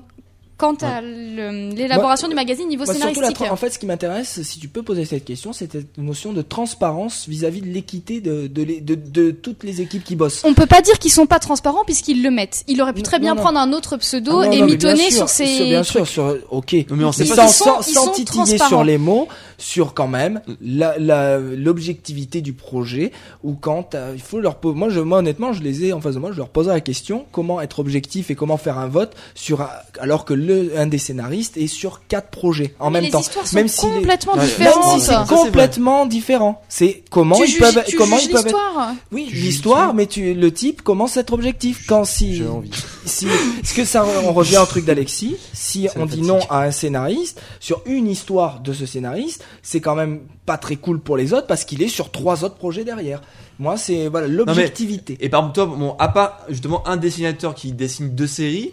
quant 0.60 0.74
à 0.82 1.00
le- 1.00 1.74
l'élaboration 1.74 2.28
du 2.28 2.34
magazine 2.34 2.68
niveau 2.68 2.84
Moi, 2.84 2.92
surtout 2.94 3.08
la 3.08 3.14
scénaristique. 3.14 3.50
en 3.50 3.56
fait, 3.56 3.70
ce 3.70 3.78
qui 3.78 3.86
m'intéresse, 3.86 4.42
si 4.42 4.58
tu 4.60 4.68
peux 4.68 4.82
poser 4.82 5.06
cette 5.06 5.24
question, 5.24 5.54
c'est 5.54 5.72
cette 5.72 5.96
notion 5.96 6.34
de 6.34 6.42
transparence 6.42 7.26
vis-à-vis 7.28 7.62
de 7.62 7.66
l'équité 7.68 8.20
de, 8.20 8.46
de, 8.46 8.62
les- 8.62 8.80
de, 8.82 8.94
de 8.94 9.30
toutes 9.30 9.64
les 9.64 9.80
équipes 9.80 10.04
qui 10.04 10.16
bossent. 10.16 10.42
On 10.44 10.52
peut 10.52 10.66
pas 10.66 10.82
dire 10.82 10.98
qu'ils 10.98 11.12
sont 11.12 11.24
pas 11.26 11.38
transparents 11.38 11.84
puisqu'ils 11.84 12.22
le 12.22 12.30
mettent. 12.30 12.62
Il 12.68 12.82
aurait 12.82 12.92
pu 12.92 13.00
Non, 13.00 13.04
très 13.04 13.18
bien 13.18 13.34
non, 13.34 13.40
prendre 13.40 13.58
un 13.58 13.72
autre 13.72 13.96
pseudo 13.96 14.40
Ah 14.40 14.46
non, 14.46 14.52
et 14.52 14.62
mitonner 14.62 15.10
sur 15.10 15.28
ces 15.30 15.64
bien 15.64 15.82
sûr, 15.82 16.06
sur, 16.06 16.36
ok. 16.50 16.76
mais 16.90 17.04
on 17.04 17.12
sait 17.12 17.24
pas 17.24 17.48
sans, 17.48 17.80
sans, 17.80 17.80
Ils 17.80 17.84
sont- 17.84 17.92
sans 17.92 18.00
ils 18.02 18.04
sont 18.06 18.12
titiller 18.12 18.58
sur 18.58 18.84
les 18.84 18.98
mots, 18.98 19.28
sur 19.56 19.94
quand 19.94 20.08
même 20.08 20.40
la, 20.60 20.98
la, 20.98 21.38
l'objectivité 21.38 22.40
du 22.42 22.52
projet, 22.52 23.12
ou 23.44 23.54
quand 23.54 23.94
euh, 23.94 24.12
il 24.14 24.20
faut 24.20 24.40
leur 24.40 24.56
poser. 24.56 24.76
Moi, 24.76 24.90
je, 24.90 25.00
moi, 25.00 25.18
honnêtement, 25.18 25.52
je 25.52 25.62
les 25.62 25.84
ai 25.86 25.92
en 25.92 26.00
face 26.00 26.14
de 26.14 26.18
moi, 26.20 26.32
je 26.32 26.36
leur 26.36 26.48
posais 26.48 26.70
la 26.70 26.80
question 26.80 27.24
comment 27.32 27.60
être 27.60 27.78
objectif 27.78 28.30
et 28.30 28.34
comment 28.34 28.56
faire 28.56 28.78
un 28.78 28.88
vote 28.88 29.14
sur, 29.34 29.66
alors 30.00 30.24
que 30.24 30.34
le 30.34 30.49
le, 30.52 30.78
un 30.78 30.86
des 30.86 30.98
scénaristes 30.98 31.56
est 31.56 31.66
sur 31.66 32.02
quatre 32.08 32.28
projets 32.30 32.74
en 32.78 32.90
Mais 32.90 32.98
même 32.98 33.04
les 33.04 33.10
temps. 33.10 33.20
histoires 33.20 33.46
sont 33.46 33.56
Même 33.56 33.66
est- 33.66 33.80
complètement. 33.80 34.36
Même 34.36 34.46
si 34.48 35.00
Ça, 35.00 35.24
c'est 35.28 35.34
complètement 35.34 36.06
différent. 36.06 36.62
C'est 36.68 37.02
comment 37.10 37.36
tu 37.36 37.44
ils 37.44 37.48
juges, 37.48 37.60
peuvent, 37.60 37.84
tu 37.86 37.96
comment 37.96 38.18
ils 38.18 38.28
peuvent 38.30 38.40
être 38.46 38.54
l'histoire. 38.54 38.94
oui, 39.12 39.28
l'histoire, 39.32 39.94
mais 39.94 40.06
tu, 40.06 40.34
le 40.34 40.52
type 40.52 40.82
commence 40.82 41.16
à 41.16 41.20
être 41.20 41.32
objectif. 41.32 41.86
Quand 41.86 42.04
si, 42.04 42.36
J'ai 42.36 42.46
envie. 42.46 42.70
si, 43.04 43.26
est-ce 43.62 43.74
que 43.74 43.84
ça, 43.84 44.04
on 44.26 44.32
revient 44.32 44.58
au 44.58 44.66
truc 44.66 44.84
d'Alexis, 44.84 45.36
si 45.52 45.88
on 45.96 46.06
dit 46.06 46.22
non 46.22 46.40
à 46.50 46.62
un 46.64 46.70
scénariste, 46.70 47.40
sur 47.60 47.82
une 47.86 48.08
histoire 48.08 48.60
de 48.60 48.72
ce 48.72 48.86
scénariste, 48.86 49.44
c'est 49.62 49.80
quand 49.80 49.94
même 49.94 50.20
pas 50.46 50.56
très 50.58 50.76
cool 50.76 51.00
pour 51.00 51.16
les 51.16 51.32
autres 51.32 51.46
parce 51.46 51.64
qu'il 51.64 51.82
est 51.82 51.88
sur 51.88 52.10
trois 52.10 52.44
autres 52.44 52.56
projets 52.56 52.84
derrière. 52.84 53.20
Moi, 53.58 53.76
c'est, 53.76 54.08
voilà, 54.08 54.26
l'objectivité. 54.26 55.18
Et 55.20 55.28
par 55.28 55.40
exemple, 55.40 55.54
toi, 55.54 55.66
bon, 55.66 55.96
à 55.98 56.08
part 56.08 56.40
justement 56.48 56.86
un 56.88 56.96
dessinateur 56.96 57.54
qui 57.54 57.72
dessine 57.72 58.10
deux 58.14 58.26
séries, 58.26 58.72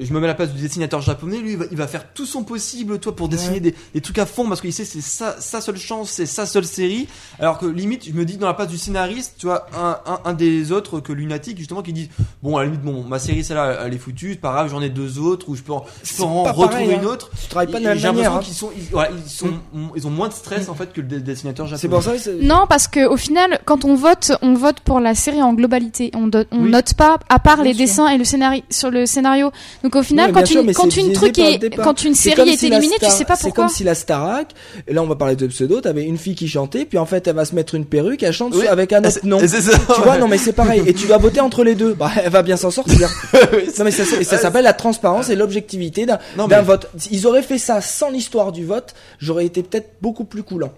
je 0.00 0.12
me 0.12 0.18
mets 0.20 0.26
à 0.26 0.28
la 0.28 0.34
place 0.34 0.52
du 0.52 0.60
dessinateur 0.60 1.00
japonais, 1.00 1.38
lui, 1.38 1.52
il 1.52 1.56
va, 1.58 1.64
il 1.70 1.76
va 1.76 1.86
faire 1.86 2.12
tout 2.12 2.26
son 2.26 2.42
possible, 2.44 2.98
toi, 2.98 3.14
pour 3.14 3.28
dessiner 3.28 3.54
Ouais. 3.54 3.60
des, 3.60 3.74
des 3.94 4.00
trucs 4.00 4.18
à 4.18 4.26
fond, 4.26 4.48
parce 4.48 4.60
qu'il 4.60 4.72
sait 4.72 4.84
c'est 4.84 5.00
sa, 5.00 5.40
sa 5.40 5.60
seule 5.60 5.76
chance, 5.76 6.10
c'est 6.10 6.26
sa 6.26 6.44
seule 6.46 6.64
série. 6.64 7.06
Alors 7.38 7.58
que 7.58 7.66
limite, 7.66 8.04
je 8.06 8.12
me 8.12 8.24
dis 8.24 8.36
dans 8.36 8.46
la 8.48 8.54
place 8.54 8.68
du 8.68 8.78
scénariste, 8.78 9.34
tu 9.38 9.46
vois, 9.46 9.66
un, 9.76 9.98
un, 10.06 10.18
un 10.24 10.32
des 10.34 10.72
autres 10.72 11.00
que 11.00 11.12
Lunatic, 11.12 11.56
justement, 11.58 11.82
qui 11.82 11.92
dit, 11.92 12.10
bon, 12.42 12.56
à 12.56 12.60
la 12.60 12.66
limite, 12.66 12.82
bon, 12.82 13.04
ma 13.04 13.18
série, 13.18 13.44
celle-là, 13.44 13.82
elle 13.86 13.94
est 13.94 13.98
foutue, 13.98 14.32
c'est 14.32 14.40
pas 14.40 14.52
grave, 14.52 14.68
j'en 14.70 14.82
ai 14.82 14.90
deux 14.90 15.18
autres, 15.18 15.48
ou 15.48 15.54
je 15.56 15.62
peux 15.62 15.72
en, 15.72 15.84
je 16.02 16.14
peux 16.16 16.22
en 16.24 16.42
retrouver 16.42 16.68
pareil, 16.68 16.90
une 16.92 17.00
hein. 17.00 17.04
autre. 17.04 17.30
Tu 17.40 17.48
travailles 17.48 17.70
pas 17.70 17.78
de 17.78 17.84
la 17.84 17.94
même 17.94 18.02
manière. 18.02 18.32
l'impression 18.32 18.36
hein. 18.36 18.42
qu'ils 18.42 18.54
sont, 18.54 18.70
ils, 18.76 18.90
voilà, 18.90 19.10
ils 19.24 19.30
sont, 19.30 19.50
ils 19.94 20.06
ont 20.06 20.10
moins 20.10 20.28
de 20.28 20.32
stress, 20.34 20.68
en 20.68 20.74
fait, 20.74 20.92
que 20.92 21.00
le 21.00 21.20
dessinateur 21.20 21.66
japonais. 21.66 21.80
C'est 21.80 21.88
pour 21.88 22.02
ça 22.02 22.12
que 22.12 22.18
c'est- 22.18 22.42
Non, 22.42 22.66
parce 22.68 22.88
que 22.88 23.06
au 23.06 23.16
final, 23.16 23.60
quand 23.64 23.84
on 23.84 23.94
vote, 23.94 24.32
on 24.42 24.54
vote 24.54 24.80
pour 24.80 24.98
la 25.00 25.14
série 25.14 25.42
en 25.42 25.52
globalité. 25.54 26.10
On, 26.14 26.26
do- 26.26 26.44
on 26.50 26.64
Oui. 26.64 26.70
note 26.70 26.94
pas 26.94 27.18
à 27.28 27.38
part 27.38 27.56
Bien 27.56 27.64
les 27.66 27.72
sûr. 27.74 27.78
dessins 27.86 28.08
et 28.08 28.18
le 28.18 28.24
scénario 28.24 28.62
sur 28.70 28.90
le 28.90 29.06
scénario. 29.06 29.50
Donc 29.82 29.94
au 29.96 30.02
final, 30.02 30.28
Oui, 30.30 30.32
quand 30.40 30.46
sûr, 30.46 30.60
une 30.62 30.72
quand 30.72 30.90
c'est 30.90 31.12
truc 31.12 31.38
est 31.38 31.76
quand 31.76 32.02
une 32.04 32.14
C'est 32.14 32.30
série 32.34 32.50
est 32.50 32.56
si 32.56 32.66
éliminée, 32.66 32.96
tu 32.98 33.04
Star- 33.06 33.12
sais 33.12 33.24
pas 33.24 33.36
C'est 33.36 33.44
pourquoi. 33.48 33.64
comme 33.66 33.72
si 33.74 33.84
la 33.84 33.94
Starac, 33.94 34.48
et 34.88 34.92
là 34.92 35.02
on 35.02 35.06
va 35.06 35.14
parler 35.16 35.36
de 35.36 35.46
pseudo, 35.46 35.80
t'avais 35.80 36.04
une 36.04 36.16
fille 36.18 36.34
qui 36.34 36.48
chantait, 36.48 36.84
puis 36.84 36.98
en 36.98 37.06
fait 37.06 37.26
elle 37.28 37.36
va 37.36 37.44
se 37.44 37.54
mettre 37.54 37.74
une 37.74 37.84
perruque, 37.84 38.22
elle 38.22 38.32
chante 38.32 38.54
Oui. 38.56 38.66
avec 38.66 38.92
un 38.92 39.00
autre 39.00 39.10
c'est- 39.10 39.24
nom. 39.24 39.38
c'est 39.40 39.48
ça. 39.60 39.78
Tu 39.94 40.00
vois, 40.02 40.18
non 40.18 40.28
mais 40.28 40.38
c'est 40.38 40.52
pareil. 40.52 40.82
Et 40.86 40.94
tu 40.94 41.06
dois 41.06 41.18
voter 41.18 41.40
entre 41.40 41.62
les 41.64 41.74
deux. 41.74 41.94
Bah, 41.94 42.10
elle 42.22 42.30
va 42.30 42.42
bien 42.42 42.56
s'en 42.56 42.70
sortir. 42.70 43.08
non 43.78 43.84
mais 43.84 43.90
ça, 43.90 44.02
et 44.20 44.24
ça 44.24 44.38
s'appelle 44.38 44.64
la 44.64 44.72
transparence 44.72 45.28
et 45.30 45.36
l'objectivité 45.36 46.06
d'un 46.06 46.18
Non, 46.36 46.48
d'un 46.48 46.58
mais- 46.58 46.62
vote. 46.64 46.88
Ils 47.10 47.26
auraient 47.26 47.42
fait 47.42 47.58
ça 47.58 47.80
sans 47.80 48.10
l'histoire 48.10 48.52
du 48.52 48.64
vote, 48.64 48.94
j'aurais 49.18 49.46
été 49.46 49.62
peut-être 49.62 49.90
beaucoup 50.00 50.24
plus 50.24 50.42
coulant. 50.42 50.72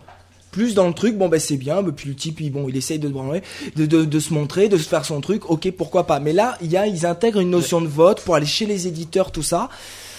Plus 0.51 0.75
dans 0.75 0.87
le 0.89 0.95
truc, 0.95 1.17
bon 1.17 1.29
ben 1.29 1.39
c'est 1.39 1.57
bien, 1.59 1.83
bah, 1.83 1.91
puis 1.95 2.09
le 2.09 2.15
type 2.15 2.41
il, 2.41 2.51
bon, 2.51 2.67
il 2.69 2.77
essaye 2.77 2.99
de, 2.99 3.09
branler, 3.09 3.43
de, 3.77 3.85
de, 3.87 4.05
de 4.05 4.21
se 4.21 4.33
montrer, 4.33 4.69
de 4.69 4.79
se 4.79 4.89
faire 4.89 5.05
son 5.05 5.21
truc, 5.21 5.49
ok 5.51 5.71
pourquoi 5.73 6.07
pas. 6.07 6.21
Mais 6.21 6.33
là, 6.33 6.57
il 6.63 6.71
y 6.71 6.77
a, 6.77 6.87
ils 6.87 7.05
intègrent 7.05 7.41
une 7.41 7.51
notion 7.51 7.81
de 7.81 7.87
vote 7.87 8.23
pour 8.23 8.35
aller 8.35 8.47
chez 8.47 8.65
les 8.67 8.87
éditeurs, 8.87 9.31
tout 9.31 9.43
ça. 9.43 9.69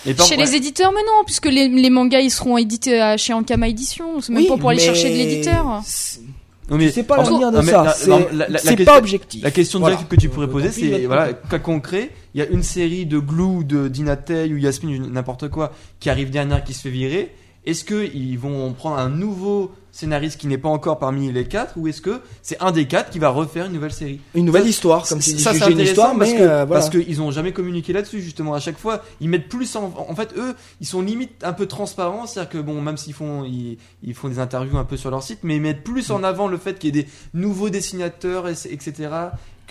Et 0.05 0.15
Chez 0.15 0.37
ouais. 0.37 0.45
les 0.45 0.55
éditeurs, 0.55 0.91
mais 0.93 1.01
non, 1.01 1.23
puisque 1.25 1.47
les, 1.47 1.67
les 1.67 1.89
mangas 1.89 2.19
ils 2.21 2.29
seront 2.31 2.57
édités 2.57 3.01
à- 3.01 3.17
chez 3.17 3.33
Ankama 3.33 3.67
Édition. 3.67 4.21
C'est 4.21 4.31
même 4.31 4.43
Oui, 4.43 4.47
pas 4.47 4.57
pour 4.57 4.69
aller 4.69 4.79
mais 4.79 4.85
chercher 4.85 5.09
de 5.09 5.15
l'éditeur. 5.15 5.81
c'est- 5.83 6.21
Non, 6.69 6.77
mais- 6.77 6.91
C'est 6.91 7.03
pas 7.03 7.17
l'avenir 7.17 7.51
de 7.51 7.57
mais 7.61 7.71
ça. 7.71 7.95
la- 8.31 8.59
C'est 8.59 8.85
pas 8.85 8.97
objectif. 8.99 9.43
La 9.43 9.51
question 9.51 9.79
Voilà. 9.79 9.95
directe 9.97 10.11
que 10.15 10.21
tu 10.21 10.29
pourrais 10.29 10.47
poser, 10.47 10.71
c'est 10.71 11.05
voilà, 11.05 11.33
cas 11.33 11.57
concret, 11.59 12.11
il 12.35 12.39
y 12.39 12.43
a 12.43 12.47
une 12.47 12.61
série 12.63 13.07
de 13.07 13.17
Glue, 13.17 13.65
de 13.65 13.87
Dinatei 13.87 14.53
ou 14.53 14.57
Yasmine, 14.57 15.11
n'importe 15.11 15.49
quoi, 15.49 15.73
qui 15.99 16.09
arrive 16.11 16.29
dernière, 16.29 16.63
qui 16.63 16.73
se 16.75 16.81
fait 16.83 16.91
virer. 16.91 17.33
Est-ce 17.65 17.83
que 17.83 18.09
ils 18.15 18.37
vont 18.37 18.71
prendre 18.73 18.97
un 18.97 19.09
nouveau 19.09 19.71
scénariste 19.91 20.39
qui 20.39 20.47
n'est 20.47 20.57
pas 20.57 20.69
encore 20.69 20.97
parmi 20.99 21.31
les 21.31 21.45
quatre, 21.45 21.73
ou 21.75 21.87
est-ce 21.87 21.99
que 22.01 22.21
c'est 22.41 22.61
un 22.61 22.71
des 22.71 22.85
quatre 22.87 23.09
qui 23.09 23.19
va 23.19 23.29
refaire 23.29 23.65
une 23.65 23.73
nouvelle 23.73 23.91
série 23.91 24.21
Une 24.35 24.45
nouvelle 24.45 24.63
Ça- 24.63 24.69
histoire, 24.69 25.07
comme 25.07 25.17
dis. 25.19 25.39
ça, 25.39 25.53
c'est 25.53 25.69
une 25.71 25.79
histoire, 25.79 26.15
parce 26.17 26.31
mais 26.31 26.37
que 26.37 26.41
euh, 26.43 26.47
voilà. 26.65 26.67
parce 26.67 26.89
qu'ils 26.89 27.21
ont 27.21 27.31
jamais 27.31 27.51
communiqué 27.51 27.91
là-dessus 27.91 28.21
justement. 28.21 28.53
À 28.53 28.59
chaque 28.59 28.77
fois, 28.77 29.03
ils 29.19 29.27
mettent 29.29 29.49
plus 29.49 29.75
en 29.75 29.91
en 29.97 30.15
fait 30.15 30.33
eux, 30.37 30.55
ils 30.79 30.87
sont 30.87 31.01
limite 31.01 31.43
un 31.43 31.53
peu 31.53 31.65
transparents, 31.65 32.27
c'est-à-dire 32.27 32.49
que 32.51 32.57
bon, 32.59 32.81
même 32.81 32.97
s'ils 32.97 33.13
font 33.13 33.43
ils, 33.43 33.77
ils 34.03 34.13
font 34.13 34.29
des 34.29 34.39
interviews 34.39 34.77
un 34.77 34.85
peu 34.85 34.95
sur 34.95 35.11
leur 35.11 35.23
site, 35.23 35.39
mais 35.43 35.55
ils 35.57 35.61
mettent 35.61 35.83
plus 35.83 36.09
Mm. 36.09 36.13
en 36.13 36.23
avant 36.23 36.47
le 36.47 36.57
fait 36.57 36.79
qu'il 36.79 36.95
y 36.95 36.99
ait 36.99 37.03
des 37.03 37.09
nouveaux 37.33 37.69
dessinateurs 37.69 38.47
et- 38.47 38.53
etc. 38.71 39.09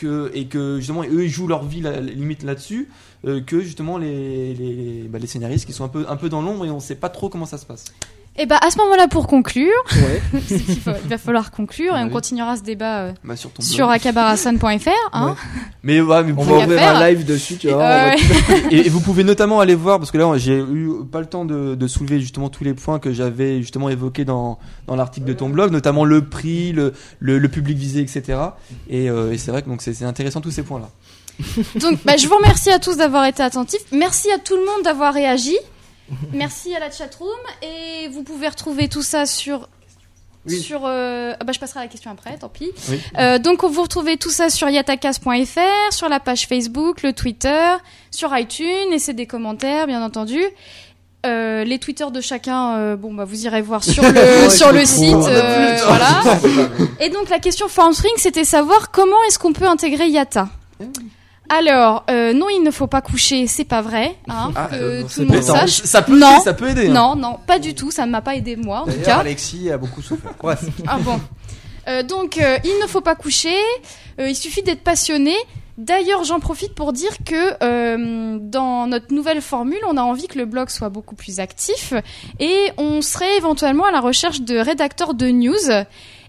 Et 0.02 0.46
que 0.46 0.78
justement 0.78 1.02
eux 1.02 1.24
ils 1.24 1.30
jouent 1.30 1.48
leur 1.48 1.64
vie 1.64 1.80
la, 1.80 2.00
limite 2.00 2.42
là-dessus 2.42 2.88
euh, 3.26 3.40
que 3.40 3.60
justement 3.60 3.98
les, 3.98 4.54
les, 4.54 5.08
bah, 5.08 5.18
les 5.18 5.26
scénaristes 5.26 5.66
qui 5.66 5.72
sont 5.72 5.84
un 5.84 5.88
peu 5.88 6.06
un 6.08 6.16
peu 6.16 6.28
dans 6.28 6.42
l'ombre 6.42 6.64
et 6.66 6.70
on 6.70 6.80
sait 6.80 6.94
pas 6.94 7.08
trop 7.08 7.28
comment 7.28 7.46
ça 7.46 7.58
se 7.58 7.66
passe. 7.66 7.86
Et 8.40 8.46
bah 8.46 8.58
à 8.64 8.70
ce 8.70 8.78
moment-là, 8.78 9.08
pour 9.08 9.26
conclure, 9.26 9.72
Ouais. 9.92 10.40
faut- 10.40 10.90
il 11.02 11.08
va 11.10 11.18
falloir 11.18 11.50
conclure 11.50 11.96
et 11.96 12.02
on 12.04 12.08
continuera 12.08 12.56
ce 12.56 12.62
débat 12.62 12.98
euh, 13.00 13.12
Bah, 13.24 13.34
sur 13.36 13.50
sur 13.58 13.90
akabarasan.fr. 13.90 14.88
Hein. 15.12 15.34
Mais 15.82 16.00
ouais, 16.00 16.22
mais 16.22 16.32
vous 16.32 16.40
On 16.42 16.44
pouvez- 16.44 16.58
va 16.58 16.64
ouvrir 16.64 16.78
faire. 16.78 16.96
un 16.96 17.08
live 17.08 17.24
dessus, 17.24 17.56
tu 17.56 17.68
vois. 17.68 17.76
on 17.78 17.80
Euh, 17.80 18.10
va- 18.10 18.14
et, 18.70 18.86
et 18.86 18.88
vous 18.88 19.00
pouvez 19.00 19.24
notamment 19.24 19.60
aller 19.60 19.74
voir 19.74 19.98
parce 19.98 20.10
que 20.10 20.18
là 20.18 20.30
j'ai 20.36 20.58
eu 20.58 20.90
pas 21.10 21.20
le 21.20 21.26
temps 21.26 21.44
de, 21.44 21.74
de 21.74 21.86
soulever 21.88 22.20
justement 22.20 22.48
tous 22.48 22.64
les 22.64 22.74
points 22.74 22.98
que 22.98 23.12
j'avais 23.12 23.58
justement 23.60 23.88
évoqués 23.88 24.24
dans, 24.24 24.58
dans 24.86 24.94
l'article 24.96 25.26
de 25.26 25.32
ton 25.32 25.48
blog, 25.48 25.72
notamment 25.72 26.04
le 26.04 26.24
prix, 26.24 26.72
le, 26.72 26.92
le, 27.18 27.38
le 27.38 27.48
public 27.48 27.76
visé, 27.76 28.00
etc. 28.00 28.38
Et, 28.88 29.10
euh, 29.10 29.32
et 29.32 29.38
c'est 29.38 29.50
vrai 29.50 29.62
que 29.62 29.68
donc 29.68 29.82
c'est 29.82 30.02
intéressant 30.04 30.40
tous 30.40 30.50
ces 30.52 30.62
points 30.62 30.80
là. 30.80 30.88
Donc, 31.76 31.98
bah, 32.04 32.16
je 32.16 32.26
vous 32.26 32.34
remercie 32.36 32.70
à 32.70 32.78
tous 32.80 32.96
d'avoir 32.96 33.24
été 33.24 33.42
attentifs. 33.44 33.80
Merci 33.92 34.28
à 34.32 34.38
tout 34.38 34.54
le 34.56 34.60
monde 34.64 34.82
d'avoir 34.84 35.14
réagi. 35.14 35.56
Merci 36.32 36.74
à 36.74 36.80
la 36.80 36.90
chatroom. 36.90 37.28
Et 37.62 38.08
vous 38.08 38.22
pouvez 38.22 38.48
retrouver 38.48 38.88
tout 38.88 39.02
ça 39.02 39.26
sur. 39.26 39.68
Oui. 40.46 40.60
Sur, 40.60 40.82
euh, 40.86 41.34
ah 41.38 41.44
bah, 41.44 41.52
je 41.52 41.58
passerai 41.58 41.80
à 41.80 41.82
la 41.82 41.88
question 41.88 42.10
après, 42.10 42.38
tant 42.38 42.48
pis. 42.48 42.70
Oui. 42.88 43.00
Euh, 43.18 43.38
donc, 43.38 43.64
vous 43.64 43.82
retrouvez 43.82 44.16
tout 44.16 44.30
ça 44.30 44.48
sur 44.48 44.68
yatakas.fr, 44.68 45.92
sur 45.92 46.08
la 46.08 46.20
page 46.20 46.46
Facebook, 46.46 47.02
le 47.02 47.12
Twitter, 47.12 47.72
sur 48.10 48.34
iTunes, 48.36 48.90
laissez 48.90 49.12
des 49.12 49.26
commentaires, 49.26 49.86
bien 49.86 50.02
entendu. 50.02 50.40
Euh, 51.26 51.64
les 51.64 51.78
Twitter 51.78 52.06
de 52.12 52.20
chacun, 52.20 52.76
euh, 52.76 52.96
bon, 52.96 53.12
bah, 53.12 53.24
vous 53.24 53.44
irez 53.44 53.60
voir 53.60 53.82
sur 53.82 54.02
le, 54.04 54.08
Ouais, 54.44 54.50
sur 54.50 54.72
le 54.72 54.84
site, 54.86 55.16
voilà. 55.16 56.22
Et 57.00 57.10
donc 57.10 57.28
la 57.28 57.40
question 57.40 57.68
Formspring, 57.68 58.12
c'était 58.16 58.44
savoir 58.44 58.90
comment 58.92 59.22
est-ce 59.26 59.38
qu'on 59.38 59.52
peut 59.52 59.66
intégrer 59.66 60.08
Yata? 60.08 60.48
Alors, 61.48 62.04
euh, 62.10 62.32
non, 62.32 62.48
il 62.50 62.62
ne 62.62 62.70
faut 62.70 62.86
pas 62.86 63.00
coucher, 63.00 63.46
c'est 63.46 63.64
pas 63.64 63.80
vrai, 63.80 64.16
hein, 64.28 64.52
Ah, 64.54 64.68
que 64.70 64.74
euh, 64.76 65.02
tout 65.02 65.08
c'est 65.08 65.20
le 65.22 65.28
monde 65.28 65.36
pétant. 65.40 65.54
sache. 65.54 65.82
Ça 65.84 66.02
peut 66.02 66.18
Non. 66.18 66.34
aider, 66.34 66.44
ça 66.44 66.52
peut 66.54 66.68
aider. 66.68 66.88
hein. 66.88 66.92
Non, 66.92 67.16
non, 67.16 67.38
pas 67.46 67.58
du 67.58 67.74
tout, 67.74 67.90
ça 67.90 68.04
ne 68.06 68.10
m'a 68.10 68.20
pas 68.20 68.34
aidé 68.34 68.56
moi 68.56 68.82
en 68.86 69.02
cas. 69.04 69.18
Alexis 69.18 69.70
a 69.70 69.78
beaucoup 69.78 70.02
souffert. 70.02 70.32
Bref. 70.42 70.62
Ah 70.86 70.98
bon. 70.98 71.18
Euh, 71.88 72.02
donc, 72.02 72.36
euh, 72.38 72.58
il 72.64 72.78
ne 72.82 72.86
faut 72.86 73.00
pas 73.00 73.14
coucher, 73.14 73.56
euh, 74.20 74.28
il 74.28 74.36
suffit 74.36 74.62
d'être 74.62 74.82
passionné. 74.84 75.34
D'ailleurs, 75.78 76.24
j'en 76.24 76.40
profite 76.40 76.74
pour 76.74 76.92
dire 76.92 77.12
que 77.24 77.54
euh, 77.62 78.36
dans 78.40 78.86
notre 78.88 79.14
nouvelle 79.14 79.40
formule, 79.40 79.78
on 79.88 79.96
a 79.96 80.02
envie 80.02 80.26
que 80.26 80.36
le 80.36 80.44
blog 80.44 80.68
soit 80.70 80.88
beaucoup 80.88 81.14
plus 81.14 81.38
actif 81.38 81.94
et 82.40 82.72
on 82.78 83.00
serait 83.00 83.36
éventuellement 83.36 83.84
à 83.84 83.92
la 83.92 84.00
recherche 84.00 84.40
de 84.40 84.58
rédacteurs 84.58 85.14
de 85.14 85.28
news 85.28 85.54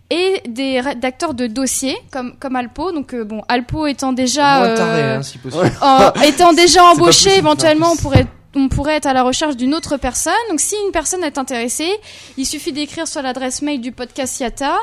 et 0.10 0.41
des 0.47 0.80
rédacteurs 0.80 1.34
de 1.34 1.47
dossiers 1.47 1.97
comme 2.12 2.34
comme 2.39 2.55
Alpo. 2.55 2.91
Donc 2.91 3.14
euh, 3.14 3.24
bon, 3.24 3.41
Alpo 3.47 3.88
étant 3.88 4.14
déjà 4.14 4.74
taré, 4.76 5.03
euh, 5.03 5.18
hein, 5.18 5.24
si 5.24 5.38
possible. 5.38 5.72
étant 6.26 6.53
déjà 6.64 6.84
embauché, 6.86 7.38
éventuellement, 7.38 7.89
en 7.89 7.93
on 7.93 7.95
pourrait, 7.97 8.26
on 8.56 8.68
pourrait 8.68 8.95
être 8.95 9.06
à 9.06 9.14
la 9.14 9.24
recherche 9.24 9.56
d'une 9.56 9.76
autre 9.76 9.97
personne. 9.97 10.34
Donc, 10.50 10.60
si 10.60 10.76
une 10.86 10.91
personne 10.91 11.24
est 11.24 11.38
intéressée, 11.38 11.91
il 12.38 12.45
suffit 12.45 12.72
d'écrire 12.72 13.08
sur 13.08 13.22
l'adresse 13.22 13.62
mail 13.62 13.80
du 13.82 13.91
podcast 13.91 14.39
Yata 14.39 14.76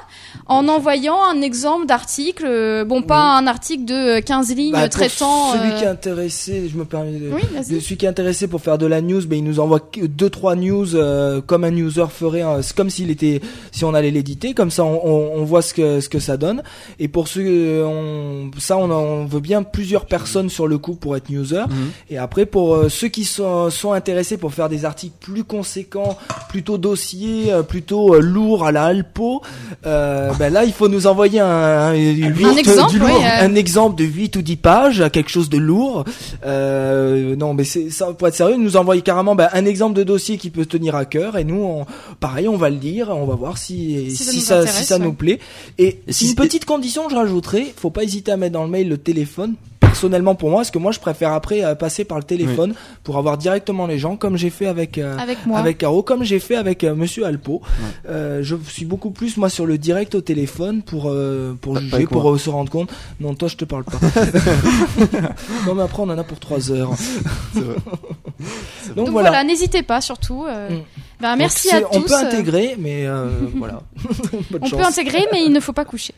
en 0.46 0.68
envoyant 0.68 1.22
un 1.24 1.42
exemple 1.42 1.86
d'article. 1.86 2.44
euh, 2.46 2.84
bon, 2.84 3.02
pas 3.02 3.36
un 3.36 3.46
article 3.46 3.84
de 3.84 4.18
euh, 4.18 4.20
15 4.20 4.54
lignes 4.54 4.72
Bah, 4.72 4.82
pour 4.82 4.90
traitant. 4.90 5.52
Celui 5.52 5.70
euh, 5.72 5.78
qui 5.78 5.84
est 5.84 5.88
intéressé, 5.88 6.68
je 6.72 6.76
me 6.76 6.84
permets 6.84 7.12
de. 7.18 7.30
Oui, 7.32 7.42
de 7.68 7.80
celui 7.80 7.96
qui 7.96 8.04
est 8.06 8.08
intéressé 8.08 8.46
pour 8.46 8.60
faire 8.60 8.78
de 8.78 8.86
la 8.86 9.00
news, 9.00 9.26
ben 9.26 9.38
il 9.38 9.44
nous 9.44 9.58
envoie 9.60 9.80
deux 10.00 10.30
trois 10.30 10.54
news 10.54 10.94
euh, 10.94 11.40
comme 11.40 11.64
un 11.64 11.70
newser 11.70 12.06
ferait, 12.10 12.42
hein, 12.42 12.62
c'est 12.62 12.74
comme 12.76 12.90
s'il 12.90 13.10
était, 13.10 13.40
si 13.72 13.84
on 13.84 13.94
allait 13.94 14.10
l'éditer, 14.10 14.54
comme 14.54 14.70
ça 14.70 14.84
on, 14.84 15.00
on, 15.04 15.40
on 15.40 15.44
voit 15.44 15.62
ce 15.62 15.74
que 15.74 16.00
ce 16.00 16.08
que 16.08 16.18
ça 16.20 16.36
donne. 16.36 16.62
Et 16.98 17.08
pour 17.08 17.26
ceux, 17.28 17.42
euh, 17.46 17.84
on, 17.84 18.50
ça 18.60 18.76
on, 18.78 18.90
on 18.90 19.24
veut 19.26 19.40
bien 19.40 19.62
plusieurs 19.62 20.06
personnes 20.06 20.50
sur 20.50 20.66
le 20.68 20.78
coup 20.78 20.94
pour 20.94 21.16
être 21.16 21.30
newser. 21.30 21.62
Mhm. 21.68 21.90
Et 22.10 22.18
après 22.18 22.46
pour 22.46 22.74
euh, 22.74 22.88
ceux 22.88 23.08
qui 23.08 23.24
sont, 23.24 23.44
sont 23.70 23.92
intéressés 23.92 24.36
pour 24.36 24.52
faire 24.54 24.68
des 24.68 24.84
articles 24.84 25.14
plus 25.20 25.44
conséquents, 25.44 26.16
plutôt 26.48 26.78
dossiers, 26.78 27.52
euh, 27.52 27.62
plutôt 27.62 28.14
euh, 28.14 28.20
lourds 28.20 28.66
à 28.66 28.72
la 28.72 28.84
Alpo, 28.84 29.42
euh, 29.84 30.30
ben 30.38 30.52
là 30.52 30.64
il 30.64 30.72
faut 30.72 30.88
nous 30.88 31.06
envoyer 31.06 31.40
un, 31.40 31.92
exemple, 31.92 32.90
du 32.92 33.00
ouais, 33.00 33.08
lourd, 33.10 33.22
euh. 33.24 33.44
un 33.46 33.54
exemple 33.54 33.96
de 33.96 34.04
8 34.04 34.36
ou 34.36 34.42
10 34.42 34.56
pages, 34.56 35.04
quelque 35.12 35.30
chose 35.30 35.48
de 35.48 35.58
lourd. 35.58 36.04
Euh, 36.44 37.36
non 37.36 37.54
mais 37.54 37.64
c'est 37.64 37.90
ça 37.90 38.06
pour 38.12 38.28
être 38.28 38.34
sérieux, 38.34 38.56
nous 38.56 38.76
envoyer 38.76 39.02
carrément 39.02 39.34
ben, 39.34 39.48
un 39.52 39.64
exemple 39.64 39.94
de 39.94 40.02
dossier 40.04 40.38
qui 40.38 40.50
peut 40.50 40.66
tenir 40.66 40.94
à 40.94 41.04
cœur 41.04 41.36
et 41.36 41.44
nous 41.44 41.62
on, 41.62 41.86
pareil 42.20 42.48
on 42.48 42.56
va 42.56 42.70
le 42.70 42.76
lire, 42.76 43.10
on 43.10 43.26
va 43.26 43.34
voir 43.34 43.58
si 43.58 44.10
Si 44.10 44.24
ça 44.24 44.30
si 44.30 44.36
nous 44.38 44.42
ça, 44.44 44.56
intéresse, 44.58 44.76
si 44.76 44.84
ça 44.84 44.96
ouais. 44.98 45.04
nous 45.04 45.12
plaît. 45.12 45.38
Et, 45.78 46.00
Et 46.06 46.12
si- 46.12 46.28
une 46.28 46.34
petite 46.34 46.64
condition 46.64 47.08
je 47.08 47.16
rajouterai, 47.16 47.74
faut 47.76 47.90
pas 47.90 48.02
hésiter 48.04 48.32
à 48.32 48.36
mettre 48.36 48.52
dans 48.54 48.64
le 48.64 48.70
mail 48.70 48.88
le 48.88 48.98
téléphone 48.98 49.54
personnellement 49.96 50.34
pour 50.34 50.50
moi, 50.50 50.58
parce 50.58 50.70
que 50.70 50.78
moi 50.78 50.92
je 50.92 51.00
préfère 51.00 51.32
après 51.32 51.64
euh, 51.64 51.74
passer 51.74 52.04
par 52.04 52.18
le 52.18 52.24
téléphone 52.24 52.74
pour 53.02 53.16
avoir 53.16 53.38
directement 53.38 53.86
les 53.86 53.98
gens, 53.98 54.16
comme 54.16 54.36
j'ai 54.36 54.50
fait 54.50 54.66
avec 54.66 54.98
euh, 54.98 55.16
Avec 55.16 55.46
moi. 55.46 55.58
avec 55.58 55.78
Caro, 55.78 56.02
comme 56.02 56.22
j'ai 56.22 56.38
fait 56.38 56.56
avec 56.56 56.84
euh, 56.84 56.94
Monsieur 56.94 57.24
Alpo. 57.24 57.62
Euh, 58.08 58.40
je 58.42 58.56
suis 58.68 58.84
beaucoup 58.84 59.10
plus 59.10 59.38
moi 59.38 59.48
sur 59.48 59.64
le 59.64 59.78
direct 59.78 60.14
au 60.14 60.20
téléphone 60.20 60.82
pour 60.82 61.04
euh, 61.08 61.54
pour 61.62 61.74
Pas- 61.74 61.80
pas 61.80 61.96
juger, 61.96 62.06
pour 62.06 62.30
euh, 62.30 62.36
se 62.36 62.50
rendre 62.50 62.70
compte. 62.70 62.90
Non, 63.20 63.34
toi 63.34 63.48
je 63.48 63.56
te 63.56 63.64
parle 63.64 63.84
pas. 63.84 63.98
non 65.66 65.74
mais 65.74 65.82
après 65.82 66.02
on 66.02 66.10
en 66.10 66.18
a 66.18 66.24
pour 66.24 66.38
trois 66.40 66.70
heures. 66.70 66.90
Donc, 67.54 68.96
Donc 68.96 69.08
voilà. 69.08 69.30
voilà, 69.30 69.44
n'hésitez 69.44 69.82
pas 69.82 70.00
surtout. 70.02 70.44
euh, 70.46 70.68
Mm. 70.68 70.80
Ben, 71.20 71.30
Donc, 71.30 71.38
merci 71.38 71.68
c'est- 71.68 71.76
à 71.76 71.80
tous. 71.80 71.88
On 71.92 72.00
peut 72.02 72.12
euh, 72.14 72.26
intégrer, 72.26 72.76
mais 72.78 73.06
euh, 73.06 73.26
voilà. 73.56 73.80
Bonne 74.50 74.60
On 74.62 74.66
chance. 74.66 74.78
peut 74.80 74.84
intégrer, 74.86 75.26
mais 75.32 75.42
il 75.44 75.52
ne 75.52 75.60
faut 75.60 75.72
pas 75.72 75.84
coucher. 75.84 76.14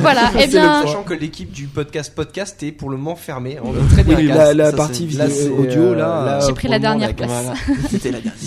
voilà. 0.00 0.30
Eh 0.34 0.40
C'est 0.40 0.46
le- 0.46 0.52
bien, 0.52 0.82
sachant 0.82 1.02
que 1.02 1.14
l'équipe 1.14 1.50
du 1.50 1.66
podcast 1.66 2.14
podcast 2.14 2.62
est 2.62 2.72
pour 2.72 2.90
le 2.90 2.96
moment 2.96 3.16
fermée. 3.16 3.58
On 3.64 3.72
est 3.72 3.88
très 3.92 4.02
bien 4.04 4.16
Oui, 4.16 4.26
la, 4.26 4.52
la 4.54 4.70
ça, 4.70 4.76
partie 4.76 5.06
Là, 5.08 5.24
audio 5.26 5.80
euh, 5.82 5.94
là. 5.96 6.38
J'ai 6.40 6.46
pour 6.48 6.54
pris 6.56 6.68
la 6.68 6.78
moment, 6.78 6.90
dernière 6.98 7.16
casse. 7.16 7.26
place. 7.28 7.76
C'était 7.90 8.10
la 8.12 8.18
dernière. 8.20 8.40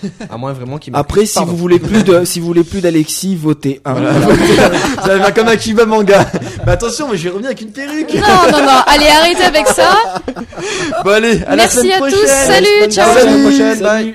C'est 0.00 0.30
à 0.30 0.36
moins 0.36 0.52
vraiment 0.52 0.78
qu'il 0.78 0.94
Après, 0.94 1.26
si 1.26 1.38
vous 1.44 1.56
voulez 1.56 1.78
plus 1.78 2.04
de, 2.04 2.24
si 2.24 2.38
vous 2.40 2.46
voulez 2.46 2.64
plus 2.64 2.80
d'Alexis, 2.80 3.34
votez 3.36 3.80
un. 3.84 3.92
Voilà. 3.94 4.10
Allez 5.02 5.20
faire 5.22 5.34
comme 5.34 5.48
Akiba 5.48 5.86
Manga. 5.86 6.26
Mais 6.64 6.72
attention, 6.72 7.08
mais 7.10 7.16
je 7.16 7.24
vais 7.24 7.30
revenir 7.30 7.48
avec 7.48 7.60
une 7.62 7.72
perruque. 7.72 8.14
non, 8.14 8.52
non, 8.52 8.62
non. 8.62 8.80
Allez, 8.86 9.06
arrêtez 9.08 9.42
avec 9.44 9.66
ça. 9.68 9.90
Bon 11.04 11.10
allez, 11.10 11.42
à 11.44 11.50
la 11.50 11.56
Merci 11.56 11.78
semaine 11.78 11.92
à 11.92 11.98
tous. 11.98 12.00
prochaine. 12.16 12.26
Salut, 12.26 12.66
À 12.82 12.86
la 12.86 12.88
ciao. 12.90 13.18
semaine 13.18 13.42
prochaine. 13.42 13.78
Salut. 13.78 13.82
Bye. 14.04 14.14